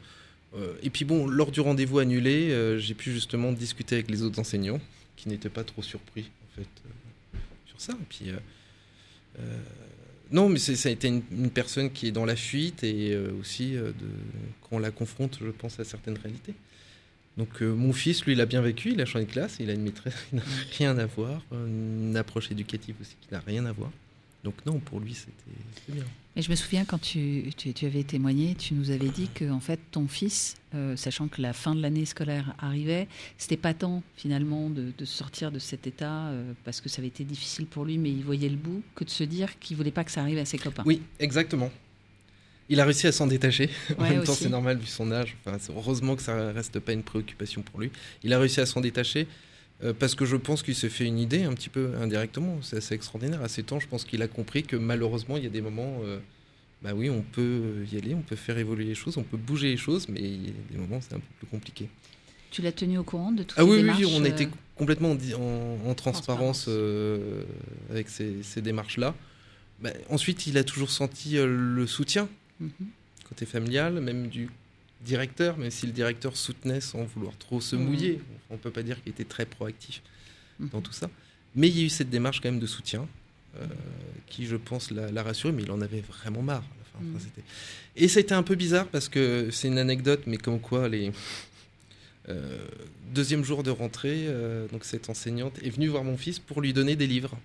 euh, 0.56 0.74
et 0.84 0.90
puis 0.90 1.06
bon, 1.06 1.28
lors 1.28 1.52
du 1.52 1.60
rendez-vous 1.62 2.00
annulé, 2.00 2.50
euh, 2.52 2.80
j'ai 2.80 2.94
pu 2.96 3.12
justement 3.12 3.52
discuter 3.52 3.96
avec 3.96 4.10
les 4.10 4.24
autres 4.24 4.40
enseignants 4.40 4.82
qui 5.16 5.30
n'étaient 5.30 5.50
pas 5.50 5.64
trop 5.64 5.82
surpris, 5.82 6.30
en 6.52 6.56
fait, 6.56 6.68
euh, 6.86 7.38
sur 7.68 7.80
ça. 7.82 7.94
Et 7.94 8.06
puis. 8.10 8.30
euh, 8.30 8.38
euh, 9.40 9.58
non, 10.32 10.48
mais 10.48 10.60
ça 10.60 10.90
a 10.90 10.92
été 10.92 11.08
une, 11.08 11.24
une 11.32 11.50
personne 11.50 11.92
qui 11.92 12.08
est 12.08 12.12
dans 12.12 12.26
la 12.26 12.36
fuite 12.36 12.84
et 12.84 13.14
euh, 13.14 13.32
aussi 13.40 13.76
euh, 13.76 13.88
de, 13.88 14.08
qu'on 14.62 14.78
la 14.78 14.92
confronte, 14.92 15.40
je 15.42 15.50
pense, 15.50 15.80
à 15.80 15.84
certaines 15.86 16.18
réalités. 16.18 16.54
Donc 17.40 17.62
euh, 17.62 17.74
mon 17.74 17.94
fils, 17.94 18.26
lui, 18.26 18.34
il 18.34 18.42
a 18.42 18.46
bien 18.46 18.62
vécu, 18.62 18.92
il 18.92 19.02
a 19.02 19.06
changé 19.06 19.26
de 19.26 19.32
classe, 19.32 19.58
il 19.62 19.70
a 19.70 19.74
une 19.74 19.84
maîtresse 19.84 20.28
qui 20.30 20.36
n'a 20.36 20.44
rien 20.78 20.98
à 20.98 21.06
voir, 21.06 21.42
une 21.54 22.18
approche 22.18 22.52
éducative 22.52 22.96
aussi 23.00 23.16
qui 23.22 23.34
n'a 23.34 23.40
rien 23.40 23.66
à 23.66 23.72
voir. 23.72 23.90
Donc 24.44 24.56
non, 24.66 24.80
pour 24.80 25.00
lui, 25.00 25.14
c'était 25.14 25.34
bien. 25.88 26.04
Et 26.36 26.42
je 26.42 26.50
me 26.50 26.56
souviens 26.56 26.84
quand 26.86 27.00
tu, 27.00 27.46
tu, 27.58 27.74
tu 27.74 27.86
avais 27.86 28.04
témoigné, 28.04 28.56
tu 28.56 28.74
nous 28.74 28.92
avais 28.92 29.08
dit 29.08 29.30
que 29.34 29.50
en 29.50 29.62
fait 29.62 29.80
ton 29.92 30.08
fils, 30.08 30.58
euh, 30.76 30.98
sachant 30.98 31.30
que 31.30 31.42
la 31.42 31.54
fin 31.54 31.76
de 31.76 31.82
l'année 31.82 32.06
scolaire 32.06 32.54
arrivait, 32.60 33.08
c'était 33.38 33.58
pas 33.58 33.74
tant 33.74 34.04
finalement 34.18 34.70
de, 34.70 34.92
de 34.98 35.06
sortir 35.06 35.52
de 35.52 35.60
cet 35.60 35.88
état 35.88 36.28
euh, 36.28 36.54
parce 36.66 36.82
que 36.82 36.90
ça 36.90 37.00
avait 37.00 37.08
été 37.08 37.24
difficile 37.24 37.66
pour 37.66 37.86
lui, 37.86 37.98
mais 37.98 38.12
il 38.12 38.24
voyait 38.24 38.50
le 38.50 38.58
bout, 38.58 38.84
que 38.96 39.06
de 39.06 39.10
se 39.10 39.24
dire 39.24 39.60
qu'il 39.60 39.78
voulait 39.78 39.92
pas 39.92 40.04
que 40.04 40.12
ça 40.12 40.22
arrive 40.22 40.38
à 40.40 40.46
ses 40.46 40.58
copains. 40.58 40.84
Oui, 40.86 41.02
exactement. 41.20 41.72
Il 42.70 42.80
a 42.80 42.86
réussi 42.86 43.08
à 43.08 43.12
s'en 43.12 43.28
détacher. 43.28 43.70
en 43.98 44.04
Ouais, 44.04 44.10
même 44.12 44.24
temps, 44.24 44.34
c'est 44.36 44.50
normal 44.50 44.78
vu 44.78 44.86
son 44.86 45.12
âge. 45.12 45.36
Enfin, 45.46 45.58
heureusement 45.76 46.16
que 46.16 46.22
ça 46.22 46.52
reste 46.52 46.80
pas 46.80 46.94
une 46.94 47.04
préoccupation 47.04 47.62
pour 47.62 47.80
lui. 47.80 47.92
Il 48.24 48.32
a 48.34 48.40
réussi 48.40 48.62
à 48.62 48.66
s'en 48.66 48.80
détacher 48.82 49.28
euh, 49.84 49.94
parce 49.98 50.14
que 50.16 50.26
je 50.26 50.36
pense 50.36 50.62
qu'il 50.62 50.76
s'est 50.76 50.90
fait 50.90 51.06
une 51.06 51.18
idée 51.20 51.44
un 51.44 51.54
petit 51.54 51.70
peu 51.70 51.92
indirectement. 52.00 52.60
C'est 52.62 52.78
assez 52.78 52.94
extraordinaire. 52.96 53.42
À 53.42 53.48
ses 53.50 53.64
temps, 53.64 53.80
je 53.80 53.88
pense 53.88 54.04
qu'il 54.06 54.22
a 54.22 54.28
compris 54.28 54.64
que 54.64 54.76
malheureusement, 54.76 55.38
il 55.38 55.44
y 55.44 55.48
a 55.48 55.52
des 55.52 55.62
moments. 55.62 56.02
euh, 56.04 56.20
bah 56.82 56.92
oui, 56.96 57.10
on 57.10 57.22
peut 57.24 57.84
y 57.92 57.98
aller, 57.98 58.14
on 58.16 58.22
peut 58.22 58.38
faire 58.38 58.58
évoluer 58.58 58.86
les 58.86 58.96
choses, 58.96 59.18
on 59.18 59.24
peut 59.24 59.36
bouger 59.36 59.68
les 59.70 59.76
choses, 59.76 60.08
mais 60.08 60.22
il 60.22 60.46
y 60.46 60.50
a 60.50 60.54
des 60.72 60.78
moments 60.78 61.02
c'est 61.02 61.14
un 61.14 61.20
peu 61.20 61.26
plus 61.40 61.48
compliqué. 61.48 61.90
Tu 62.52 62.62
l'as 62.62 62.72
tenu 62.72 62.98
au 62.98 63.04
courant 63.04 63.34
de 63.34 63.44
toutes 63.44 63.58
Ah 63.58 63.64
ces 63.64 63.68
oui, 63.70 63.82
oui, 63.98 64.06
on 64.06 64.24
euh, 64.24 64.28
était 64.28 64.48
complètement 64.76 65.10
en, 65.12 65.14
en- 65.16 65.90
en 65.90 65.94
transparence 65.94 66.64
Transparence. 66.64 66.66
euh, 66.70 67.44
avec 67.92 68.08
ces, 68.08 68.44
ces 68.44 68.62
démarches-là. 68.62 69.14
Bah, 69.82 69.90
ensuite, 70.10 70.48
il 70.48 70.58
a 70.58 70.64
toujours 70.64 70.90
senti 70.90 71.38
euh, 71.38 71.48
le 71.48 71.86
soutien 71.86 72.30
mhm. 72.60 72.70
côté 73.28 73.46
familial, 73.46 74.00
même 74.02 74.28
du 74.28 74.50
directeur, 75.02 75.58
même 75.58 75.72
si 75.72 75.86
le 75.86 75.92
directeur 75.94 76.36
soutenait 76.36 76.82
sans 76.82 77.04
vouloir 77.04 77.34
trop 77.38 77.62
se 77.62 77.76
Mhm. 77.76 77.84
mouiller. 77.86 78.20
On 78.50 78.58
peut 78.58 78.72
pas 78.72 78.84
dire 78.84 79.02
qu'il 79.02 79.12
était 79.12 79.24
très 79.24 79.46
proactif 79.46 80.02
Mhm. 80.60 80.70
dans 80.70 80.82
tout 80.82 80.92
ça. 80.94 81.10
Mais 81.56 81.68
il 81.70 81.78
y 81.78 81.82
a 81.82 81.86
eu 81.86 81.90
cette 81.90 82.10
démarche 82.10 82.42
quand 82.42 82.50
même 82.52 82.60
de 82.60 82.68
soutien 82.68 83.08
euh, 83.60 83.66
qui, 84.28 84.46
je 84.46 84.56
pense, 84.56 84.92
l'a 84.92 85.24
rassuré, 85.24 85.52
mais 85.52 85.64
il 85.64 85.72
en 85.72 85.82
avait 85.82 86.02
vraiment 86.02 86.42
marre. 86.44 86.62
à 86.64 86.78
la 86.78 86.84
fin. 86.86 87.00
Enfin, 87.00 87.06
Mhm. 87.14 87.20
c'était- 87.20 87.48
Et 87.96 88.08
c'était 88.08 88.36
un 88.36 88.44
peu 88.44 88.54
bizarre 88.56 88.86
parce 88.88 89.10
que 89.10 89.50
c'est 89.52 89.68
une 89.70 89.80
anecdote, 89.80 90.22
mais 90.28 90.38
comme 90.38 90.60
quoi 90.60 90.88
les. 90.88 91.12
euh, 92.28 92.60
deuxième 93.14 93.44
jour 93.44 93.64
de 93.64 93.72
rentrée, 93.72 94.26
euh, 94.28 94.68
donc 94.68 94.86
cette 94.86 95.10
enseignante 95.10 95.58
est 95.64 95.70
venue 95.72 95.88
voir 95.88 96.04
mon 96.04 96.16
fils 96.18 96.38
pour 96.38 96.62
lui 96.62 96.74
donner 96.74 96.96
des 96.96 97.08
livres. 97.08 97.36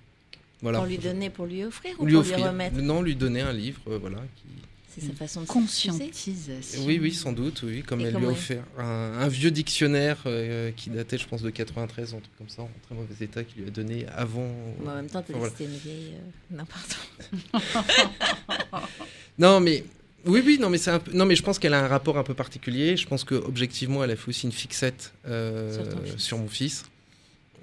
Voilà. 0.61 0.79
Pour 0.79 0.87
lui 0.87 0.99
donner, 0.99 1.31
pour 1.31 1.47
lui 1.47 1.65
offrir 1.65 1.95
ou 1.99 2.05
lui 2.05 2.13
pour 2.13 2.21
offrir. 2.21 2.37
lui 2.39 2.45
remettre 2.45 2.77
Non, 2.77 3.01
lui 3.03 3.15
donner 3.17 3.41
un 3.41 3.53
livre, 3.53 3.81
euh, 3.89 3.99
voilà. 3.99 4.19
Qui... 4.37 4.45
C'est 4.95 5.07
sa 5.09 5.13
façon 5.15 5.41
de 5.43 5.47
conscientisation. 5.47 6.85
Oui, 6.87 6.99
oui, 7.03 7.13
sans 7.13 7.33
doute, 7.33 7.63
oui. 7.65 7.83
Comme 7.83 8.01
Et 8.01 8.05
elle 8.05 8.15
lui 8.17 8.27
a 8.27 8.29
offert 8.29 8.63
un, 8.79 8.85
un 9.21 9.29
vieux 9.29 9.51
dictionnaire 9.51 10.19
euh, 10.27 10.71
qui 10.77 10.91
datait, 10.91 11.19
je 11.19 11.27
pense, 11.27 11.43
de 11.43 11.51
93, 11.51 12.15
un 12.15 12.19
truc 12.21 12.37
comme 12.39 12.49
ça, 12.49 12.63
en 12.63 12.71
très 12.87 12.95
mauvais 12.95 13.15
état, 13.25 13.43
qui 13.43 13.59
lui 13.61 13.67
a 13.67 13.71
donné 13.71 14.07
avant. 14.15 14.49
En 14.87 14.95
même 14.95 15.09
temps, 15.09 15.23
t'as 15.23 15.33
Enfin, 15.33 15.33
dit 15.33 15.39
voilà. 15.39 15.51
que 15.51 15.59
c'était 15.59 15.71
une 15.71 15.79
vieille. 15.79 16.13
euh, 16.15 16.57
N'importe 16.57 16.99
Non, 19.39 19.61
mais 19.61 19.85
oui, 20.27 20.43
oui, 20.45 20.59
non, 20.61 20.71
mais 20.71 20.79
c'est 20.79 20.91
un 20.91 20.99
peu... 21.01 21.13
non, 21.13 21.27
mais 21.27 21.37
je 21.37 21.43
pense 21.43 21.59
qu'elle 21.59 21.75
a 21.75 21.85
un 21.85 21.89
rapport 21.89 22.17
un 22.19 22.23
peu 22.23 22.35
particulier. 22.35 22.97
Je 22.97 23.07
pense 23.07 23.25
que 23.25 23.35
objectivement, 23.35 24.05
elle 24.05 24.11
a 24.13 24.17
fait 24.17 24.29
aussi 24.29 24.47
une 24.47 24.53
fixette 24.53 25.13
euh, 25.27 25.85
sur 26.17 26.39
mon 26.39 26.49
fils. 26.49 26.85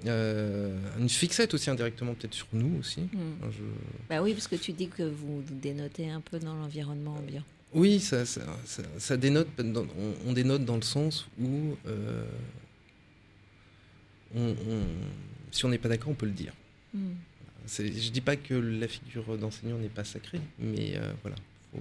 Euh, 0.06 0.76
une 0.98 1.08
fixette 1.08 1.54
aussi 1.54 1.70
indirectement, 1.70 2.14
peut-être 2.14 2.34
sur 2.34 2.48
nous 2.52 2.78
aussi. 2.80 3.02
Je- 3.12 3.62
Bah 4.08 4.20
oui, 4.22 4.32
parce 4.34 4.48
que 4.48 4.56
tu 4.56 4.72
dis 4.72 4.88
que 4.88 5.04
vous 5.04 5.42
dénotez 5.50 6.10
un 6.10 6.20
peu 6.20 6.38
dans 6.40 6.54
l'environnement 6.54 7.14
ambiant. 7.14 7.44
Oui, 7.72 8.00
ça, 8.00 8.26
ça, 8.26 8.42
ça- 8.64 8.82
ça 8.98 9.16
dénote, 9.16 9.48
dans- 9.58 9.82
on, 9.98 10.14
on 10.30 10.32
dénote 10.32 10.64
dans 10.64 10.76
le 10.76 10.82
sens 10.82 11.26
où 11.40 11.76
euh, 11.86 12.24
on- 14.34 14.50
on- 14.50 14.86
si 15.50 15.64
on 15.64 15.68
n'est 15.68 15.78
pas 15.78 15.88
d'accord, 15.88 16.10
on 16.10 16.14
peut 16.14 16.26
le 16.26 16.32
dire. 16.32 16.52
C'est- 17.66 17.92
Je 17.92 18.10
dis 18.10 18.20
pas 18.20 18.36
que 18.36 18.54
la 18.54 18.88
figure 18.88 19.38
d'enseignant 19.38 19.78
n'est 19.78 19.88
pas 19.88 20.04
sacrée, 20.04 20.40
mais 20.58 20.94
euh, 20.96 21.12
voilà, 21.22 21.36
faut- 21.72 21.78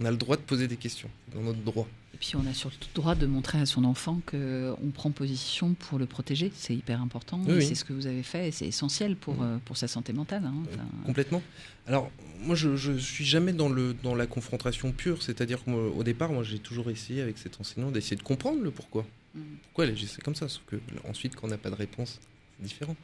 on 0.00 0.04
a 0.04 0.10
le 0.10 0.16
droit 0.16 0.36
de 0.36 0.42
poser 0.42 0.66
des 0.66 0.76
questions, 0.76 1.10
dans 1.34 1.42
notre 1.42 1.60
droit. 1.60 1.86
Et 2.14 2.16
puis 2.18 2.32
on 2.36 2.46
a 2.46 2.54
surtout 2.54 2.88
le 2.90 2.94
droit 2.94 3.14
de 3.14 3.26
montrer 3.26 3.58
à 3.60 3.66
son 3.66 3.84
enfant 3.84 4.20
qu'on 4.26 4.90
prend 4.92 5.10
position 5.10 5.74
pour 5.74 5.98
le 5.98 6.06
protéger. 6.06 6.50
C'est 6.54 6.74
hyper 6.74 7.00
important. 7.00 7.40
Oui. 7.46 7.64
C'est 7.64 7.74
ce 7.74 7.84
que 7.84 7.92
vous 7.92 8.06
avez 8.06 8.22
fait 8.22 8.48
et 8.48 8.50
c'est 8.50 8.66
essentiel 8.66 9.14
pour, 9.16 9.42
euh, 9.42 9.58
pour 9.64 9.76
sa 9.76 9.88
santé 9.88 10.12
mentale. 10.12 10.42
hein. 10.44 10.54
Enfin, 10.68 10.84
Complètement. 11.04 11.42
Alors, 11.86 12.10
moi, 12.42 12.56
je, 12.56 12.76
je 12.76 12.92
suis 12.96 13.24
jamais 13.24 13.52
dans, 13.52 13.68
le, 13.68 13.94
dans 14.02 14.14
la 14.14 14.26
confrontation 14.26 14.92
pure. 14.92 15.22
C'est-à-dire 15.22 15.62
qu'au 15.64 16.02
départ, 16.02 16.32
moi, 16.32 16.42
j'ai 16.42 16.58
toujours 16.58 16.90
essayé 16.90 17.20
avec 17.22 17.38
cet 17.38 17.60
enseignant 17.60 17.90
d'essayer 17.90 18.16
de 18.16 18.22
comprendre 18.22 18.60
le 18.62 18.70
pourquoi. 18.70 19.06
Mm. 19.34 19.40
Pourquoi 19.64 19.84
elle 19.84 19.92
agissait 19.92 20.22
comme 20.22 20.34
ça? 20.34 20.48
Sauf 20.48 20.62
que 20.66 20.76
ensuite, 21.08 21.36
quand 21.36 21.46
on 21.46 21.50
n'a 21.50 21.58
pas 21.58 21.70
de 21.70 21.74
réponse, 21.76 22.18
c'est 22.58 22.64
différent. 22.66 22.96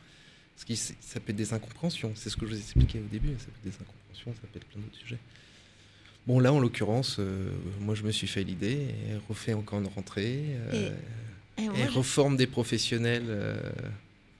Parce 0.55 0.65
que 0.65 0.75
ça 0.75 1.21
peut 1.21 1.31
être 1.31 1.37
des 1.37 1.53
incompréhensions. 1.53 2.13
C'est 2.15 2.31
ce 2.31 2.37
que 2.37 2.47
je 2.47 2.53
vous 2.53 2.59
expliquais 2.59 2.99
au 3.01 3.09
début. 3.13 3.29
Ça 3.39 3.47
peut 3.47 3.53
être 3.69 3.75
des 3.77 3.83
incompréhensions, 3.83 4.35
ça 4.41 4.49
peut 4.51 4.59
être 4.59 4.67
plein 4.67 4.81
d'autres 4.81 4.97
sujets. 4.99 5.19
Bon, 6.27 6.41
là, 6.41 6.53
en 6.53 6.59
l'occurrence, 6.59 7.17
euh, 7.19 7.51
moi, 7.81 7.95
je 7.95 8.03
me 8.03 8.11
suis 8.11 8.27
fait 8.27 8.43
l'idée 8.43 8.73
et 9.09 9.17
refait 9.29 9.55
encore 9.55 9.79
une 9.81 9.87
rentrée. 9.87 10.41
euh, 10.73 10.91
Et 11.59 11.65
je- 11.65 11.91
reforme 11.97 12.37
des 12.37 12.47
professionnels. 12.47 13.25
euh, 13.29 13.57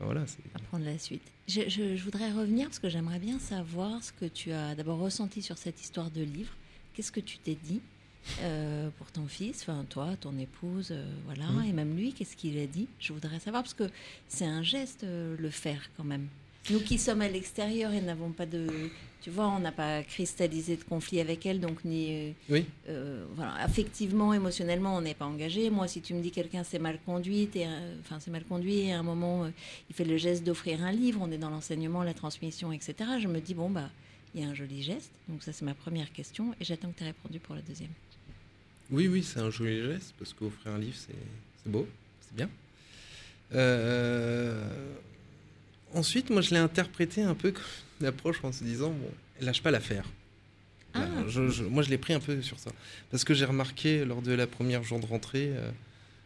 voilà, 0.01 0.27
c'est- 0.27 0.39
à 0.55 0.59
prendre 0.59 0.85
la 0.85 0.99
suite. 0.99 1.23
Je, 1.49 1.63
je- 1.69 1.97
je 1.97 2.03
voudrais 2.05 2.31
revenir 2.33 2.67
parce 2.67 2.79
que 2.81 2.89
j'aimerais 2.91 3.19
bien 3.21 3.39
savoir 3.39 4.03
ce 4.03 4.13
que 4.13 4.27
tu 4.27 4.51
as 4.53 4.75
d'abord 4.75 4.99
ressenti 4.99 5.41
sur 5.43 5.57
cette 5.57 5.81
histoire 5.81 6.11
de 6.11 6.23
livre. 6.23 6.53
Qu'est-ce 6.93 7.13
que 7.13 7.21
tu 7.21 7.39
t'es 7.39 7.57
dit 7.63 7.81
euh, 8.41 8.89
pour 8.99 9.13
ton 9.13 9.27
fils, 9.29 9.63
enfin 9.63 9.87
toi, 9.89 10.17
ton 10.21 10.37
épouse, 10.37 10.93
voilà, 11.27 11.47
Mhm. 11.47 11.65
et 11.69 11.73
même 11.73 11.97
lui, 11.97 12.13
qu'est-ce 12.13 12.37
qu'il 12.37 12.59
a 12.59 12.67
dit? 12.67 12.89
Je 12.99 13.13
voudrais 13.13 13.39
savoir 13.39 13.63
parce 13.63 13.73
que 13.75 13.89
c'est 14.29 14.45
un 14.45 14.65
geste 14.65 15.05
le 15.05 15.51
faire 15.51 15.89
quand 15.97 16.03
même. 16.05 16.27
Nous 16.71 16.81
qui 16.81 16.99
sommes 16.99 17.23
à 17.23 17.29
l'extérieur 17.29 17.93
et 17.93 18.01
n'avons 18.01 18.31
pas 18.31 18.47
de, 18.47 18.67
tu 19.23 19.31
vois, 19.31 19.47
on 19.49 19.61
n'a 19.61 19.71
pas 19.73 20.03
cristallisé 20.03 20.77
de 20.77 20.83
conflit 20.83 21.21
avec 21.21 21.47
elle, 21.47 21.61
donc 21.61 21.85
ni, 21.85 22.13
euh, 22.13 22.33
Oui. 22.51 22.65
euh, 22.89 23.25
voilà, 23.37 23.55
affectivement, 23.57 24.35
émotionnellement, 24.35 24.97
on 24.97 25.01
n'est 25.01 25.15
pas 25.15 25.27
engagé. 25.27 25.71
Moi, 25.71 25.87
si 25.87 26.01
tu 26.01 26.13
me 26.15 26.21
dis 26.21 26.31
quelqu'un 26.33 26.65
s'est 26.65 26.79
mal 26.81 26.99
conduit, 27.07 27.49
et, 27.55 27.67
enfin 28.01 28.19
c'est 28.19 28.31
mal 28.33 28.45
conduit, 28.45 28.81
et 28.81 28.93
à 28.93 28.99
un 28.99 29.03
moment, 29.05 29.45
euh, 29.45 29.51
il 29.89 29.95
fait 29.95 30.05
le 30.05 30.17
geste 30.17 30.43
d'offrir 30.45 30.83
un 30.83 30.91
livre, 30.93 31.21
on 31.23 31.31
est 31.31 31.39
dans 31.39 31.51
l'enseignement, 31.51 32.03
la 32.03 32.15
transmission, 32.15 32.73
etc. 32.73 32.95
Je 33.21 33.29
me 33.29 33.41
dis 33.41 33.55
bon 33.55 33.71
bah, 33.71 33.89
il 34.35 34.43
y 34.43 34.45
a 34.45 34.49
un 34.49 34.55
joli 34.55 34.83
geste. 34.83 35.13
Donc 35.29 35.43
ça 35.45 35.53
c'est 35.53 35.65
ma 35.65 35.75
première 35.75 36.13
question, 36.13 36.53
et 36.61 36.65
j'attends 36.65 36.91
que 36.91 36.99
tu 36.99 37.05
aies 37.05 37.09
répondu 37.09 37.39
pour 37.39 37.55
la 37.55 37.63
deuxième. 37.63 37.91
Oui, 38.91 39.07
oui, 39.09 39.23
c'est 39.23 39.41
un 39.41 39.51
joli 39.51 39.83
geste 39.83 40.15
parce 40.19 40.33
qu'offrir 40.33 40.73
un 40.73 40.79
livre, 40.79 40.97
c'est 40.97 41.15
c'est 41.63 41.71
beau, 41.71 41.87
c'est 42.21 42.37
bien. 42.37 42.49
Euh, 43.55 44.95
Ensuite, 45.97 46.31
moi, 46.31 46.43
je 46.43 46.51
l'ai 46.51 46.59
interprété 46.61 47.23
un 47.23 47.35
peu 47.35 47.51
comme 47.53 47.63
une 48.01 48.07
approche 48.07 48.45
en 48.45 48.53
se 48.53 48.63
disant 48.63 48.91
bon, 48.91 49.11
lâche 49.41 49.63
pas 49.63 49.71
l'affaire. 49.71 50.05
Ah. 50.95 51.05
Voilà, 51.07 51.29
je- 51.29 51.49
je- 51.49 51.65
moi, 51.65 51.83
je 51.83 51.91
l'ai 51.91 51.99
pris 51.99 52.13
un 52.15 52.21
peu 52.21 52.41
sur 52.43 52.59
ça. 52.59 52.71
Parce 53.11 53.25
que 53.25 53.35
j'ai 53.35 53.45
remarqué 53.47 54.05
lors 54.05 54.23
de 54.23 54.33
la 54.33 54.47
première 54.47 54.83
jour 54.83 55.01
de 55.01 55.07
rentrée, 55.07 55.49
euh, 55.53 55.71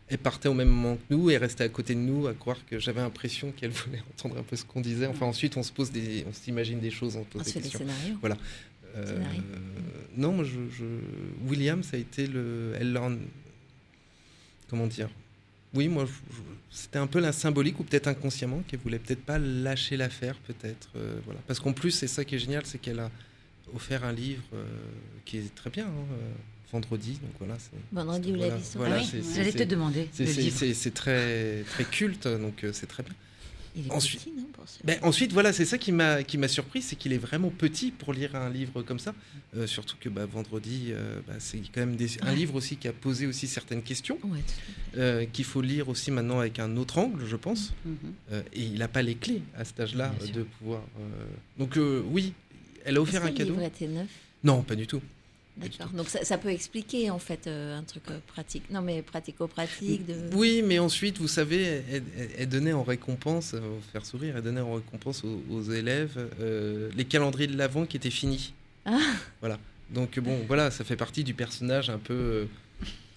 elle 0.09 0.19
partait 0.19 0.49
au 0.49 0.55
même 0.55 0.69
moment 0.69 0.97
que 0.97 1.15
nous 1.15 1.31
et 1.31 1.37
restait 1.37 1.65
à 1.65 1.69
côté 1.69 1.95
de 1.95 2.01
nous, 2.01 2.27
à 2.27 2.35
croire 2.35 2.59
que 2.67 2.79
j'avais 2.81 3.01
l'impression 3.01 3.53
qu'elle 3.53 3.71
voulait 3.71 4.03
entendre 4.19 4.39
un 4.39 4.43
peu 4.43 4.57
ce 4.57 4.65
qu'on 4.65 4.81
disait. 4.81 5.07
Enfin, 5.07 5.27
ensuite, 5.27 5.57
on 5.57 5.63
se 5.63 5.73
pose 5.73 5.91
des, 5.93 6.25
on 6.29 6.33
s'imagine 6.33 6.81
des 6.81 6.91
choses, 6.91 7.15
on 7.17 7.23
se 7.25 7.29
pose 7.29 7.43
On 7.43 7.45
se 7.45 7.49
des 7.49 7.53
fait 7.55 7.61
des 7.61 7.69
questions. 7.71 7.87
scénarios. 7.87 8.17
Voilà. 8.21 8.37
Euh, 8.97 9.07
Scénario. 9.07 9.43
non, 10.17 10.33
moi, 10.33 10.45
je, 10.45 10.59
je- 10.77 11.49
William, 11.49 11.83
ça 11.85 11.97
a 11.97 12.01
été 12.01 12.27
le. 12.27 12.73
Elle. 12.81 12.99
Comment 14.69 14.87
dire 14.89 15.09
Oui, 15.75 15.89
moi, 15.89 16.07
c'était 16.71 16.99
un 16.99 17.07
peu 17.07 17.21
la 17.21 17.33
symbolique, 17.33 17.79
ou 17.79 17.85
peut-être 17.85 18.09
inconsciemment, 18.09 18.63
qu'elle 18.67 18.81
voulait 18.81 18.99
peut-être 18.99 19.23
pas 19.25 19.39
lâcher 19.39 19.97
l'affaire, 19.97 20.37
peut-être. 20.47 20.89
euh, 20.97 21.19
voilà. 21.25 21.41
Parce 21.47 21.61
qu'en 21.61 21.73
plus, 21.73 21.93
c'est 21.93 22.09
ça 22.09 22.25
qui 22.25 22.35
est 22.35 22.39
génial, 22.41 22.67
c'est 22.67 22.79
qu'elle 22.79 22.99
a 22.99 23.11
offert 23.75 24.05
un 24.05 24.13
livre 24.13 24.43
euh, 24.55 24.65
qui 25.25 25.39
est 25.39 25.55
très 25.55 25.71
bien, 25.71 25.87
hein, 25.87 26.05
euh, 26.13 26.31
vendredi. 26.73 27.13
Donc 27.23 27.31
voilà. 27.39 27.57
c'est- 27.61 27.71
Vendredi 27.93 28.31
ou 28.33 28.35
la 28.35 28.39
voilà, 28.47 28.57
vie 28.57 28.65
sauvage. 28.65 28.89
voilà, 28.89 29.03
Ah 29.05 29.09
oui, 29.15 29.23
J'allais 29.35 29.53
te 29.53 29.63
demander 29.63 30.09
c'est- 30.13 30.91
très, 30.95 31.63
très 31.63 31.85
culte, 31.85 32.27
donc 32.27 32.65
c'est 32.73 32.87
très 32.89 33.05
bien. 33.05 33.15
Il 33.77 33.87
est 33.87 33.91
Ensuite- 33.93 34.21
petit, 34.21 34.33
non, 34.37 34.45
pour 34.53 34.69
ce- 34.69 34.79
Ben, 34.85 34.99
ensuite, 35.03 35.33
voilà, 35.33 35.53
c'est 35.53 35.65
ça 35.65 35.79
qui 35.79 35.93
m'a 35.93 36.23
qui 36.23 36.39
m'a 36.39 36.49
surpris, 36.49 36.83
c'est 36.83 36.97
qu'il 36.97 37.13
est 37.13 37.19
vraiment 37.19 37.51
petit 37.51 37.91
pour 37.93 38.13
lire 38.13 38.35
un 38.35 38.51
livre 38.51 38.83
comme 38.83 38.99
ça. 38.99 39.15
Euh, 39.57 39.67
surtout 39.67 39.97
que 40.01 40.09
bah, 40.09 40.27
vendredi, 40.27 40.87
euh, 40.91 41.21
bah, 41.27 41.35
c'est 41.39 41.59
quand 41.73 41.81
même 41.81 41.97
des- 41.97 42.21
un 42.23 42.35
livre 42.35 42.55
aussi 42.57 42.77
qui 42.77 42.89
a 42.89 42.93
posé 42.93 43.27
aussi 43.27 43.47
certaines 43.47 43.83
questions, 43.83 44.19
Ouais, 44.25 44.41
euh, 44.97 45.25
qu'il 45.33 45.45
faut 45.45 45.63
lire 45.63 45.89
aussi 45.89 46.11
maintenant 46.11 46.41
avec 46.41 46.59
un 46.59 46.77
autre 46.77 46.99
angle, 46.99 47.25
je 47.27 47.37
pense. 47.37 47.73
Mhm. 47.85 47.95
Euh, 48.33 48.43
et 48.53 48.63
il 48.63 48.79
n'a 48.79 48.89
pas 48.89 49.03
les 49.03 49.15
clés 49.15 49.43
à 49.57 49.65
cet 49.65 49.79
âge-là 49.81 50.13
de 50.35 50.43
pouvoir. 50.43 50.83
Donc 51.59 51.79
oui, 52.11 52.33
elle 52.85 52.97
a 52.97 53.01
offert 53.01 53.23
un 53.23 53.27
que 53.27 53.31
le 53.33 53.37
cadeau. 53.39 53.53
livre 53.53 53.63
était 53.65 53.87
neuf? 53.87 54.09
Non, 54.43 54.63
pas 54.63 54.75
du 54.75 54.87
tout. 54.87 55.01
D'accord. 55.57 55.89
Donc 55.89 56.09
ça, 56.09 56.25
ça 56.25 56.39
peut 56.39 56.49
expliquer 56.51 57.11
en 57.11 57.19
fait 57.19 57.47
euh, 57.47 57.79
un 57.79 57.83
truc 57.83 58.05
euh, 58.09 58.19
pratique. 58.27 58.71
Non 58.71 58.81
mais 58.81 59.03
pratico-pratique. 59.03 60.07
De... 60.07 60.35
Oui, 60.35 60.63
mais 60.65 60.79
ensuite, 60.79 61.19
vous 61.19 61.29
savez, 61.29 61.83
elle 62.39 62.49
donnait 62.49 62.73
en 62.73 62.83
récompense, 62.83 63.53
euh, 63.55 63.61
faire 63.93 64.07
sourire, 64.07 64.37
elle 64.37 64.43
donnait 64.43 64.61
en 64.61 64.75
récompense 64.75 65.25
aux, 65.25 65.43
aux 65.51 65.63
élèves 65.63 66.17
euh, 66.41 66.89
les 66.97 67.05
calendriers 67.05 67.49
de 67.49 67.59
l'avant 67.59 67.85
qui 67.85 67.97
étaient 67.97 68.11
finis. 68.11 68.55
Ah. 68.87 68.99
Voilà. 69.41 69.59
Donc 69.91 70.19
bon, 70.21 70.39
voilà, 70.47 70.71
ça 70.71 70.85
fait 70.85 70.97
partie 70.97 71.25
du 71.25 71.35
personnage 71.35 71.91
un 71.91 71.99
peu 71.99 72.47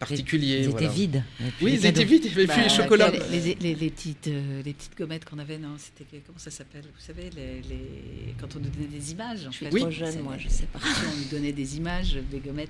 particulier. 0.09 0.59
Ils 0.63 0.69
voilà. 0.69 0.85
étaient 0.85 0.93
vides. 0.95 1.23
Et 1.39 1.43
puis 1.51 1.65
Oui, 1.65 1.71
les 1.71 1.77
ils 1.77 1.85
étaient 1.85 2.03
vides, 2.03 2.25
il 2.25 2.27
n'y 2.30 2.34
avait 2.34 2.45
Bah, 2.47 2.53
plus 2.53 2.63
les 2.63 2.69
chocolats. 2.69 3.11
Les, 3.31 3.39
les- 3.39 3.55
les- 3.61 3.75
les 3.75 3.89
petites, 3.89 4.27
euh, 4.27 4.61
les 4.63 4.73
petites 4.73 4.97
gommettes 4.97 5.25
qu'on 5.25 5.39
avait, 5.39 5.57
non, 5.57 5.75
c'était 5.77 6.05
comment 6.25 6.39
ça 6.39 6.51
s'appelle 6.51 6.84
Vous 6.84 7.05
savez, 7.05 7.30
les, 7.35 7.61
les- 7.67 8.35
quand 8.39 8.55
on 8.55 8.59
nous 8.59 8.69
donnait 8.69 8.88
des 8.88 9.11
images. 9.11 9.45
En 9.47 9.51
Je 9.51 9.57
suis 9.57 9.65
fait, 9.67 9.73
Oui. 9.73 9.81
trop 9.81 9.91
C'est- 9.91 9.97
jeune, 9.97 10.19
moi, 10.21 10.35
je 10.38 10.49
sais 10.49 10.65
pas. 10.65 10.80
On 10.84 11.17
nous 11.17 11.30
donnait 11.31 11.53
des 11.53 11.77
images, 11.77 12.17
des 12.31 12.39
gommettes. 12.39 12.69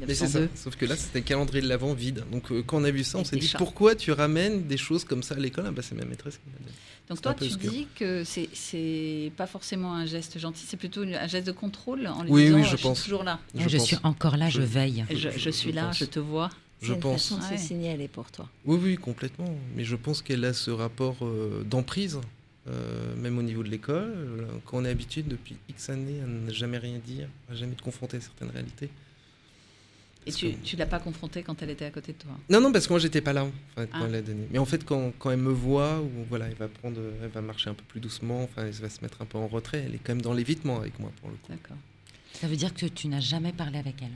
Mais 0.00 0.06
c'est 0.14 0.26
ça. 0.26 0.40
1902. 0.40 0.48
Sauf 0.56 0.76
que 0.76 0.86
là, 0.86 0.96
c'était 0.96 1.18
le 1.18 1.24
calendrier 1.24 1.62
de 1.62 1.68
l'avant 1.68 1.92
vide. 1.92 2.24
Donc 2.32 2.50
euh, 2.50 2.62
quand 2.62 2.80
on 2.80 2.84
a 2.84 2.90
vu 2.90 3.04
ça, 3.04 3.18
on 3.18 3.24
s'est 3.24 3.36
dit 3.36 3.46
chats. 3.48 3.58
pourquoi 3.58 3.94
tu 3.94 4.10
ramènes 4.10 4.66
des 4.66 4.78
choses 4.78 5.04
comme 5.04 5.22
ça 5.22 5.34
à 5.34 5.38
l'école? 5.38 5.64
Ah 5.68 5.70
bah, 5.70 5.82
C'est 5.82 5.94
ma 5.94 6.04
maîtresse 6.04 6.38
qui 6.38 6.50
m'a 6.50 6.58
donné. 6.58 6.72
Donc 7.14 7.22
toi, 7.22 7.34
tu 7.34 7.44
obscur. 7.44 7.70
dis 7.70 7.86
que 7.94 8.24
c'est 8.24 8.48
c'est 8.52 9.30
pas 9.36 9.46
forcément 9.46 9.94
un 9.94 10.06
geste 10.06 10.38
gentil, 10.38 10.64
c'est 10.66 10.76
plutôt 10.76 11.02
un 11.02 11.26
geste 11.26 11.46
de 11.46 11.52
contrôle 11.52 12.06
en 12.06 12.22
lui 12.22 12.30
Oui, 12.30 12.42
disant 12.44 12.56
oui, 12.56 12.62
euh, 12.62 12.64
je 12.64 12.76
suis 12.76 12.92
toujours 13.02 13.24
là. 13.24 13.38
Je, 13.54 13.76
pense. 13.76 13.86
suis 13.86 13.96
encore 14.02 14.36
là, 14.36 14.48
je, 14.48 14.60
Je- 14.60 14.66
veille. 14.66 15.04
Je, 15.10 15.16
Je- 15.16 15.30
je 15.30 15.38
je- 15.38 15.50
suis 15.50 15.70
je 15.70 15.74
là, 15.76 15.86
pense. 15.86 15.98
je 15.98 16.04
te 16.04 16.18
vois. 16.18 16.50
Je 16.80 16.94
une 16.94 17.00
pense. 17.00 17.28
façon 17.28 17.38
de 17.38 17.44
Ouais. 17.52 17.56
se 17.58 17.66
signaler 17.68 18.08
pour 18.08 18.30
toi. 18.30 18.48
Oui, 18.64 18.78
oui, 18.82 18.96
complètement. 18.96 19.54
Mais 19.76 19.84
je 19.84 19.94
pense 19.94 20.20
qu'elle 20.22 20.44
a 20.44 20.52
ce 20.52 20.70
rapport 20.72 21.16
euh, 21.22 21.62
d'emprise, 21.64 22.18
euh, 22.68 23.14
même 23.16 23.38
au 23.38 23.42
niveau 23.42 23.62
de 23.62 23.68
l'école. 23.68 24.12
Euh, 24.16 24.44
Quand 24.64 24.78
on 24.78 24.84
est 24.84 24.90
habitué 24.90 25.22
depuis 25.22 25.56
X 25.68 25.90
années 25.90 26.20
à 26.22 26.26
ne 26.26 26.52
jamais 26.52 26.78
rien 26.78 26.98
dire, 27.06 27.28
à 27.50 27.54
jamais 27.54 27.74
te 27.74 27.82
confronter 27.82 28.16
à 28.16 28.20
certaines 28.20 28.50
réalités. 28.50 28.88
Et 30.24 30.30
Parce 30.30 30.36
tu, 30.36 30.50
que- 30.52 30.56
tu 30.64 30.76
l'as 30.76 30.86
pas 30.86 31.00
confrontée 31.00 31.42
quand 31.42 31.60
elle 31.62 31.70
était 31.70 31.84
à 31.84 31.90
côté 31.90 32.12
de 32.12 32.18
toi? 32.18 32.30
Non, 32.48 32.60
non, 32.60 32.70
parce 32.70 32.86
que 32.86 32.92
moi 32.92 33.00
j'étais 33.00 33.20
pas 33.20 33.32
là 33.32 33.44
en 33.44 33.50
fait, 33.76 33.86
quand 33.90 33.98
Ah. 34.00 34.02
elle 34.06 34.12
l'a 34.12 34.22
donné. 34.22 34.46
Mais 34.52 34.58
en 34.58 34.64
fait, 34.64 34.84
quand, 34.84 35.12
quand 35.18 35.30
elle 35.32 35.38
me 35.40 35.52
voit, 35.52 36.00
ou 36.00 36.10
voilà, 36.28 36.46
elle 36.46 36.54
va 36.54 36.68
prendre, 36.68 37.00
elle 37.22 37.28
va 37.30 37.40
marcher 37.40 37.70
un 37.70 37.74
peu 37.74 37.82
plus 37.88 37.98
doucement, 38.00 38.44
enfin, 38.44 38.66
elle 38.66 38.72
va 38.72 38.88
se 38.88 39.00
mettre 39.02 39.20
un 39.20 39.24
peu 39.26 39.38
en 39.38 39.48
retrait. 39.48 39.82
Elle 39.86 39.94
est 39.96 39.98
quand 39.98 40.12
même 40.14 40.22
dans 40.22 40.32
l'évitement 40.32 40.76
avec 40.78 40.98
moi 41.00 41.10
pour 41.20 41.28
le 41.30 41.36
coup. 41.36 41.50
D'accord. 41.50 41.76
Ça 42.34 42.46
veut 42.46 42.56
dire 42.56 42.72
que 42.72 42.86
tu 42.86 43.08
n'as 43.08 43.20
jamais 43.20 43.52
parlé 43.52 43.78
avec 43.78 43.96
elle? 44.02 44.08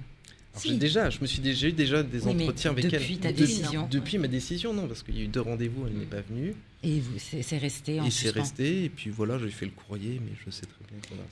Si. 0.54 0.68
j'ai 0.70 0.76
déjà, 0.78 1.10
je 1.10 1.18
me 1.20 1.26
suis 1.26 1.40
déjà 1.40 1.68
eu 1.68 1.72
déjà 1.72 2.02
des 2.02 2.24
Oui, 2.24 2.32
entretiens 2.44 2.70
avec 2.70 2.86
elle. 2.86 2.92
depuis 2.92 3.18
ta 3.18 3.30
De- 3.30 3.36
décision. 3.36 3.86
Depuis 3.90 4.16
ma 4.16 4.26
décision, 4.26 4.72
non, 4.72 4.86
parce 4.86 5.02
qu'il 5.02 5.18
y 5.18 5.20
a 5.20 5.24
eu 5.24 5.28
deux 5.28 5.42
rendez-vous, 5.42 5.86
elle 5.86 5.92
n'est 5.98 6.06
pas 6.06 6.22
venue. 6.22 6.54
Et 6.82 6.98
vous- 7.00 7.18
c'est 7.18 7.58
resté 7.58 8.00
en 8.00 8.06
Et 8.06 8.10
c'est 8.10 8.30
resté. 8.30 8.84
Et 8.84 8.88
puis 8.88 9.10
voilà, 9.10 9.38
j'ai 9.38 9.50
fait 9.50 9.66
le 9.66 9.72
courrier, 9.72 10.18
mais 10.24 10.32
je 10.46 10.50
sais 10.50 10.64
très 10.64 10.85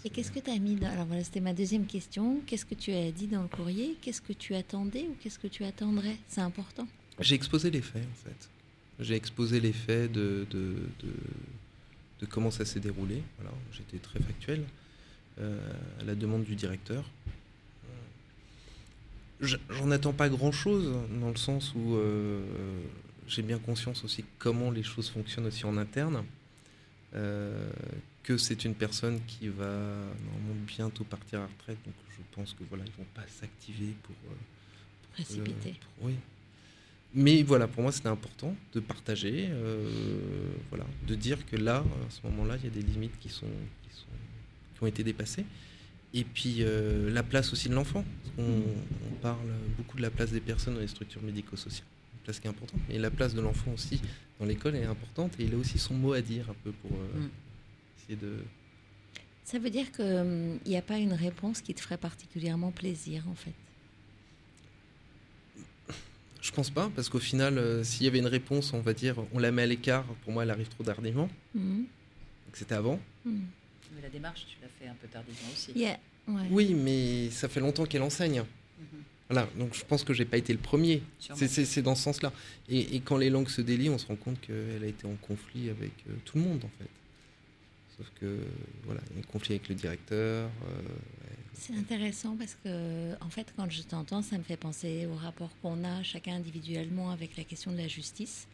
Et 0.05 0.11
qu'est-ce 0.11 0.31
que 0.33 0.41
tu 0.41 0.51
as 0.51 0.59
mis 0.59 0.77
dans... 0.77 0.89
Alors 0.89 1.07
voilà, 1.07 1.25
c'était 1.25 1.41
ma 1.41 1.53
deuxième 1.55 1.87
question. 1.87 2.41
Qu'est-ce 2.47 2.67
que 2.67 2.75
tu 2.75 2.93
as 2.93 3.11
dit 3.13 3.27
dans 3.27 3.43
le 3.43 3.49
courrier? 3.49 3.97
Qu'est-ce 4.03 4.21
que 4.21 4.33
tu 4.33 4.55
attendais 4.55 5.07
ou 5.09 5.17
qu'est-ce 5.21 5.39
que 5.39 5.47
tu 5.49 5.65
attendrais? 5.65 6.17
C'est 6.29 6.41
important. 6.41 6.87
J'ai 7.21 7.35
exposé 7.35 7.71
les 7.71 7.83
faits, 7.83 8.03
en 8.05 8.29
fait. 8.29 8.49
J'ai 9.01 9.15
exposé 9.15 9.61
les 9.61 9.73
faits 9.73 10.13
de, 10.13 10.47
de, 10.51 10.75
de, 11.03 11.13
de 12.21 12.27
comment 12.27 12.51
ça 12.51 12.65
s'est 12.65 12.81
déroulé. 12.81 13.23
Voilà, 13.39 13.53
j'étais 13.73 13.99
très 13.99 14.21
factuel. 14.21 14.63
euh, 15.41 15.59
à 16.01 16.05
la 16.05 16.15
demande 16.15 16.45
du 16.45 16.55
directeur. 16.55 17.05
Euh, 19.43 19.47
J'en 19.71 19.91
attends 19.91 20.13
pas 20.13 20.29
grand-chose, 20.29 20.93
dans 21.21 21.31
le 21.31 21.37
sens 21.37 21.73
où 21.75 21.95
euh, 21.95 22.43
j'ai 23.27 23.43
bien 23.43 23.59
conscience 23.59 24.05
aussi 24.05 24.25
comment 24.39 24.71
les 24.71 24.83
choses 24.83 25.09
fonctionnent 25.09 25.47
aussi 25.47 25.65
en 25.65 25.77
interne. 25.77 26.25
euh, 27.15 27.71
que 28.25 28.37
c'est 28.39 28.65
une 28.65 28.75
personne 28.75 29.21
qui 29.27 29.49
va 29.49 29.67
normalement 29.67 30.65
bientôt 30.67 31.05
partir 31.05 31.39
à 31.39 31.43
la 31.43 31.49
retraite, 31.49 31.79
donc 31.85 31.95
je 32.11 32.23
pense 32.35 32.53
que 32.55 32.65
voilà, 32.69 32.85
ils 32.87 32.93
vont 32.93 33.07
pas 33.15 33.25
s'activer 33.29 33.95
pour, 34.03 34.17
euh, 34.31 34.35
Précipité. 35.13 35.71
euh, 35.71 35.73
pour- 35.99 36.07
oui. 36.09 36.15
Mais 37.17 37.45
voilà, 37.45 37.69
pour 37.69 37.83
moi, 37.85 37.93
c'était 37.93 38.09
important 38.09 38.57
de 38.73 38.81
partager, 38.81 39.47
euh, 39.51 39.89
voilà, 40.71 40.85
de 41.07 41.15
dire 41.15 41.47
que 41.47 41.55
là, 41.57 41.77
à 41.79 42.11
ce 42.11 42.21
moment-là, 42.27 42.57
il 42.59 42.65
y 42.65 42.67
a 42.67 42.71
des 42.71 42.83
limites 42.83 43.17
qui 43.21 43.29
sont, 43.29 43.47
qui 43.89 43.95
sont, 43.97 44.07
qui 44.77 44.83
ont 44.83 44.87
été 44.89 45.05
dépassées. 45.05 45.45
Et 46.13 46.25
puis 46.25 46.63
la 46.65 47.23
place 47.23 47.53
aussi 47.53 47.69
de 47.69 47.75
l'enfant. 47.75 48.05
On, 48.39 48.43
on 48.43 49.15
parle 49.21 49.49
beaucoup 49.77 49.97
de 49.97 50.03
la 50.03 50.11
place 50.11 50.31
des 50.33 50.41
personnes 50.41 50.75
dans 50.75 50.81
les 50.81 50.89
structures 50.89 51.23
médico-sociales. 51.23 51.87
place 52.25 52.41
qui 52.41 52.47
est 52.47 52.51
importante, 52.51 52.81
mais 52.89 52.99
la 52.99 53.11
place 53.11 53.35
de 53.35 53.41
l'enfant 53.41 53.73
aussi 53.73 54.01
dans 54.41 54.47
l'école 54.47 54.75
est 54.77 54.85
importante 54.85 55.33
et 55.39 55.45
il 55.45 55.55
a 55.55 55.57
aussi 55.57 55.79
son 55.79 55.95
mot 55.95 56.13
à 56.15 56.21
dire 56.23 56.49
un 56.51 56.55
peu 56.65 56.73
pour 56.73 56.91
euh, 56.93 57.19
Mm. 57.21 57.31
Essayer 58.05 58.17
de. 58.17 58.37
Ça 59.45 59.59
veut 59.59 59.71
dire 59.71 59.93
qu'il 59.93 60.59
n'y 60.67 60.77
a 60.77 60.83
pas 60.83 60.99
une 60.99 61.13
réponse 61.13 61.61
qui 61.61 61.75
te 61.75 61.81
ferait 61.81 61.99
particulièrement 61.99 62.71
plaisir, 62.71 63.25
en 63.29 63.35
fait? 63.35 63.53
Je 66.41 66.51
pense 66.53 66.71
pas, 66.71 66.91
parce 66.95 67.09
qu'au 67.09 67.19
final, 67.21 67.57
euh, 67.57 67.83
s'il 67.85 68.05
y 68.05 68.07
avait 68.07 68.19
une 68.19 68.27
réponse, 68.27 68.73
on 68.75 68.81
va 68.81 68.93
dire, 68.93 69.17
on 69.33 69.39
la 69.39 69.51
met 69.51 69.63
à 69.63 69.67
l'écart, 69.67 70.05
pour 70.25 70.33
moi, 70.33 70.43
elle 70.43 70.51
arrive 70.51 70.69
trop 70.69 70.85
tardivement. 70.85 71.29
Donc 71.55 71.87
c'était 72.53 72.75
avant. 72.75 73.01
Mais 73.25 74.03
la 74.03 74.11
démarche, 74.11 74.45
tu 74.47 74.57
l'as 74.61 74.69
fait 74.79 74.87
un 74.89 74.95
peu 74.95 75.09
tardivement 75.09 75.49
aussi. 75.53 75.73
Yeah, 75.75 75.99
ouais. 76.29 76.43
Oui, 76.51 76.75
mais 76.75 77.31
ça 77.31 77.49
fait 77.49 77.61
longtemps 77.61 77.85
qu'elle 77.87 78.03
enseigne. 78.03 78.43
Voilà, 79.31 79.49
donc 79.59 79.75
je 79.75 79.83
pense 79.87 80.05
que 80.05 80.13
j'ai 80.13 80.27
pas 80.27 80.37
été 80.37 80.53
le 80.53 80.59
premier. 80.59 81.03
C'est- 81.19 81.49
C'est 81.49 81.65
c'est 81.65 81.81
dans 81.81 81.95
ce 81.95 82.03
sens-là. 82.03 82.31
Et, 82.69 82.95
et 82.97 83.01
quand 83.01 83.17
les 83.17 83.31
langues 83.31 83.49
se 83.49 83.63
délient, 83.63 83.89
on 83.89 83.97
se 83.99 84.07
rend 84.07 84.17
compte 84.17 84.39
qu'elle 84.43 84.83
a 84.85 84.87
été 84.87 85.07
en 85.07 85.15
conflit 85.23 85.71
avec 85.71 85.93
euh, 86.11 86.13
tout 86.27 86.37
le 86.37 86.45
monde, 86.45 86.63
en 86.63 86.69
fait. 86.79 86.91
Sauf 87.97 88.11
que, 88.21 88.39
voilà, 88.85 89.01
il 89.11 89.17
y 89.17 89.21
a 89.21 89.23
un 89.23 89.31
conflit 89.31 89.55
avec 89.55 89.69
le 89.69 89.75
directeur. 89.77 90.51
euh, 90.69 90.83
C'est 91.53 91.77
intéressant 91.77 92.37
parce 92.37 92.57
que, 92.65 93.15
en 93.23 93.31
fait, 93.31 93.53
quand 93.57 93.71
je 93.71 93.83
t'entends, 93.83 94.23
ça 94.23 94.37
me 94.37 94.43
fait 94.43 94.57
penser 94.57 95.07
au 95.07 95.15
rapport 95.15 95.51
qu'on 95.63 95.85
a 95.85 96.03
chacun 96.03 96.35
individuellement 96.35 97.11
avec 97.11 97.37
la 97.37 97.45
question 97.45 97.71
de 97.71 97.77
la 97.77 97.87
justice. 97.89 98.49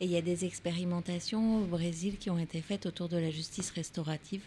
Et 0.00 0.06
il 0.06 0.10
y 0.10 0.16
a 0.16 0.22
des 0.22 0.44
expérimentations 0.44 1.62
au 1.62 1.66
Brésil 1.66 2.16
qui 2.18 2.30
ont 2.30 2.38
été 2.38 2.62
faites 2.62 2.86
autour 2.86 3.08
de 3.08 3.16
la 3.18 3.30
justice 3.30 3.70
restaurative. 3.72 4.42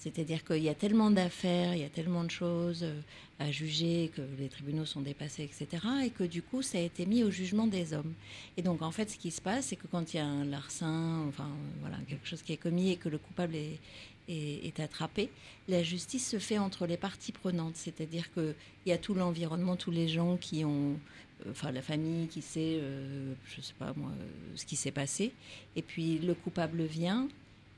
C'est-à-dire 0.00 0.42
qu'il 0.44 0.62
y 0.62 0.70
a 0.70 0.74
tellement 0.74 1.10
d'affaires, 1.10 1.74
il 1.74 1.82
y 1.82 1.84
a 1.84 1.90
tellement 1.90 2.24
de 2.24 2.30
choses 2.30 2.80
euh, 2.84 3.00
à 3.38 3.50
juger, 3.50 4.10
que 4.16 4.22
les 4.38 4.48
tribunaux 4.48 4.86
sont 4.86 5.02
dépassés, 5.02 5.42
etc. 5.44 5.66
Et 6.04 6.08
que 6.08 6.24
du 6.24 6.40
coup, 6.40 6.62
ça 6.62 6.78
a 6.78 6.80
été 6.80 7.04
mis 7.04 7.22
au 7.22 7.30
jugement 7.30 7.66
des 7.66 7.92
hommes. 7.92 8.14
Et 8.56 8.62
donc, 8.62 8.80
en 8.80 8.92
fait, 8.92 9.10
ce 9.10 9.18
qui 9.18 9.30
se 9.30 9.42
passe, 9.42 9.66
c'est 9.66 9.76
que 9.76 9.86
quand 9.86 10.14
il 10.14 10.16
y 10.16 10.20
a 10.20 10.24
un 10.26 10.46
larcin, 10.46 11.26
enfin, 11.28 11.50
voilà, 11.80 11.98
quelque 12.08 12.26
chose 12.26 12.40
qui 12.40 12.54
est 12.54 12.56
commis 12.56 12.90
et 12.90 12.96
que 12.96 13.10
le 13.10 13.18
coupable 13.18 13.54
est, 13.54 13.78
est, 14.28 14.80
attrapé, 14.80 15.28
la 15.68 15.82
justice 15.82 16.28
se 16.30 16.38
fait 16.38 16.58
entre 16.58 16.86
les 16.86 16.96
parties 16.96 17.32
prenantes. 17.32 17.76
C'est-à-dire 17.76 18.32
qu'il 18.32 18.54
y 18.86 18.92
a 18.92 18.98
tout 18.98 19.12
l'environnement, 19.12 19.76
tous 19.76 19.90
les 19.90 20.08
gens 20.08 20.36
qui 20.38 20.64
ont. 20.64 20.92
euh, 21.46 21.50
Enfin, 21.50 21.72
la 21.72 21.82
famille 21.82 22.26
qui 22.28 22.42
sait, 22.42 22.78
euh, 22.80 23.32
je 23.46 23.60
sais 23.60 23.74
pas 23.78 23.92
moi, 23.96 24.10
euh, 24.10 24.26
ce 24.56 24.64
qui 24.66 24.76
s'est 24.76 24.90
passé. 24.92 25.32
Et 25.76 25.82
puis 25.82 26.18
le 26.18 26.34
coupable 26.34 26.84
vient, 26.84 27.28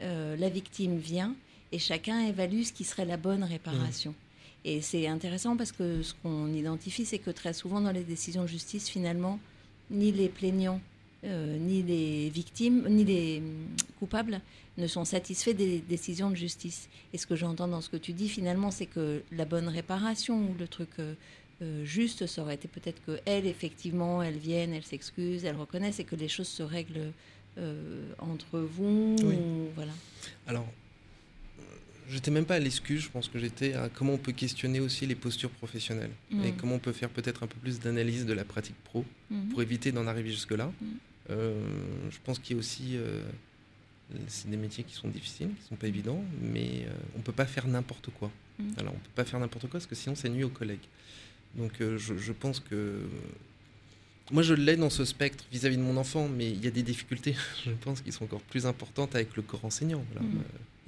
la 0.00 0.48
victime 0.48 0.98
vient, 0.98 1.36
et 1.72 1.78
chacun 1.78 2.20
évalue 2.26 2.62
ce 2.62 2.72
qui 2.72 2.84
serait 2.84 3.04
la 3.06 3.16
bonne 3.16 3.42
réparation. 3.44 4.14
Et 4.64 4.80
c'est 4.80 5.06
intéressant 5.08 5.56
parce 5.56 5.72
que 5.72 6.02
ce 6.02 6.14
qu'on 6.22 6.52
identifie, 6.52 7.04
c'est 7.04 7.18
que 7.18 7.30
très 7.30 7.52
souvent 7.52 7.80
dans 7.80 7.90
les 7.90 8.04
décisions 8.04 8.42
de 8.42 8.48
justice, 8.48 8.88
finalement, 8.88 9.40
ni 9.90 10.12
les 10.12 10.28
plaignants, 10.28 10.80
euh, 11.24 11.58
ni 11.58 11.82
les 11.82 12.28
victimes, 12.30 12.86
ni 12.88 13.04
les 13.04 13.38
hum, 13.38 13.66
coupables 13.98 14.40
ne 14.78 14.86
sont 14.86 15.04
satisfaits 15.04 15.50
des 15.54 15.78
décisions 15.80 16.30
de 16.30 16.36
justice. 16.36 16.88
Et 17.12 17.18
ce 17.18 17.26
que 17.26 17.36
j'entends 17.36 17.68
dans 17.68 17.80
ce 17.80 17.88
que 17.90 17.96
tu 17.96 18.12
dis, 18.12 18.28
finalement, 18.28 18.70
c'est 18.70 18.86
que 18.86 19.22
la 19.32 19.44
bonne 19.44 19.68
réparation 19.68 20.48
ou 20.50 20.54
le 20.58 20.68
truc 20.68 20.90
euh, 20.98 21.14
euh, 21.62 21.84
juste, 21.84 22.26
ça 22.26 22.42
aurait 22.42 22.54
été 22.54 22.68
peut-être 22.68 23.00
que 23.04 23.18
effectivement, 23.26 24.22
elle 24.22 24.38
vienne, 24.38 24.72
elle 24.74 24.84
s'excuse, 24.84 25.44
elle 25.44 25.56
reconnaisse 25.56 25.98
et 26.00 26.04
que 26.04 26.16
les 26.16 26.28
choses 26.28 26.48
se 26.48 26.62
règlent 26.62 27.12
entre 28.18 28.60
vous. 28.60 29.16
Oui. 29.22 29.34
ou- 29.34 29.68
voilà. 29.74 29.92
Alors, 30.46 30.66
j'étais 32.08 32.30
même 32.30 32.44
pas 32.44 32.54
à 32.56 32.58
l'excuse, 32.58 33.00
je 33.02 33.08
pense 33.10 33.28
que 33.28 33.38
j'étais 33.38 33.74
à 33.74 33.88
comment 33.88 34.14
on 34.14 34.18
peut 34.18 34.32
questionner 34.32 34.80
aussi 34.80 35.06
les 35.06 35.14
postures 35.14 35.50
professionnelles 35.50 36.10
Mm. 36.30 36.44
et 36.44 36.52
comment 36.52 36.74
on 36.76 36.78
peut 36.78 36.92
faire 36.92 37.08
peut-être 37.10 37.42
un 37.42 37.46
peu 37.46 37.56
plus 37.60 37.80
d'analyse 37.80 38.26
de 38.26 38.32
la 38.32 38.44
pratique 38.44 38.76
pro 38.84 39.04
Mhm. 39.30 39.48
pour 39.50 39.62
éviter 39.62 39.92
d'en 39.92 40.06
arriver 40.06 40.30
jusque-là. 40.30 40.66
Mm. 40.80 40.86
Euh, 41.30 41.54
je 42.10 42.18
pense 42.24 42.38
qu'il 42.38 42.56
y 42.56 42.58
a 42.58 42.60
aussi. 42.60 42.96
euh, 42.96 43.22
c'est 44.28 44.50
des 44.50 44.56
métiers 44.58 44.84
qui 44.84 44.94
sont 44.94 45.08
difficiles, 45.08 45.48
qui 45.60 45.68
sont 45.68 45.76
pas 45.76 45.86
évidents, 45.88 46.22
mais 46.42 46.84
euh, 46.86 46.90
on 47.16 47.20
peut 47.20 47.32
pas 47.32 47.46
faire 47.46 47.66
n'importe 47.66 48.10
quoi. 48.18 48.30
Mm. 48.58 48.64
Alors, 48.78 48.92
on 48.94 48.98
peut 48.98 49.10
pas 49.14 49.24
faire 49.24 49.40
n'importe 49.40 49.62
quoi 49.64 49.72
parce 49.80 49.86
que 49.86 49.94
sinon, 49.94 50.14
c'est 50.14 50.28
nuit 50.28 50.44
aux 50.44 50.50
collègues. 50.50 50.86
Donc, 51.54 51.80
euh, 51.80 51.96
je, 51.98 52.16
je 52.18 52.32
pense 52.32 52.60
que. 52.60 53.00
Moi, 54.30 54.42
je 54.42 54.54
l'ai 54.54 54.76
dans 54.76 54.90
ce 54.90 55.04
spectre 55.04 55.44
vis-à-vis 55.52 55.76
de 55.76 55.82
mon 55.82 55.96
enfant, 55.96 56.28
mais 56.28 56.50
il 56.50 56.62
y 56.62 56.66
a 56.66 56.70
des 56.70 56.82
difficultés, 56.82 57.34
je 57.64 57.70
pense, 57.72 58.00
qui 58.02 58.12
sont 58.12 58.24
encore 58.24 58.40
plus 58.42 58.66
importantes 58.66 59.14
avec 59.14 59.34
le 59.36 59.42
corps 59.42 59.64
enseignant. 59.64 60.04
Voilà. 60.12 60.26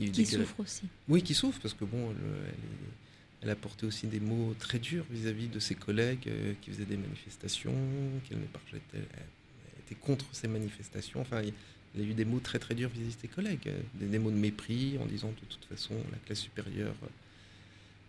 Euh, 0.01 0.05
il 0.07 0.12
Qui 0.12 0.27
souffre 0.27 0.61
aussi. 0.61 0.83
oui, 1.09 1.23
qui 1.23 1.35
souffre, 1.35 1.61
parce 1.61 1.75
que 1.75 1.85
bon, 1.85 2.11
elle, 2.11 2.16
elle, 2.47 2.51
est- 2.51 3.43
elle 3.43 3.51
a 3.51 3.57
porté 3.57 3.87
aussi 3.87 4.07
des 4.07 4.21
mots 4.21 4.55
très 4.59 4.79
durs 4.79 5.05
vis-à-vis 5.11 5.49
de 5.49 5.59
ses 5.61 5.75
collègues 5.75 6.27
euh, 6.29 6.55
qui 6.62 6.71
faisaient 6.71 6.85
des 6.87 6.97
manifestations, 6.97 7.75
qu'elle 8.29 8.39
ne 8.41 8.45
partageait, 8.47 8.81
elle, 8.95 9.01
elle 9.15 9.81
était 9.87 9.95
contre 9.95 10.25
ces 10.33 10.49
manifestations. 10.49 11.21
Enfin, 11.21 11.43
il, 11.43 11.53
elle 11.95 12.03
a 12.03 12.05
eu 12.07 12.15
des 12.15 12.25
mots 12.25 12.41
très 12.41 12.59
très 12.59 12.75
durs 12.75 12.89
vis-à-vis 12.89 13.15
de 13.15 13.21
ses 13.21 13.29
collègues, 13.29 13.69
euh, 13.69 13.81
des, 13.95 14.07
des 14.07 14.19
mots 14.19 14.31
de 14.33 14.37
mépris 14.37 14.99
en 15.01 15.07
disant 15.07 15.29
de 15.29 15.47
toute 15.49 15.65
façon 15.66 15.95
la 16.11 16.19
classe 16.27 16.41
supérieure, 16.41 16.95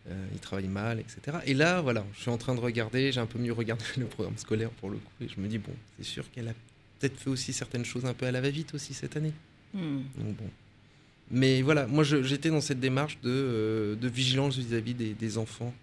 euh, 0.10 0.28
il 0.34 0.40
travaille 0.40 0.68
mal, 0.68 0.99
etc. 0.99 1.38
Et 1.45 1.53
là, 1.53 1.82
voilà, 1.82 2.06
je 2.16 2.22
suis 2.22 2.30
en 2.32 2.38
train 2.38 2.56
de 2.56 2.60
regarder, 2.60 3.12
j'ai 3.12 3.20
un 3.20 3.26
peu 3.26 3.40
mieux 3.40 3.53
regardé 3.53 3.84
le 3.98 4.06
programme 4.06 4.38
scolaire 4.38 4.70
pour 4.72 4.90
le 4.90 4.98
coup, 4.98 5.12
et 5.24 5.28
je 5.28 5.40
me 5.40 5.48
dis 5.48 5.57
bon, 5.57 5.74
c'est 5.98 6.06
sûr 6.06 6.30
qu'elle 6.32 6.48
a 6.48 6.53
peut-être 6.99 7.20
fait 7.20 7.30
aussi 7.30 7.53
certaines 7.53 7.86
choses 7.86 8.06
un 8.06 8.14
peu 8.14 8.26
à 8.26 8.32
la 8.32 8.40
va-vite 8.41 8.74
aussi 8.74 8.94
cette 8.94 9.18
année. 9.18 9.34
Mm. 9.74 9.98
Donc 10.18 10.36
bon. 10.38 10.49
Mais 11.31 11.61
voilà, 11.61 11.88
moi 11.88 12.03
j'étais 12.03 12.49
dans 12.49 12.61
cette 12.61 12.80
démarche 12.80 13.18
de, 13.23 13.30
euh, 13.31 13.95
de 13.95 14.07
vigilance 14.07 14.57
vis-à-vis 14.57 14.93
des, 14.93 15.14
des 15.14 15.38
enfants 15.38 15.73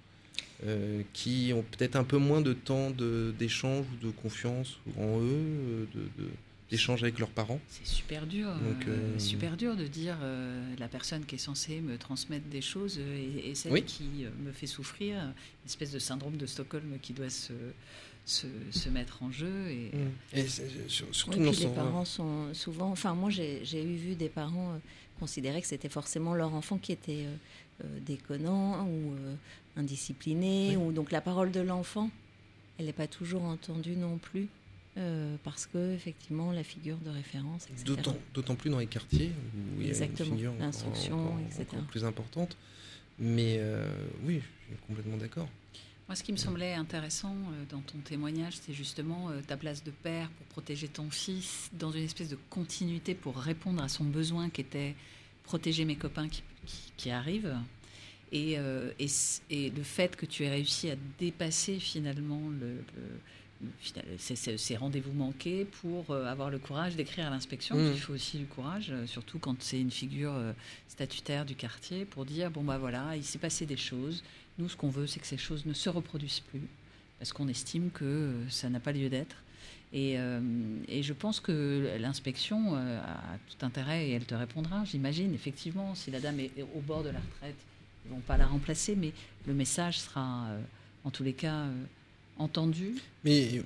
euh, 0.64 1.02
qui 1.12 1.52
ont 1.55 1.64
peut-être 1.77 1.97
un 1.97 2.05
peu 2.05 2.19
moins 2.19 2.40
de 2.40 2.52
temps 2.52 2.90
de- 2.90 3.35
d'échange 3.39 3.85
ou 3.93 4.06
de 4.06 4.12
confiance 4.12 4.78
en 4.97 5.19
eux, 5.20 5.24
euh, 5.24 5.85
de- 5.94 6.23
de- 6.23 6.31
d'échange 6.70 7.02
avec 7.02 7.19
leurs 7.19 7.28
parents. 7.28 7.60
C'est 7.69 7.86
super 7.86 8.24
dur, 8.27 8.47
Donc, 8.48 8.86
euh, 8.86 8.93
euh, 8.97 9.19
super 9.19 9.56
dur 9.56 9.74
de 9.77 9.86
dire 9.86 10.16
euh, 10.23 10.74
la 10.78 10.86
personne 10.89 11.24
qui 11.27 11.35
est 11.35 11.39
censée 11.39 11.81
me 11.81 11.98
transmettre 11.98 12.47
des 12.47 12.62
choses 12.62 12.98
et, 12.98 13.51
et 13.51 13.55
celle 13.56 13.73
Oui. 13.73 13.82
qui 13.82 14.05
me 14.44 14.52
fait 14.52 14.69
souffrir, 14.69 15.16
une 15.20 15.32
espèce 15.66 15.90
de 15.90 15.98
syndrome 15.98 16.36
de 16.36 16.47
Stockholm 16.47 16.94
qui 17.02 17.12
doit 17.12 17.28
se, 17.28 17.52
se, 18.24 18.47
se 18.70 18.89
mettre 18.89 19.23
en 19.23 19.31
jeu. 19.32 19.52
Et, 19.70 19.90
Oui, 20.35 20.44
surtout 20.89 21.31
puis 21.32 21.40
dans 21.44 21.51
les 21.51 21.74
parents 21.74 22.05
sont 22.06 22.55
souvent. 22.55 22.90
Enfin, 22.93 23.12
moi, 23.14 23.28
j'ai 23.28 23.60
j'ai 23.64 23.82
eu 23.82 23.97
vu 23.97 24.14
des 24.14 24.28
parents 24.31 24.81
considérer 25.20 25.60
que 25.60 25.66
c'était 25.68 25.89
forcément 25.89 26.34
leur 26.34 26.55
enfant 26.55 26.78
qui 26.78 26.93
était 26.93 27.24
euh, 27.26 27.34
euh, 27.84 27.98
déconnant 28.01 28.84
ou 28.86 29.12
euh, 29.14 29.34
indiscipliné. 29.76 30.76
Ou 30.76 30.93
donc 30.93 31.10
la 31.12 31.20
parole 31.20 31.51
de 31.52 31.60
l'enfant, 31.60 32.10
elle 32.78 32.86
n'est 32.86 32.93
pas 32.93 33.06
toujours 33.06 33.43
entendue 33.44 33.97
non 33.97 34.18
plus. 34.18 34.48
euh, 34.98 35.36
parce 35.43 35.64
que 35.66 35.94
effectivement 35.94 36.52
la 36.52 36.62
figure 36.62 36.98
de 36.98 37.09
référence, 37.09 37.64
etc. 37.70 37.84
D'autant, 37.86 38.16
d'autant 38.34 38.55
plus 38.56 38.68
dans 38.68 38.78
les 38.78 38.86
quartiers 38.86 39.30
où 39.78 39.80
il 39.80 39.86
y 39.86 39.90
a 39.90 39.94
une 40.05 40.16
figure 40.36 40.52
encore- 40.52 40.93
etc. 41.47 41.62
encore 41.72 41.84
plus 41.89 42.05
importante. 42.05 42.56
Mais 43.18 43.56
euh, 43.59 43.89
oui, 44.24 44.40
je 44.40 44.74
suis 44.74 44.82
complètement 44.86 45.16
d'accord. 45.16 45.48
Moi, 46.09 46.16
ce 46.16 46.23
qui 46.24 46.33
me 46.33 46.37
semblait 46.37 46.74
intéressant 46.74 47.35
euh, 47.35 47.65
dans 47.70 47.81
ton 47.81 47.99
témoignage, 47.99 48.55
c'est 48.61 48.74
justement 48.74 49.31
euh, 49.31 49.41
ta 49.47 49.57
place 49.57 49.83
de 49.85 49.91
père 49.91 50.29
pour 50.31 50.47
protéger 50.47 50.89
ton 50.89 51.11
fils 51.11 51.70
dans 51.73 51.91
une 51.93 52.03
espèce 52.05 52.29
de 52.29 52.39
continuité 52.51 53.15
pour 53.15 53.37
répondre 53.37 53.83
à 53.83 53.89
son 53.89 54.05
besoin 54.05 54.51
qui 54.51 54.61
était 54.61 54.95
protéger 55.45 55.85
mes 55.85 55.97
copains 55.97 56.29
qui, 56.29 56.43
qui- 56.66 56.93
qui 56.97 57.11
arrivent. 57.11 57.57
Et, 58.33 58.59
euh, 58.59 58.91
et, 59.51 59.70
le 59.70 59.83
fait 59.83 60.16
que 60.16 60.27
tu 60.27 60.45
aies 60.45 60.51
réussi 60.51 60.91
à 60.91 60.97
dépasser 61.19 61.79
finalement 61.79 62.41
le, 62.61 62.66
le- 62.77 63.19
le- 63.62 63.69
final- 63.81 64.05
ces, 64.19 64.77
rendez-vous 64.77 65.12
manqués 65.12 65.66
pour 65.81 66.15
avoir 66.15 66.51
le 66.51 66.59
courage 66.59 66.97
d'écrire 66.97 67.27
à 67.27 67.31
l'inspection. 67.31 67.77
Mm. 67.77 67.93
Il 67.95 68.01
faut 68.01 68.15
aussi 68.15 68.39
du 68.39 68.47
courage, 68.47 68.93
surtout 69.07 69.39
quand 69.39 69.62
c'est 69.62 69.81
une 69.81 69.91
figure 69.91 70.35
statutaire 70.89 71.45
du 71.45 71.55
quartier, 71.55 72.05
pour 72.07 72.24
dire 72.24 72.51
bon 72.51 72.65
bah 72.65 72.79
voilà, 72.79 73.16
il 73.16 73.24
s'est 73.24 73.39
passé 73.39 73.66
des 73.66 73.77
choses. 73.77 74.24
Nous, 74.62 74.68
ce 74.68 74.76
qu'on 74.76 74.90
veut, 74.90 75.09
c'est 75.09 75.18
que 75.18 75.26
ces 75.26 75.36
choses 75.39 75.66
ne 75.66 75.72
se 75.72 75.89
reproduisent 75.89 76.39
plus, 76.51 76.60
parce 77.18 77.32
qu'on 77.32 77.48
estime 77.48 77.90
que 77.90 78.05
euh, 78.05 78.48
ça 78.48 78.68
n'a 78.70 78.78
pas 78.78 78.93
lieu 78.93 79.09
d'être. 79.09 79.34
Et, 79.93 80.14
euh, 80.18 80.40
et 80.89 81.02
je 81.02 81.12
pense 81.12 81.40
que 81.40 81.97
l'inspection 82.01 82.76
euh, 82.76 83.01
a 83.01 83.39
tout 83.51 83.66
intérêt, 83.66 84.09
et 84.09 84.12
elle 84.12 84.24
te 84.24 84.34
répondra, 84.36 84.84
j'imagine, 84.84 85.34
effectivement, 85.34 85.97
si 85.97 86.12
la 86.12 86.20
dame 86.20 86.39
est 86.39 86.52
au 86.76 86.80
bord 86.80 87.02
de 87.02 87.09
la 87.10 87.18
retraite, 87.18 87.56
ils 88.05 88.10
ne 88.10 88.14
vont 88.14 88.20
pas 88.20 88.36
la 88.36 88.47
remplacer, 88.47 88.94
mais 88.94 89.12
le 89.48 89.52
message 89.55 89.98
sera, 89.98 90.47
euh, 90.51 90.60
en 91.02 91.10
tous 91.10 91.24
les 91.24 91.32
cas, 91.32 91.62
euh, 91.64 91.72
entendu. 92.39 92.94
Mais 93.24 93.62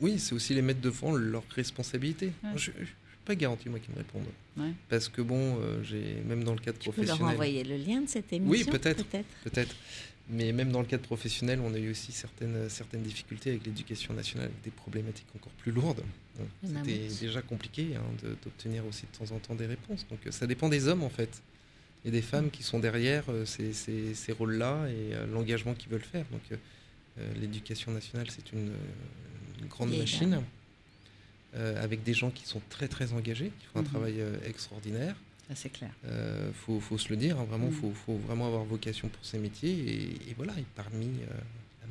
oui, 0.00 0.20
c'est 0.20 0.34
aussi 0.36 0.54
les 0.54 0.62
mettre 0.62 0.80
devant 0.80 1.12
leurs 1.16 1.48
responsabilités. 1.50 2.32
Ouais. 2.44 2.50
Je 2.56 2.70
ne 2.70 2.76
suis 2.84 2.94
pas 3.24 3.34
garanti, 3.34 3.68
moi, 3.68 3.80
qu'ils 3.80 3.92
me 3.92 3.98
répondent. 3.98 4.22
Ouais. 4.56 4.72
Parce 4.88 5.08
que 5.08 5.22
bon, 5.22 5.58
euh, 5.60 5.82
j'ai 5.82 6.22
même 6.26 6.44
dans 6.44 6.52
le 6.54 6.58
cadre 6.60 6.78
Tu 6.78 6.90
peux 6.90 7.02
leur 7.02 7.16
professionnel. 7.16 7.34
envoyer 7.34 7.64
le 7.64 7.76
lien 7.76 8.00
de 8.02 8.08
cette 8.08 8.32
émission 8.32 8.50
Oui, 8.50 8.64
peut-être. 8.64 9.04
peut-être. 9.04 9.28
Peut-être. 9.44 9.74
Mais 10.30 10.52
même 10.52 10.70
dans 10.72 10.80
le 10.80 10.86
cadre 10.86 11.02
professionnel, 11.02 11.60
on 11.60 11.74
a 11.74 11.78
eu 11.78 11.90
aussi 11.90 12.12
certaines, 12.12 12.68
certaines 12.68 13.02
difficultés 13.02 13.50
avec 13.50 13.66
l'éducation 13.66 14.14
nationale, 14.14 14.46
avec 14.46 14.62
des 14.62 14.70
problématiques 14.70 15.26
encore 15.36 15.52
plus 15.52 15.72
lourdes. 15.72 16.02
Bon, 16.38 16.46
Il 16.62 16.70
y 16.70 16.72
en 16.72 16.76
a 16.76 16.84
C'était 16.84 17.24
déjà 17.26 17.42
compliqué 17.42 17.96
hein, 17.96 18.02
d'obtenir 18.44 18.86
aussi 18.86 19.02
de 19.12 19.18
temps 19.26 19.34
en 19.34 19.38
temps 19.40 19.54
des 19.54 19.66
réponses. 19.66 20.06
Donc 20.08 20.20
euh, 20.26 20.30
ça 20.30 20.46
dépend 20.46 20.68
des 20.68 20.86
hommes 20.88 21.02
en 21.02 21.10
fait. 21.10 21.42
Et 22.04 22.10
des 22.10 22.22
femmes 22.22 22.50
qui 22.50 22.62
sont 22.62 22.78
derrière 22.78 23.24
euh, 23.28 23.44
ces, 23.44 23.72
ces- 23.72 24.14
ces 24.14 24.32
rôles-là 24.32 24.86
et 24.88 25.14
euh, 25.14 25.26
l'engagement 25.26 25.74
qu'ils 25.74 25.90
veulent 25.90 26.00
faire. 26.00 26.24
Donc 26.32 26.42
euh, 26.52 27.34
l'éducation 27.40 27.92
nationale, 27.92 28.28
c'est 28.30 28.52
une, 28.52 28.72
une 29.60 29.66
grande 29.68 29.90
machine. 29.96 30.40
euh, 31.54 31.82
avec 31.84 32.02
des 32.02 32.14
gens 32.14 32.30
qui 32.30 32.46
sont 32.46 32.62
très 32.70 32.88
très 32.88 33.12
engagés, 33.12 33.52
qui 33.60 33.66
font 33.66 33.80
un 33.80 33.82
Mhm. 33.82 33.88
travail 33.88 34.22
extraordinaire. 34.46 35.14
Ça, 35.48 35.54
c'est 35.56 35.70
clair. 35.70 35.90
Euh, 36.06 36.50
faut, 36.52 36.78
faut 36.80 36.98
se 36.98 37.08
le 37.08 37.16
dire, 37.16 37.38
hein, 37.38 37.44
vraiment, 37.44 37.66
Mhm. 37.66 37.72
faut, 37.72 37.92
faut 37.92 38.16
vraiment 38.16 38.46
avoir 38.46 38.64
vocation 38.64 39.08
pour 39.08 39.24
ces 39.24 39.38
métiers. 39.38 39.70
Et, 39.72 40.30
et 40.30 40.34
voilà, 40.36 40.52
et 40.58 40.64
parmi 40.76 41.06
euh, 41.06 41.26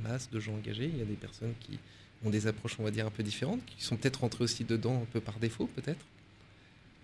la 0.04 0.10
masse 0.10 0.30
de 0.30 0.40
gens 0.40 0.54
engagés, 0.54 0.90
il 0.92 0.98
y 0.98 1.02
a 1.02 1.06
des 1.06 1.16
personnes 1.16 1.54
qui 1.60 1.78
ont 2.24 2.30
des 2.30 2.48
approches, 2.48 2.78
on 2.80 2.84
va 2.84 2.92
dire, 2.92 3.06
un 3.06 3.12
peu 3.12 3.24
différentes, 3.24 3.62
qui 3.66 3.84
sont 3.84 3.98
peut-être 3.98 4.22
rentrées 4.22 4.44
aussi 4.44 4.64
dedans 4.64 5.02
un 5.02 5.06
peu 5.12 5.20
par 5.20 5.38
défaut, 5.40 5.68
peut-être. 5.68 6.06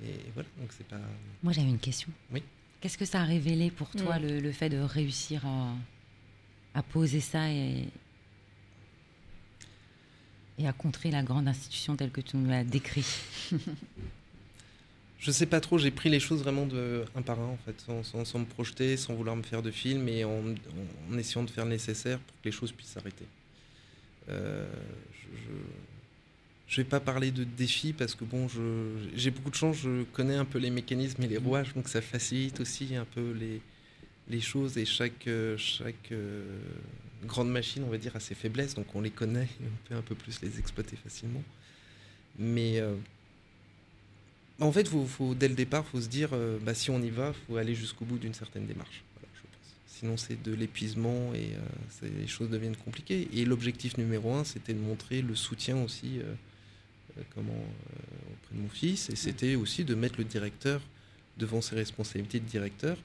Et 0.03 0.13
voilà, 0.35 0.47
donc 0.59 0.69
c'est 0.77 0.87
pas. 0.87 0.99
Moi, 1.43 1.53
j'avais 1.53 1.69
une 1.69 1.79
question. 1.79 2.09
Oui. 2.31 2.41
Qu'est-ce 2.81 2.97
que 2.97 3.05
ça 3.05 3.21
a 3.21 3.23
révélé 3.25 3.71
pour 3.71 3.89
toi, 3.89 4.19
Mm. 4.19 4.23
le, 4.27 4.39
le 4.39 4.51
fait 4.51 4.69
de 4.69 4.77
réussir 4.77 5.43
à, 5.45 5.73
à 6.75 6.83
poser 6.83 7.19
ça 7.19 7.51
et, 7.51 7.85
et 10.59 10.67
à 10.67 10.73
contrer 10.73 11.09
la 11.11 11.23
grande 11.23 11.47
institution 11.47 11.95
telle 11.95 12.11
que 12.11 12.21
tu 12.21 12.37
nous 12.37 12.47
l'as 12.49 12.63
décrit? 12.63 13.05
Je 15.19 15.31
sais 15.31 15.47
pas 15.47 15.59
trop, 15.59 15.77
j'ai 15.79 15.89
pris 15.91 16.09
les 16.09 16.19
choses 16.19 16.41
vraiment 16.43 16.65
de 16.67 17.03
un 17.15 17.21
par 17.23 17.39
un, 17.39 17.45
en 17.47 17.57
fait, 17.65 17.75
sans, 17.81 18.03
sans- 18.25 18.39
me 18.39 18.45
projeter, 18.45 18.97
sans 18.97 19.15
vouloir 19.15 19.35
me 19.35 19.41
faire 19.43 19.63
de 19.63 19.71
film 19.71 20.07
et 20.07 20.23
en, 20.23 20.29
en- 21.11 21.17
essayant 21.17 21.43
de 21.43 21.49
faire 21.49 21.65
le 21.65 21.71
nécessaire 21.71 22.19
pour 22.19 22.35
que 22.41 22.45
les 22.45 22.51
choses 22.51 22.71
puissent 22.71 22.89
s'arrêter. 22.91 23.25
Euh, 24.29 24.67
je, 25.23 25.53
je 26.67 26.77
vais 26.81 26.87
pas 26.87 26.99
parler 26.99 27.31
de 27.31 27.43
défis 27.43 27.93
parce 27.93 28.13
que 28.13 28.25
bon, 28.25 28.47
j'ai 29.15 29.31
beaucoup 29.31 29.49
de 29.49 29.55
chance, 29.55 29.77
je 29.77 30.03
connais 30.13 30.35
un 30.35 30.45
peu 30.45 30.59
les 30.59 30.69
mécanismes 30.69 31.23
et 31.23 31.27
les 31.27 31.37
rouages, 31.37 31.73
donc 31.73 31.87
ça 31.89 32.01
facilite 32.01 32.59
aussi 32.59 32.95
un 32.95 33.05
peu 33.05 33.31
les, 33.31 33.59
les 34.29 34.41
choses 34.41 34.77
et 34.77 34.85
chaque, 34.85 35.27
euh, 35.27 35.57
chaque 35.57 36.11
euh, 36.11 36.45
grande 37.25 37.49
machine, 37.49 37.83
on 37.85 37.89
va 37.89 37.97
dire, 37.97 38.15
a 38.15 38.19
ses 38.19 38.35
faiblesses, 38.35 38.75
donc 38.75 38.93
on 38.95 39.01
les 39.01 39.09
connaît 39.11 39.45
et 39.61 39.63
on 39.65 39.87
peut 39.89 39.95
un 39.95 40.01
peu 40.01 40.13
plus 40.15 40.41
les 40.41 40.59
exploiter 40.59 40.95
facilement. 40.97 41.41
Mais 42.37 42.79
en 44.65 44.71
fait, 44.71 44.87
faut, 44.87 45.05
faut- 45.05 45.35
dès 45.35 45.47
le 45.47 45.55
départ, 45.55 45.83
il 45.87 45.91
faut 45.91 46.01
se 46.01 46.07
dire, 46.07 46.29
euh, 46.33 46.57
bah, 46.61 46.73
si 46.73 46.89
on 46.89 47.01
y 47.01 47.09
va, 47.09 47.33
il 47.35 47.45
faut 47.45 47.57
aller 47.57 47.75
jusqu'au 47.75 48.05
bout 48.05 48.17
d'une 48.17 48.33
certaine 48.33 48.65
démarche. 48.65 49.03
Voilà, 49.15 49.27
je 49.35 49.41
pense. 49.41 49.75
Sinon, 49.87 50.17
c'est 50.17 50.41
de 50.41 50.53
l'épuisement 50.53 51.33
et 51.33 51.51
euh, 52.03 52.09
les 52.19 52.27
choses 52.27 52.49
deviennent 52.49 52.75
compliquées. 52.75 53.27
Et 53.33 53.45
l'objectif 53.45 53.97
numéro 53.97 54.33
un, 54.33 54.43
c'était 54.43 54.73
de 54.73 54.79
montrer 54.79 55.21
le 55.21 55.35
soutien 55.35 55.77
aussi 55.83 56.19
euh, 56.19 56.33
comment, 57.35 57.51
auprès 57.53 58.55
de 58.55 58.61
mon 58.61 58.69
fils. 58.69 59.09
Et 59.09 59.15
c'était 59.15 59.55
aussi 59.55 59.83
de 59.83 59.95
mettre 59.95 60.15
le 60.17 60.23
directeur 60.23 60.81
devant 61.37 61.61
ses 61.61 61.75
responsabilités 61.75 62.39
de 62.39 62.45
directeur. 62.45 62.97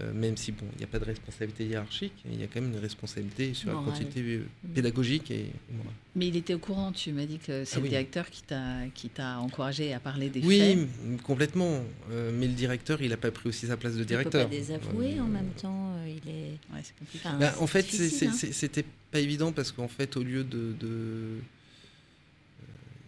Euh, 0.00 0.12
même 0.12 0.36
si 0.36 0.52
bon, 0.52 0.64
il 0.74 0.78
n'y 0.78 0.84
a 0.84 0.86
pas 0.86 0.98
de 0.98 1.04
responsabilité 1.04 1.66
hiérarchique, 1.66 2.12
il 2.24 2.40
y 2.40 2.44
a 2.44 2.46
quand 2.46 2.60
même 2.60 2.72
une 2.72 2.78
responsabilité 2.78 3.54
sur 3.54 3.70
Morale. 3.72 3.86
la 3.86 3.90
continuité 3.92 4.20
euh, 4.22 4.44
pédagogique 4.74 5.30
et, 5.30 5.40
et 5.40 5.72
morale. 5.76 5.92
Mais 6.14 6.28
il 6.28 6.36
était 6.36 6.54
au 6.54 6.58
courant, 6.58 6.92
tu 6.92 7.12
m'as 7.12 7.26
dit 7.26 7.38
que 7.38 7.64
c'est 7.64 7.76
Ah 7.76 7.78
le 7.78 7.82
oui. 7.84 7.88
directeur 7.90 8.30
qui 8.30 8.42
t'a, 8.42 8.86
qui 8.94 9.08
t'a 9.08 9.38
encouragé 9.40 9.92
à 9.94 10.00
parler 10.00 10.28
des 10.30 10.40
Oui, 10.44 10.58
faits. 10.58 10.78
m- 10.78 11.18
complètement. 11.22 11.82
Euh, 12.10 12.30
mais 12.34 12.46
le 12.46 12.54
directeur, 12.54 13.00
il 13.02 13.10
n'a 13.10 13.16
pas 13.16 13.30
pris 13.30 13.48
aussi 13.48 13.66
sa 13.66 13.76
place 13.76 13.94
de 13.94 13.98
Il 13.98 14.02
peut 14.02 14.06
directeur. 14.08 14.48
pas 14.48 14.54
désavouer 14.54 15.18
Euh, 15.18 15.22
en 15.22 15.28
même 15.28 15.50
temps. 15.60 15.94
euh, 15.96 16.08
Il 16.24 16.28
est. 16.30 16.50
Ouais, 16.74 16.80
c'est 16.82 16.96
compliqué. 16.98 17.26
Enfin, 17.26 17.38
bah, 17.38 17.54
en 17.58 17.66
c'est 17.66 17.82
fait, 17.82 17.90
c'est- 17.96 18.08
c'est- 18.08 18.26
hein. 18.26 18.32
c'est- 18.32 18.52
c'était 18.52 18.84
pas 19.10 19.20
évident 19.20 19.52
parce 19.52 19.72
qu'en 19.72 19.88
fait, 19.88 20.16
au 20.16 20.22
lieu 20.22 20.44
de. 20.44 20.74
de 20.78 21.38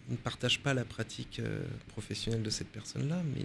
il 0.09 0.13
ne 0.13 0.17
partage 0.17 0.59
pas 0.59 0.73
la 0.73 0.83
pratique 0.83 1.39
professionnelle 1.87 2.41
de 2.43 2.49
cette 2.49 2.67
personne-là, 2.67 3.21
mais 3.33 3.43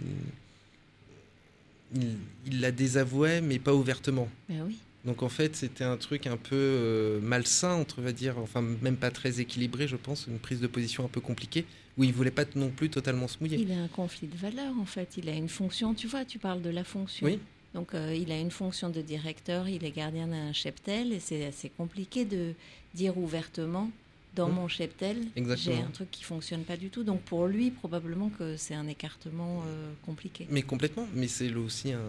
il, 1.95 2.61
la 2.61 2.71
désavouait, 2.71 3.41
mais 3.41 3.59
pas 3.59 3.73
ouvertement. 3.73 4.27
Ben 4.49 4.63
oui. 4.65 4.77
Donc 5.05 5.23
en 5.23 5.29
fait, 5.29 5.55
c'était 5.55 5.83
un 5.83 5.95
truc 5.95 6.27
un 6.27 6.37
peu 6.37 6.55
euh, 6.55 7.19
malsain, 7.21 7.73
entre 7.73 8.01
va 8.01 8.11
dire, 8.11 8.37
enfin 8.39 8.61
même 8.61 8.97
pas 8.97 9.11
très 9.11 9.39
équilibré, 9.39 9.87
je 9.87 9.95
pense, 9.95 10.27
une 10.27 10.39
prise 10.39 10.59
de 10.59 10.67
position 10.67 11.05
un 11.05 11.07
peu 11.07 11.21
compliquée, 11.21 11.65
où 11.97 12.03
il 12.03 12.11
voulait 12.11 12.31
pas 12.31 12.43
non 12.55 12.69
plus 12.69 12.89
totalement 12.89 13.27
se 13.27 13.37
mouiller. 13.39 13.57
Il 13.57 13.71
a 13.71 13.81
un 13.81 13.87
conflit 13.87 14.27
de 14.27 14.35
valeurs 14.35 14.73
en 14.79 14.85
fait. 14.85 15.15
Il 15.17 15.29
a 15.29 15.33
une 15.33 15.49
fonction. 15.49 15.93
Tu 15.93 16.07
vois, 16.07 16.25
tu 16.25 16.39
parles 16.39 16.61
de 16.61 16.69
la 16.69 16.83
fonction. 16.83 17.25
Oui. 17.25 17.39
Donc 17.73 17.93
euh, 17.93 18.13
il 18.15 18.31
a 18.31 18.39
une 18.39 18.51
fonction 18.51 18.89
de 18.89 19.01
directeur. 19.01 19.69
Il 19.69 19.85
est 19.85 19.91
gardien 19.91 20.27
d'un 20.27 20.51
cheptel 20.51 21.13
et 21.13 21.19
c'est 21.19 21.45
assez 21.45 21.69
compliqué 21.69 22.25
de 22.25 22.53
dire 22.93 23.17
ouvertement 23.17 23.91
dans 24.37 24.47
Mm. 24.49 24.53
mon 24.53 24.67
cheptel 24.67 25.17
j'ai 25.57 25.73
un 25.79 25.89
truc 25.91 26.09
qui 26.11 26.23
fonctionne 26.23 26.61
pas 26.63 26.77
du 26.77 26.89
tout. 26.89 27.03
Donc 27.03 27.21
pour 27.21 27.47
lui 27.47 27.71
probablement 27.71 28.29
que 28.29 28.55
c'est 28.55 28.75
un 28.75 28.87
écartement 28.87 29.63
euh, 29.67 29.91
compliqué. 30.05 30.47
Mais 30.49 30.61
complètement, 30.61 31.07
mais 31.13 31.27
c'est 31.27 31.49
là 31.49 31.59
aussi 31.59 31.91
un. 31.91 31.99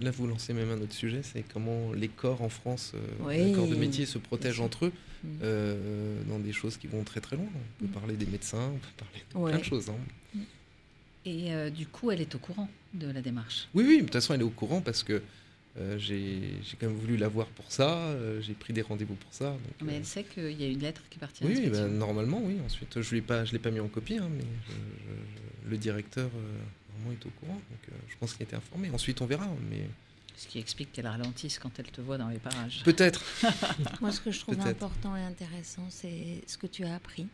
Là, 0.00 0.10
vous 0.10 0.26
lancez 0.26 0.52
même 0.52 0.70
un 0.70 0.80
autre 0.80 0.92
sujet, 0.92 1.22
c'est 1.22 1.42
comment 1.42 1.92
les 1.92 2.08
corps 2.08 2.42
en 2.42 2.48
France, 2.50 2.92
euh, 2.94 3.00
Oui, 3.20 3.36
les 3.46 3.52
corps 3.52 3.68
de 3.68 3.76
métier 3.76 4.04
se 4.04 4.18
protègent 4.18 4.60
entre 4.60 4.86
eux 4.86 4.92
Mm. 5.24 5.28
euh, 5.42 6.22
dans 6.28 6.38
des 6.38 6.52
choses 6.52 6.76
qui 6.76 6.88
vont 6.88 7.02
très 7.04 7.20
très 7.20 7.36
loin. 7.36 7.46
On 7.54 7.84
peut 7.84 7.86
Mm. 7.90 7.94
parler 7.94 8.16
des 8.16 8.26
médecins, 8.26 8.70
on 8.74 8.78
peut 8.78 8.88
parler 8.98 9.22
de 9.32 9.38
Ouais. 9.38 9.50
plein 9.52 9.60
de 9.60 9.64
choses. 9.64 9.88
hein. 9.88 10.38
Et 11.24 11.52
euh, 11.52 11.70
du 11.70 11.86
coup, 11.86 12.10
elle 12.10 12.20
est 12.20 12.34
au 12.34 12.38
courant 12.38 12.68
de 12.94 13.10
la 13.10 13.20
démarche. 13.22 13.68
Oui, 13.74 13.84
oui, 13.86 13.96
de 13.98 14.02
toute 14.02 14.12
façon, 14.12 14.34
elle 14.34 14.40
est 14.40 14.44
au 14.44 14.50
courant 14.50 14.80
parce 14.80 15.02
que 15.02 15.22
euh, 15.78 15.98
j'ai 15.98 16.54
j'ai 16.62 16.76
quand 16.80 16.86
même 16.86 16.96
voulu 16.96 17.16
la 17.16 17.28
voir 17.28 17.46
pour 17.48 17.70
ça, 17.70 17.90
euh, 17.98 18.40
j'ai 18.40 18.54
pris 18.54 18.72
des 18.72 18.82
rendez-vous 18.82 19.14
pour 19.14 19.32
ça. 19.32 19.50
donc, 19.50 19.60
Mais 19.82 19.92
euh, 19.92 19.96
elle 19.98 20.04
sait 20.06 20.24
qu'il 20.24 20.60
y 20.60 20.64
a 20.64 20.68
une 20.68 20.80
lettre 20.80 21.02
qui 21.10 21.16
est 21.18 21.20
partie 21.20 21.44
à 21.44 21.46
oui, 21.46 21.68
bah, 21.70 21.86
normalement, 21.88 22.40
oui. 22.42 22.58
Ensuite, 22.64 23.00
je 23.02 23.10
ne 23.10 23.14
l'ai 23.16 23.22
pas, 23.22 23.44
je 23.44 23.52
l'ai 23.52 23.58
pas 23.58 23.70
mis 23.70 23.80
en 23.80 23.88
copie, 23.88 24.16
hein, 24.18 24.28
mais 24.30 24.44
je- 24.68 24.72
je- 24.72 25.66
je- 25.66 25.70
le 25.70 25.76
directeur 25.78 26.26
euh, 26.34 26.58
normalement 26.98 27.20
est 27.20 27.26
au 27.26 27.30
courant, 27.40 27.54
donc 27.54 27.80
euh, 27.90 27.96
je 28.08 28.16
pense 28.18 28.32
qu'il 28.32 28.42
a 28.42 28.46
été 28.46 28.56
informé. 28.56 28.90
Ensuite, 28.90 29.20
on 29.20 29.26
verra, 29.26 29.48
mais 29.70 29.82
Ce 30.36 30.46
qui 30.46 30.58
explique 30.58 30.92
qu'elle 30.92 31.06
ralentisse 31.06 31.58
quand 31.58 31.70
elle 31.78 31.90
te 31.90 32.00
voit 32.00 32.18
dans 32.18 32.28
les 32.28 32.38
parages. 32.38 32.82
peut-être. 32.84 33.22
Moi, 34.00 34.12
ce 34.12 34.20
que 34.20 34.30
je 34.30 34.40
trouve 34.40 34.60
important 34.60 35.16
et 35.16 35.22
intéressant, 35.22 35.86
c'est 35.90 36.42
ce 36.46 36.56
que 36.58 36.66
tu 36.66 36.84
as 36.84 36.94
appris 36.94 37.26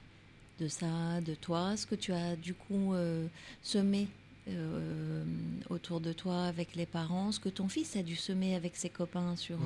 de 0.61 0.69
ça, 0.69 1.21
de 1.21 1.35
toi, 1.35 1.77
ce 1.77 1.87
que 1.87 1.95
tu 1.97 2.13
as 2.13 2.37
du 2.37 2.55
coup 2.55 2.95
euh, 2.95 3.27
semé 3.63 4.07
euh, 4.49 5.25
autour 5.71 6.01
de 6.01 6.13
toi 6.13 6.45
avec 6.45 6.75
les 6.75 6.87
parents, 6.87 7.33
ce 7.33 7.41
que 7.41 7.49
ton 7.49 7.69
fils 7.69 7.97
a 7.97 8.03
dû 8.03 8.17
semer 8.17 8.55
avec 8.55 8.77
ses 8.77 8.89
copains 8.89 9.37
sur 9.37 9.57
Ouais. 9.59 9.65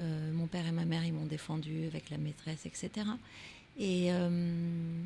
euh, 0.00 0.04
euh, 0.04 0.32
mon 0.32 0.46
père 0.46 0.66
et 0.66 0.72
ma 0.72 0.84
mère, 0.84 1.04
ils 1.04 1.12
m'ont 1.12 1.26
défendu 1.26 1.86
avec 1.86 2.10
la 2.10 2.18
maîtresse, 2.18 2.66
etc. 2.66 2.90
Et, 3.78 4.12
euh, 4.12 5.00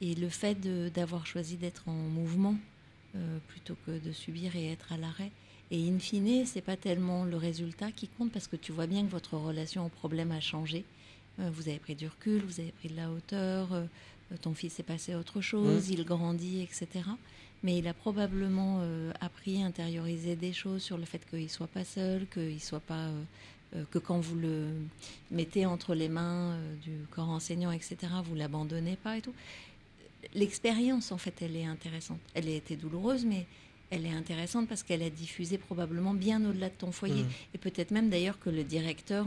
et 0.00 0.14
le 0.14 0.28
fait 0.28 0.54
d'avoir 0.92 1.26
choisi 1.26 1.56
d'être 1.56 1.88
en 1.88 1.92
mouvement 1.92 2.54
plutôt 3.48 3.76
que 3.86 3.98
de 3.98 4.12
subir 4.12 4.56
et 4.56 4.70
être 4.72 4.92
à 4.92 4.98
l'arrêt. 4.98 5.30
Et 5.70 5.88
in 5.88 5.98
fine, 5.98 6.44
c'est 6.44 6.60
pas 6.60 6.76
tellement 6.76 7.24
le 7.24 7.38
résultat 7.38 7.90
qui 7.90 8.08
compte 8.08 8.30
parce 8.30 8.46
que 8.46 8.56
tu 8.56 8.72
vois 8.72 8.86
bien 8.86 9.04
que 9.06 9.10
votre 9.10 9.38
relation 9.38 9.86
au 9.86 9.88
problème 9.88 10.32
a 10.32 10.40
changé. 10.40 10.84
Vous 11.38 11.68
avez 11.68 11.78
pris 11.78 11.94
du 11.94 12.06
recul, 12.08 12.42
vous 12.42 12.60
avez 12.60 12.72
pris 12.72 12.88
de 12.90 12.96
la 12.96 13.10
hauteur, 13.10 13.68
ton 14.42 14.52
fils 14.52 14.78
est 14.80 14.82
passé 14.82 15.14
à 15.14 15.18
autre 15.18 15.40
chose, 15.40 15.88
il 15.88 16.04
grandit, 16.04 16.60
etc. 16.60 17.08
Mais 17.62 17.78
il 17.78 17.88
a 17.88 17.94
probablement 17.94 18.78
euh, 18.80 19.12
appris, 19.20 19.62
intériorisé 19.62 20.36
des 20.36 20.52
choses 20.52 20.82
sur 20.82 20.98
le 20.98 21.04
fait 21.04 21.20
qu'il 21.28 21.50
soit 21.50 21.66
pas 21.66 21.84
seul, 21.84 22.26
qu'il 22.28 22.60
soit 22.60 22.80
pas, 22.80 23.06
euh, 23.06 23.22
euh, 23.74 23.84
que 23.90 23.98
quand 23.98 24.20
vous 24.20 24.36
le 24.36 24.68
mettez 25.30 25.66
entre 25.66 25.94
les 25.94 26.08
mains 26.08 26.52
euh, 26.52 26.74
du 26.84 26.92
corps 27.10 27.28
enseignant, 27.28 27.72
etc., 27.72 27.96
vous 28.24 28.34
l'abandonnez 28.34 28.96
pas 28.96 29.16
et 29.16 29.22
tout. 29.22 29.34
L'expérience, 30.34 31.12
en 31.12 31.18
fait, 31.18 31.34
elle 31.40 31.56
est 31.56 31.64
intéressante. 31.64 32.20
Elle 32.34 32.48
a 32.48 32.52
été 32.52 32.76
douloureuse, 32.76 33.24
mais 33.24 33.46
elle 33.90 34.06
est 34.06 34.12
intéressante 34.12 34.68
parce 34.68 34.82
qu'elle 34.82 35.02
a 35.02 35.10
diffusé 35.10 35.58
probablement 35.58 36.14
bien 36.14 36.44
au-delà 36.44 36.68
de 36.68 36.74
ton 36.74 36.92
foyer. 36.92 37.22
Mhm. 37.22 37.30
Et 37.54 37.58
peut-être 37.58 37.90
même 37.90 38.10
d'ailleurs 38.10 38.38
que 38.38 38.50
le 38.50 38.64
directeur, 38.64 39.26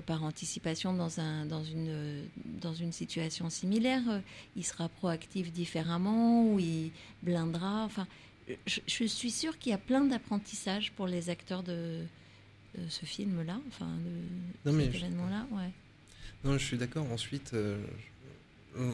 par 0.00 0.24
anticipation 0.24 0.94
dans, 0.94 1.20
un, 1.20 1.44
dans, 1.46 1.62
une, 1.62 1.88
euh, 1.90 2.24
dans 2.60 2.72
une 2.74 2.92
situation 2.92 3.50
similaire, 3.50 4.02
euh, 4.08 4.20
il 4.56 4.64
sera 4.64 4.88
proactif 4.88 5.52
différemment 5.52 6.46
ou 6.46 6.58
il 6.58 6.90
blindera. 7.22 7.84
Enfin, 7.84 8.06
je, 8.66 8.80
je 8.86 9.04
suis 9.04 9.30
sûre 9.30 9.58
qu'il 9.58 9.70
y 9.70 9.74
a 9.74 9.78
plein 9.78 10.04
d'apprentissages 10.04 10.92
pour 10.92 11.06
les 11.06 11.28
acteurs 11.30 11.62
de, 11.62 12.00
de 12.78 12.88
ce 12.88 13.04
film-là, 13.04 13.60
enfin 13.68 13.90
de 14.64 14.70
Non, 14.72 14.78
cet 14.80 14.92
je- 14.92 14.96
événement-là. 14.98 15.46
Ouais. 15.52 15.70
Non, 16.44 16.54
je 16.58 16.64
suis 16.64 16.78
d'accord. 16.78 17.06
Ensuite, 17.12 17.52
euh, 17.54 17.78
je- 18.74 18.80
euh, 18.80 18.90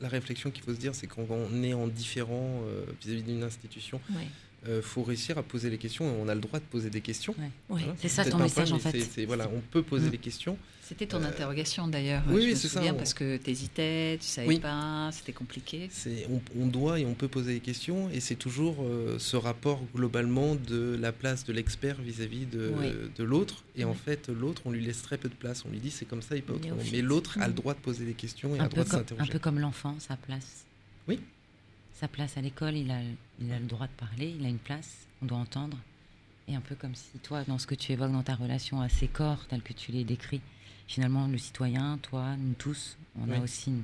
la 0.00 0.08
réflexion 0.08 0.50
qu'il 0.50 0.62
faut 0.62 0.74
se 0.74 0.78
dire, 0.78 0.94
c'est 0.94 1.06
quand 1.06 1.26
on 1.30 1.62
est 1.62 1.72
en 1.74 1.88
différent 1.88 2.60
euh, 2.64 2.84
vis-à-vis 3.02 3.22
d'une 3.22 3.42
institution, 3.42 4.00
Ouais. 4.10 4.28
Il 4.76 4.82
faut 4.82 5.02
réussir 5.02 5.38
à 5.38 5.42
poser 5.42 5.70
les 5.70 5.78
questions. 5.78 6.04
On 6.22 6.28
a 6.28 6.34
le 6.34 6.40
droit 6.40 6.58
de 6.58 6.64
poser 6.64 6.90
des 6.90 7.00
questions. 7.00 7.34
Ouais. 7.38 7.44
Ouais. 7.44 7.50
Voilà, 7.80 7.94
C'est 8.00 8.08
ça 8.08 8.24
ton 8.24 8.38
message, 8.38 8.70
problème, 8.70 8.74
en 8.74 8.92
fait. 8.92 9.24
voilà, 9.26 9.48
on 9.54 9.60
peut 9.60 9.82
poser 9.82 10.08
Mm. 10.08 10.10
des 10.10 10.18
questions. 10.18 10.58
C'était 10.82 11.06
ton 11.06 11.22
Euh, 11.22 11.26
interrogation 11.28 11.86
d'ailleurs. 11.86 12.22
oui, 12.28 12.44
oui, 12.46 12.56
c'est 12.56 12.66
ça, 12.68 12.80
on- 12.82 12.94
parce 12.94 13.12
que 13.12 13.36
t'hésitais, 13.36 14.16
tu 14.18 14.26
savais 14.26 14.48
Oui. 14.48 14.58
pas, 14.58 15.10
c'était 15.12 15.34
compliqué. 15.34 15.90
On, 16.30 16.40
on 16.58 16.66
doit 16.66 16.98
et 16.98 17.04
on 17.04 17.12
peut 17.12 17.28
poser 17.28 17.52
des 17.54 17.60
questions, 17.60 18.08
et 18.08 18.20
c'est 18.20 18.36
toujours 18.36 18.76
euh, 18.80 19.18
ce 19.18 19.36
rapport 19.36 19.82
globalement 19.94 20.54
de 20.54 20.96
la 20.98 21.12
place 21.12 21.44
de 21.44 21.52
l'expert 21.52 22.00
vis-à-vis 22.00 22.46
de, 22.46 22.72
Oui. 22.78 22.86
de 23.16 23.22
l'autre. 23.24 23.64
Et 23.76 23.84
en 23.84 23.90
Oui. 23.90 23.96
fait, 24.02 24.28
l'autre, 24.30 24.62
on 24.64 24.70
lui 24.70 24.82
laisse 24.82 25.02
très 25.02 25.18
peu 25.18 25.28
de 25.28 25.34
place. 25.34 25.64
On 25.66 25.70
lui 25.70 25.78
dit 25.78 25.90
c'est 25.90 26.06
comme 26.06 26.22
ça 26.22 26.34
pas 26.36 26.40
Le 26.48 26.54
autrement. 26.54 26.76
Mais 26.90 27.02
l'autre 27.02 27.36
a 27.38 27.46
le 27.48 27.52
Mm. 27.52 27.56
droit 27.56 27.74
de 27.74 27.80
poser 27.80 28.06
des 28.06 28.14
questions 28.14 28.54
et 28.56 28.58
a 28.58 28.62
le 28.62 28.68
droit 28.70 28.84
de 28.84 28.88
comme, 28.88 28.98
un 28.98 29.02
s'interroger. 29.02 29.30
peu 29.32 29.38
comme 29.38 29.58
l'enfant, 29.58 29.94
sa 29.98 30.16
place. 30.16 30.64
Oui. 31.06 31.20
Sa 32.00 32.06
place 32.08 32.36
à 32.36 32.40
l'école, 32.40 32.76
il 32.76 32.90
a, 32.90 33.00
il 33.40 33.50
a 33.52 33.58
le 33.58 33.66
droit 33.66 33.86
de 33.86 33.92
parler, 33.92 34.34
il 34.38 34.44
a 34.46 34.48
une 34.48 34.58
place, 34.58 35.06
on 35.22 35.26
doit 35.26 35.38
entendre. 35.38 35.76
Et 36.46 36.54
un 36.54 36.60
peu 36.60 36.74
comme 36.76 36.94
si 36.94 37.18
toi, 37.22 37.42
dans 37.44 37.58
ce 37.58 37.66
que 37.66 37.74
tu 37.74 37.92
évoques 37.92 38.12
dans 38.12 38.22
ta 38.22 38.34
relation 38.36 38.80
à 38.80 38.88
ces 38.88 39.08
corps, 39.08 39.46
tel 39.48 39.62
que 39.62 39.72
tu 39.72 39.90
les 39.92 40.04
décris, 40.04 40.40
finalement, 40.86 41.26
le 41.26 41.38
citoyen, 41.38 41.98
toi, 42.00 42.36
nous 42.38 42.54
tous, 42.54 42.96
on 43.20 43.30
a 43.30 43.40
aussi 43.40 43.70
une, 43.70 43.82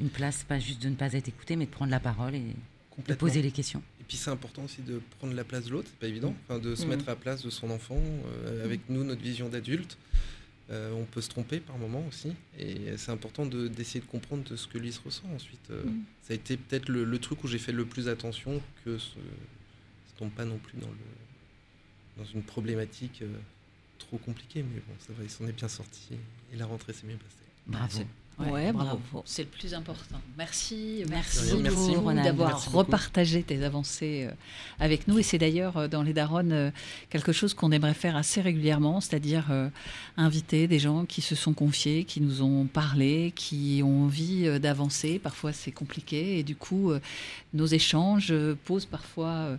une 0.00 0.10
place, 0.10 0.44
pas 0.44 0.58
juste 0.58 0.82
de 0.82 0.88
ne 0.90 0.94
pas 0.94 1.12
être 1.14 1.28
écouté, 1.28 1.56
mais 1.56 1.64
de 1.66 1.70
prendre 1.70 1.90
la 1.90 1.98
parole 2.00 2.34
et 2.34 2.44
de 3.08 3.14
poser 3.14 3.40
les 3.42 3.50
questions. 3.50 3.82
Et 4.00 4.04
puis 4.06 4.16
c'est 4.18 4.30
important 4.30 4.62
aussi 4.64 4.82
de 4.82 5.00
prendre 5.18 5.32
la 5.32 5.42
place 5.42 5.64
de 5.64 5.70
l'autre, 5.70 5.88
c'est 5.90 5.98
pas 5.98 6.06
évident, 6.08 6.34
enfin, 6.44 6.60
de 6.60 6.74
se 6.76 6.84
Mm. 6.84 6.88
mettre 6.90 7.08
à 7.08 7.12
la 7.12 7.16
place 7.16 7.42
de 7.42 7.50
son 7.50 7.70
enfant, 7.70 7.98
euh, 7.98 8.64
avec 8.64 8.80
nous, 8.90 9.02
notre 9.02 9.22
vision 9.22 9.48
d'adulte. 9.48 9.96
Euh, 10.70 10.90
on 10.94 11.04
peut 11.04 11.20
se 11.20 11.28
tromper 11.28 11.60
par 11.60 11.78
moment 11.78 12.04
aussi, 12.08 12.32
et 12.58 12.96
c'est 12.96 13.12
important 13.12 13.46
de- 13.46 13.68
d'essayer 13.68 14.00
de 14.00 14.04
comprendre 14.06 14.42
de 14.42 14.56
ce 14.56 14.66
que 14.66 14.78
lui 14.78 14.92
se 14.92 15.00
ressent 15.00 15.28
ensuite. 15.34 15.70
euh, 15.70 15.84
Mm. 15.84 16.02
Ça 16.22 16.32
a 16.32 16.34
été 16.36 16.56
peut-être 16.56 16.88
le, 16.88 17.04
le 17.04 17.18
truc 17.20 17.44
où 17.44 17.46
j'ai 17.46 17.58
fait 17.58 17.70
le 17.70 17.84
plus 17.86 18.08
attention 18.08 18.60
que 18.84 18.98
ce 18.98 19.16
ne 19.18 20.18
tombe 20.18 20.30
pas 20.32 20.44
non 20.44 20.58
plus 20.58 20.76
dans, 20.78 20.88
le, 20.88 22.24
dans 22.24 22.24
une 22.24 22.42
problématique 22.42 23.22
euh, 23.22 23.28
trop 23.98 24.18
compliquée, 24.18 24.64
mais 24.64 24.80
bon, 24.80 24.94
ça 24.98 25.12
va, 25.12 25.22
il 25.22 25.30
s'en 25.30 25.46
est 25.46 25.52
bien 25.52 25.68
sorti, 25.68 26.14
et 26.52 26.56
la 26.56 26.66
rentrée 26.66 26.92
s'est 26.92 27.06
bien 27.06 27.16
passée. 27.16 27.46
Bravo. 27.68 28.00
Ouais, 28.38 28.50
Ouais, 28.50 28.72
bravo. 28.72 28.98
bravo. 29.10 29.22
C'est 29.24 29.44
le 29.44 29.48
plus 29.48 29.72
important. 29.72 30.20
Merci, 30.36 31.04
merci, 31.08 31.52
rien, 31.54 31.62
merci 31.62 31.96
Ronald. 31.96 32.26
d'avoir 32.26 32.70
repartagé 32.70 33.42
tes 33.42 33.64
avancées 33.64 34.26
euh, 34.28 34.34
avec 34.78 35.08
nous. 35.08 35.18
Et 35.18 35.22
c'est 35.22 35.38
d'ailleurs 35.38 35.78
euh, 35.78 35.88
dans 35.88 36.02
les 36.02 36.12
Daronnes 36.12 36.52
euh, 36.52 36.70
quelque 37.08 37.32
chose 37.32 37.54
qu'on 37.54 37.72
aimerait 37.72 37.94
faire 37.94 38.14
assez 38.14 38.42
régulièrement, 38.42 39.00
c'est-à-dire 39.00 39.46
euh, 39.50 39.70
inviter 40.18 40.68
des 40.68 40.78
gens 40.78 41.06
qui 41.06 41.22
se 41.22 41.34
sont 41.34 41.54
confiés, 41.54 42.04
qui 42.04 42.20
nous 42.20 42.42
ont 42.42 42.66
parlé, 42.66 43.32
qui 43.34 43.80
ont 43.82 44.04
envie 44.04 44.46
euh, 44.46 44.58
d'avancer. 44.58 45.18
Parfois 45.18 45.54
c'est 45.54 45.72
compliqué 45.72 46.38
et 46.38 46.42
du 46.42 46.56
coup 46.56 46.90
euh, 46.90 47.00
nos 47.54 47.66
échanges 47.66 48.32
euh, 48.32 48.54
posent 48.66 48.84
parfois 48.84 49.28
euh, 49.30 49.56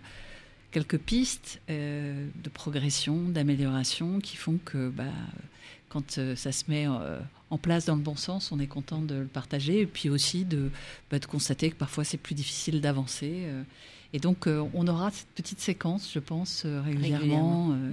quelques 0.70 0.98
pistes 0.98 1.60
euh, 1.68 2.28
de 2.44 2.48
progression, 2.48 3.16
d'amélioration 3.28 4.20
qui 4.20 4.36
font 4.36 4.58
que 4.64 4.88
bah, 4.88 5.02
quand 5.88 6.18
euh, 6.18 6.36
ça 6.36 6.52
se 6.52 6.64
met 6.68 6.86
euh, 6.86 7.18
en 7.50 7.58
place 7.58 7.86
dans 7.86 7.96
le 7.96 8.02
bon 8.02 8.16
sens, 8.16 8.52
on 8.52 8.60
est 8.60 8.66
content 8.66 9.00
de 9.00 9.14
le 9.14 9.26
partager 9.26 9.80
et 9.80 9.86
puis 9.86 10.10
aussi 10.10 10.44
de, 10.44 10.70
bah, 11.10 11.18
de 11.18 11.26
constater 11.26 11.70
que 11.70 11.76
parfois 11.76 12.04
c'est 12.04 12.18
plus 12.18 12.34
difficile 12.34 12.80
d'avancer. 12.80 13.30
euh. 13.46 13.62
et 14.12 14.18
donc 14.18 14.46
euh, 14.46 14.64
on 14.74 14.86
aura 14.86 15.10
cette 15.10 15.28
petite 15.34 15.60
séquence, 15.60 16.10
je 16.12 16.18
pense, 16.18 16.62
euh, 16.66 16.80
régulièrement, 16.82 17.68
Régulièrement. 17.68 17.72
euh, 17.72 17.92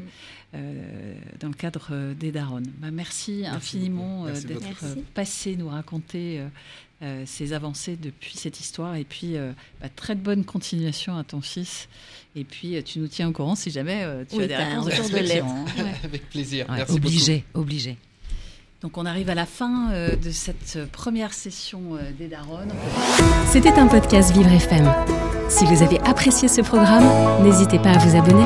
euh, 0.56 1.14
dans 1.40 1.48
le 1.49 1.53
cadre 1.53 2.14
des 2.14 2.32
Daronnes. 2.32 2.72
Bah, 2.80 2.91
merci, 2.91 3.40
Merci 3.44 3.56
infiniment 3.56 4.26
d'être 4.26 4.86
passé 5.14 5.56
nous 5.56 5.69
raconter 5.69 6.41
ces 7.26 7.53
avancées 7.53 7.98
depuis 7.98 8.36
cette 8.36 8.60
histoire 8.60 8.95
et 8.95 9.03
puis 9.03 9.36
euh, 9.38 9.52
bah, 9.80 9.90
très 9.95 10.15
bonne 10.15 10.44
continuation 10.44 11.15
à 11.18 11.23
ton 11.23 11.40
fils. 11.41 11.88
Et 12.36 12.44
puis 12.44 12.82
tu 12.84 12.99
nous 12.99 13.07
tiens 13.07 13.30
au 13.30 13.32
courant 13.32 13.56
si 13.56 13.69
jamais 13.69 14.03
euh, 14.03 14.23
tu 14.27 14.38
Oui, 14.38 14.44
as 14.45 14.48
des 14.48 14.53
un 14.56 14.82
réponses 14.82 14.86
de 14.86 14.91
retour 14.91 15.10
de 15.10 15.15
l'inspection, 15.18 15.45
hein. 15.48 15.65
Avec 16.03 16.30
plaisir, 16.30 16.65
Ouais, 16.69 16.77
merci 16.77 16.94
beaucoup. 16.94 17.07
obligé, 17.07 17.44
obligé. 17.53 17.98
Donc 18.86 18.99
on 18.99 19.07
arrive 19.07 19.32
à 19.32 19.34
la 19.34 19.48
fin 19.48 19.90
euh, 19.94 20.16
de 20.16 20.30
cette 20.30 20.76
euh, 20.76 20.86
première 20.91 21.34
session 21.34 21.82
euh, 21.95 22.12
des 22.20 22.28
Daronnes. 22.28 22.72
C'était 23.48 23.80
un 23.80 23.88
podcast 23.88 24.32
Vivre 24.32 24.52
FM. 24.52 24.94
Si 25.49 25.66
vous 25.66 25.82
avez 25.82 25.99
apprécié 26.02 26.48
ce 26.48 26.62
programme, 26.62 27.03
n'hésitez 27.44 27.80
pas 27.80 27.94
à 27.94 27.98
vous 27.98 28.16
abonner. 28.16 28.45